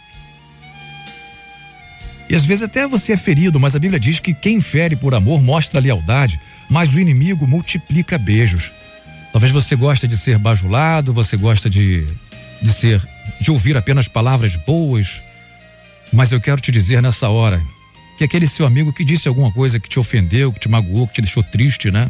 E 2.27 2.35
às 2.35 2.43
vezes 2.43 2.63
até 2.63 2.87
você 2.87 3.13
é 3.13 3.17
ferido, 3.17 3.59
mas 3.59 3.75
a 3.75 3.79
Bíblia 3.79 3.99
diz 3.99 4.19
que 4.19 4.33
quem 4.33 4.59
fere 4.59 4.95
por 4.95 5.13
amor 5.13 5.41
mostra 5.43 5.79
lealdade, 5.79 6.39
mas 6.69 6.93
o 6.93 6.99
inimigo 6.99 7.45
multiplica 7.45 8.17
beijos. 8.17 8.71
Talvez 9.31 9.51
você 9.51 9.75
goste 9.75 10.07
de 10.07 10.17
ser 10.17 10.39
bajulado, 10.39 11.13
você 11.13 11.37
gosta 11.37 11.69
de, 11.69 12.07
de 12.61 12.73
ser, 12.73 13.01
de 13.39 13.51
ouvir 13.51 13.77
apenas 13.77 14.07
palavras 14.07 14.55
boas, 14.55 15.21
mas 16.11 16.31
eu 16.31 16.41
quero 16.41 16.61
te 16.61 16.71
dizer 16.71 17.01
nessa 17.01 17.29
hora 17.29 17.61
que 18.17 18.23
aquele 18.23 18.47
seu 18.47 18.65
amigo 18.65 18.93
que 18.93 19.03
disse 19.03 19.27
alguma 19.27 19.51
coisa 19.51 19.79
que 19.79 19.89
te 19.89 19.99
ofendeu, 19.99 20.51
que 20.51 20.59
te 20.59 20.69
magoou, 20.69 21.07
que 21.07 21.15
te 21.15 21.21
deixou 21.21 21.43
triste, 21.43 21.91
né? 21.91 22.09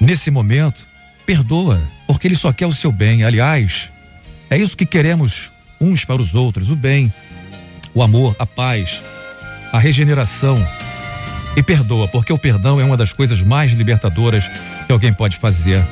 Nesse 0.00 0.30
momento, 0.30 0.85
perdoa, 1.26 1.82
porque 2.06 2.28
ele 2.28 2.36
só 2.36 2.52
quer 2.52 2.66
o 2.66 2.72
seu 2.72 2.92
bem. 2.92 3.24
Aliás, 3.24 3.90
é 4.48 4.56
isso 4.56 4.76
que 4.76 4.86
queremos 4.86 5.50
uns 5.80 6.04
para 6.04 6.22
os 6.22 6.34
outros: 6.34 6.70
o 6.70 6.76
bem, 6.76 7.12
o 7.92 8.02
amor, 8.02 8.34
a 8.38 8.46
paz, 8.46 9.02
a 9.72 9.78
regeneração. 9.78 10.56
E 11.56 11.62
perdoa, 11.62 12.06
porque 12.08 12.32
o 12.32 12.38
perdão 12.38 12.78
é 12.78 12.84
uma 12.84 12.98
das 12.98 13.12
coisas 13.12 13.40
mais 13.40 13.72
libertadoras 13.72 14.44
que 14.86 14.92
alguém 14.92 15.12
pode 15.12 15.38
fazer. 15.38 15.82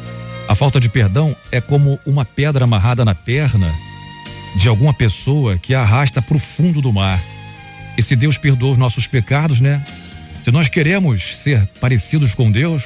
A 0.46 0.54
falta 0.54 0.78
de 0.78 0.90
perdão 0.90 1.34
é 1.50 1.58
como 1.58 1.98
uma 2.04 2.22
pedra 2.22 2.64
amarrada 2.64 3.02
na 3.02 3.14
perna 3.14 3.72
de 4.56 4.68
alguma 4.68 4.92
pessoa 4.92 5.56
que 5.56 5.74
a 5.74 5.80
arrasta 5.80 6.20
para 6.20 6.36
o 6.36 6.40
fundo 6.40 6.82
do 6.82 6.92
mar. 6.92 7.18
E 7.96 8.02
se 8.02 8.14
Deus 8.14 8.36
perdoa 8.36 8.72
os 8.72 8.78
nossos 8.78 9.06
pecados, 9.06 9.58
né? 9.58 9.82
Se 10.44 10.50
nós 10.50 10.68
queremos 10.68 11.36
ser 11.36 11.66
parecidos 11.80 12.34
com 12.34 12.52
Deus, 12.52 12.82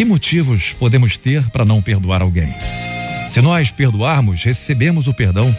que 0.00 0.04
motivos 0.06 0.72
podemos 0.78 1.18
ter 1.18 1.50
para 1.50 1.62
não 1.62 1.82
perdoar 1.82 2.22
alguém? 2.22 2.54
Se 3.28 3.42
nós 3.42 3.70
perdoarmos, 3.70 4.42
recebemos 4.42 5.06
o 5.06 5.12
perdão. 5.12 5.54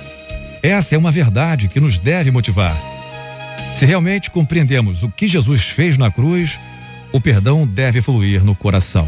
Essa 0.63 0.95
é 0.95 0.97
uma 0.97 1.11
verdade 1.11 1.67
que 1.67 1.79
nos 1.79 1.99
deve 1.99 2.31
motivar. 2.31 2.75
Se 3.75 3.85
realmente 3.85 4.31
compreendemos 4.31 5.03
o 5.03 5.09
que 5.09 5.27
Jesus 5.27 5.69
fez 5.69 5.95
na 5.95 6.09
cruz, 6.09 6.57
o 7.11 7.21
perdão 7.21 7.67
deve 7.67 8.01
fluir 8.01 8.43
no 8.43 8.55
coração. 8.55 9.07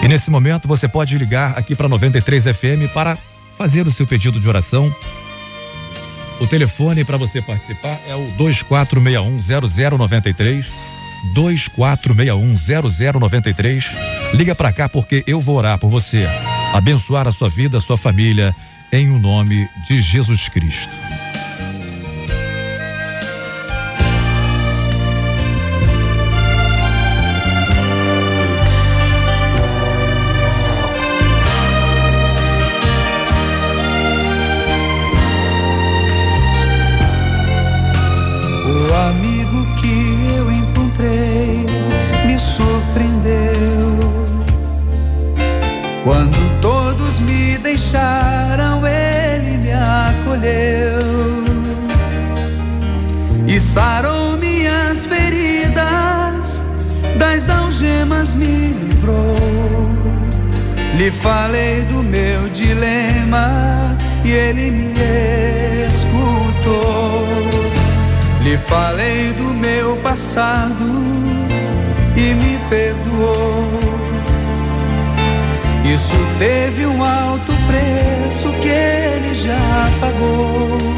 E 0.00 0.06
nesse 0.06 0.30
momento 0.30 0.68
você 0.68 0.86
pode 0.86 1.18
ligar 1.18 1.58
aqui 1.58 1.74
para 1.74 1.88
93 1.88 2.44
FM 2.44 2.88
para 2.94 3.18
fazer 3.58 3.84
o 3.84 3.90
seu 3.90 4.06
pedido 4.06 4.38
de 4.38 4.48
oração. 4.48 4.94
O 6.40 6.46
telefone 6.46 7.04
para 7.04 7.16
você 7.16 7.42
participar 7.42 7.98
é 8.06 8.14
o 8.14 8.30
24610093. 8.38 10.66
24610093. 11.34 13.84
Liga 14.34 14.54
para 14.54 14.72
cá 14.72 14.88
porque 14.88 15.24
eu 15.26 15.40
vou 15.40 15.56
orar 15.56 15.78
por 15.78 15.90
você, 15.90 16.24
abençoar 16.74 17.26
a 17.28 17.32
sua 17.32 17.48
vida, 17.48 17.78
a 17.78 17.80
sua 17.80 17.98
família, 17.98 18.54
em 18.92 19.10
o 19.10 19.18
nome 19.18 19.68
de 19.88 20.00
Jesus 20.02 20.48
Cristo. 20.48 20.94
Sarou 53.76 54.38
minhas 54.38 55.04
feridas, 55.04 56.64
das 57.18 57.50
algemas 57.50 58.32
me 58.32 58.72
livrou. 58.72 59.36
Lhe 60.96 61.10
falei 61.10 61.82
do 61.82 62.02
meu 62.02 62.48
dilema 62.54 63.94
e 64.24 64.30
ele 64.30 64.70
me 64.70 64.94
escutou. 65.88 67.26
Lhe 68.42 68.56
falei 68.56 69.34
do 69.34 69.52
meu 69.52 69.94
passado 69.98 70.88
e 72.16 72.32
me 72.32 72.58
perdoou. 72.70 73.78
Isso 75.84 76.16
teve 76.38 76.86
um 76.86 77.04
alto 77.04 77.52
preço 77.68 78.50
que 78.62 78.68
ele 78.68 79.34
já 79.34 79.86
pagou. 80.00 80.95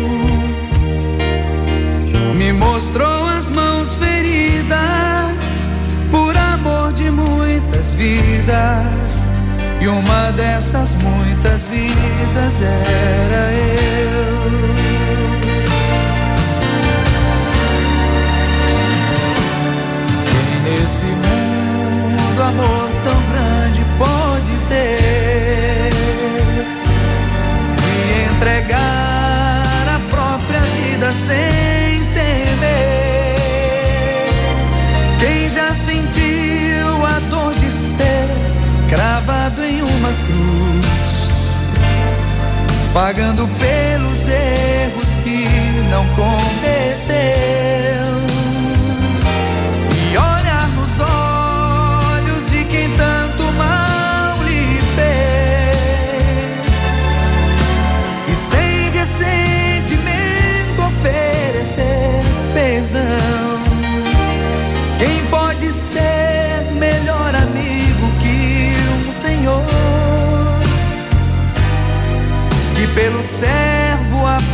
Me 2.38 2.52
mostrou 2.52 3.26
as 3.26 3.50
mãos 3.50 3.96
feridas 3.96 5.64
por 6.08 6.36
amor 6.36 6.92
de 6.92 7.10
muitas 7.10 7.94
vidas. 7.94 9.28
E 9.80 9.88
uma 9.88 10.30
dessas 10.30 10.94
muitas 11.02 11.66
vidas 11.66 12.62
era 12.62 13.52
eu. 13.52 14.38
Nesse 20.62 21.06
mundo 21.06 22.40
amor 22.40 22.88
tão 23.02 23.20
grande 23.32 23.84
pode 23.98 24.56
ter? 24.68 25.90
E 27.82 28.32
entregar 28.32 29.96
a 29.96 30.00
própria 30.08 30.60
vida 30.60 31.12
sem 31.12 31.57
cruz, 40.26 41.30
pagando 42.92 43.48
pelos 43.58 44.28
erros 44.28 45.16
que 45.22 45.46
não 45.90 46.06
cometeu. 46.14 47.57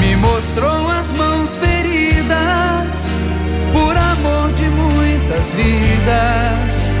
Me 0.00 0.14
mostrou 0.14 0.88
as 0.88 1.10
mãos 1.10 1.56
feridas 1.56 3.00
por 3.72 3.96
amor 3.96 4.52
de 4.52 4.68
muitas 4.68 5.50
vidas. 5.50 6.92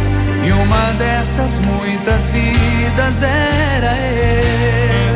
E 0.44 0.50
uma 0.50 0.92
dessas 0.94 1.60
muitas 1.60 2.28
vidas 2.30 3.22
era 3.22 3.96
eu. 3.96 5.14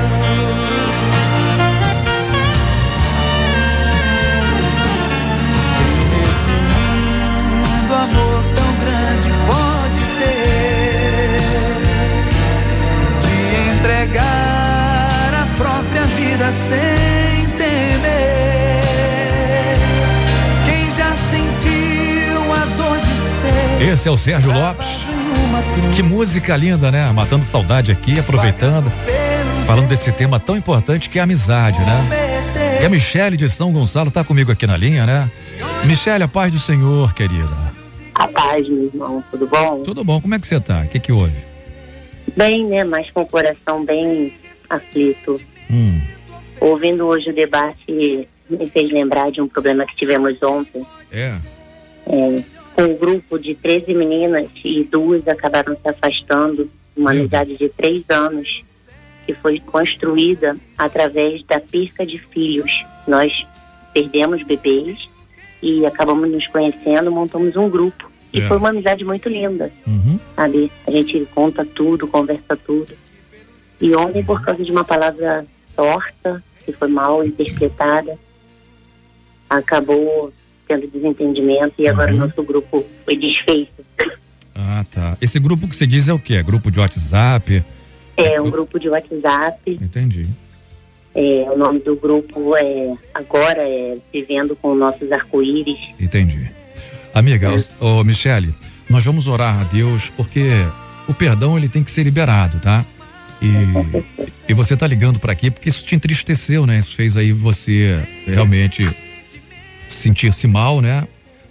Nesse 6.12 6.51
mundo 7.51 7.94
amor 7.94 8.44
tão 8.55 8.72
grande 8.84 9.30
pode 9.48 10.02
ter 10.20 11.40
de 13.20 13.34
entregar 13.72 14.49
Esse 23.81 24.09
é 24.09 24.11
o 24.11 24.16
Sérgio 24.16 24.52
Lopes. 24.52 25.07
Que 25.97 26.02
música 26.02 26.55
linda, 26.55 26.90
né? 26.90 27.11
Matando 27.12 27.44
saudade 27.44 27.90
aqui, 27.90 28.20
aproveitando, 28.20 28.93
falando 29.66 29.89
desse 29.89 30.12
tema 30.12 30.39
tão 30.39 30.55
importante 30.55 31.09
que 31.09 31.19
é 31.19 31.23
a 31.23 31.24
amizade, 31.24 31.78
né? 31.81 32.81
E 32.82 32.85
a 32.85 32.89
Michele 32.90 33.39
de 33.39 33.48
São 33.48 33.73
Gonçalo 33.73 34.11
tá 34.11 34.23
comigo 34.23 34.52
aqui 34.52 34.66
na 34.66 34.77
linha, 34.77 35.07
né? 35.07 35.31
Michele, 35.86 36.24
a 36.24 36.28
paz 36.28 36.52
do 36.52 36.59
Senhor, 36.59 37.15
querida. 37.15 37.48
A 38.15 38.28
paz, 38.28 38.69
meu 38.69 38.85
irmão, 38.85 39.24
tudo 39.31 39.47
bom? 39.47 39.82
Tudo 39.82 40.05
bom? 40.05 40.20
Como 40.20 40.35
é 40.35 40.39
que 40.39 40.47
você 40.47 40.61
tá? 40.61 40.82
O 40.82 40.89
que 40.89 41.01
que 41.01 41.11
houve? 41.11 41.36
Bem, 42.36 42.66
né? 42.66 42.85
Mas 42.85 43.11
com 43.11 43.23
o 43.23 43.27
coração 43.27 43.82
bem 43.82 44.35
aflito. 44.69 45.40
Hum. 45.70 46.01
Ouvindo 46.61 47.07
hoje 47.07 47.31
o 47.31 47.35
debate 47.35 48.28
me 48.51 48.66
fez 48.66 48.93
lembrar 48.93 49.31
de 49.32 49.40
um 49.40 49.48
problema 49.48 49.86
que 49.86 49.97
tivemos 49.97 50.36
ontem. 50.43 50.85
É. 51.11 51.36
É, 52.07 52.43
com 52.74 52.82
um 52.82 52.97
grupo 52.97 53.38
de 53.38 53.55
13 53.55 53.94
meninas 53.94 54.48
e 54.64 54.84
duas 54.84 55.26
acabaram 55.28 55.76
se 55.76 55.88
afastando. 55.88 56.70
Uma 56.97 57.12
amizade 57.12 57.56
de 57.56 57.68
três 57.70 58.05
anos 58.10 58.62
que 59.26 59.32
foi 59.34 59.60
construída 59.60 60.56
através 60.76 61.42
da 61.44 61.60
perca 61.60 62.05
de 62.05 62.18
filhos. 62.18 62.70
Nós 63.06 63.32
perdemos 63.94 64.42
bebês 64.44 64.98
e 65.62 65.84
acabamos 65.86 66.30
nos 66.30 66.47
conhecendo, 66.48 67.10
montamos 67.10 67.56
um 67.56 67.68
grupo. 67.70 68.10
E 68.32 68.40
foi 68.47 68.56
uma 68.59 68.68
amizade 68.68 69.05
muito 69.05 69.28
linda, 69.28 69.72
Uhum. 69.86 70.18
sabe? 70.36 70.70
A 70.86 70.90
gente 70.90 71.26
conta 71.34 71.64
tudo, 71.64 72.06
conversa 72.06 72.56
tudo. 72.56 72.92
E 73.80 73.94
ontem, 73.97 74.22
por 74.24 74.40
causa 74.42 74.62
de 74.62 74.70
uma 74.70 74.84
palavra 74.84 75.44
torta, 75.74 76.42
que 76.64 76.72
foi 76.72 76.88
mal 76.88 77.24
interpretada, 77.24 78.16
acabou 79.48 80.32
tendo 80.70 80.86
desentendimento 80.86 81.74
e 81.80 81.88
agora 81.88 82.14
o 82.14 82.16
nosso 82.16 82.40
grupo 82.44 82.86
foi 83.05 83.16
desfeito. 83.16 83.84
Ah, 84.55 84.84
tá. 84.88 85.16
Esse 85.20 85.40
grupo 85.40 85.66
que 85.66 85.74
você 85.74 85.86
diz 85.86 86.09
é 86.09 86.12
o 86.12 86.18
quê? 86.18 86.34
É 86.34 86.42
grupo 86.42 86.70
de 86.70 86.78
WhatsApp? 86.78 87.64
É 88.16 88.40
um 88.40 88.51
grupo 88.51 88.78
de 88.78 88.88
WhatsApp. 88.88 89.78
Entendi. 89.82 90.28
É, 91.12 91.51
o 91.51 91.59
nome 91.59 91.80
do 91.80 91.97
grupo 91.97 92.56
é 92.56 92.94
agora 93.12 93.62
é 93.62 93.97
Vivendo 94.12 94.55
com 94.55 94.76
Nossos 94.76 95.10
Arco-Íris. 95.10 95.94
Entendi. 95.98 96.48
Amiga, 97.12 97.51
ô, 97.80 97.86
ô, 97.86 98.05
Michele, 98.05 98.55
nós 98.88 99.05
vamos 99.05 99.26
orar 99.26 99.60
a 99.60 99.64
Deus 99.64 100.09
porque 100.16 100.51
o 101.09 101.14
perdão 101.14 101.59
ele 101.59 101.68
tem 101.68 101.82
que 101.82 101.90
ser 101.90 102.05
liberado, 102.05 102.60
tá? 102.60 102.84
E, 103.42 103.48
e 104.48 104.55
você 104.55 104.76
tá 104.76 104.86
ligando 104.86 105.18
para 105.18 105.32
aqui 105.32 105.51
porque 105.51 105.68
isso 105.68 105.84
te 105.84 105.97
entristeceu, 105.97 106.64
né? 106.64 106.78
Isso 106.78 106.94
fez 106.94 107.16
aí 107.16 107.32
você 107.32 108.01
realmente 108.24 108.88
sentir-se 109.94 110.46
mal, 110.46 110.80
né? 110.80 111.06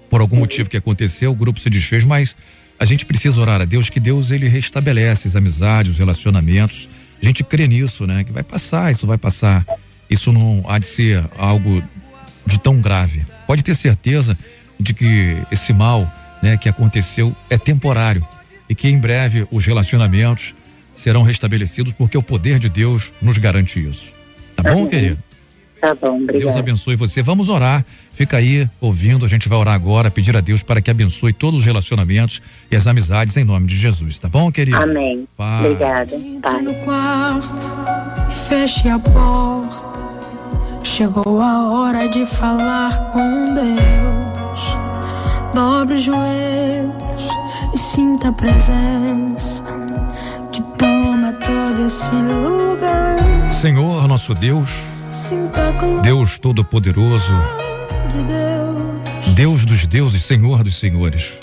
Por 0.10 0.22
algum 0.22 0.38
motivo 0.38 0.70
que 0.70 0.78
aconteceu, 0.78 1.32
o 1.32 1.36
grupo 1.36 1.60
se 1.60 1.70
desfez, 1.70 2.04
mas 2.04 2.36
a 2.80 2.86
gente 2.86 3.06
precisa 3.06 3.40
orar 3.40 3.62
a 3.62 3.66
Deus 3.66 3.90
que 3.90 4.00
Deus 4.00 4.32
ele 4.32 4.48
restabelece 4.48 5.28
as 5.28 5.36
amizades, 5.36 5.92
os 5.92 5.98
relacionamentos. 5.98 6.90
A 7.22 7.26
gente 7.26 7.44
crê 7.44 7.68
nisso, 7.68 8.08
né? 8.08 8.24
Que 8.24 8.32
vai 8.32 8.44
passar, 8.44 8.92
isso 8.92 9.06
vai 9.06 9.18
passar. 9.18 9.66
Isso 10.10 10.32
não 10.32 10.64
há 10.68 10.80
de 10.80 10.88
ser 10.88 11.24
algo 11.38 11.84
de 12.46 12.60
tão 12.60 12.80
grave. 12.82 13.26
Pode 13.46 13.64
ter 13.64 13.76
certeza 13.76 14.38
de 14.80 14.94
que 14.94 15.38
esse 15.52 15.74
mal, 15.74 16.12
né, 16.42 16.58
que 16.58 16.70
aconteceu 16.70 17.36
é 17.50 17.58
temporário 17.58 18.26
e 18.68 18.74
que 18.74 18.88
em 18.88 18.98
breve 18.98 19.48
os 19.52 19.66
relacionamentos 19.66 20.56
serão 20.96 21.22
restabelecidos 21.22 21.94
porque 21.94 22.18
o 22.18 22.24
poder 22.24 22.60
de 22.60 22.70
Deus 22.70 23.14
nos 23.22 23.38
garante 23.38 23.86
isso. 23.86 24.14
Tá 24.56 24.64
bom, 24.74 24.88
querido? 24.88 25.22
Tá 25.80 25.96
bom, 25.96 26.22
obrigado. 26.22 26.48
Deus 26.48 26.58
abençoe 26.58 26.96
você. 26.96 27.22
Vamos 27.22 27.48
orar. 27.48 27.86
Fica 28.12 28.38
aí 28.38 28.68
ouvindo. 28.82 29.26
A 29.26 29.30
gente 29.30 29.48
vai 29.48 29.58
orar 29.58 29.74
agora, 29.74 30.12
pedir 30.12 30.36
a 30.36 30.42
Deus 30.42 30.62
para 30.62 30.82
que 30.82 30.92
abençoe 30.92 31.32
todos 31.32 31.62
os 31.62 31.66
relacionamentos 31.66 32.42
e 32.70 32.76
as 32.76 32.86
amizades 32.86 33.38
em 33.38 33.46
nome 33.46 33.68
de 33.68 33.78
Jesus. 33.78 34.20
Tá 34.20 34.28
bom, 34.28 34.52
querido? 34.52 34.78
Amém. 34.78 35.28
Pai. 35.38 35.66
Obrigada. 35.66 36.20
Pai. 36.42 36.62
no 36.62 36.74
quarto 36.76 37.72
e 38.28 38.50
feche 38.50 38.90
a 38.90 39.00
porta. 39.00 39.90
Chegou 40.84 41.42
a 41.42 41.70
hora 41.70 42.10
de 42.10 42.26
falar 42.26 43.12
com 43.12 43.46
Deus. 43.54 44.60
Dobre 45.54 45.96
os 45.96 46.04
joelhos 46.04 47.28
e 47.74 47.78
sinta 47.78 48.30
a 48.30 48.34
presença 48.34 49.64
que 50.52 50.62
toma 50.78 51.32
todo 51.34 51.86
esse 51.86 52.16
lugar. 52.16 53.54
Senhor, 53.54 54.08
nosso 54.08 54.34
Deus, 54.34 54.70
Deus 56.02 56.40
Todo-Poderoso, 56.40 57.34
de 58.10 59.34
Deus. 59.36 59.64
Dos 59.64 59.86
deuses, 59.86 60.24
Senhor 60.24 60.64
dos 60.64 60.78
senhores. 60.78 61.34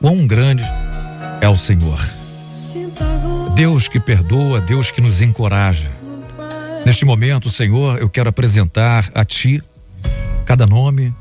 Quão 0.00 0.26
grande 0.26 0.62
é 1.40 1.48
o 1.48 1.56
Senhor. 1.56 1.98
Deus 3.54 3.88
que 3.88 3.98
perdoa, 3.98 4.60
Deus 4.60 4.90
que 4.90 5.00
nos 5.00 5.22
encoraja. 5.22 5.90
Neste 6.84 7.06
momento, 7.06 7.48
Senhor, 7.48 7.98
eu 7.98 8.08
quero 8.10 8.28
apresentar 8.28 9.10
a 9.14 9.24
Ti 9.24 9.62
cada 10.44 10.66
nome, 10.66 11.14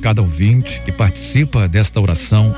cada 0.00 0.22
ouvinte 0.22 0.80
que 0.82 0.92
participa 0.92 1.68
desta 1.68 2.00
oração. 2.00 2.54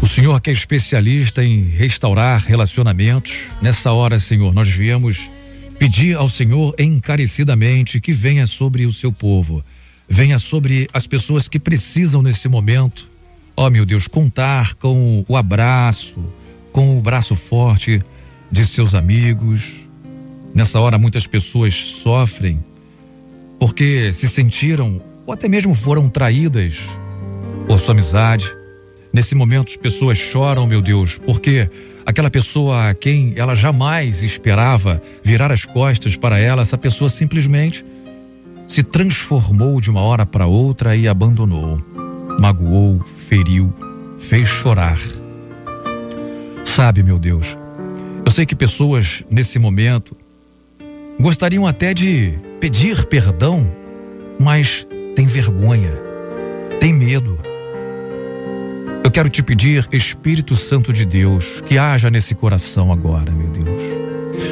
O 0.00 0.06
Senhor 0.06 0.40
que 0.40 0.48
é 0.48 0.52
especialista 0.54 1.44
em 1.44 1.64
restaurar 1.64 2.40
relacionamentos. 2.46 3.48
Nessa 3.60 3.92
hora, 3.92 4.18
Senhor, 4.18 4.54
nós 4.54 4.70
viemos 4.70 5.35
pedir 5.78 6.16
ao 6.16 6.28
Senhor 6.28 6.74
encarecidamente 6.78 8.00
que 8.00 8.12
venha 8.12 8.46
sobre 8.46 8.86
o 8.86 8.92
seu 8.92 9.12
povo, 9.12 9.64
venha 10.08 10.38
sobre 10.38 10.88
as 10.92 11.06
pessoas 11.06 11.48
que 11.48 11.58
precisam 11.58 12.22
nesse 12.22 12.48
momento. 12.48 13.10
Ó, 13.56 13.68
meu 13.70 13.86
Deus, 13.86 14.06
contar 14.06 14.74
com 14.74 15.24
o 15.28 15.36
abraço, 15.36 16.24
com 16.72 16.98
o 16.98 17.00
braço 17.00 17.34
forte 17.34 18.02
de 18.50 18.66
seus 18.66 18.94
amigos. 18.94 19.88
Nessa 20.54 20.80
hora, 20.80 20.98
muitas 20.98 21.26
pessoas 21.26 21.74
sofrem 21.74 22.62
porque 23.58 24.12
se 24.12 24.28
sentiram 24.28 25.00
ou 25.26 25.32
até 25.32 25.48
mesmo 25.48 25.74
foram 25.74 26.08
traídas 26.08 26.86
por 27.66 27.78
sua 27.78 27.92
amizade. 27.92 28.54
Nesse 29.16 29.34
momento, 29.34 29.70
as 29.70 29.76
pessoas 29.78 30.18
choram, 30.18 30.66
meu 30.66 30.82
Deus, 30.82 31.16
porque 31.16 31.70
aquela 32.04 32.28
pessoa 32.28 32.90
a 32.90 32.94
quem 32.94 33.32
ela 33.34 33.54
jamais 33.54 34.22
esperava 34.22 35.00
virar 35.24 35.50
as 35.50 35.64
costas 35.64 36.16
para 36.16 36.38
ela, 36.38 36.60
essa 36.60 36.76
pessoa 36.76 37.08
simplesmente 37.08 37.82
se 38.68 38.82
transformou 38.82 39.80
de 39.80 39.90
uma 39.90 40.02
hora 40.02 40.26
para 40.26 40.44
outra 40.44 40.94
e 40.94 41.08
abandonou, 41.08 41.82
magoou, 42.38 43.00
feriu, 43.00 43.72
fez 44.18 44.50
chorar. 44.50 44.98
Sabe, 46.62 47.02
meu 47.02 47.18
Deus, 47.18 47.56
eu 48.22 48.30
sei 48.30 48.44
que 48.44 48.54
pessoas 48.54 49.24
nesse 49.30 49.58
momento 49.58 50.14
gostariam 51.18 51.66
até 51.66 51.94
de 51.94 52.34
pedir 52.60 53.06
perdão, 53.06 53.66
mas 54.38 54.86
tem 55.14 55.24
vergonha, 55.24 55.94
tem 56.78 56.92
medo. 56.92 57.45
Eu 59.06 59.10
quero 59.12 59.30
te 59.30 59.40
pedir, 59.40 59.86
Espírito 59.92 60.56
Santo 60.56 60.92
de 60.92 61.04
Deus, 61.04 61.60
que 61.60 61.78
haja 61.78 62.10
nesse 62.10 62.34
coração 62.34 62.90
agora, 62.90 63.30
meu 63.30 63.46
Deus. 63.46 63.82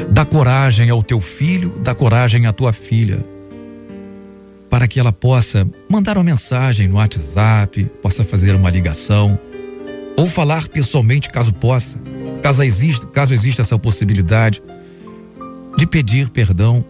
Dá 0.08 0.24
coragem 0.24 0.90
ao 0.90 1.02
teu 1.02 1.20
filho, 1.20 1.70
dá 1.80 1.92
coragem 1.92 2.46
à 2.46 2.52
tua 2.52 2.72
filha, 2.72 3.18
para 4.70 4.86
que 4.86 5.00
ela 5.00 5.12
possa 5.12 5.68
mandar 5.88 6.16
uma 6.16 6.22
mensagem 6.22 6.86
no 6.86 6.98
WhatsApp, 6.98 7.84
possa 8.00 8.22
fazer 8.22 8.54
uma 8.54 8.70
ligação, 8.70 9.36
ou 10.16 10.28
falar 10.28 10.68
pessoalmente, 10.68 11.30
caso 11.30 11.52
possa, 11.52 11.98
caso 12.40 12.62
exista, 12.62 13.08
caso 13.08 13.34
exista 13.34 13.62
essa 13.62 13.76
possibilidade, 13.76 14.62
de 15.76 15.84
pedir 15.84 16.28
perdão 16.28 16.84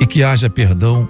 e 0.00 0.06
que 0.06 0.22
haja 0.22 0.48
perdão 0.48 1.08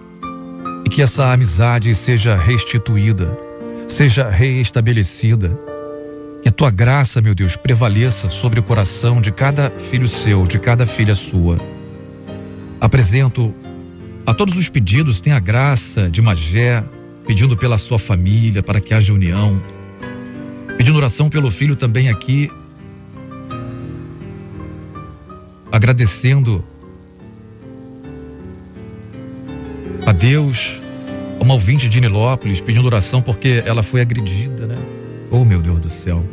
e 0.86 0.88
que 0.88 1.02
essa 1.02 1.30
amizade 1.30 1.94
seja 1.94 2.34
restituída, 2.34 3.49
seja 3.90 4.30
reestabelecida. 4.30 5.58
Que 6.42 6.48
a 6.48 6.52
tua 6.52 6.70
graça, 6.70 7.20
meu 7.20 7.34
Deus, 7.34 7.56
prevaleça 7.56 8.28
sobre 8.28 8.60
o 8.60 8.62
coração 8.62 9.20
de 9.20 9.30
cada 9.30 9.70
filho 9.70 10.08
seu, 10.08 10.46
de 10.46 10.58
cada 10.58 10.86
filha 10.86 11.14
sua. 11.14 11.58
Apresento 12.80 13.54
a 14.24 14.32
todos 14.32 14.56
os 14.56 14.68
pedidos, 14.68 15.20
tem 15.20 15.32
a 15.32 15.38
graça 15.38 16.08
de 16.08 16.22
Magé, 16.22 16.82
pedindo 17.26 17.56
pela 17.56 17.76
sua 17.76 17.98
família, 17.98 18.62
para 18.62 18.80
que 18.80 18.94
haja 18.94 19.12
união. 19.12 19.60
Pedindo 20.78 20.96
oração 20.96 21.28
pelo 21.28 21.50
filho 21.50 21.76
também 21.76 22.08
aqui. 22.08 22.50
Agradecendo 25.70 26.64
a 30.06 30.12
Deus, 30.12 30.80
uma 31.40 31.54
ouvinte 31.54 31.88
de 31.88 32.00
Nilópolis 32.00 32.60
pedindo 32.60 32.86
oração 32.86 33.22
porque 33.22 33.62
ela 33.66 33.82
foi 33.82 34.00
agredida, 34.00 34.66
né? 34.66 34.76
Oh, 35.30 35.44
meu 35.44 35.60
Deus 35.60 35.78
do 35.78 35.90
céu. 35.90 36.24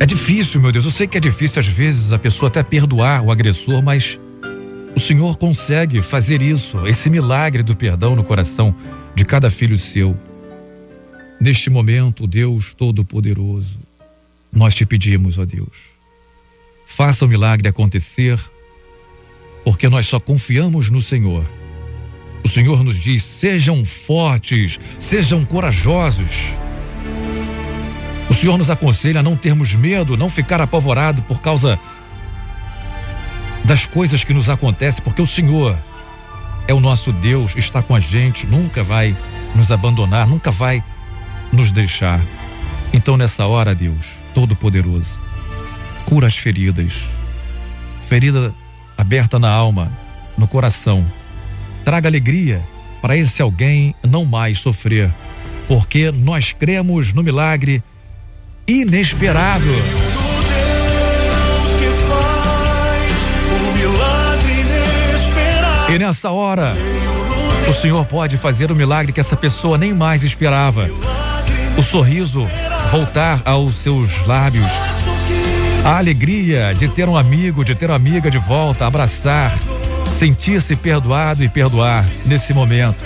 É 0.00 0.06
difícil, 0.06 0.60
meu 0.60 0.72
Deus. 0.72 0.84
Eu 0.84 0.90
sei 0.90 1.06
que 1.06 1.16
é 1.16 1.20
difícil 1.20 1.60
às 1.60 1.66
vezes 1.66 2.12
a 2.12 2.18
pessoa 2.18 2.48
até 2.48 2.62
perdoar 2.62 3.22
o 3.22 3.30
agressor, 3.30 3.82
mas 3.82 4.18
o 4.94 5.00
Senhor 5.00 5.36
consegue 5.36 6.02
fazer 6.02 6.42
isso, 6.42 6.86
esse 6.86 7.08
milagre 7.08 7.62
do 7.62 7.76
perdão 7.76 8.16
no 8.16 8.24
coração 8.24 8.74
de 9.14 9.24
cada 9.24 9.50
filho 9.50 9.78
seu. 9.78 10.16
Neste 11.40 11.70
momento, 11.70 12.26
Deus 12.26 12.74
Todo-Poderoso, 12.74 13.78
nós 14.52 14.74
te 14.74 14.84
pedimos, 14.84 15.38
ó 15.38 15.44
Deus, 15.44 15.68
faça 16.86 17.24
o 17.24 17.28
milagre 17.28 17.68
acontecer, 17.68 18.40
porque 19.62 19.88
nós 19.88 20.06
só 20.06 20.18
confiamos 20.18 20.90
no 20.90 21.00
Senhor. 21.00 21.44
O 22.42 22.48
Senhor 22.48 22.82
nos 22.82 22.96
diz: 22.96 23.22
sejam 23.22 23.84
fortes, 23.84 24.78
sejam 24.98 25.44
corajosos. 25.44 26.54
O 28.28 28.34
Senhor 28.34 28.58
nos 28.58 28.70
aconselha 28.70 29.20
a 29.20 29.22
não 29.22 29.36
termos 29.36 29.74
medo, 29.74 30.16
não 30.16 30.28
ficar 30.28 30.60
apavorado 30.60 31.22
por 31.22 31.40
causa 31.40 31.78
das 33.64 33.86
coisas 33.86 34.22
que 34.22 34.34
nos 34.34 34.48
acontecem, 34.48 35.02
porque 35.02 35.22
o 35.22 35.26
Senhor 35.26 35.76
é 36.66 36.74
o 36.74 36.80
nosso 36.80 37.12
Deus, 37.12 37.56
está 37.56 37.82
com 37.82 37.94
a 37.94 38.00
gente, 38.00 38.46
nunca 38.46 38.84
vai 38.84 39.16
nos 39.54 39.70
abandonar, 39.70 40.26
nunca 40.26 40.50
vai 40.50 40.82
nos 41.52 41.70
deixar. 41.70 42.20
Então, 42.92 43.16
nessa 43.16 43.46
hora, 43.46 43.74
Deus, 43.74 44.06
Todo-Poderoso, 44.34 45.18
cura 46.04 46.26
as 46.26 46.36
feridas, 46.36 47.04
ferida 48.06 48.54
aberta 48.96 49.38
na 49.38 49.50
alma, 49.50 49.90
no 50.36 50.46
coração. 50.46 51.06
Traga 51.88 52.06
alegria 52.06 52.62
para 53.00 53.16
esse 53.16 53.40
alguém 53.40 53.94
não 54.06 54.26
mais 54.26 54.58
sofrer, 54.58 55.10
porque 55.66 56.12
nós 56.12 56.52
cremos 56.52 57.14
no 57.14 57.22
milagre 57.22 57.82
inesperado. 58.66 59.64
E 65.88 65.98
nessa 65.98 66.30
hora, 66.30 66.76
o 67.66 67.72
Senhor 67.72 68.04
pode 68.04 68.36
fazer 68.36 68.70
o 68.70 68.76
milagre 68.76 69.10
que 69.10 69.20
essa 69.20 69.34
pessoa 69.34 69.78
nem 69.78 69.94
mais 69.94 70.22
esperava. 70.22 70.90
O 71.78 71.82
sorriso 71.82 72.46
voltar 72.90 73.40
aos 73.46 73.76
seus 73.76 74.26
lábios. 74.26 74.70
A 75.82 75.96
alegria 75.96 76.74
de 76.74 76.86
ter 76.86 77.08
um 77.08 77.16
amigo, 77.16 77.64
de 77.64 77.74
ter 77.74 77.86
uma 77.86 77.96
amiga 77.96 78.30
de 78.30 78.36
volta, 78.36 78.86
abraçar, 78.86 79.58
sentir-se 80.12 80.76
perdoado 80.76 81.44
e 81.44 81.48
perdoar 81.48 82.04
nesse 82.26 82.52
momento. 82.52 82.96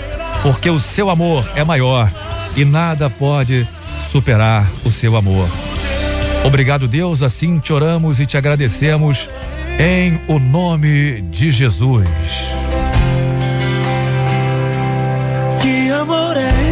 Porque 0.41 0.69
o 0.69 0.79
seu 0.79 1.09
amor 1.09 1.49
é 1.55 1.63
maior 1.63 2.11
e 2.55 2.65
nada 2.65 3.09
pode 3.09 3.67
superar 4.11 4.69
o 4.83 4.91
seu 4.91 5.15
amor. 5.15 5.47
Obrigado, 6.43 6.87
Deus. 6.87 7.23
Assim 7.23 7.59
te 7.59 7.71
oramos 7.71 8.19
e 8.19 8.25
te 8.25 8.37
agradecemos 8.37 9.29
em 9.79 10.19
o 10.27 10.37
nome 10.37 11.21
de 11.21 11.51
Jesus. 11.51 12.09
Que 15.61 15.89
amor 15.89 16.37
é 16.37 16.62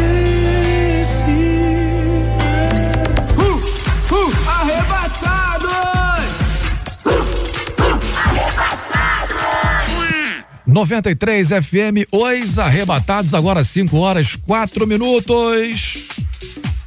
93 10.71 11.49
FM, 11.49 12.07
os 12.09 12.57
arrebatados, 12.57 13.33
agora 13.33 13.61
5 13.61 13.97
horas, 13.97 14.37
4 14.37 14.87
minutos. 14.87 16.07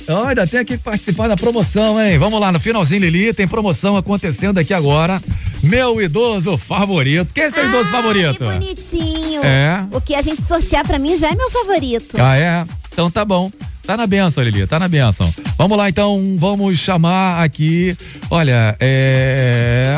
Olha, 0.08 0.46
tem 0.46 0.60
aqui 0.60 0.78
que 0.78 0.82
participar 0.82 1.28
da 1.28 1.36
promoção, 1.36 2.00
hein? 2.00 2.16
Vamos 2.18 2.40
lá, 2.40 2.50
no 2.50 2.58
finalzinho, 2.58 3.02
Lili, 3.02 3.34
tem 3.34 3.46
promoção 3.46 3.94
acontecendo 3.96 4.56
aqui 4.56 4.72
agora. 4.72 5.22
Meu 5.62 6.00
idoso 6.00 6.56
favorito. 6.56 7.32
Quem 7.34 7.44
é 7.44 7.50
seu 7.50 7.66
idoso 7.66 7.90
favorito? 7.90 8.38
Que 8.38 8.44
bonitinho. 8.44 9.44
É. 9.44 9.86
O 9.90 10.00
que 10.00 10.14
a 10.14 10.22
gente 10.22 10.40
sortear 10.42 10.86
pra 10.86 10.98
mim 10.98 11.16
já 11.18 11.28
é 11.28 11.34
meu 11.34 11.50
favorito. 11.50 12.16
Ah, 12.18 12.36
é? 12.38 12.64
Então 12.90 13.10
tá 13.10 13.24
bom. 13.24 13.50
Tá 13.86 13.98
na 13.98 14.06
benção, 14.06 14.42
Lili, 14.42 14.66
tá 14.66 14.78
na 14.78 14.88
benção. 14.88 15.32
Vamos 15.58 15.76
lá, 15.76 15.90
então, 15.90 16.36
vamos 16.38 16.78
chamar 16.78 17.42
aqui. 17.42 17.94
Olha, 18.30 18.74
é. 18.80 19.94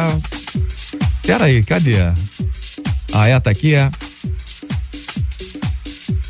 Peraí, 1.22 1.62
cadê? 1.62 1.98
Ah, 3.18 3.28
é, 3.28 3.40
tá 3.40 3.50
aqui, 3.50 3.74
é? 3.74 3.90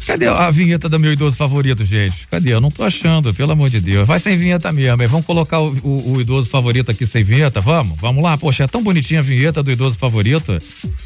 Cadê 0.07 0.29
a 0.29 0.49
vinheta 0.53 0.89
do 0.89 1.01
meu 1.01 1.13
idoso 1.13 1.37
favorito, 1.37 1.85
gente? 1.85 2.29
Cadê? 2.31 2.53
Eu 2.55 2.61
não 2.61 2.71
tô 2.71 2.85
achando, 2.85 3.35
pelo 3.35 3.51
amor 3.51 3.69
de 3.69 3.81
Deus. 3.81 4.07
Vai 4.07 4.21
sem 4.21 4.37
vinheta 4.37 4.71
mesmo, 4.71 5.03
hein? 5.03 5.09
Vamos 5.09 5.27
colocar 5.27 5.59
o, 5.59 5.73
o- 5.83 6.13
o 6.13 6.21
idoso 6.21 6.49
favorito 6.49 6.93
aqui 6.93 7.05
sem 7.05 7.25
vinheta, 7.25 7.61
vamos? 7.61 7.99
Vamos 7.99 8.23
lá? 8.23 8.39
Poxa, 8.39 8.63
é 8.63 8.67
tão 8.69 8.85
bonitinha 8.85 9.19
a 9.19 9.23
vinheta 9.25 9.65
do 9.65 9.73
idoso 9.73 9.99
favorito. 9.99 10.57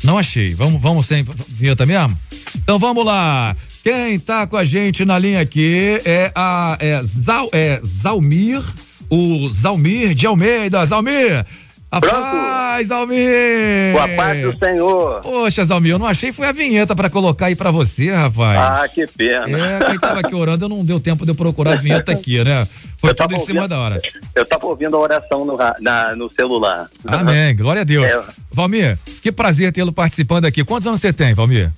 Não 0.05 0.19
achei. 0.19 0.55
Vamos, 0.55 0.83
vamos 0.83 1.07
sem 1.07 1.25
vinheta 1.49 1.87
mesmo? 1.87 2.17
Então 2.57 2.79
vamos 2.79 3.07
lá. 3.07 3.57
Quem 3.83 4.19
tá 4.19 4.47
com 4.47 4.59
a 4.59 4.67
gente 4.67 5.03
na 5.07 5.19
linha 5.19 5.41
aqui 5.41 5.99
é 6.05 6.31
a 6.35 6.77
é, 6.79 7.01
Zal, 7.03 7.49
é 7.53 7.81
Zalmir, 7.83 8.63
o 9.09 9.49
Zalmir 9.49 10.13
de 10.13 10.27
Almeida. 10.27 10.85
Zalmir! 10.85 11.47
Rapaz, 11.93 12.87
Zalmir! 12.87 13.93
Com 13.93 13.99
a 13.99 14.09
paz 14.09 14.43
do 14.43 14.57
Senhor. 14.65 15.21
Poxa, 15.23 15.65
Zalmir, 15.65 15.91
eu 15.93 15.99
não 15.99 16.07
achei 16.07 16.31
foi 16.33 16.47
a 16.47 16.53
vinheta 16.53 16.95
pra 16.95 17.11
colocar 17.11 17.47
aí 17.47 17.57
pra 17.57 17.73
você, 17.73 18.13
rapaz. 18.13 18.59
Ah, 18.83 18.89
que 18.89 19.07
pena. 19.09 19.59
É, 19.59 19.85
quem 19.87 19.99
tava 19.99 20.21
aqui 20.21 20.33
orando, 20.35 20.69
não 20.69 20.85
deu 20.85 21.01
tempo 21.01 21.25
de 21.25 21.33
eu 21.33 21.35
procurar 21.35 21.73
a 21.73 21.77
vinheta 21.83 22.13
aqui, 22.13 22.43
né? 22.45 22.67
Foi 22.99 23.11
Eu 23.11 23.15
tudo 23.15 23.35
em 23.35 23.39
cima 23.41 23.63
ouvindo- 23.63 23.69
da 23.69 23.79
hora. 23.81 24.01
Eu 24.37 24.47
tava 24.47 24.67
ouvindo 24.67 24.97
a 24.97 25.01
oração 25.01 25.45
no, 25.45 25.57
na- 25.81 26.15
no 26.15 26.31
celular. 26.31 26.89
Amém, 27.05 27.57
glória 27.57 27.83
a 27.83 27.85
Deus. 27.85 28.07
É. 28.07 28.23
Valmir, 28.53 28.97
que 29.21 29.33
prazer 29.33 29.73
tê-lo 29.73 29.93
participando 29.93 30.45
aqui. 30.45 30.63
Quantos 30.63 30.87
anos 30.87 31.01
você 31.01 31.13
tem, 31.13 31.35
Valmir? 31.35 31.73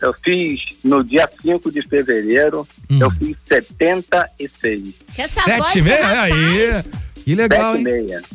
Eu 0.00 0.14
fiz 0.22 0.60
no 0.84 1.02
dia 1.02 1.28
5 1.40 1.72
de 1.72 1.82
fevereiro, 1.82 2.68
Hum. 2.90 2.98
eu 3.00 3.10
fiz 3.10 3.36
76. 3.48 4.94
Sete 5.10 5.82
meia, 5.82 6.20
aí. 6.22 6.82
Que 7.24 7.34
legal, 7.34 7.76
hein? 7.76 7.84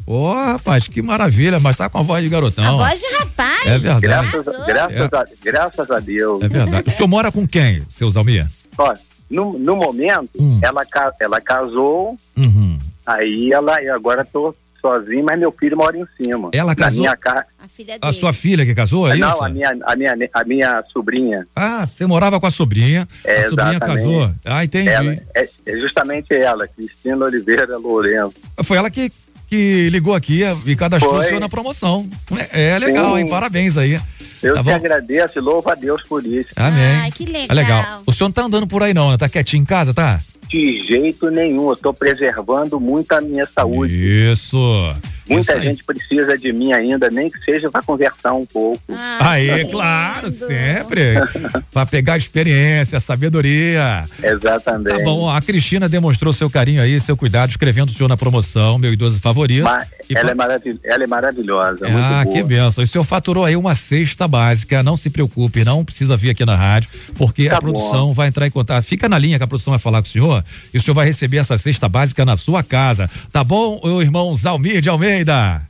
Ô, 0.05 0.33
rapaz, 0.33 0.87
que 0.87 1.01
maravilha, 1.01 1.59
mas 1.59 1.75
tá 1.75 1.89
com 1.89 1.97
a 1.97 2.03
voz 2.03 2.23
de 2.23 2.29
garotão. 2.29 2.63
A 2.81 2.87
voz 2.87 2.99
de 2.99 3.07
rapaz. 3.17 3.65
É 3.65 3.77
verdade. 3.77 4.01
Graças, 4.01 4.47
a- 4.47 4.65
graças, 4.65 4.97
É. 4.97 5.03
a, 5.03 5.25
graças 5.43 5.91
a 5.91 5.99
Deus. 5.99 6.41
É 6.41 6.47
verdade. 6.47 6.87
O 6.87 6.91
senhor 6.91 7.07
mora 7.07 7.31
com 7.31 7.47
quem, 7.47 7.83
seu 7.89 8.09
Zalmir? 8.09 8.47
Ó, 8.77 8.93
no, 9.29 9.57
no 9.59 9.75
momento, 9.75 10.29
ela, 10.61 10.85
ca- 10.85 11.13
ela 11.19 11.41
casou, 11.41 12.17
Uhum. 12.37 12.77
aí 13.05 13.51
ela, 13.51 13.81
e 13.81 13.89
agora 13.89 14.23
tô 14.25 14.55
sozinho, 14.81 15.23
mas 15.25 15.39
meu 15.39 15.51
filho 15.51 15.75
mora 15.77 15.97
em 15.97 16.05
cima. 16.21 16.49
Ela 16.53 16.69
Na 16.71 16.75
casou? 16.75 16.99
minha 17.01 17.15
ca... 17.15 17.45
A 18.01 18.11
sua 18.11 18.33
filha 18.33 18.65
que 18.65 18.73
casou, 18.73 19.07
é 19.07 19.15
Não, 19.17 19.29
isso? 19.31 19.43
a 19.43 19.49
minha, 19.49 19.77
a, 19.85 19.95
minha, 19.95 20.13
a 20.33 20.43
minha 20.43 20.83
sobrinha. 20.91 21.47
Ah, 21.55 21.85
você 21.85 22.05
morava 22.05 22.39
com 22.39 22.47
a 22.47 22.51
sobrinha. 22.51 23.07
É, 23.23 23.39
a 23.39 23.43
sobrinha 23.49 23.71
exatamente. 23.77 23.97
casou. 24.03 24.31
Ah, 24.45 24.63
entendi. 24.63 24.89
Ela, 24.89 25.13
é, 25.35 25.49
é 25.65 25.77
justamente 25.79 26.33
ela, 26.33 26.67
Cristina 26.67 27.23
Oliveira 27.25 27.77
Lourenço. 27.77 28.35
Foi 28.63 28.77
ela 28.77 28.89
que, 28.89 29.11
que 29.47 29.89
ligou 29.91 30.15
aqui 30.15 30.41
e 30.65 30.75
cadastrou 30.75 31.13
o 31.13 31.17
Foi. 31.17 31.27
senhor 31.27 31.39
na 31.39 31.49
promoção. 31.49 32.09
É, 32.51 32.69
é 32.71 32.79
legal, 32.79 33.13
Sim. 33.15 33.21
hein? 33.21 33.29
Parabéns 33.29 33.77
aí. 33.77 33.99
Eu 34.41 34.53
Tá 34.55 34.61
te 34.61 34.65
bom? 34.65 34.75
agradeço 34.75 35.39
e 35.39 35.41
louvo 35.41 35.69
a 35.69 35.75
Deus 35.75 36.01
por 36.03 36.25
isso. 36.25 36.49
Amém. 36.55 37.11
que 37.11 37.27
É 37.49 37.53
legal. 37.53 38.01
O 38.05 38.11
senhor 38.13 38.29
não 38.29 38.33
tá 38.33 38.43
andando 38.43 38.65
por 38.67 38.81
aí 38.83 38.93
não, 38.93 39.11
né? 39.11 39.17
Tá 39.17 39.27
quietinho 39.29 39.61
em 39.61 39.65
casa, 39.65 39.93
tá? 39.93 40.19
De 40.49 40.81
jeito 40.81 41.29
nenhum, 41.29 41.67
eu 41.67 41.73
estou 41.73 41.93
preservando 41.93 42.79
muito 42.79 43.11
a 43.11 43.21
minha 43.21 43.45
saúde. 43.45 43.93
Isso. 44.31 44.57
Muita 45.29 45.55
Isso 45.55 45.61
gente 45.61 45.83
precisa 45.83 46.37
de 46.37 46.53
mim 46.53 46.71
ainda, 46.71 47.09
nem 47.09 47.29
que 47.29 47.37
seja 47.43 47.69
para 47.69 47.81
conversar 47.81 48.31
um 48.31 48.45
pouco. 48.45 48.79
Aí, 49.19 49.65
claro, 49.65 50.31
sempre. 50.31 51.15
pra 51.69 51.85
pegar 51.85 52.17
experiência, 52.17 52.97
sabedoria. 53.01 54.05
Exatamente. 54.23 54.97
Tá 54.97 55.03
bom, 55.03 55.29
a 55.29 55.41
Cristina 55.41 55.89
demonstrou 55.89 56.31
seu 56.31 56.49
carinho 56.49 56.81
aí, 56.81 56.97
seu 57.01 57.17
cuidado, 57.17 57.49
escrevendo 57.49 57.89
o 57.89 57.91
senhor 57.91 58.07
na 58.07 58.15
promoção, 58.15 58.77
meu 58.77 58.93
idoso 58.93 59.19
favorito. 59.19 59.65
Mas 59.65 59.89
E 60.09 60.13
ela, 60.15 60.21
pra- 60.23 60.31
é 60.31 60.35
maravil... 60.35 60.79
ela 60.81 61.03
é 61.03 61.07
maravilhosa, 61.07 61.85
Ah, 61.85 61.89
muito 61.89 62.23
boa. 62.23 62.25
que 62.33 62.43
benção. 62.43 62.81
E 62.81 62.85
o 62.85 62.87
senhor 62.87 63.03
faturou 63.03 63.43
aí 63.43 63.57
uma 63.57 63.75
cesta 63.75 64.29
básica, 64.29 64.81
não 64.81 64.95
se 64.95 65.09
preocupe, 65.09 65.65
não 65.65 65.83
precisa 65.83 66.15
vir 66.15 66.29
aqui 66.29 66.45
na 66.45 66.55
rádio, 66.55 66.89
porque 67.15 67.49
Tá 67.49 67.57
a 67.57 67.59
produção 67.59 68.07
bom. 68.07 68.13
vai 68.13 68.29
entrar 68.29 68.47
em 68.47 68.51
contato. 68.51 68.85
Fica 68.85 69.09
na 69.09 69.19
linha 69.19 69.37
que 69.37 69.43
a 69.43 69.47
produção 69.47 69.71
vai 69.71 69.79
falar 69.79 70.01
com 70.01 70.07
o 70.07 70.11
senhor 70.11 70.36
e 70.73 70.77
o 70.77 70.81
senhor 70.81 70.95
vai 70.95 71.05
receber 71.05 71.37
essa 71.37 71.57
cesta 71.57 71.87
básica 71.87 72.25
na 72.25 72.37
sua 72.37 72.63
casa. 72.63 73.09
Tá 73.31 73.43
bom, 73.43 73.79
o 73.83 74.01
irmão 74.01 74.35
Zalmir 74.35 74.81
de 74.81 74.89
Almeida? 74.89 75.61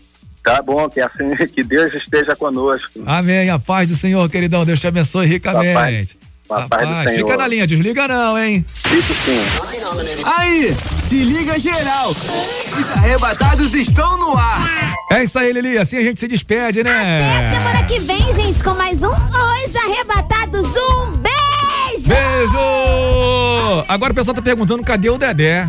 Tá 0.43 0.61
bom, 0.61 0.89
que, 0.89 1.01
assim, 1.01 1.35
que 1.53 1.63
Deus 1.63 1.93
esteja 1.93 2.35
conosco. 2.35 3.03
Amém. 3.05 3.49
A 3.49 3.59
paz 3.59 3.89
do 3.89 3.95
Senhor, 3.95 4.29
queridão. 4.29 4.65
Deus 4.65 4.79
te 4.79 4.87
abençoe 4.87 5.25
ricamente. 5.27 6.17
Rapaz, 6.49 7.09
Senhor. 7.09 7.27
fica 7.27 7.37
na 7.37 7.47
linha, 7.47 7.67
desliga 7.67 8.07
não, 8.07 8.39
hein? 8.39 8.63
Fico 8.67 9.13
sim. 9.25 10.23
Aí, 10.23 10.73
se 10.97 11.17
liga 11.17 11.59
geral. 11.59 12.11
Os 12.11 12.91
arrebatados 12.91 13.73
estão 13.73 14.17
no 14.17 14.37
ar. 14.37 14.95
É 15.11 15.23
isso 15.23 15.37
aí, 15.37 15.51
Lili. 15.51 15.77
Assim 15.77 15.97
a 15.97 16.01
gente 16.01 16.19
se 16.19 16.27
despede, 16.27 16.83
né? 16.83 17.19
Semana 17.51 17.83
que 17.85 17.99
vem, 17.99 18.33
gente, 18.33 18.63
com 18.63 18.73
mais 18.73 19.01
um 19.01 19.09
Os 19.09 19.75
Arrebatados. 19.75 20.67
Um! 20.67 20.96
Agora 23.87 24.11
o 24.11 24.15
pessoal 24.15 24.35
tá 24.35 24.41
perguntando 24.41 24.83
cadê 24.83 25.09
o 25.09 25.17
Dedé? 25.17 25.65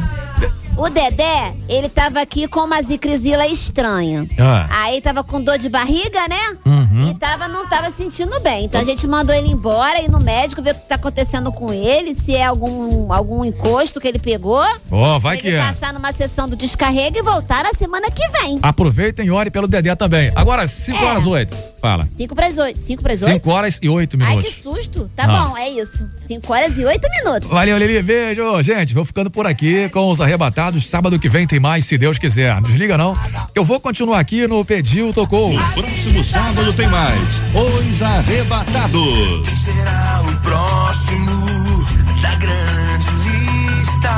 O 0.79 0.89
Dedé, 0.89 1.53
ele 1.69 1.89
tava 1.89 2.21
aqui 2.21 2.47
com 2.47 2.61
uma 2.61 2.81
zicrisila 2.81 3.47
estranha. 3.49 4.25
Ah. 4.39 4.67
Aí 4.71 5.01
tava 5.01 5.25
com 5.25 5.41
dor 5.43 5.59
de 5.59 5.69
barriga, 5.69 6.21
né? 6.29 6.57
Uhum. 6.65 7.11
E 7.11 7.15
tava, 7.15 7.49
não 7.49 7.67
tava 7.67 7.91
sentindo 7.91 8.39
bem. 8.41 8.65
Então 8.67 8.81
a 8.81 8.85
gente 8.85 9.05
mandou 9.09 9.35
ele 9.35 9.49
embora, 9.49 10.01
ir 10.01 10.09
no 10.09 10.21
médico, 10.21 10.63
ver 10.63 10.71
o 10.71 10.75
que 10.77 10.89
tá 10.89 10.95
acontecendo 10.95 11.51
com 11.51 11.73
ele, 11.73 12.15
se 12.15 12.37
é 12.37 12.45
algum, 12.47 13.13
algum 13.13 13.45
encosto 13.45 14.01
que 14.01 14.07
ele 14.07 14.21
pegou. 14.21 14.65
Ó, 14.91 15.19
vai 15.19 15.35
ele 15.35 15.43
que 15.43 15.51
é. 15.51 15.59
passar 15.59 15.93
numa 15.93 16.13
sessão 16.13 16.49
do 16.49 16.55
descarrego 16.55 17.19
e 17.19 17.23
voltar 17.23 17.65
na 17.65 17.73
semana 17.75 18.09
que 18.11 18.27
vem. 18.41 18.61
Aproveitem 18.63 19.27
e 19.27 19.31
ore 19.33 19.51
pelo 19.51 19.67
Dedé 19.67 19.97
também. 19.97 20.31
Agora, 20.37 20.65
5 20.67 20.97
É. 20.97 21.05
horas 21.09 21.27
8. 21.27 21.57
Fala. 21.81 22.07
5 22.11 22.35
pras 22.35 22.57
8. 22.59 22.81
5 22.81 23.03
pras 23.03 23.23
8? 23.23 23.33
5 23.35 23.51
horas 23.51 23.79
e 23.83 23.89
8 23.89 24.17
Ai, 24.21 24.29
minutos. 24.31 24.55
que 24.55 24.63
susto. 24.63 25.11
Tá 25.17 25.25
Ah. 25.25 25.47
bom, 25.49 25.57
é 25.57 25.69
isso. 25.71 26.09
5 26.27 26.53
horas 26.53 26.77
e 26.79 26.85
8 26.85 27.09
minutos. 27.23 27.49
Valeu, 27.49 27.77
Lili. 27.79 28.01
Beijo. 28.03 28.63
Gente, 28.63 28.95
vou 28.95 29.05
ficando 29.05 29.31
por 29.31 29.47
aqui 29.47 29.89
com 29.91 30.09
os 30.11 30.21
arrebatados. 30.21 30.68
Sábado 30.83 31.19
que 31.19 31.29
vem 31.29 31.47
tem 31.47 31.59
mais, 31.59 31.87
se 31.87 31.97
Deus 31.97 32.19
quiser. 32.19 32.55
Não 32.55 32.63
desliga, 32.63 32.99
não. 32.99 33.17
Eu 33.55 33.65
vou 33.65 33.81
continuar 33.81 34.21
aqui 34.21 34.47
no 34.47 34.63
Pediu, 34.65 35.13
Tocou. 35.13 35.59
Próximo 35.73 36.23
sábado 36.23 36.73
tem 36.75 36.87
mais. 36.89 37.41
Os 37.55 38.03
Arrebatados. 38.03 39.49
Será 39.65 40.23
o 40.23 40.37
próximo 40.43 41.87
da 42.21 42.35
grande 42.35 43.11
lista. 43.25 44.11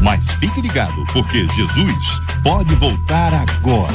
Mas 0.00 0.24
fique 0.38 0.60
ligado, 0.60 1.04
porque 1.12 1.46
Jesus 1.56 2.20
pode 2.44 2.74
voltar 2.76 3.34
agora. 3.34 3.92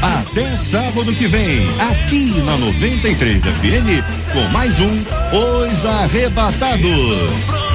Até 0.00 0.56
sábado 0.56 1.12
que 1.14 1.26
vem, 1.26 1.66
aqui 1.80 2.40
na 2.44 2.56
93 2.56 3.42
FM, 3.42 4.32
com 4.32 4.48
mais 4.52 4.78
um 4.78 4.92
Os 4.92 5.84
Arrebatados. 5.84 7.66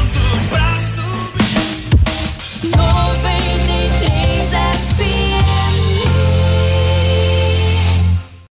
No. 2.64 3.41